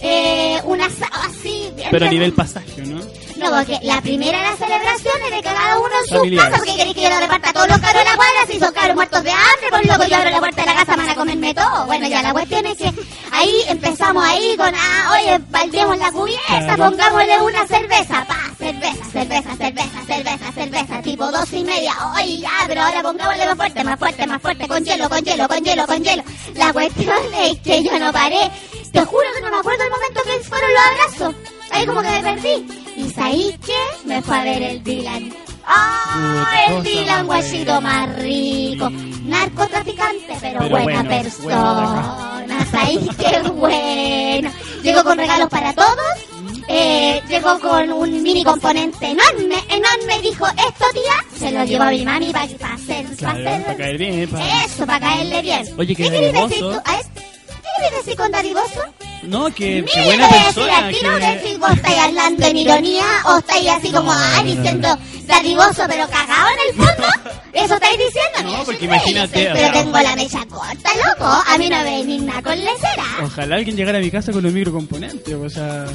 eh, 0.01 0.59
un 0.63 0.81
asado 0.81 1.11
así. 1.27 1.69
bien 1.75 1.89
Pero 1.91 2.05
a 2.05 2.09
nivel 2.09 2.33
pasaje, 2.33 2.81
¿no? 2.83 2.99
No, 3.37 3.51
porque 3.55 3.77
la 3.83 4.01
primera 4.01 4.39
de 4.39 4.43
las 4.45 4.57
celebraciones 4.57 5.29
de 5.31 5.43
cada 5.43 5.77
uno 5.77 5.89
en 6.01 6.07
su 6.31 6.35
casa, 6.37 6.57
porque 6.57 6.75
queréis 6.75 6.95
que 6.95 7.03
yo 7.03 7.09
lo 7.09 7.19
reparta 7.19 7.49
a 7.49 7.53
todos 7.53 7.67
los 7.67 7.77
caros 7.77 8.03
de 8.03 8.09
la 8.09 8.15
cuadra, 8.15 8.39
si 8.49 8.59
son 8.59 8.73
caros 8.73 8.95
muertos 8.95 9.23
de 9.23 9.29
hambre, 9.31 9.69
por 9.69 9.85
loco 9.85 10.09
yo 10.09 10.15
abro 10.17 10.29
la 10.31 10.39
puerta 10.39 10.61
de 10.61 10.67
la 10.67 10.73
casa, 10.73 10.95
van 10.95 11.09
a 11.09 11.15
comerme 11.15 11.53
todo. 11.53 11.85
Bueno, 11.85 12.07
ya 12.07 12.23
la 12.23 12.31
cuestión 12.33 12.65
es 12.65 12.77
que 12.77 12.91
ahí 13.31 13.53
empezamos 13.67 14.23
ahí 14.25 14.55
con, 14.57 14.73
ah, 14.73 15.11
oye, 15.21 15.39
baldemos 15.51 15.97
la 15.99 16.11
cubierta, 16.11 16.59
Claro. 16.65 16.89
pongámosle 16.89 17.39
una 17.41 17.67
cerveza, 17.67 18.25
pa, 18.27 18.39
cerveza, 18.57 18.86
cerveza, 19.11 19.55
cerveza, 19.55 20.05
cerveza, 20.05 20.51
cerveza, 20.51 21.01
tipo 21.01 21.31
dos 21.31 21.51
y 21.53 21.63
media, 21.63 21.93
oye, 22.15 22.37
ya, 22.39 22.51
pero 22.67 22.81
ahora 22.81 23.01
pongámosle 23.01 23.45
más 23.45 23.55
fuerte, 23.55 23.83
más 23.83 23.99
fuerte, 23.99 24.27
más 24.27 24.41
fuerte, 24.41 24.67
con 24.67 24.83
hielo, 24.83 25.09
con 25.09 25.23
hielo, 25.23 25.47
con 25.47 25.63
hielo, 25.63 25.87
con 25.87 26.03
hielo. 26.03 26.23
La 26.55 26.73
cuestión 26.73 27.17
es 27.41 27.59
que 27.59 27.83
yo 27.83 27.99
no 27.99 28.11
paré, 28.11 28.51
te 28.91 28.99
juro 29.05 29.27
que 29.35 29.41
no 29.41 29.51
me 29.51 29.57
acuerdo 29.57 29.83
el 29.83 29.89
momento 29.89 30.21
que 30.23 30.39
fueron 30.43 30.69
los 30.73 30.81
abrazos. 30.81 31.35
Ahí 31.71 31.85
como 31.85 32.01
que 32.01 32.09
me 32.09 32.21
perdí. 32.23 32.67
¿Y 32.95 33.09
sabéis 33.11 33.55
qué? 33.65 34.07
Me 34.07 34.21
fue 34.21 34.37
a 34.37 34.43
ver 34.43 34.61
el 34.63 34.83
Dylan. 34.83 35.33
¡Ah! 35.65 36.45
Puta 36.45 36.77
el 36.77 36.83
Dylan, 36.83 37.25
guachito 37.25 37.81
más 37.81 38.19
rico. 38.19 38.89
Narcotraficante. 39.25 40.37
pero, 40.39 40.59
Pero 40.59 40.69
buena 40.69 41.03
bueno, 41.03 41.09
persona. 41.09 42.43
Ahí 42.73 43.09
qué 43.17 43.49
bueno. 43.49 44.51
Llegó 44.81 45.03
con 45.03 45.17
regalos 45.17 45.49
para 45.49 45.73
todos. 45.73 46.26
Eh, 46.69 47.21
llegó 47.29 47.57
con 47.59 47.89
un 47.93 48.21
mini 48.21 48.43
componente 48.43 49.05
enorme, 49.07 49.55
enorme. 49.69 50.21
Dijo, 50.21 50.45
esto 50.47 50.85
tía, 50.93 51.39
se 51.39 51.51
lo 51.51 51.63
llevó 51.63 51.83
a 51.83 51.91
mi 51.91 52.03
mami 52.05 52.31
para 52.33 52.43
hacer, 52.45 53.05
pa' 53.05 53.15
Claro, 53.15 53.39
hacer 53.39 53.63
para 53.63 53.77
caer 53.77 53.97
bien. 53.97 54.29
para- 54.29 54.63
eso, 54.65 54.85
para 54.85 54.99
caerle 54.99 55.41
bien. 55.41 55.67
Oye, 55.77 55.95
qué 55.95 56.03
querés 56.03 56.21
decir 56.21 56.33
dadivoso. 56.33 56.69
tú? 56.71 56.81
A 56.91 56.99
es- 56.99 57.05
¿Qué 57.07 57.83
querés 57.83 58.05
decir 58.05 58.17
con 58.17 58.31
dadivoso? 58.31 58.81
No, 59.23 59.45
que, 59.53 59.81
Mira, 59.81 59.93
que 59.93 60.03
buena 60.05 60.27
te 60.29 60.33
voy 60.33 60.39
a 60.39 60.45
decir 60.47 60.55
persona. 60.63 60.89
tiro 60.89 61.15
que- 61.15 61.39
que 61.41 61.47
si 61.49 61.57
vos 61.57 61.71
estáis 61.71 61.97
hablando 61.99 62.47
en 62.47 62.57
ironía 62.57 63.05
o 63.25 63.37
estáis 63.37 63.69
así 63.69 63.91
como 63.91 64.11
ah, 64.11 64.41
diciendo 64.43 64.97
dadivoso 65.25 65.83
pero 65.87 66.07
cagado 66.09 66.47
en 66.49 66.69
el 66.69 66.75
fondo. 66.85 67.07
¿Eso 67.53 67.73
estáis 67.73 67.97
diciendo? 67.97 68.37
Mira, 68.43 68.57
No, 68.59 68.63
porque 68.65 68.85
imagínate, 68.85 69.49
Pero 69.53 69.71
tengo 69.73 69.99
la 69.99 70.15
mecha 70.15 70.45
corta, 70.47 70.89
loco. 70.95 71.25
A 71.25 71.57
mí 71.57 71.69
no 71.69 71.77
me 71.77 71.83
venís 71.83 72.21
nada 72.21 72.41
con 72.41 72.57
lecera. 72.57 73.03
Ojalá 73.23 73.55
alguien 73.55 73.75
llegara 73.75 73.97
a 73.97 74.01
mi 74.01 74.11
casa 74.11 74.31
con 74.31 74.45
un 74.45 74.53
microcomponente, 74.53 75.33
o 75.35 75.49
sea... 75.49 75.85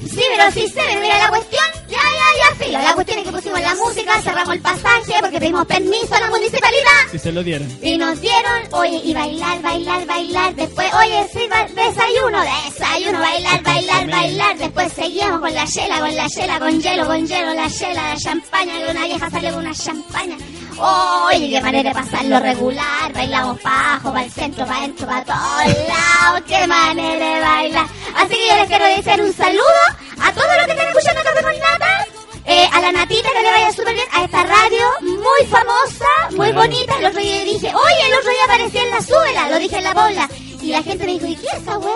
Sí, 0.00 0.22
pero 0.36 0.50
sí 0.52 0.68
se 0.68 0.82
me 0.82 1.00
mira 1.00 1.18
la 1.18 1.28
cuestión. 1.28 1.64
Ya, 1.88 1.96
ya, 1.96 2.28
ya, 2.38 2.64
filo. 2.64 2.78
La 2.80 2.94
cuestión 2.94 3.18
es 3.18 3.24
que 3.24 3.32
pusimos 3.32 3.60
la 3.60 3.74
música, 3.74 4.20
cerramos 4.22 4.54
el 4.54 4.60
pasaje 4.60 5.14
porque 5.20 5.38
pedimos 5.40 5.66
permiso 5.66 6.14
a 6.14 6.20
la 6.20 6.28
municipalidad. 6.28 7.00
Si 7.10 7.18
se 7.18 7.32
lo 7.32 7.42
dieran. 7.42 7.68
Y 7.82 7.96
nos 7.96 8.20
dieron, 8.20 8.62
oye, 8.72 9.00
y 9.04 9.14
bailar, 9.14 9.62
bailar, 9.62 10.06
bailar. 10.06 10.54
Después, 10.54 10.92
oye, 10.94 11.26
sí, 11.32 11.40
desayuno, 11.74 12.40
desayuno, 12.66 13.18
bailar, 13.20 13.62
bailar, 13.62 14.06
bailar. 14.10 14.58
Después 14.58 14.92
seguíamos 14.92 15.40
con 15.40 15.54
la 15.54 15.66
chela, 15.66 16.00
con 16.00 16.14
la 16.14 16.28
chela, 16.28 16.58
con 16.58 16.80
hielo, 16.80 17.06
con 17.06 17.26
hielo, 17.26 17.54
la 17.54 17.70
chela, 17.70 18.14
la 18.14 18.16
champaña, 18.16 18.78
que 18.78 18.90
una 18.90 19.04
vieja 19.06 19.30
salió 19.30 19.50
con 19.50 19.60
una 19.60 19.74
champaña. 19.74 20.36
Oye, 20.80 21.50
qué 21.50 21.60
manera 21.60 21.90
de 21.90 21.94
pasarlo 21.94 22.40
regular. 22.40 23.12
Bailamos 23.12 23.58
abajo, 23.64 24.12
para 24.12 24.24
el 24.24 24.30
centro, 24.32 24.64
para 24.66 24.78
adentro, 24.78 25.06
para 25.06 25.24
todos 25.24 25.64
lados. 25.88 26.42
Qué 26.46 26.66
manera 26.66 27.34
de 27.34 27.40
bailar. 27.40 27.86
Así 28.16 28.34
que 28.34 28.48
yo 28.48 28.54
les 28.56 28.66
quiero 28.68 28.84
decir 28.86 29.20
un 29.22 29.32
saludo 29.32 29.82
a 30.22 30.32
todos 30.32 30.56
los 30.56 30.66
que 30.66 30.72
están 30.72 30.88
escuchando 30.88 31.22
Café 31.22 31.42
con 31.42 31.58
Nata. 31.58 32.06
Eh, 32.50 32.66
a 32.72 32.80
la 32.80 32.92
Natita 32.92 33.28
que 33.30 33.42
le 33.42 33.50
vaya 33.50 33.72
súper 33.72 33.92
bien, 33.92 34.06
a 34.10 34.24
esta 34.24 34.42
radio 34.42 34.86
muy 35.02 35.46
famosa, 35.50 36.06
muy 36.30 36.50
Claro. 36.50 36.54
bonita. 36.62 36.96
El 36.98 37.06
otro 37.06 37.20
día 37.20 37.44
dije, 37.44 37.72
oye, 37.74 38.06
el 38.06 38.14
otro 38.14 38.30
día 38.30 38.44
aparecía 38.44 38.82
en 38.84 38.90
la 38.90 39.02
súbela, 39.02 39.48
lo 39.50 39.58
dije 39.58 39.76
en 39.76 39.84
la 39.84 39.92
bola. 39.92 40.28
Y 40.62 40.68
la 40.70 40.82
gente 40.82 41.04
me 41.04 41.12
dijo, 41.12 41.26
¿y 41.26 41.36
qué 41.36 41.46
es 41.46 41.62
esa 41.62 41.76
weá? 41.76 41.92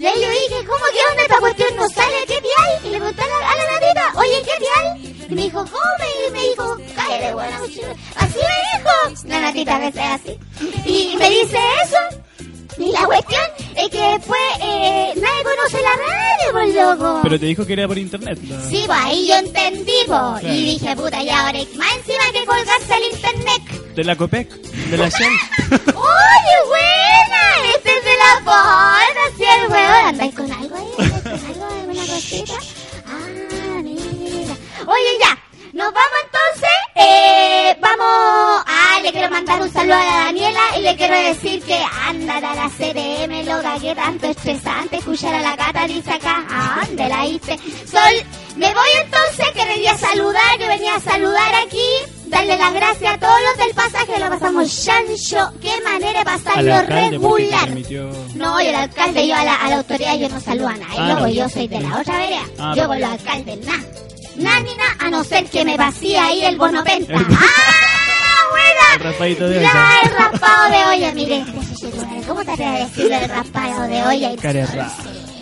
Y 0.00 0.06
ahí 0.06 0.20
yo 0.20 0.28
dije, 0.28 0.66
¿cómo 0.66 0.84
que 0.92 1.10
onda 1.10 1.22
esta 1.22 1.38
cuestión 1.38 1.76
no 1.76 1.88
sale? 1.88 2.24
¿Qué 2.26 2.40
dial? 2.40 2.80
Y 2.84 2.88
le 2.88 2.98
pregunté 2.98 3.22
a 3.22 3.26
la, 3.28 3.50
a 3.50 3.54
la 3.56 3.72
Natita, 3.72 4.12
oye, 4.16 4.42
¿qué 4.42 4.58
dial? 4.64 5.17
Y 5.28 5.34
me 5.34 5.42
dijo, 5.42 5.58
¿cómo? 5.64 6.28
Y 6.28 6.32
me 6.32 6.42
dijo, 6.48 6.76
cállate, 6.96 7.34
buena 7.34 7.58
mochila. 7.58 7.94
Así 8.16 8.38
me 8.38 8.78
dijo. 8.78 9.28
La 9.28 9.40
Natita 9.40 9.76
a 9.76 9.78
veces 9.78 10.00
es 10.02 10.10
así. 10.10 10.38
Y 10.86 11.16
me 11.18 11.30
dice 11.30 11.58
eso. 11.84 11.96
Y 12.78 12.92
la 12.92 13.04
cuestión 13.06 13.40
es 13.76 13.88
que 13.90 13.98
después 14.00 14.40
eh, 14.62 15.12
nadie 15.16 15.42
conoce 15.42 15.82
la 15.82 15.90
radio, 15.96 16.52
pues 16.52 16.74
loco. 16.76 17.20
Pero 17.24 17.40
te 17.40 17.46
dijo 17.46 17.66
que 17.66 17.72
era 17.72 17.88
por 17.88 17.98
internet. 17.98 18.38
la- 18.48 18.60
Sí, 18.70 18.84
pues 18.86 18.98
ahí 19.02 19.26
yo 19.28 19.34
entendí, 19.36 19.92
pues. 20.06 20.18
Claro. 20.40 20.48
Y 20.54 20.64
dije, 20.64 20.96
puta, 20.96 21.22
y 21.22 21.28
ahora 21.28 21.58
más 21.76 21.96
encima 21.96 22.24
hay 22.24 22.32
que 22.32 22.46
colgarse 22.46 22.94
el 22.94 23.12
internet. 23.16 23.62
De 23.96 24.04
la 24.04 24.14
COPEC, 24.16 24.48
de 24.50 24.96
la 24.96 25.08
Shell. 25.08 25.28
¡Oye, 25.70 26.56
buena! 26.68 27.74
Este 27.76 27.98
es 27.98 28.04
de 28.04 28.16
la 28.16 28.44
porra, 28.44 29.36
sí, 29.36 29.42
el 29.44 29.68
weón. 29.70 30.06
¿Andáis 30.06 30.34
con 30.36 30.52
algo 30.52 30.76
ahí? 30.76 30.86
¿Andáis 30.98 31.22
con 31.22 31.46
algo, 31.50 31.66
alguna 31.80 32.06
cosita? 32.06 32.54
Ah. 34.88 34.92
Oye, 34.92 35.18
ya. 35.20 35.38
Nos 35.74 35.92
vamos 35.92 36.18
entonces. 36.24 36.70
Eh, 36.94 37.76
vamos. 37.80 38.64
Ah, 38.66 38.98
le 39.02 39.12
quiero 39.12 39.30
mandar 39.30 39.60
un 39.60 39.70
saludo 39.72 39.94
a 39.94 40.04
la 40.04 40.16
Daniela 40.24 40.60
y 40.78 40.82
le 40.82 40.96
quiero 40.96 41.14
decir 41.14 41.62
que 41.62 41.78
anda 42.06 42.38
a 42.38 42.40
la 42.54 42.68
CDM, 42.70 43.44
loca, 43.44 43.78
que 43.78 43.94
tanto 43.94 44.26
estresante 44.28 44.96
escuchar 44.96 45.34
a 45.34 45.40
la 45.40 45.56
gata, 45.56 45.86
dice 45.86 46.10
acá. 46.12 46.42
Ah, 46.50 46.82
¿dónde 46.86 47.06
la 47.08 47.26
hice? 47.26 47.58
Sol, 47.86 48.26
me 48.56 48.72
voy 48.74 48.88
entonces, 49.04 49.46
que 49.54 49.64
venía 49.66 49.92
a 49.92 49.98
saludar, 49.98 50.58
yo 50.58 50.66
venía 50.68 50.94
a 50.96 51.00
saludar 51.00 51.54
aquí, 51.66 51.86
darle 52.26 52.56
las 52.56 52.72
gracias 52.72 53.14
a 53.14 53.18
todos 53.18 53.38
los 53.42 53.66
del 53.66 53.74
pasaje, 53.74 54.18
lo 54.18 54.28
pasamos 54.30 54.84
chancho. 54.84 55.52
Qué 55.60 55.80
manera 55.84 56.24
de 56.24 56.30
Al 56.30 56.40
pasarlo 56.42 56.82
regular. 56.86 57.64
permitió... 57.66 58.10
No, 58.34 58.60
yo 58.60 58.68
el 58.70 58.74
alcalde, 58.74 59.28
yo 59.28 59.34
a 59.36 59.44
la, 59.44 59.54
a 59.54 59.68
la 59.68 59.76
autoridad 59.76 60.16
yo 60.16 60.28
no 60.30 60.40
saludo 60.40 60.68
a 60.68 60.76
nadie, 60.76 60.96
Ah, 60.98 61.08
loco, 61.10 61.20
no. 61.20 61.28
yo 61.28 61.48
soy 61.50 61.68
de 61.68 61.80
la 61.80 61.98
otra 62.00 62.16
vereda. 62.18 62.42
Ah, 62.58 62.74
yo 62.74 62.88
con 62.88 63.00
los 63.00 63.10
alcaldes, 63.10 63.58
nada. 63.66 63.84
Nada 64.38 64.60
ni 64.60 64.74
nada, 64.76 64.96
a 65.00 65.10
no 65.10 65.24
ser 65.24 65.46
que 65.50 65.64
me 65.64 65.76
vacíe 65.76 66.18
ahí 66.18 66.44
el 66.44 66.56
bono 66.56 66.84
penta. 66.84 67.14
¡Ah, 67.18 68.42
buena! 68.50 68.94
El 68.94 69.60
Ya, 69.60 70.00
el 70.04 70.10
raspado 70.14 70.70
de 70.70 70.84
olla, 70.84 71.12
mire, 71.12 71.44
¿cómo 72.26 72.44
te 72.44 72.50
atreves 72.52 72.82
a 72.82 72.86
decirle 72.86 73.24
el 73.24 73.30
raspado 73.30 73.82
de 73.82 74.02
olla? 74.02 74.30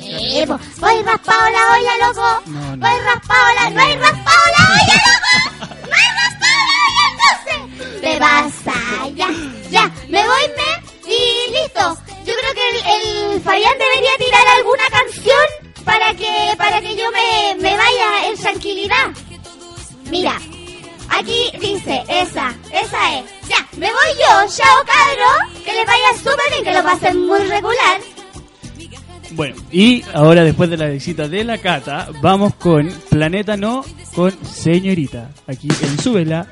Sí, 0.01 0.44
po. 0.47 0.59
¿Voy 0.78 1.02
raspado 1.02 1.51
la 1.51 1.77
olla, 1.77 2.06
loco? 2.06 2.43
No, 2.47 2.77
no. 2.77 2.89
¿Voy 2.89 3.01
raspado 3.01 3.55
la... 3.55 3.70
¿No 3.70 3.82
hay 3.82 3.97
raspado 3.97 4.43
la 4.56 4.64
olla, 4.73 4.94
loco? 5.05 5.66
¿No 5.89 5.94
hay 5.94 6.10
raspado 6.23 6.60
la 6.70 6.77
olla, 6.86 7.05
entonces? 7.12 8.01
Te 8.01 8.18
pasa, 8.18 9.09
ya, 9.14 9.28
ya, 9.70 9.90
me 10.09 10.27
voy, 10.27 10.43
me, 10.56 11.10
y 11.12 11.51
listo. 11.52 11.98
Yo 12.24 12.35
creo 12.35 12.55
que 12.55 12.68
el, 12.70 13.35
el 13.35 13.40
Fabián 13.43 13.74
debería 13.78 14.10
tirar 14.18 14.47
alguna 14.56 14.85
canción 14.90 15.65
para 15.87 16.13
que, 16.15 16.55
para 16.59 16.81
que 16.83 16.97
yo 16.97 17.05
me, 17.13 17.63
me 17.63 17.75
vaya 17.75 18.29
en 18.29 18.37
tranquilidad. 18.37 19.07
Mira, 20.11 20.39
aquí 21.09 21.51
dice, 21.61 22.03
esa, 22.09 22.55
esa 22.73 23.19
es. 23.19 23.25
Ya, 23.49 23.67
me 23.79 23.87
voy 23.87 24.11
yo, 24.19 24.55
chao 24.55 24.85
cabro, 24.85 25.55
que 25.65 25.73
les 25.73 25.87
vaya 25.87 26.13
súper 26.19 26.51
bien, 26.51 26.65
que 26.65 26.73
lo 26.75 26.83
pasen 26.83 27.27
muy 27.27 27.39
regular. 27.45 28.01
Bueno, 29.31 29.57
y 29.71 30.05
ahora 30.13 30.43
después 30.45 30.71
de 30.71 30.77
la 30.77 30.87
visita 30.89 31.29
de 31.29 31.45
la 31.45 31.59
Cata, 31.59 32.09
vamos 32.21 32.55
con 32.55 32.89
Planeta 33.11 33.57
No 33.57 33.85
con 34.15 34.33
Señorita. 34.45 35.31
Aquí 35.47 35.69
en 35.69 35.99
Súbela. 35.99 36.47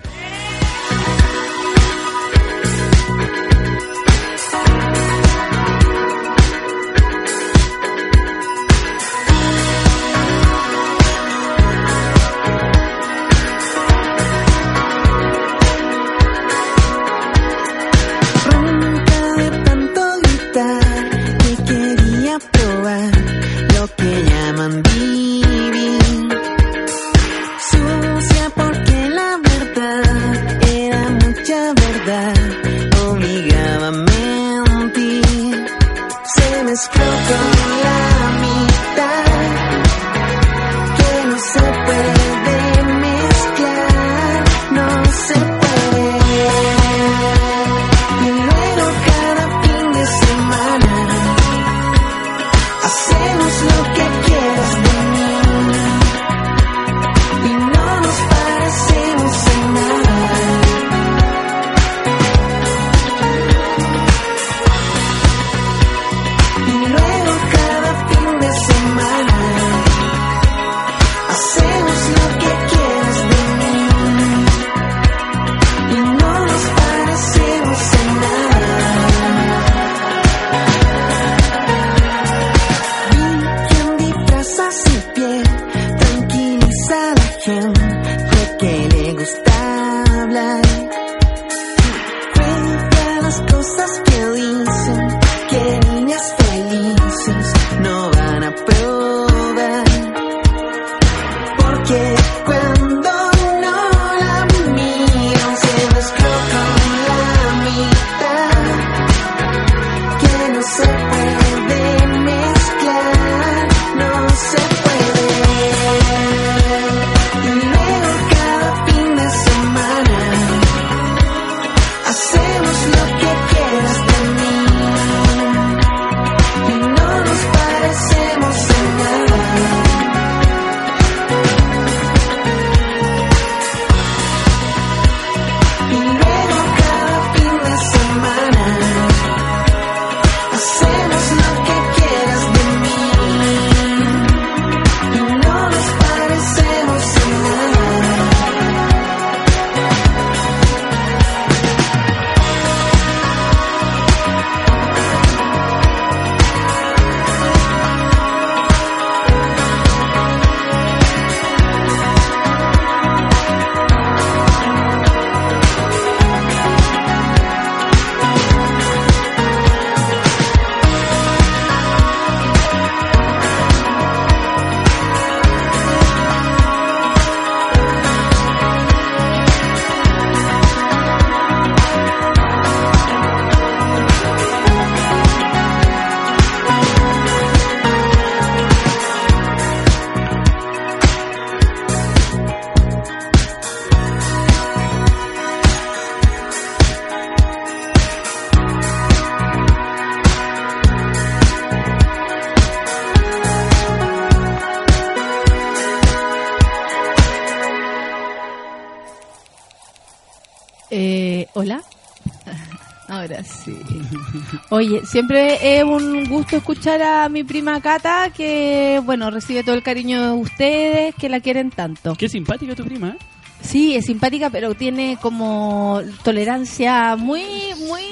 Siempre 215.05 215.79
es 215.79 215.85
un 215.85 216.25
gusto 216.29 216.57
escuchar 216.57 217.03
a 217.03 217.29
mi 217.29 217.45
prima 217.45 217.81
Cata, 217.81 218.31
que, 218.37 219.01
bueno, 219.05 219.31
recibe 219.31 219.63
todo 219.63 219.75
el 219.75 219.83
cariño 219.83 220.23
de 220.23 220.33
ustedes, 220.33 221.15
que 221.15 221.29
la 221.29 221.41
quieren 221.41 221.71
tanto. 221.71 222.15
Qué 222.15 222.29
simpática 222.29 222.75
tu 222.75 222.85
prima, 222.85 223.11
¿eh? 223.11 223.25
Sí, 223.63 223.95
es 223.95 224.05
simpática, 224.07 224.51
pero 224.51 224.75
tiene 224.75 225.17
como 225.23 226.03
tolerancia 226.23 227.17
muy, 227.17 227.43
muy... 227.89 228.03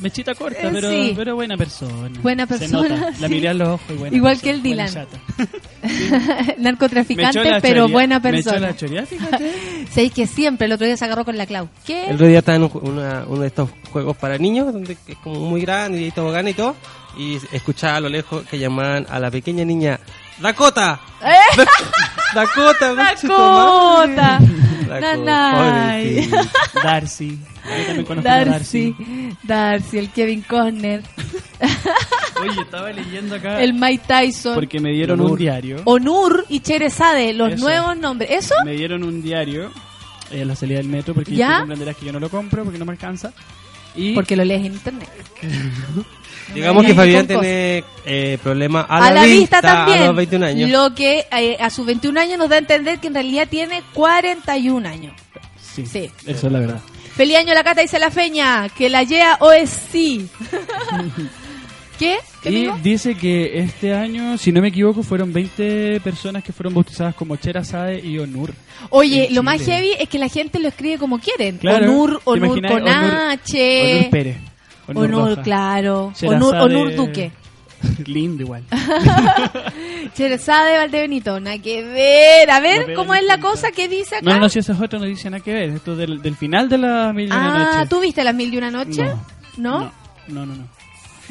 Mechita 0.00 0.34
corta, 0.34 0.58
Eh, 0.62 0.70
pero, 0.72 0.90
sí. 0.90 1.12
pero 1.14 1.34
buena 1.36 1.56
persona. 1.56 2.18
Buena 2.22 2.46
Se 2.46 2.58
persona. 2.58 3.10
La 3.20 3.28
sí. 3.28 3.34
miré 3.34 3.48
a 3.50 3.54
los 3.54 3.68
ojos 3.68 3.86
y 3.90 3.92
buena 3.92 4.16
Igual 4.16 4.32
persona, 4.40 4.52
que 4.52 4.56
el 4.56 4.62
Dylan. 4.62 5.08
Narcotraficante, 6.58 7.58
pero 7.60 7.88
buena 7.88 8.18
me 8.20 8.38
echó 8.38 8.50
persona. 8.50 8.74
la 9.00 9.06
fíjate. 9.06 9.52
Sabéis 9.90 10.12
que 10.12 10.26
siempre, 10.26 10.66
el 10.66 10.72
otro 10.72 10.86
día 10.86 10.96
se 10.96 11.04
agarró 11.04 11.24
con 11.24 11.36
la 11.36 11.46
Clau. 11.46 11.68
¿Qué? 11.86 12.06
El 12.06 12.14
otro 12.14 12.26
día 12.26 12.38
estaba 12.40 12.56
en 12.56 12.62
un 12.64 12.70
una- 12.82 13.24
uno 13.28 13.40
de 13.42 13.46
estos 13.46 13.68
juegos 13.92 14.16
para 14.16 14.38
niños, 14.38 14.72
donde 14.72 14.96
es 15.06 15.16
como 15.18 15.40
muy 15.40 15.60
grande 15.60 16.02
y 16.02 16.10
tobogán 16.10 16.48
y 16.48 16.54
todo, 16.54 16.74
y 17.16 17.38
escuchaba 17.52 17.96
a 17.96 18.00
lo 18.00 18.08
lejos 18.08 18.44
que 18.46 18.58
llamaban 18.58 19.06
a 19.08 19.18
la 19.20 19.30
pequeña 19.30 19.64
niña 19.64 20.00
Dakota. 20.40 21.00
¡Eh! 21.22 21.36
Dakota, 22.34 22.94
Dakota. 22.94 24.38
Dakota, 24.88 25.16
Nanay. 25.16 26.28
Darcy. 26.82 27.38
Darcy. 28.22 28.22
Darcy. 28.22 29.36
Darcy, 29.42 29.98
el 29.98 30.10
Kevin 30.10 30.42
Costner. 30.42 31.02
Oye, 32.40 32.60
estaba 32.60 32.90
leyendo 32.90 33.36
acá. 33.36 33.60
El 33.62 33.74
Mike 33.74 34.04
Tyson. 34.06 34.54
Porque 34.54 34.80
me 34.80 34.90
dieron 34.90 35.20
un 35.20 35.36
diario. 35.36 35.82
Onur 35.84 36.44
y 36.48 36.60
Cherezade, 36.60 37.32
los 37.34 37.52
Eso. 37.52 37.62
nuevos 37.64 37.96
nombres. 37.96 38.30
¿Eso? 38.30 38.54
Me 38.64 38.72
dieron 38.72 39.04
un 39.04 39.22
diario 39.22 39.70
eh, 40.30 40.42
a 40.42 40.44
la 40.44 40.56
salida 40.56 40.78
del 40.78 40.88
metro 40.88 41.14
porque 41.14 41.34
¿Ya? 41.34 41.52
tú 41.52 41.58
comprenderás 41.60 41.96
que 41.96 42.06
yo 42.06 42.12
no 42.12 42.20
lo 42.20 42.28
compro 42.30 42.64
porque 42.64 42.78
no 42.78 42.84
me 42.84 42.92
alcanza. 42.92 43.32
Y 43.94 44.14
Porque 44.14 44.36
lo 44.36 44.44
lees 44.44 44.60
en 44.64 44.72
internet. 44.74 45.08
Digamos 46.54 46.84
que 46.84 46.94
Fabián 46.94 47.26
tiene 47.26 47.82
eh, 48.04 48.38
problemas 48.42 48.84
a, 48.88 49.06
A, 49.06 49.10
la 49.12 49.24
vista, 49.24 49.58
a 49.58 49.62
también. 49.62 50.06
los 50.06 50.16
21 50.16 50.46
años. 50.46 50.70
Lo 50.70 50.94
que 50.94 51.26
eh, 51.30 51.56
a 51.58 51.70
sus 51.70 51.86
21 51.86 52.20
años 52.20 52.38
nos 52.38 52.48
da 52.50 52.56
a 52.56 52.58
entender 52.58 52.98
que 52.98 53.06
en 53.06 53.14
realidad 53.14 53.48
tiene 53.48 53.82
41 53.94 54.86
años. 54.88 55.14
sí, 55.60 55.86
Sí. 55.86 56.10
eso 56.26 56.46
es 56.46 56.52
la 56.52 56.58
verdad. 56.58 56.80
Feliz 57.16 57.36
año 57.38 57.54
la 57.54 57.62
cata 57.64 57.80
dice 57.82 57.98
la 57.98 58.10
feña. 58.10 58.68
Que 58.70 58.88
la 58.90 59.02
yea 59.02 59.36
o 59.40 59.52
es 59.52 59.70
sí. 59.92 60.28
¿Qué? 62.02 62.18
¿Qué 62.42 62.50
Y 62.50 62.70
dice 62.82 63.14
que 63.14 63.60
este 63.60 63.94
año, 63.94 64.36
si 64.36 64.50
no 64.50 64.60
me 64.60 64.68
equivoco, 64.68 65.04
fueron 65.04 65.32
20 65.32 66.00
personas 66.00 66.42
que 66.42 66.52
fueron 66.52 66.74
bautizadas 66.74 67.14
como 67.14 67.36
Cherazade 67.36 68.00
y 68.00 68.18
Onur. 68.18 68.52
Oye, 68.90 69.28
lo 69.30 69.44
más 69.44 69.62
heavy 69.62 69.92
es 69.96 70.08
que 70.08 70.18
la 70.18 70.28
gente 70.28 70.58
lo 70.58 70.66
escribe 70.66 70.98
como 70.98 71.20
quieren. 71.20 71.58
Claro. 71.58 71.92
Onur, 71.92 72.18
¿Te 72.18 72.30
Onur 72.30 72.60
con 72.66 72.82
Onur- 72.82 73.30
H. 73.30 73.98
Onur 73.98 74.10
Pérez. 74.10 74.36
Onur, 74.88 75.04
Onur, 75.04 75.42
claro. 75.42 76.12
Onur, 76.24 76.56
Onur 76.56 76.94
Duque. 76.96 77.30
Lindo 78.06 78.42
igual. 78.42 78.64
Cherezade 80.16 80.76
Valdebenito. 80.78 81.38
Nada 81.38 81.58
que 81.58 81.84
ver. 81.84 82.50
A 82.50 82.56
No 82.56 82.62
ver, 82.62 82.86
pega 82.86 82.96
¿cómo 82.96 83.14
es 83.14 83.24
la 83.24 83.38
cosa 83.38 83.70
que 83.70 83.86
dice 83.86 84.16
acá? 84.16 84.24
No, 84.24 84.34
no, 84.34 84.40
no, 84.40 84.48
si 84.48 84.58
eso 84.58 84.72
es 84.72 84.80
otro, 84.80 84.98
no 84.98 85.04
dice 85.04 85.30
nada 85.30 85.42
que 85.42 85.52
ver. 85.52 85.70
Esto 85.70 85.94
del, 85.94 86.20
del 86.20 86.34
final 86.34 86.68
de 86.68 86.78
la 86.78 87.12
mil 87.12 87.28
y 87.28 87.30
una 87.30 87.54
ah, 87.54 87.76
noche. 87.76 87.88
¿tú 87.88 88.00
viste 88.00 88.24
las 88.24 88.34
mil 88.34 88.50
de 88.50 88.58
una 88.58 88.72
noche? 88.72 89.04
No. 89.56 89.78
¿No? 89.78 89.92
No, 90.28 90.46
no, 90.46 90.54
no. 90.54 90.81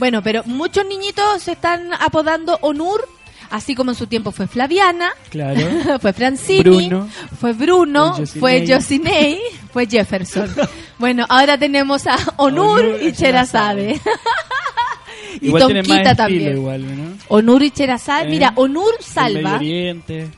Bueno, 0.02 0.24
pero 0.24 0.42
muchos 0.46 0.84
niñitos 0.88 1.44
se 1.44 1.52
están 1.52 1.94
apodando 1.94 2.58
Onur, 2.64 3.08
así 3.52 3.76
como 3.76 3.92
en 3.92 3.96
su 3.96 4.08
tiempo 4.08 4.32
fue 4.32 4.48
Flaviana, 4.48 5.12
Claro. 5.30 5.62
fue 6.02 6.12
Francini, 6.12 6.88
Bruno. 6.90 7.08
fue 7.40 7.54
Bruno, 7.54 8.16
Fue 8.16 8.26
fue 8.26 8.66
Josinei. 8.68 9.40
Fue 9.72 9.86
Jefferson. 9.86 10.50
bueno, 10.98 11.28
ahora 11.30 11.56
tenemos 11.60 12.08
a 12.08 12.16
Onur, 12.38 12.80
Onur 12.80 13.00
y 13.04 13.10
y 13.10 13.12
Cherazade. 13.14 14.02
y 15.40 15.46
Igual 15.50 15.62
Tonquita 15.62 15.96
estilo 15.98 16.16
también. 16.16 16.52
igual, 16.58 16.82
¿no? 16.98 17.14
Onur 17.28 17.62
y 17.62 17.70
Cherazade, 17.70 18.26
¿Eh? 18.26 18.30
mira, 18.32 18.54
Onur 18.56 18.96
salva. 19.02 19.60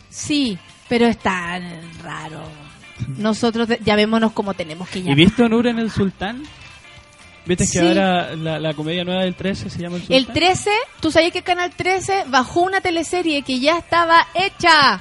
Sí, 0.10 0.58
pero 0.90 1.08
es 1.08 1.18
tan 1.20 1.64
raro. 2.04 2.42
Nosotros 3.18 3.70
llamémonos 3.86 4.34
como 4.34 4.54
tenemos 4.56 4.90
que 4.90 5.00
¿Y 5.00 5.04
llamar. 5.04 5.16
viste 5.16 5.42
Onur 5.44 5.68
en 5.68 5.80
El 5.80 5.90
Sultán? 5.90 6.44
¿Viste 7.46 7.66
Sí. 7.66 7.80
que 7.80 7.88
ahora 7.88 8.36
la, 8.36 8.60
la 8.60 8.74
comedia 8.74 9.04
nueva 9.04 9.24
del 9.24 9.36
13 9.36 9.70
se 9.70 9.80
llama 9.82 9.98
El 9.98 10.02
Sultán? 10.04 10.18
El 10.18 10.28
13, 10.28 10.70
¿tú 11.02 11.12
sabías 11.12 11.32
que 11.34 11.42
Canal 11.42 11.72
13 11.76 12.24
bajó 12.28 12.62
una 12.62 12.80
teleserie 12.82 13.42
que 13.42 13.60
ya 13.60 13.78
estaba 13.78 14.28
hecha? 14.34 15.00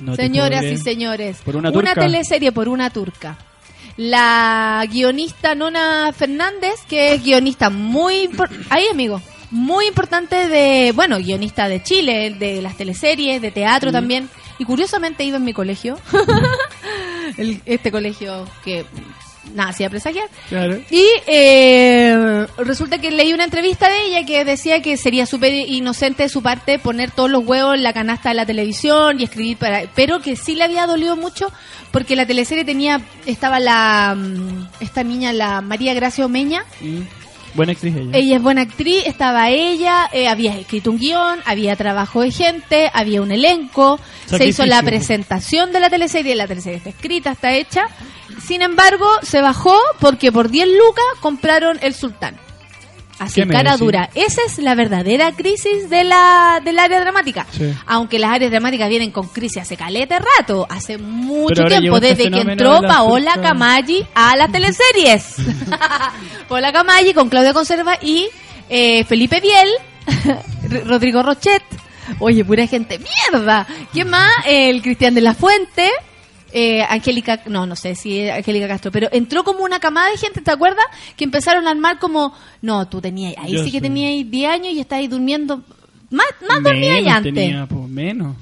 No 0.00 0.14
Señoras 0.16 0.64
y 0.64 0.76
señores, 0.76 1.38
Por 1.44 1.56
una 1.56 1.72
turca. 1.72 1.94
teleserie 1.94 2.52
por 2.52 2.68
una 2.68 2.90
turca. 2.90 3.38
La 3.96 4.84
guionista 4.90 5.54
Nona 5.54 6.12
Fernández, 6.12 6.74
que 6.88 7.14
es 7.14 7.24
guionista 7.24 7.70
muy... 7.70 8.28
Ahí, 8.68 8.84
amigo. 8.90 9.22
Muy 9.50 9.86
importante 9.86 10.48
de... 10.48 10.92
Bueno, 10.94 11.16
guionista 11.18 11.66
de 11.68 11.82
Chile, 11.82 12.34
de 12.38 12.60
las 12.60 12.76
teleseries, 12.76 13.40
de 13.40 13.50
teatro 13.52 13.88
Mm. 13.90 13.92
también. 13.94 14.28
Y 14.58 14.64
curiosamente 14.64 15.24
iba 15.24 15.38
en 15.38 15.44
mi 15.44 15.54
colegio. 15.54 15.98
El- 17.38 17.62
este 17.64 17.90
colegio 17.90 18.46
que... 18.64 18.84
Nada, 19.54 19.70
hacía 19.70 19.88
presagiar. 19.88 20.28
Claro. 20.48 20.78
Y 20.90 21.04
eh, 21.26 22.46
resulta 22.58 22.98
que 22.98 23.10
leí 23.10 23.32
una 23.32 23.44
entrevista 23.44 23.88
de 23.88 24.04
ella 24.06 24.26
que 24.26 24.44
decía 24.44 24.82
que 24.82 24.96
sería 24.96 25.26
súper 25.26 25.52
inocente 25.52 26.24
de 26.24 26.28
su 26.28 26.42
parte 26.42 26.78
poner 26.78 27.10
todos 27.10 27.30
los 27.30 27.44
huevos 27.46 27.74
en 27.74 27.82
la 27.82 27.92
canasta 27.92 28.28
de 28.30 28.34
la 28.34 28.46
televisión 28.46 29.20
y 29.20 29.24
escribir 29.24 29.56
para... 29.56 29.82
Pero 29.94 30.20
que 30.20 30.36
sí 30.36 30.54
le 30.54 30.64
había 30.64 30.86
dolido 30.86 31.16
mucho 31.16 31.50
porque 31.90 32.16
la 32.16 32.26
teleserie 32.26 32.64
tenía... 32.64 33.00
Estaba 33.24 33.60
la... 33.60 34.14
mm, 34.16 34.68
Esta 34.80 35.02
niña, 35.02 35.32
la 35.32 35.60
María 35.62 35.94
Gracia 35.94 36.26
Omeña. 36.26 36.64
Mm. 36.80 37.00
Buena 37.54 37.72
actriz 37.72 37.96
ella. 37.96 38.10
Ella 38.12 38.36
es 38.36 38.42
buena 38.42 38.60
actriz, 38.60 39.02
estaba 39.06 39.48
ella, 39.48 40.10
eh, 40.12 40.28
había 40.28 40.54
escrito 40.58 40.90
un 40.90 40.98
guion, 40.98 41.38
había 41.46 41.74
trabajo 41.74 42.20
de 42.20 42.30
gente, 42.30 42.90
había 42.92 43.22
un 43.22 43.32
elenco, 43.32 43.98
se 44.26 44.46
hizo 44.46 44.66
la 44.66 44.82
presentación 44.82 45.72
de 45.72 45.80
la 45.80 45.88
teleserie, 45.88 46.34
la 46.34 46.46
teleserie 46.46 46.76
está 46.76 46.90
escrita, 46.90 47.30
está 47.30 47.54
hecha. 47.54 47.88
Sin 48.44 48.62
embargo, 48.62 49.06
se 49.22 49.40
bajó 49.40 49.76
porque 50.00 50.32
por 50.32 50.50
10 50.50 50.68
lucas 50.68 51.04
compraron 51.20 51.78
el 51.82 51.94
sultán. 51.94 52.38
Así, 53.18 53.40
¿Qué 53.40 53.46
me 53.46 53.54
cara 53.54 53.76
dura. 53.78 54.10
Esa 54.14 54.42
es 54.46 54.58
la 54.58 54.74
verdadera 54.74 55.32
crisis 55.32 55.88
de 55.88 56.04
la, 56.04 56.60
del 56.62 56.78
área 56.78 57.00
dramática. 57.00 57.46
Sí. 57.50 57.72
Aunque 57.86 58.18
las 58.18 58.30
áreas 58.30 58.50
dramáticas 58.50 58.90
vienen 58.90 59.10
con 59.10 59.28
crisis 59.28 59.62
hace 59.62 59.76
caleta 59.76 60.18
rato, 60.38 60.66
hace 60.68 60.98
mucho 60.98 61.64
tiempo, 61.64 61.96
este 61.96 62.14
desde 62.14 62.30
que 62.30 62.40
entró 62.40 62.82
Paola 62.82 63.32
turca. 63.34 63.48
Camaggi 63.48 64.06
a 64.14 64.36
las 64.36 64.52
teleseries. 64.52 65.36
Paola 66.48 66.72
Camaggi 66.72 67.14
con 67.14 67.30
Claudia 67.30 67.54
Conserva 67.54 67.98
y 68.02 68.28
eh, 68.68 69.04
Felipe 69.04 69.40
Biel, 69.40 70.84
Rodrigo 70.86 71.22
Rochet. 71.22 71.62
Oye, 72.18 72.44
pura 72.44 72.66
gente, 72.66 72.98
mierda. 72.98 73.66
¿Quién 73.92 74.10
más? 74.10 74.30
El 74.46 74.82
Cristian 74.82 75.14
de 75.14 75.22
la 75.22 75.34
Fuente. 75.34 75.90
Eh, 76.58 76.82
Angélica, 76.88 77.42
no, 77.48 77.66
no 77.66 77.76
sé 77.76 77.94
si 77.94 78.26
Angélica 78.30 78.66
Castro, 78.66 78.90
pero 78.90 79.10
entró 79.12 79.44
como 79.44 79.62
una 79.62 79.78
camada 79.78 80.08
de 80.10 80.16
gente, 80.16 80.40
¿te 80.40 80.50
acuerdas? 80.50 80.86
Que 81.14 81.24
empezaron 81.24 81.66
a 81.66 81.70
armar 81.70 81.98
como, 81.98 82.32
no, 82.62 82.88
tú 82.88 82.98
tenías, 82.98 83.34
ahí 83.36 83.52
Yo 83.52 83.62
sí 83.62 83.70
que 83.70 83.78
tenías 83.82 84.30
10 84.30 84.50
años 84.50 84.72
y 84.72 84.80
estabas 84.80 85.06
durmiendo, 85.10 85.62
más, 86.08 86.26
más 86.48 86.62
ya 87.04 87.16
antes. 87.16 87.34
tenía, 87.34 87.66
po, 87.66 87.86
menos. 87.86 88.34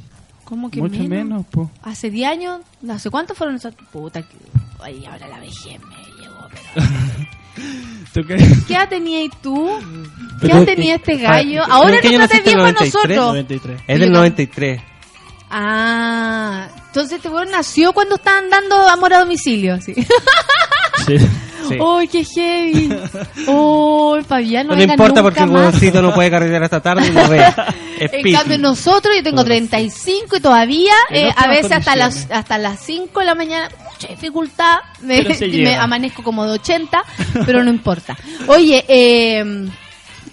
¿Cómo 0.45 0.70
que 0.70 0.81
Mucho 0.81 1.03
menos? 1.03 1.09
menos, 1.09 1.47
po. 1.47 1.73
Hace 1.82 2.09
10 2.09 2.31
años, 2.31 2.61
no 2.82 2.97
sé 3.01 3.11
cuántos 3.11 3.36
fueron 3.36 3.57
esas, 3.57 3.74
puta, 3.91 4.23
que, 4.23 4.36
ay, 4.81 5.05
ahora 5.07 5.27
la 5.27 5.41
vejez 5.41 5.81
me 5.81 6.23
llegó, 6.23 6.49
pero... 6.53 6.86
¿Tú 8.15 8.24
qué? 8.28 8.36
¿Qué 8.69 8.74
edad 8.74 8.89
tenías 8.89 9.28
tú? 9.43 9.69
¿Qué 10.41 10.53
edad 10.53 10.65
tenía 10.65 10.95
eh, 10.95 10.97
este 10.99 11.16
gallo? 11.16 11.62
¿pero 11.65 11.74
Ahora 11.74 12.01
trata 12.01 12.19
naciste? 12.19 12.43
viejo 12.45 12.61
a 12.61 12.70
93? 12.70 12.95
nosotros. 12.95 13.27
93. 13.27 13.81
Es 13.89 13.99
del 13.99 14.12
93. 14.12 14.82
Ah, 15.51 16.69
entonces 16.94 17.16
este 17.16 17.28
weón 17.28 17.50
nació 17.50 17.92
cuando 17.92 18.14
estaban 18.14 18.48
dando 18.48 18.76
amor 18.88 19.12
a 19.14 19.18
domicilio, 19.18 19.80
sí. 19.80 19.94
Sí. 21.06 21.16
Sí. 21.66 21.78
¡Uy, 21.80 22.08
qué 22.08 22.22
heavy! 22.26 22.94
¡Uy, 23.46 24.22
Fabián, 24.22 24.66
no, 24.66 24.74
No 24.74 24.78
le 24.78 24.84
importa 24.84 25.06
nunca 25.08 25.22
porque 25.22 25.40
el 25.44 25.48
huevoncito 25.48 26.02
no 26.02 26.12
puede 26.12 26.30
carretear 26.30 26.62
hasta 26.62 26.82
tarde 26.82 27.06
y 27.06 27.10
lo 27.10 27.26
ve. 27.26 27.42
Es 27.98 28.12
En 28.12 28.22
piti. 28.22 28.32
cambio 28.36 28.58
nosotros, 28.58 29.16
yo 29.16 29.22
tengo 29.22 29.42
35 29.42 30.36
y 30.36 30.40
todavía, 30.40 30.92
eh, 31.08 31.30
a 31.34 31.48
veces 31.48 31.72
hasta 31.72 31.96
las 31.96 32.30
hasta 32.30 32.58
las 32.58 32.80
5 32.80 33.18
de 33.18 33.24
la 33.24 33.34
mañana, 33.34 33.70
mucha 33.90 34.08
dificultad, 34.08 34.80
me, 35.00 35.22
me 35.40 35.74
amanezco 35.74 36.22
como 36.22 36.44
de 36.44 36.52
80, 36.52 37.02
pero 37.46 37.64
no 37.64 37.70
importa. 37.70 38.14
Oye, 38.46 38.84
eh, 38.86 39.66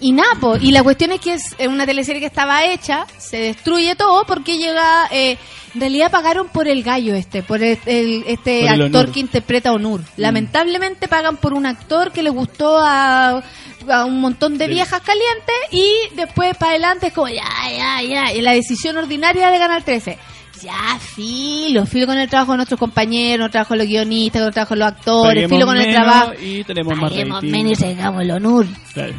y 0.02 0.12
Napo, 0.12 0.56
y 0.60 0.72
la 0.72 0.82
cuestión 0.82 1.12
es 1.12 1.20
que 1.20 1.32
es 1.34 1.54
una 1.66 1.86
teleserie 1.86 2.20
que 2.20 2.26
estaba 2.26 2.64
hecha, 2.64 3.06
se 3.18 3.38
destruye 3.38 3.94
todo 3.96 4.24
porque 4.26 4.58
llega, 4.58 5.06
eh, 5.10 5.38
en 5.74 5.80
realidad 5.80 6.10
pagaron 6.10 6.48
por 6.48 6.68
el 6.68 6.82
gallo 6.82 7.14
este, 7.14 7.42
por 7.42 7.62
el, 7.62 7.78
el- 7.86 8.24
este 8.26 8.60
Por 8.66 8.74
el 8.74 8.82
actor 8.82 9.02
Onur. 9.04 9.12
que 9.14 9.20
interpreta 9.20 9.68
a 9.70 9.72
Onur. 9.72 10.00
Lamentablemente 10.16 11.08
pagan 11.08 11.36
por 11.38 11.54
un 11.54 11.64
actor 11.66 12.12
que 12.12 12.22
le 12.22 12.30
gustó 12.30 12.78
a, 12.78 13.42
a 13.88 14.04
un 14.04 14.20
montón 14.20 14.58
de 14.58 14.66
viejas 14.68 15.00
calientes 15.00 15.54
y 15.70 16.14
después 16.14 16.56
para 16.58 16.72
adelante 16.72 17.06
es 17.06 17.12
como 17.14 17.28
ya, 17.28 17.44
ya, 17.74 18.02
ya, 18.02 18.32
y 18.32 18.42
la 18.42 18.52
decisión 18.52 18.96
ordinaria 18.98 19.50
de 19.50 19.58
Canal 19.58 19.82
13. 19.84 20.18
Ya, 20.62 20.98
filo, 21.00 21.86
filo 21.86 22.06
con 22.06 22.16
el 22.18 22.28
trabajo 22.28 22.52
de 22.52 22.58
nuestros 22.58 22.78
compañeros, 22.78 23.50
trabajo 23.50 23.74
de 23.74 23.78
los 23.78 23.86
guionistas, 23.88 24.52
trabajo 24.52 24.74
de 24.74 24.78
los 24.80 24.88
actores, 24.88 25.44
Paguemos 25.48 25.50
filo 25.56 25.66
con 25.66 25.76
el 25.76 25.92
trabajo. 25.92 26.32
Y 26.40 26.62
tenemos 26.64 26.96
más 26.96 27.10
Paguemos 27.10 27.36
rating. 27.42 27.50
menos 27.50 27.72
y 27.72 27.82
tengamos 27.82 28.22
el 28.22 28.30
honor. 28.30 28.66
Claro. 28.94 29.14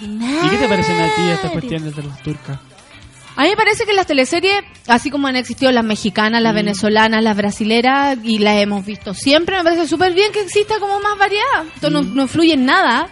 ¿Y 0.00 0.48
qué 0.50 0.56
te 0.56 0.68
parecen 0.68 1.00
a 1.00 1.14
ti 1.14 1.22
estas 1.32 1.50
cuestiones 1.52 1.94
de 1.96 2.02
las 2.02 2.22
turcas? 2.22 2.58
A 3.34 3.44
mí 3.44 3.48
me 3.48 3.56
parece 3.56 3.86
que 3.86 3.94
las 3.94 4.06
teleseries, 4.06 4.62
así 4.88 5.10
como 5.10 5.26
han 5.26 5.36
existido 5.36 5.72
las 5.72 5.84
mexicanas, 5.84 6.40
Mm. 6.40 6.44
las 6.44 6.54
venezolanas, 6.54 7.22
las 7.24 7.36
brasileras, 7.36 8.18
y 8.22 8.38
las 8.38 8.58
hemos 8.58 8.84
visto 8.84 9.14
siempre, 9.14 9.56
me 9.56 9.64
parece 9.64 9.88
súper 9.88 10.12
bien 10.12 10.32
que 10.32 10.40
exista 10.42 10.78
como 10.78 11.00
más 11.00 11.16
variedad. 11.18 11.64
Esto 11.74 11.88
no, 11.88 12.02
Mm. 12.02 12.14
no 12.14 12.22
influye 12.22 12.52
en 12.54 12.66
nada. 12.66 13.08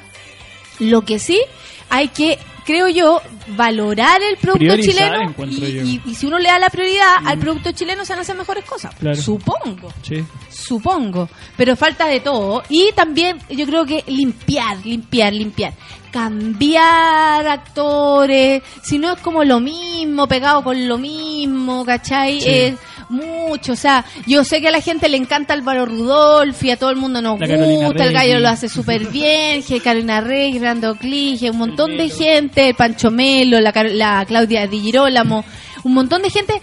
Lo 0.79 1.03
que 1.03 1.19
sí, 1.19 1.41
hay 1.89 2.09
que, 2.09 2.39
creo 2.67 2.89
yo, 2.89 3.23
valorar 3.57 4.23
el 4.23 4.37
producto 4.37 4.59
Priorizar, 4.75 5.11
chileno. 5.35 5.35
Y, 5.51 5.73
yo. 5.75 5.83
Mm. 5.83 5.87
y- 5.87 6.01
y 6.05 6.15
si 6.15 6.27
uno 6.27 6.39
le 6.39 6.49
da 6.51 6.59
la 6.59 6.69
prioridad 6.69 7.15
al 7.25 7.39
producto 7.39 7.73
chileno, 7.73 8.05
se 8.05 8.13
van 8.13 8.19
a 8.19 8.23
hacer 8.23 8.37
mejores 8.37 8.65
cosas. 8.67 8.95
Claro. 8.97 9.17
Supongo. 9.21 9.91
Sí. 10.03 10.23
Supongo, 10.51 11.29
pero 11.57 11.77
falta 11.77 12.07
de 12.07 12.21
todo. 12.21 12.63
Y 12.69 12.93
también 12.95 13.39
yo 13.49 13.65
creo 13.67 13.87
que 13.87 14.05
limpiar, 14.07 14.77
limpiar, 14.85 15.33
limpiar. 15.33 15.73
Cambiar 16.11 17.47
actores, 17.47 18.63
si 18.83 18.99
no 18.99 19.13
es 19.13 19.21
como 19.21 19.45
lo 19.45 19.61
mismo, 19.61 20.27
pegado 20.27 20.63
con 20.65 20.89
lo 20.89 20.99
mismo, 20.99 21.85
¿cachai? 21.85 22.41
Sí. 22.41 22.49
Es 22.49 22.75
mucho, 23.11 23.73
o 23.73 23.77
sea, 23.77 24.05
yo 24.27 24.45
sé 24.45 24.61
que 24.61 24.69
a 24.69 24.71
la 24.71 24.81
gente 24.81 25.09
le 25.09 25.17
encanta 25.17 25.53
Álvaro 25.53 25.85
Rudolph 25.85 26.63
y 26.63 26.71
a 26.71 26.77
todo 26.77 26.91
el 26.91 26.97
mundo 26.97 27.21
nos 27.21 27.39
La 27.41 27.57
gusta, 27.57 28.05
el 28.05 28.13
gallo 28.13 28.39
lo 28.39 28.49
hace 28.49 28.69
súper 28.69 29.09
bien, 29.09 29.63
Carolina 29.85 30.21
Rey, 30.21 30.59
Rando 30.59 30.95
Clige, 30.95 31.51
un 31.51 31.59
montón 31.59 31.97
de 31.97 32.09
gente, 32.09 32.69
el 32.69 32.75
Pancho 32.75 33.11
Melo, 33.11 33.61
la, 33.61 33.73
la 33.93 34.25
Claudia 34.27 34.67
Di 34.67 34.81
Girolamo, 34.81 35.45
un 35.83 35.95
montón 35.95 36.23
de 36.23 36.31
gente 36.31 36.61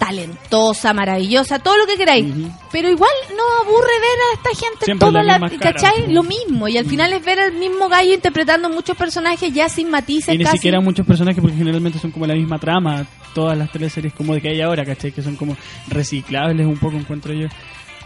talentosa, 0.00 0.94
maravillosa, 0.94 1.58
todo 1.58 1.76
lo 1.76 1.86
que 1.86 1.96
queráis. 1.96 2.26
Pero 2.72 2.88
igual 2.88 3.10
no 3.36 3.42
aburre 3.62 3.92
ver 4.00 4.18
a 4.30 4.34
esta 4.34 4.66
gente 4.66 4.84
Siempre 4.86 5.06
toda 5.06 5.22
la 5.22 5.38
la, 5.38 5.50
cara. 5.50 5.72
¿cachai? 5.74 6.10
Lo 6.12 6.22
mismo. 6.22 6.66
Y 6.68 6.78
al 6.78 6.86
final 6.86 7.12
es 7.12 7.22
ver 7.24 7.38
al 7.38 7.52
mismo 7.52 7.88
gallo 7.88 8.14
interpretando 8.14 8.70
muchos 8.70 8.96
personajes 8.96 9.52
ya 9.52 9.68
sin 9.68 9.90
matices 9.90 10.34
Y 10.34 10.38
ni 10.38 10.44
casi. 10.44 10.56
siquiera 10.56 10.80
muchos 10.80 11.06
personajes 11.06 11.40
porque 11.40 11.56
generalmente 11.56 11.98
son 11.98 12.10
como 12.10 12.26
la 12.26 12.34
misma 12.34 12.58
trama, 12.58 13.04
todas 13.34 13.56
las 13.58 13.70
teleseries 13.70 14.14
como 14.14 14.34
de 14.34 14.40
que 14.40 14.48
hay 14.48 14.60
ahora, 14.62 14.84
¿cachai? 14.86 15.12
Que 15.12 15.22
son 15.22 15.36
como 15.36 15.54
reciclables 15.88 16.66
un 16.66 16.78
poco, 16.78 16.96
encuentro 16.96 17.34
yo. 17.34 17.46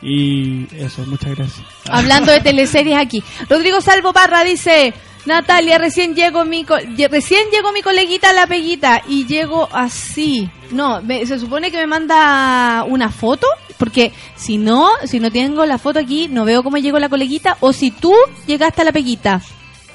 Y 0.03 0.67
eso, 0.77 1.03
muchas 1.07 1.35
gracias. 1.37 1.65
Hablando 1.89 2.33
de 2.33 2.41
teleseries 2.43 2.99
aquí. 2.99 3.23
Rodrigo 3.49 3.81
Salvo 3.81 4.13
Parra 4.13 4.43
dice, 4.43 4.93
Natalia, 5.27 5.79
recién 5.79 6.15
llegó 6.15 6.45
mi 6.45 6.65
co- 6.65 6.77
recién 7.11 7.49
llegó 7.51 7.73
mi 7.73 7.81
coleguita 7.81 8.33
la 8.35 8.47
peguita 8.47 9.03
y 9.09 9.27
llego 9.27 9.69
así. 9.73 10.51
No, 10.71 11.01
me- 11.03 11.25
se 11.25 11.39
supone 11.39 11.71
que 11.71 11.79
me 11.79 11.87
manda 11.87 12.85
una 12.87 13.11
foto, 13.11 13.47
porque 13.79 14.13
si 14.37 14.59
no, 14.59 14.89
si 15.05 15.21
no 15.21 15.31
tengo 15.31 15.65
la 15.65 15.79
foto 15.79 15.99
aquí, 15.99 16.29
no 16.29 16.45
veo 16.45 16.63
cómo 16.63 16.77
llegó 16.77 16.99
la 16.99 17.09
coleguita, 17.09 17.57
o 17.61 17.73
si 17.73 17.91
tú 17.91 18.13
llegaste 18.47 18.83
a 18.83 18.85
la 18.85 18.93
peguita. 18.93 19.41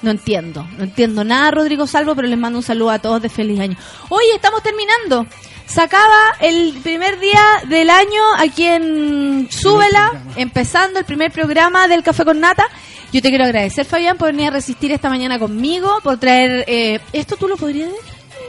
No 0.02 0.12
entiendo, 0.12 0.66
no 0.78 0.86
entiendo 0.86 1.24
nada, 1.26 1.52
Rodrigo 1.52 1.86
Salvo, 1.86 2.16
pero 2.16 2.28
les 2.28 2.38
mando 2.40 2.58
un 2.60 2.64
saludo 2.64 2.90
a 2.92 3.00
todos 3.00 3.22
de 3.22 3.28
feliz 3.30 3.60
año. 3.60 3.76
Oye, 4.08 4.34
estamos 4.34 4.64
terminando. 4.64 5.28
Se 5.70 5.82
acaba 5.82 6.36
el 6.42 6.74
primer 6.82 7.20
día 7.20 7.40
del 7.68 7.92
año 7.92 8.22
aquí 8.40 8.66
en 8.66 9.48
Súbela, 9.52 10.24
empezando 10.36 10.98
el 11.00 11.06
primer 11.06 11.32
programa 11.32 11.88
del 11.88 12.02
Café 12.02 12.26
con 12.26 12.40
Nata. 12.40 12.66
Yo 13.14 13.22
te 13.22 13.30
quiero 13.30 13.46
agradecer, 13.46 13.86
Fabián, 13.86 14.18
por 14.18 14.32
venir 14.32 14.48
a 14.48 14.52
resistir 14.52 14.92
esta 14.92 15.10
mañana 15.10 15.38
conmigo, 15.38 16.00
por 16.04 16.18
traer... 16.18 16.66
eh, 16.68 17.00
¿Esto 17.14 17.36
tú 17.36 17.48
lo 17.48 17.56
podrías 17.56 17.90
ver? 17.92 18.00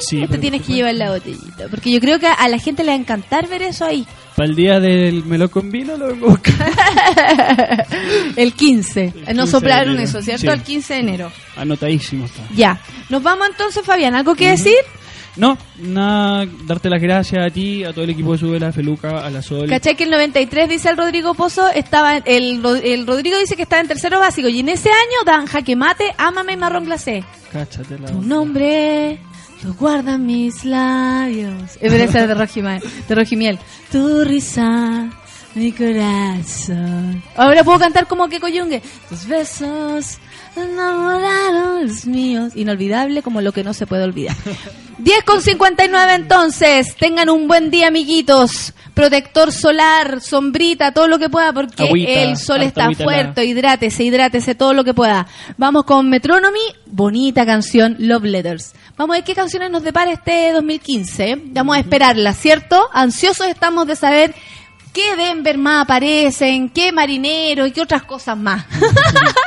Sí, 0.01 0.17
¿O 0.19 0.23
te 0.23 0.29
por 0.29 0.39
tienes 0.39 0.63
que 0.63 0.73
llevar 0.73 0.95
la 0.95 1.11
botellita? 1.11 1.69
Porque 1.69 1.91
yo 1.91 2.01
creo 2.01 2.19
que 2.19 2.27
a 2.27 2.49
la 2.49 2.59
gente 2.59 2.85
le 2.85 2.91
va 2.93 2.97
a 2.97 3.01
encantar 3.01 3.47
ver 3.49 3.63
eso 3.63 3.85
ahí. 3.85 4.07
Para 4.35 4.49
el 4.49 4.57
día 4.57 4.81
del 4.81 5.23
melón 5.25 5.49
con 5.49 5.71
vino 5.71 5.99
lo 5.99 6.07
vengo 6.07 6.29
a 6.29 6.31
buscar. 6.31 7.87
el 8.37 8.55
15. 8.55 9.05
no 9.05 9.13
15 9.13 9.35
de 9.35 9.47
soplaron 9.47 9.99
eso, 10.01 10.23
¿cierto? 10.23 10.41
Sí. 10.41 10.49
El 10.49 10.63
15 10.63 10.95
de 10.95 11.01
enero. 11.01 11.33
Anotadísimo 11.57 12.25
está. 12.25 12.43
Ya. 12.55 12.81
Nos 13.11 13.23
vamos 13.23 13.49
entonces, 13.51 13.85
Fabián. 13.85 14.15
¿Algo 14.15 14.35
que 14.35 14.49
decir? 14.49 14.77
No, 15.37 15.57
nada, 15.79 16.47
darte 16.65 16.91
las 16.91 17.01
gracias 17.01 17.47
a 17.47 17.51
ti, 17.51 17.85
a 17.85 17.93
todo 17.93 18.05
el 18.05 18.11
equipo 18.11 18.33
de 18.33 18.39
Subela, 18.39 18.69
a 18.69 18.73
Feluca, 18.73 19.25
a 19.25 19.31
la 19.31 19.43
Sol. 19.43 19.69
¿Cachai 19.69 19.97
que 19.97 20.05
el 20.05 20.11
93, 20.11 20.69
dice 20.69 20.91
el 20.91 20.97
Rodrigo 20.97 21.35
Pozo, 21.35 21.69
estaba 21.71 22.17
el, 22.17 22.65
el 22.85 23.07
Rodrigo 23.07 23.39
dice 23.39 23.57
que 23.57 23.63
estaba 23.63 23.81
en 23.81 23.89
tercero 23.89 24.19
básico 24.19 24.49
y 24.49 24.61
en 24.61 24.69
ese 24.69 24.89
año 24.91 25.25
dan 25.25 25.47
jaque 25.47 25.77
mate, 25.77 26.13
ámame 26.19 26.55
y 26.55 26.57
marrón 26.57 26.85
glacé. 26.85 27.25
Cáchate 27.53 27.99
la... 27.99 28.09
Tu 28.09 28.23
nombre 28.23 29.19
lo 29.63 29.75
guardan 29.75 30.27
mis 30.27 30.65
labios. 30.65 31.77
Es 31.81 31.93
verdad, 31.93 32.09
esa 32.09 32.21
es 32.23 32.29
de 32.29 32.35
Rojimiel, 32.35 32.83
de 33.09 33.15
Rojimiel. 33.15 33.59
Tu 33.93 34.25
risa, 34.25 35.11
mi 35.55 35.73
corazón. 35.73 37.23
Ahora 37.37 37.63
puedo 37.63 37.79
cantar 37.79 38.07
como 38.07 38.29
que 38.29 38.41
coyungue. 38.41 38.83
Tus 39.09 39.27
besos 39.27 40.19
enamoraron 40.57 41.87
los 41.87 42.07
míos. 42.07 42.53
Inolvidable 42.55 43.23
como 43.23 43.41
lo 43.41 43.53
que 43.53 43.65
no 43.65 43.75
se 43.75 43.87
puede 43.87 44.05
olvidar. 44.05 44.37
10 44.99 45.25
con 45.25 45.41
59 45.41 46.15
entonces. 46.15 46.95
Tengan 46.97 47.31
un 47.31 47.49
buen 47.49 47.71
día, 47.71 47.89
amiguitos. 47.89 48.75
Protector 48.93 49.51
solar, 49.51 50.21
sombrita, 50.21 50.93
todo 50.93 51.09
lo 51.09 51.19
que 51.19 51.31
pueda, 51.31 51.53
porque 51.55 51.85
Agüita, 51.85 52.23
el 52.23 52.37
sol 52.37 52.63
está 52.63 52.91
fuerte. 52.93 53.45
Hidrátese, 53.47 54.05
hidrátese, 54.05 54.55
todo 54.55 54.75
lo 54.75 54.85
que 54.85 54.93
pueda. 54.93 55.27
Vamos 55.57 55.85
con 55.85 56.11
Metronomy, 56.11 56.61
bonita 56.87 57.47
canción, 57.47 57.97
Love 57.99 58.25
Letters. 58.25 58.75
Vamos 58.99 59.15
a 59.15 59.19
ver 59.19 59.25
qué 59.25 59.35
canciones 59.35 59.71
nos 59.71 59.83
depara 59.83 60.13
este 60.13 60.53
2015. 60.53 61.31
¿eh? 61.31 61.43
Vamos 61.47 61.77
a 61.77 61.81
esperarlas, 61.81 62.37
¿cierto? 62.37 62.91
Ansiosos 62.93 63.47
estamos 63.47 63.87
de 63.87 63.97
saber 63.97 64.35
qué 64.93 65.17
Denver 65.17 65.59
más 65.59 65.85
aparecen, 65.85 66.69
qué 66.69 66.93
marinero 66.93 67.67
y 67.67 67.73
qué 67.73 67.81
otras 67.81 68.03
cosas 68.03 68.37
más. 68.37 68.65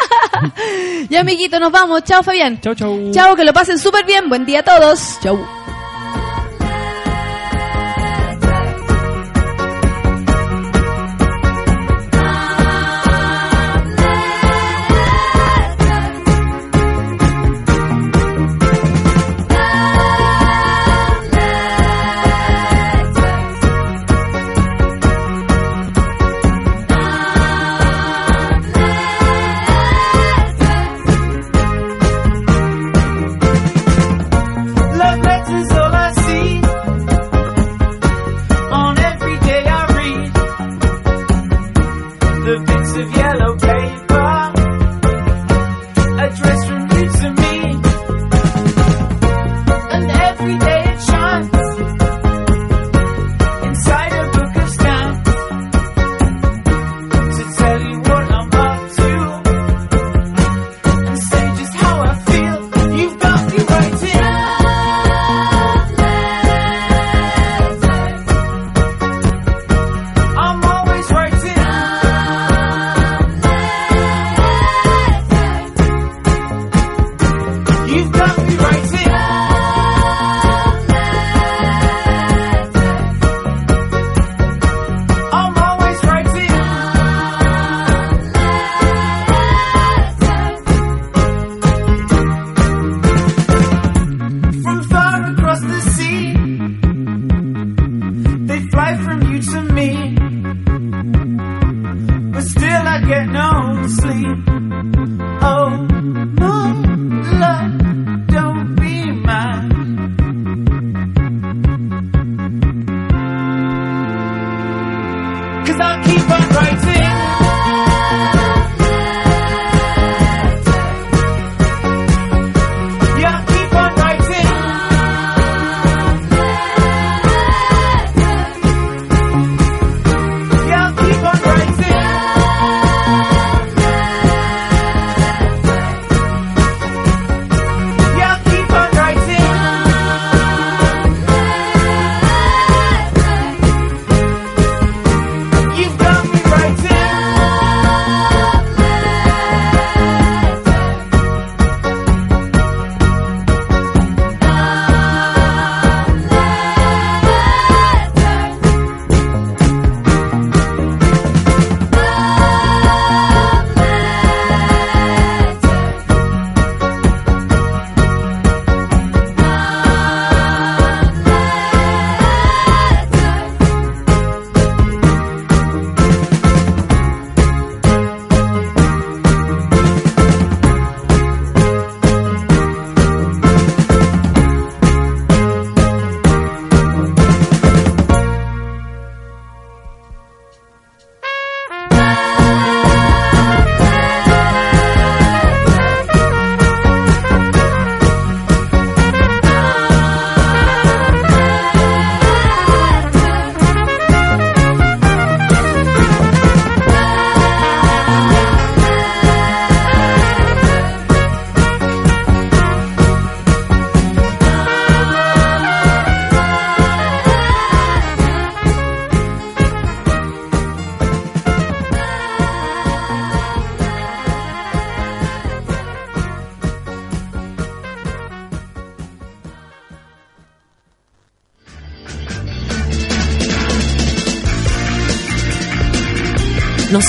ya, 1.10 1.22
amiguito, 1.22 1.60
nos 1.60 1.72
vamos. 1.72 2.04
Chao, 2.04 2.24
Fabián. 2.24 2.60
Chao, 2.62 2.76
chao. 2.76 3.12
Chao, 3.12 3.36
que 3.36 3.44
lo 3.44 3.54
pasen 3.54 3.80
súper 3.80 4.06
bien. 4.06 4.30
Buen 4.30 4.46
día 4.46 4.60
a 4.60 4.64
todos. 4.64 5.20
Chao. 5.22 5.63